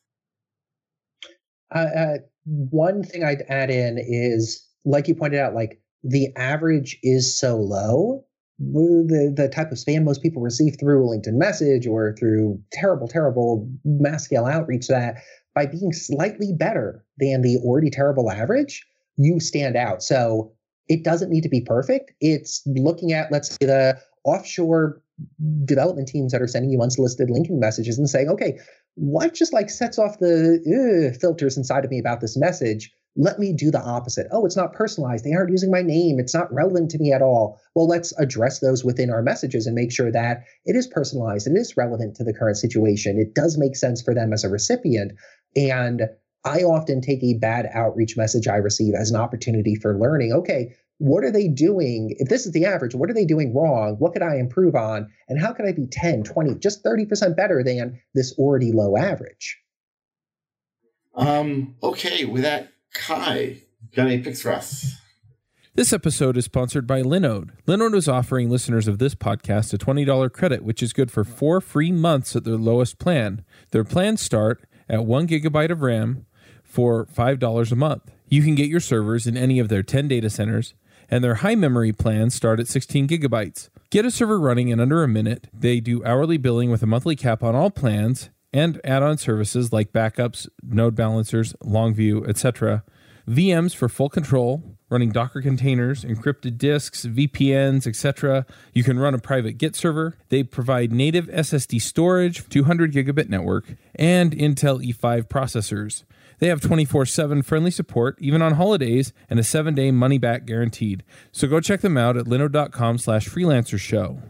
Uh, 1.75 1.79
uh, 1.79 2.15
one 2.45 3.03
thing 3.03 3.25
I'd 3.25 3.43
add 3.49 3.71
in 3.71 3.99
is, 3.99 4.67
like 4.85 5.09
you 5.09 5.15
pointed 5.15 5.41
out, 5.41 5.55
like 5.55 5.81
the 6.03 6.29
average 6.37 6.99
is 7.03 7.39
so 7.39 7.57
low 7.57 8.25
the 8.59 9.33
the 9.35 9.49
type 9.49 9.71
of 9.71 9.79
spam 9.79 10.05
most 10.05 10.23
people 10.23 10.43
receive 10.43 10.77
through 10.79 11.07
a 11.07 11.17
LinkedIn 11.17 11.35
message 11.35 11.87
or 11.87 12.15
through 12.19 12.61
terrible, 12.73 13.07
terrible 13.07 13.69
mass 13.85 14.25
scale 14.25 14.47
outreach 14.47 14.89
that 14.89 15.17
by 15.59 15.67
being 15.67 15.93
slightly 15.93 16.53
better 16.53 17.05
than 17.19 17.43
the 17.43 17.57
already 17.65 17.91
terrible 17.91 18.31
average, 18.31 18.87
you 19.17 19.41
stand 19.41 19.75
out. 19.75 20.05
So 20.05 20.53
it 20.87 21.03
doesn't 21.03 21.31
need 21.31 21.43
to 21.43 21.49
be 21.49 21.61
perfect. 21.61 22.13
It's 22.21 22.63
looking 22.65 23.13
at, 23.13 23.33
let's 23.33 23.51
say, 23.51 23.67
the 23.67 23.99
offshore 24.23 25.03
development 25.65 26.07
teams 26.07 26.31
that 26.31 26.41
are 26.41 26.47
sending 26.47 26.71
you 26.71 26.81
unsolicited 26.81 27.29
LinkedIn 27.29 27.59
messages 27.59 27.99
and 27.99 28.09
saying, 28.09 28.29
okay, 28.29 28.57
what 28.95 29.35
just 29.35 29.53
like 29.53 29.69
sets 29.69 29.99
off 29.99 30.21
the 30.21 31.19
filters 31.21 31.57
inside 31.57 31.85
of 31.85 31.91
me 31.91 31.99
about 31.99 32.21
this 32.21 32.37
message? 32.37 32.93
let 33.19 33.39
me 33.41 33.53
do 33.53 33.71
the 33.71 33.81
opposite. 33.81 34.29
Oh, 34.31 34.47
it's 34.47 34.57
not 34.57 34.73
personalized. 34.73 35.25
They 35.25 35.33
aren't 35.33 35.51
using 35.51 35.73
my 35.73 35.83
name. 35.83 36.21
It's 36.21 36.35
not 36.35 36.53
relevant 36.55 36.91
to 36.93 36.99
me 36.99 37.13
at 37.13 37.21
all. 37.21 37.61
Well, 37.75 37.89
let's 37.89 38.17
address 38.19 38.61
those 38.61 38.85
within 38.85 39.11
our 39.11 39.23
messages 39.23 39.67
and 39.67 39.75
make 39.75 39.91
sure 39.91 40.13
that 40.13 40.45
it 40.65 40.77
is 40.77 40.87
personalized. 40.87 41.47
And 41.47 41.57
it 41.57 41.61
is 41.61 41.77
relevant 41.77 42.15
to 42.17 42.25
the 42.25 42.33
current 42.33 42.59
situation. 42.59 43.19
It 43.19 43.35
does 43.35 43.59
make 43.59 43.75
sense 43.75 44.01
for 44.01 44.15
them 44.15 44.33
as 44.33 44.45
a 44.45 44.49
recipient. 44.49 45.13
And 45.59 46.03
I 46.45 46.63
often 46.63 47.01
take 47.01 47.23
a 47.23 47.35
bad 47.35 47.69
outreach 47.75 48.17
message 48.17 48.47
I 48.47 48.57
receive 48.57 48.95
as 48.95 49.11
an 49.11 49.17
opportunity 49.17 49.75
for 49.75 49.99
learning. 49.99 50.33
Okay, 50.33 50.75
what 50.99 51.25
are 51.25 51.33
they 51.33 51.49
doing? 51.49 52.15
If 52.19 52.29
this 52.29 52.47
is 52.47 52.53
the 52.53 52.65
average, 52.65 52.95
what 52.95 53.11
are 53.11 53.15
they 53.15 53.25
doing 53.25 53.55
wrong? 53.55 53.97
What 53.99 54.13
could 54.13 54.23
I 54.23 54.37
improve 54.37 54.75
on? 54.75 55.09
And 55.29 55.41
how 55.41 55.53
could 55.53 55.67
I 55.67 55.73
be 55.73 55.87
10, 55.87 56.23
20, 56.25 56.57
just 56.57 56.85
30% 56.85 57.37
better 57.37 57.63
than 57.65 58.01
this 58.15 58.33
already 58.39 58.73
low 58.73 58.97
average? 58.97 59.59
Um, 61.15 61.75
okay, 61.83 62.25
with 62.25 62.43
that 62.43 62.73
Kai, 62.95 63.63
got 63.95 64.07
any 64.07 64.19
picks 64.23 64.43
for 64.43 64.53
us? 64.53 64.95
This 65.75 65.93
episode 65.93 66.37
is 66.37 66.45
sponsored 66.45 66.89
by 66.89 67.03
Linode. 67.03 67.51
Linode 67.69 67.95
is 67.95 68.09
offering 68.09 68.51
listeners 68.51 68.89
of 68.89 68.99
this 68.99 69.15
podcast 69.15 69.73
a 69.73 69.79
$20 69.79 70.33
credit, 70.33 70.65
which 70.65 70.83
is 70.83 70.93
good 70.93 71.09
for 71.09 71.23
four 71.23 71.61
free 71.61 71.93
months 71.93 72.35
at 72.35 72.43
their 72.43 72.57
lowest 72.57 72.99
plan. 72.99 73.45
Their 73.71 73.85
plans 73.85 74.21
start 74.21 74.65
at 74.89 75.05
one 75.05 75.27
gigabyte 75.27 75.71
of 75.71 75.83
RAM 75.83 76.27
for 76.63 77.07
$5 77.07 77.73
a 77.73 77.77
month. 77.77 78.11
You 78.29 78.43
can 78.43 78.55
get 78.55 78.69
your 78.69 78.81
servers 78.81 79.27
in 79.27 79.37
any 79.37 79.59
of 79.59 79.69
their 79.69 79.83
10 79.83 80.09
data 80.09 80.31
centers, 80.31 80.75
and 81.11 81.25
their 81.25 81.37
high 81.37 81.55
memory 81.55 81.93
plans 81.93 82.35
start 82.35 82.61
at 82.61 82.69
16 82.69 83.09
gigabytes. 83.09 83.71
Get 83.91 84.05
a 84.05 84.11
server 84.11 84.39
running 84.39 84.69
in 84.69 84.81
under 84.81 85.03
a 85.03 85.09
minute. 85.09 85.49
They 85.53 85.81
do 85.81 86.05
hourly 86.05 86.37
billing 86.37 86.71
with 86.71 86.83
a 86.83 86.87
monthly 86.87 87.17
cap 87.17 87.43
on 87.43 87.55
all 87.55 87.71
plans 87.71 88.29
and 88.53 88.81
add-on 88.85 89.19
services 89.19 89.73
like 89.73 89.93
backups, 89.93 90.49
node 90.63 90.95
balancers, 90.95 91.55
Longview, 91.63 92.29
etc. 92.29 92.83
VMs 93.29 93.75
for 93.77 93.91
full 93.91 94.09
control, 94.09 94.63
running 94.89 95.11
Docker 95.11 95.43
containers, 95.43 96.03
encrypted 96.03 96.57
disks, 96.57 97.05
VPNs, 97.05 97.87
etc. 97.87 98.47
You 98.73 98.83
can 98.83 98.99
run 98.99 99.13
a 99.13 99.19
private 99.19 99.59
Git 99.59 99.77
server. 99.77 100.17
They 100.31 100.43
provide 100.43 100.93
native 100.93 101.27
SSD 101.27 101.83
storage, 101.83 102.49
200 102.49 102.93
gigabit 102.93 103.29
network, 103.29 103.67
and 103.95 104.33
Intel 104.33 104.83
E5 104.83 105.29
processors. 105.29 106.05
They 106.39 106.47
have 106.47 106.63
24 106.63 107.05
7 107.05 107.43
friendly 107.43 107.71
support, 107.71 108.17
even 108.19 108.41
on 108.41 108.55
holidays, 108.55 109.13
and 109.29 109.39
a 109.39 109.45
seven 109.45 109.75
day 109.75 109.91
money 109.91 110.17
back 110.17 110.47
guaranteed. 110.47 111.05
So 111.31 111.47
go 111.47 111.61
check 111.61 111.83
them 111.83 111.99
out 111.99 112.17
at 112.17 112.25
linode.com 112.25 112.97
slash 112.97 113.29
freelancer 113.29 113.79
show. 113.79 114.21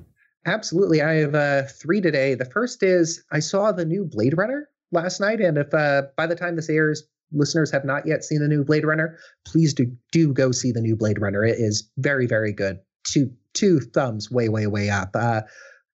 Absolutely. 0.44 1.02
I 1.02 1.14
have 1.14 1.34
uh, 1.34 1.62
three 1.64 2.00
today. 2.00 2.34
The 2.34 2.46
first 2.46 2.82
is 2.82 3.22
I 3.30 3.38
saw 3.38 3.70
the 3.70 3.84
new 3.84 4.04
Blade 4.04 4.36
Runner 4.36 4.68
last 4.90 5.20
night. 5.20 5.40
And 5.40 5.56
if 5.58 5.72
uh, 5.72 6.02
by 6.16 6.26
the 6.26 6.34
time 6.34 6.56
this 6.56 6.70
airs, 6.70 7.04
listeners 7.32 7.70
have 7.70 7.84
not 7.84 8.06
yet 8.06 8.24
seen 8.24 8.40
the 8.40 8.48
new 8.48 8.64
Blade 8.64 8.84
Runner, 8.84 9.18
please 9.46 9.74
do, 9.74 9.90
do 10.12 10.32
go 10.32 10.52
see 10.52 10.72
the 10.72 10.80
new 10.80 10.96
Blade 10.96 11.20
Runner. 11.20 11.44
It 11.44 11.58
is 11.58 11.88
very, 11.98 12.26
very 12.26 12.52
good. 12.52 12.78
Two, 13.04 13.30
two 13.54 13.80
thumbs 13.80 14.30
way, 14.30 14.48
way, 14.48 14.66
way 14.66 14.90
up. 14.90 15.10
Uh, 15.14 15.42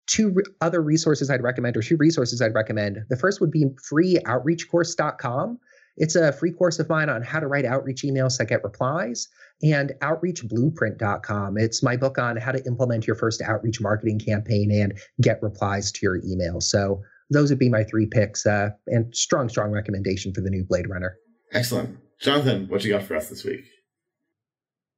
two 0.07 0.31
re- 0.31 0.45
other 0.61 0.83
resources 0.83 1.31
I'd 1.31 1.43
recommend, 1.43 1.77
or 1.77 1.83
two 1.83 1.97
resources 1.97 2.41
I'd 2.41 2.55
recommend. 2.55 2.99
The 3.09 3.17
first 3.17 3.41
would 3.41 3.51
be 3.51 3.67
freeoutreachcourse.com. 3.91 5.59
It's 5.97 6.17
a 6.17 6.33
free 6.33 6.51
course 6.51 6.81
of 6.81 6.89
mine 6.89 7.09
on 7.09 7.23
how 7.23 7.39
to 7.39 7.47
write 7.47 7.65
outreach 7.65 8.03
emails 8.03 8.39
that 8.39 8.49
get 8.49 8.65
replies 8.65 9.29
and 9.63 9.93
outreachblueprint.com. 10.01 11.57
It's 11.57 11.83
my 11.83 11.97
book 11.97 12.19
on 12.19 12.37
how 12.37 12.51
to 12.51 12.65
implement 12.67 13.07
your 13.07 13.15
first 13.15 13.41
outreach 13.41 13.81
marketing 13.81 14.19
campaign 14.19 14.73
and 14.73 14.99
get 15.21 15.41
replies 15.41 15.93
to 15.93 16.01
your 16.03 16.21
email. 16.25 16.61
So 16.61 17.03
those 17.31 17.51
would 17.51 17.61
be 17.61 17.69
my 17.69 17.85
three 17.85 18.07
picks 18.07 18.45
uh, 18.45 18.71
and 18.89 19.15
strong, 19.15 19.49
strong 19.49 19.71
recommendation 19.71 20.35
for 20.35 20.41
the 20.41 20.51
new 20.51 20.65
Blade 20.65 20.89
Runner. 20.89 21.17
Excellent. 21.55 21.99
Jonathan, 22.21 22.69
what 22.69 22.85
you 22.85 22.93
got 22.93 23.05
for 23.05 23.17
us 23.17 23.29
this 23.29 23.45
week? 23.45 23.65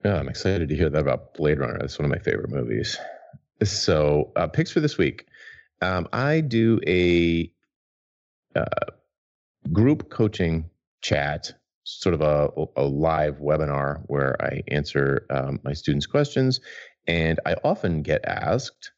Yeah, 0.05 0.17
I'm 0.17 0.29
excited 0.29 0.69
to 0.71 0.77
hear 0.77 0.89
that 0.89 0.99
about 0.99 1.35
Blade 1.35 1.59
Runner. 1.59 1.77
That's 1.79 1.99
one 1.99 2.07
of 2.07 2.11
my 2.11 2.19
favorite 2.19 2.51
movies. 2.51 2.99
So, 3.63 4.33
uh, 4.37 4.47
picks 4.49 4.71
for 4.71 4.81
this 4.81 4.97
week. 4.97 5.27
Um, 5.83 6.09
I 6.13 6.41
do 6.41 6.81
a 6.87 7.51
uh, 8.55 8.65
group 9.73 10.11
coaching 10.11 10.71
chat, 11.03 11.53
sort 11.85 12.15
of 12.15 12.23
a, 12.23 12.49
a 12.77 12.85
live 12.85 13.39
webinar 13.39 14.03
where 14.07 14.41
I 14.43 14.63
answer 14.69 15.27
um, 15.31 15.61
my 15.63 15.73
students' 15.73 16.07
questions. 16.07 16.61
And 17.07 17.39
I 17.45 17.57
often 17.65 18.03
get 18.03 18.25
asked, 18.25 18.93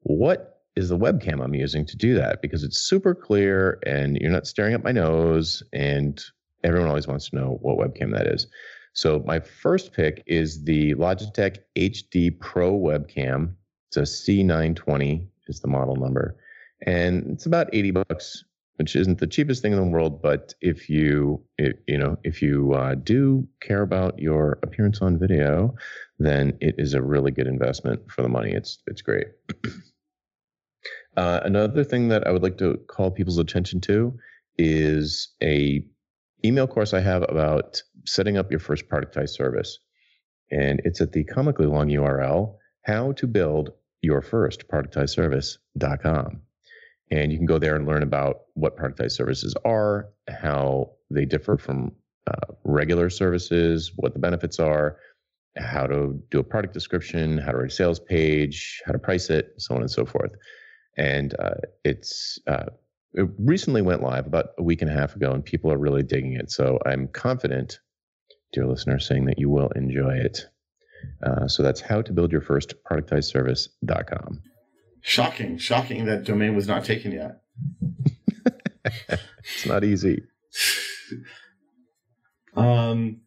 what 0.00 0.60
is 0.76 0.88
the 0.88 0.98
webcam 0.98 1.42
I'm 1.42 1.54
using 1.54 1.86
to 1.86 1.96
do 1.96 2.14
that? 2.14 2.42
Because 2.42 2.62
it's 2.62 2.78
super 2.78 3.14
clear 3.14 3.78
and 3.86 4.16
you're 4.16 4.30
not 4.30 4.46
staring 4.46 4.74
at 4.74 4.84
my 4.84 4.92
nose. 4.92 5.62
And 5.72 6.22
everyone 6.64 6.88
always 6.88 7.06
wants 7.06 7.30
to 7.30 7.36
know 7.36 7.58
what 7.60 7.78
webcam 7.78 8.12
that 8.16 8.26
is. 8.26 8.46
So 8.92 9.22
my 9.26 9.40
first 9.40 9.92
pick 9.92 10.22
is 10.26 10.64
the 10.64 10.94
Logitech 10.94 11.58
HD 11.76 12.38
Pro 12.38 12.72
webcam. 12.72 13.54
It's 13.88 13.96
a 13.96 14.02
C920 14.02 15.26
is 15.48 15.60
the 15.60 15.68
model 15.68 15.96
number. 15.96 16.36
And 16.86 17.30
it's 17.32 17.46
about 17.46 17.68
80 17.72 17.90
bucks 17.92 18.44
which 18.80 18.96
isn't 18.96 19.18
the 19.18 19.26
cheapest 19.26 19.60
thing 19.60 19.72
in 19.72 19.78
the 19.78 19.84
world. 19.84 20.22
But 20.22 20.54
if 20.62 20.88
you, 20.88 21.44
it, 21.58 21.82
you 21.86 21.98
know, 21.98 22.16
if 22.24 22.40
you 22.40 22.72
uh, 22.72 22.94
do 22.94 23.46
care 23.60 23.82
about 23.82 24.18
your 24.18 24.58
appearance 24.62 25.02
on 25.02 25.18
video, 25.18 25.74
then 26.18 26.56
it 26.62 26.76
is 26.78 26.94
a 26.94 27.02
really 27.02 27.30
good 27.30 27.46
investment 27.46 28.10
for 28.10 28.22
the 28.22 28.30
money. 28.30 28.52
It's 28.52 28.78
it's 28.86 29.02
great. 29.02 29.26
uh, 31.18 31.40
another 31.44 31.84
thing 31.84 32.08
that 32.08 32.26
I 32.26 32.30
would 32.30 32.42
like 32.42 32.56
to 32.56 32.78
call 32.88 33.10
people's 33.10 33.36
attention 33.36 33.82
to 33.82 34.18
is 34.56 35.28
a 35.42 35.84
email 36.44 36.66
course 36.66 36.94
I 36.94 37.00
have 37.00 37.22
about 37.28 37.82
setting 38.06 38.36
up 38.36 38.50
your 38.50 38.60
first 38.60 38.88
productized 38.88 39.30
service, 39.30 39.78
and 40.50 40.80
it's 40.84 41.00
at 41.00 41.12
the 41.12 41.24
comically 41.24 41.66
long 41.66 41.88
URL 41.88 42.56
how 42.82 43.12
to 43.12 43.26
build 43.26 43.70
your 44.02 44.22
first 44.22 44.68
productized 44.68 45.10
service.com. 45.10 46.40
And 47.10 47.32
you 47.32 47.38
can 47.38 47.46
go 47.46 47.58
there 47.58 47.76
and 47.76 47.86
learn 47.86 48.02
about 48.02 48.42
what 48.54 48.76
productized 48.76 49.12
services 49.12 49.54
are, 49.64 50.08
how 50.28 50.92
they 51.10 51.24
differ 51.24 51.58
from 51.58 51.92
uh, 52.26 52.54
regular 52.64 53.10
services, 53.10 53.92
what 53.96 54.14
the 54.14 54.20
benefits 54.20 54.60
are, 54.60 54.96
how 55.56 55.86
to 55.86 56.22
do 56.30 56.38
a 56.38 56.44
product 56.44 56.72
description, 56.72 57.38
how 57.38 57.52
to 57.52 57.58
write 57.58 57.72
a 57.72 57.74
sales 57.74 57.98
page, 57.98 58.80
how 58.86 58.92
to 58.92 58.98
price 58.98 59.30
it, 59.30 59.54
so 59.58 59.74
on 59.74 59.80
and 59.80 59.90
so 59.90 60.06
forth. 60.06 60.32
And 60.96 61.34
uh, 61.38 61.54
it's 61.84 62.38
uh, 62.46 62.66
it 63.14 63.28
recently 63.38 63.82
went 63.82 64.02
live 64.02 64.26
about 64.26 64.50
a 64.58 64.62
week 64.62 64.82
and 64.82 64.90
a 64.90 64.94
half 64.94 65.16
ago, 65.16 65.32
and 65.32 65.44
people 65.44 65.72
are 65.72 65.78
really 65.78 66.02
digging 66.02 66.34
it. 66.34 66.50
So 66.50 66.78
I'm 66.86 67.08
confident, 67.08 67.80
dear 68.52 68.66
listener, 68.66 68.98
saying 68.98 69.26
that 69.26 69.38
you 69.38 69.50
will 69.50 69.68
enjoy 69.70 70.14
it. 70.14 70.46
Uh, 71.24 71.48
so 71.48 71.62
that's 71.62 71.80
how 71.80 72.02
to 72.02 72.12
build 72.12 72.30
your 72.30 72.40
first 72.40 72.74
productized 72.84 73.24
service.com. 73.24 74.42
Shocking, 75.00 75.58
shocking 75.58 76.04
that 76.04 76.24
domain 76.24 76.54
was 76.54 76.68
not 76.68 76.84
taken 76.84 77.12
yet. 77.12 77.40
it's 78.84 79.66
not 79.66 79.82
easy. 79.82 80.24
um, 82.54 83.22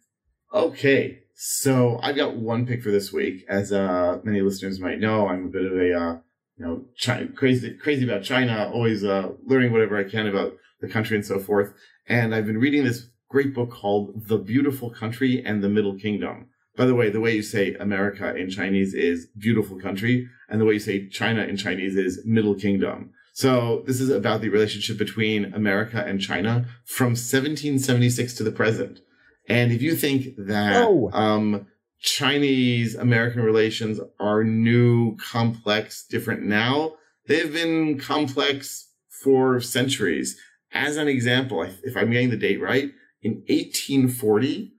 okay, 0.53 1.23
so 1.33 1.99
I've 2.01 2.15
got 2.15 2.35
one 2.35 2.65
pick 2.67 2.83
for 2.83 2.91
this 2.91 3.11
week. 3.11 3.43
As 3.49 3.73
uh, 3.73 4.19
many 4.23 4.41
listeners 4.41 4.79
might 4.79 4.99
know, 4.99 5.27
I'm 5.27 5.45
a 5.45 5.49
bit 5.49 5.65
of 5.65 5.73
a 5.73 5.93
uh, 5.93 6.17
you 6.57 6.65
know 6.65 6.85
China, 6.95 7.27
crazy 7.35 7.75
crazy 7.75 8.03
about 8.03 8.23
China. 8.23 8.71
Always 8.73 9.03
uh, 9.03 9.29
learning 9.45 9.71
whatever 9.71 9.97
I 9.97 10.03
can 10.03 10.27
about 10.27 10.53
the 10.81 10.87
country 10.87 11.15
and 11.15 11.25
so 11.25 11.39
forth. 11.39 11.73
And 12.07 12.35
I've 12.35 12.45
been 12.45 12.59
reading 12.59 12.83
this 12.83 13.07
great 13.29 13.53
book 13.53 13.71
called 13.71 14.27
The 14.27 14.37
Beautiful 14.37 14.89
Country 14.89 15.43
and 15.43 15.63
the 15.63 15.69
Middle 15.69 15.95
Kingdom 15.95 16.49
by 16.75 16.85
the 16.85 16.95
way, 16.95 17.09
the 17.09 17.19
way 17.19 17.35
you 17.35 17.43
say 17.43 17.75
America 17.75 18.35
in 18.35 18.49
Chinese 18.49 18.93
is 18.93 19.27
beautiful 19.37 19.79
country, 19.79 20.27
and 20.49 20.59
the 20.59 20.65
way 20.65 20.73
you 20.73 20.79
say 20.79 21.07
China 21.07 21.43
in 21.43 21.55
Chinese 21.55 21.95
is 21.95 22.21
middle 22.25 22.55
kingdom. 22.55 23.11
So 23.33 23.83
this 23.85 23.99
is 23.99 24.09
about 24.09 24.41
the 24.41 24.49
relationship 24.49 24.97
between 24.97 25.53
America 25.53 26.03
and 26.05 26.19
China 26.19 26.67
from 26.85 27.09
1776 27.09 28.33
to 28.35 28.43
the 28.43 28.51
present. 28.51 28.99
And 29.47 29.71
if 29.71 29.81
you 29.81 29.95
think 29.95 30.35
that 30.37 30.85
oh. 30.87 31.09
um, 31.13 31.67
Chinese 32.03 32.95
American 32.95 33.41
relations 33.41 33.99
are 34.19 34.43
new, 34.43 35.15
complex, 35.15 36.05
different 36.05 36.43
now, 36.43 36.95
they've 37.27 37.51
been 37.51 37.97
complex 37.97 38.89
for 39.23 39.61
centuries. 39.61 40.37
As 40.73 40.97
an 40.97 41.07
example, 41.07 41.63
if 41.83 41.95
I'm 41.95 42.11
getting 42.11 42.29
the 42.29 42.37
date 42.37 42.61
right, 42.61 42.91
in 43.21 43.35
1840, 43.47 44.73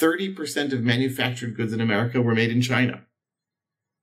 30% 0.00 0.72
of 0.72 0.82
manufactured 0.82 1.56
goods 1.56 1.74
in 1.74 1.80
America 1.82 2.22
were 2.22 2.34
made 2.34 2.50
in 2.50 2.62
China. 2.62 3.02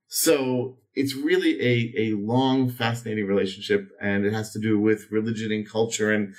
So 0.06 0.78
it's 0.94 1.14
really 1.14 1.60
a, 1.60 1.92
a 1.96 2.16
long, 2.16 2.70
fascinating 2.70 3.26
relationship, 3.26 3.88
and 4.00 4.24
it 4.24 4.32
has 4.32 4.52
to 4.52 4.60
do 4.60 4.78
with 4.78 5.10
religion 5.10 5.50
and 5.50 5.68
culture, 5.68 6.12
and 6.12 6.34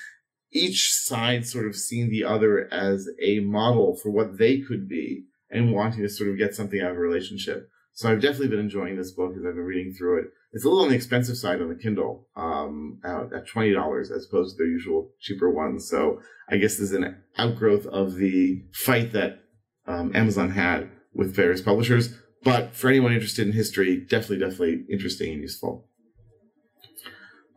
each 0.53 0.93
side 0.93 1.45
sort 1.45 1.67
of 1.67 1.75
seeing 1.75 2.09
the 2.09 2.23
other 2.23 2.73
as 2.73 3.09
a 3.21 3.41
model 3.41 3.97
for 3.97 4.09
what 4.09 4.37
they 4.37 4.59
could 4.59 4.87
be 4.87 5.25
and 5.51 5.73
wanting 5.73 6.01
to 6.01 6.09
sort 6.09 6.29
of 6.29 6.37
get 6.37 6.55
something 6.55 6.79
out 6.81 6.91
of 6.91 6.97
a 6.97 6.99
relationship. 6.99 7.69
So 7.93 8.09
I've 8.09 8.21
definitely 8.21 8.47
been 8.47 8.59
enjoying 8.59 8.95
this 8.95 9.11
book 9.11 9.33
as 9.37 9.45
I've 9.45 9.55
been 9.55 9.65
reading 9.65 9.93
through 9.93 10.21
it. 10.21 10.25
It's 10.53 10.63
a 10.63 10.69
little 10.69 10.83
on 10.83 10.89
the 10.89 10.95
expensive 10.95 11.37
side 11.37 11.61
on 11.61 11.69
the 11.69 11.75
Kindle, 11.75 12.27
um, 12.35 12.99
at 13.03 13.47
twenty 13.47 13.73
dollars 13.73 14.11
as 14.11 14.25
opposed 14.27 14.57
to 14.57 14.63
the 14.63 14.69
usual 14.69 15.11
cheaper 15.19 15.49
ones. 15.49 15.89
So 15.89 16.21
I 16.49 16.57
guess 16.57 16.77
this 16.77 16.91
is 16.91 16.93
an 16.93 17.21
outgrowth 17.37 17.85
of 17.85 18.15
the 18.15 18.63
fight 18.73 19.11
that 19.13 19.39
um, 19.87 20.15
Amazon 20.15 20.51
had 20.51 20.89
with 21.13 21.35
various 21.35 21.61
publishers. 21.61 22.17
But 22.43 22.75
for 22.75 22.89
anyone 22.89 23.13
interested 23.13 23.45
in 23.45 23.53
history, 23.53 23.97
definitely, 23.97 24.39
definitely 24.39 24.85
interesting 24.89 25.33
and 25.33 25.41
useful. 25.41 25.87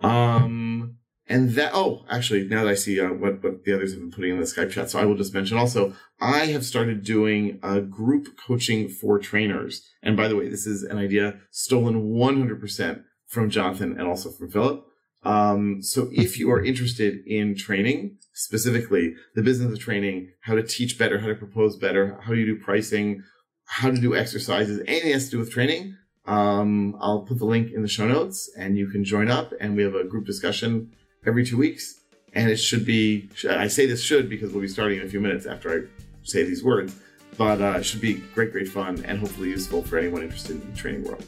Um, 0.00 0.98
and 1.26 1.50
that, 1.50 1.72
oh, 1.74 2.04
actually, 2.10 2.46
now 2.46 2.64
that 2.64 2.70
I 2.70 2.74
see 2.74 3.00
uh, 3.00 3.08
what, 3.08 3.42
what 3.42 3.64
the 3.64 3.74
others 3.74 3.92
have 3.92 4.00
been 4.00 4.10
putting 4.10 4.32
in 4.32 4.38
the 4.38 4.44
Skype 4.44 4.70
chat, 4.70 4.90
so 4.90 4.98
I 4.98 5.06
will 5.06 5.16
just 5.16 5.32
mention 5.32 5.56
also, 5.56 5.94
I 6.20 6.46
have 6.46 6.66
started 6.66 7.02
doing 7.02 7.58
a 7.62 7.80
group 7.80 8.36
coaching 8.36 8.88
for 8.88 9.18
trainers. 9.18 9.88
And 10.02 10.16
by 10.16 10.28
the 10.28 10.36
way, 10.36 10.50
this 10.50 10.66
is 10.66 10.82
an 10.82 10.98
idea 10.98 11.38
stolen 11.50 12.10
100% 12.10 13.04
from 13.26 13.48
Jonathan 13.48 13.98
and 13.98 14.06
also 14.06 14.30
from 14.30 14.50
Philip. 14.50 14.84
Um, 15.22 15.82
so 15.82 16.10
if 16.12 16.38
you 16.38 16.50
are 16.50 16.62
interested 16.62 17.26
in 17.26 17.56
training, 17.56 18.18
specifically 18.34 19.14
the 19.34 19.42
business 19.42 19.72
of 19.72 19.78
training, 19.78 20.30
how 20.42 20.54
to 20.54 20.62
teach 20.62 20.98
better, 20.98 21.20
how 21.20 21.28
to 21.28 21.34
propose 21.34 21.76
better, 21.76 22.18
how 22.20 22.34
you 22.34 22.44
do 22.44 22.62
pricing, 22.62 23.22
how 23.64 23.90
to 23.90 23.98
do 23.98 24.14
exercises, 24.14 24.80
anything 24.86 25.08
that 25.08 25.14
has 25.14 25.24
to 25.26 25.30
do 25.30 25.38
with 25.38 25.50
training, 25.50 25.96
um, 26.26 26.96
I'll 27.00 27.22
put 27.22 27.38
the 27.38 27.46
link 27.46 27.72
in 27.72 27.80
the 27.80 27.88
show 27.88 28.06
notes 28.06 28.50
and 28.58 28.76
you 28.76 28.88
can 28.88 29.04
join 29.04 29.30
up 29.30 29.52
and 29.58 29.74
we 29.74 29.82
have 29.82 29.94
a 29.94 30.04
group 30.04 30.26
discussion 30.26 30.92
every 31.26 31.44
two 31.44 31.56
weeks. 31.56 32.00
And 32.34 32.50
it 32.50 32.56
should 32.56 32.84
be, 32.84 33.28
I 33.48 33.68
say 33.68 33.86
this 33.86 34.02
should 34.02 34.28
because 34.28 34.52
we'll 34.52 34.62
be 34.62 34.68
starting 34.68 35.00
in 35.00 35.06
a 35.06 35.08
few 35.08 35.20
minutes 35.20 35.46
after 35.46 35.72
I 35.72 35.86
say 36.24 36.42
these 36.42 36.64
words, 36.64 36.96
but 37.38 37.60
uh, 37.60 37.78
it 37.78 37.84
should 37.84 38.00
be 38.00 38.14
great, 38.34 38.50
great 38.50 38.68
fun 38.68 39.04
and 39.04 39.18
hopefully 39.18 39.50
useful 39.50 39.82
for 39.82 39.98
anyone 39.98 40.22
interested 40.22 40.60
in 40.60 40.70
the 40.70 40.76
training 40.76 41.04
world. 41.04 41.24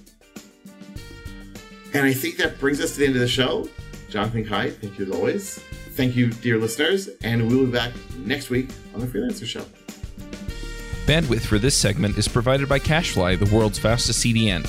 And 1.94 2.04
I 2.04 2.12
think 2.12 2.36
that 2.38 2.58
brings 2.58 2.80
us 2.80 2.92
to 2.92 2.98
the 2.98 3.06
end 3.06 3.14
of 3.14 3.20
the 3.20 3.28
show. 3.28 3.68
Jonathan 4.08 4.44
Kai, 4.44 4.70
thank 4.70 4.98
you 4.98 5.06
as 5.06 5.12
always. 5.12 5.58
Thank 5.94 6.16
you, 6.16 6.30
dear 6.30 6.58
listeners, 6.58 7.08
and 7.22 7.48
we'll 7.48 7.66
be 7.66 7.72
back 7.72 7.92
next 8.18 8.50
week 8.50 8.68
on 8.92 9.00
the 9.00 9.06
Freelancer 9.06 9.46
Show. 9.46 9.64
Bandwidth 11.06 11.46
for 11.46 11.58
this 11.58 11.76
segment 11.76 12.18
is 12.18 12.28
provided 12.28 12.68
by 12.68 12.78
CacheFly, 12.78 13.38
the 13.38 13.54
world's 13.54 13.78
fastest 13.78 14.24
CDN. 14.24 14.68